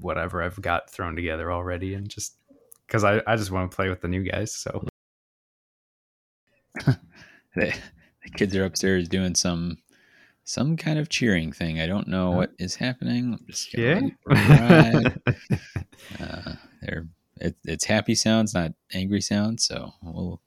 whatever 0.00 0.44
I've 0.44 0.62
got 0.62 0.90
thrown 0.90 1.16
together 1.16 1.50
already 1.50 1.94
and 1.94 2.08
just 2.08 2.36
because 2.86 3.02
I, 3.02 3.20
I 3.26 3.34
just 3.34 3.50
want 3.50 3.68
to 3.68 3.74
play 3.74 3.88
with 3.88 4.00
the 4.00 4.06
new 4.06 4.22
guys. 4.22 4.54
So 4.54 4.86
the, 7.56 7.74
the 8.24 8.30
kids 8.30 8.56
are 8.56 8.64
upstairs 8.64 9.08
doing 9.08 9.34
some 9.34 9.78
some 10.44 10.76
kind 10.76 10.98
of 10.98 11.08
cheering 11.08 11.52
thing. 11.52 11.80
I 11.80 11.86
don't 11.86 12.08
know 12.08 12.32
what 12.32 12.52
is 12.58 12.74
happening. 12.74 13.34
I'm 13.34 13.46
just 13.48 13.72
gonna 13.72 13.94
let 13.94 14.04
it 14.04 14.14
ride. 14.26 15.86
uh, 16.20 16.54
they're 16.82 17.06
it, 17.36 17.56
it's 17.64 17.84
happy 17.84 18.14
sounds, 18.14 18.54
not 18.54 18.72
angry 18.92 19.20
sounds. 19.20 19.64
So 19.64 19.92
we'll 20.02 20.40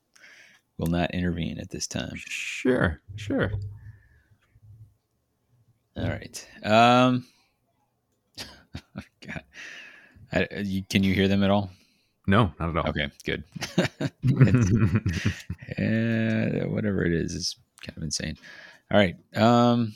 we'll 0.77 0.91
not 0.91 1.14
intervene 1.14 1.60
at 1.60 1.69
this 1.69 1.88
time. 1.88 2.14
sure, 2.15 3.02
sure. 3.15 3.52
All 5.98 6.07
right. 6.07 6.48
Um. 6.64 7.26
God, 9.26 9.44
I, 10.32 10.48
you, 10.57 10.84
can 10.90 11.03
you 11.03 11.14
hear 11.14 11.27
them 11.27 11.44
at 11.44 11.49
all? 11.49 11.72
No, 12.27 12.52
not 12.60 12.69
at 12.69 12.77
all. 12.77 12.89
Okay, 12.89 13.10
good. 13.23 13.43
Uh, 15.77 16.68
whatever 16.69 17.03
it 17.03 17.11
is 17.11 17.34
is 17.34 17.56
kind 17.85 17.97
of 17.97 18.03
insane. 18.03 18.38
All 18.91 18.97
right. 18.97 19.15
Um. 19.35 19.93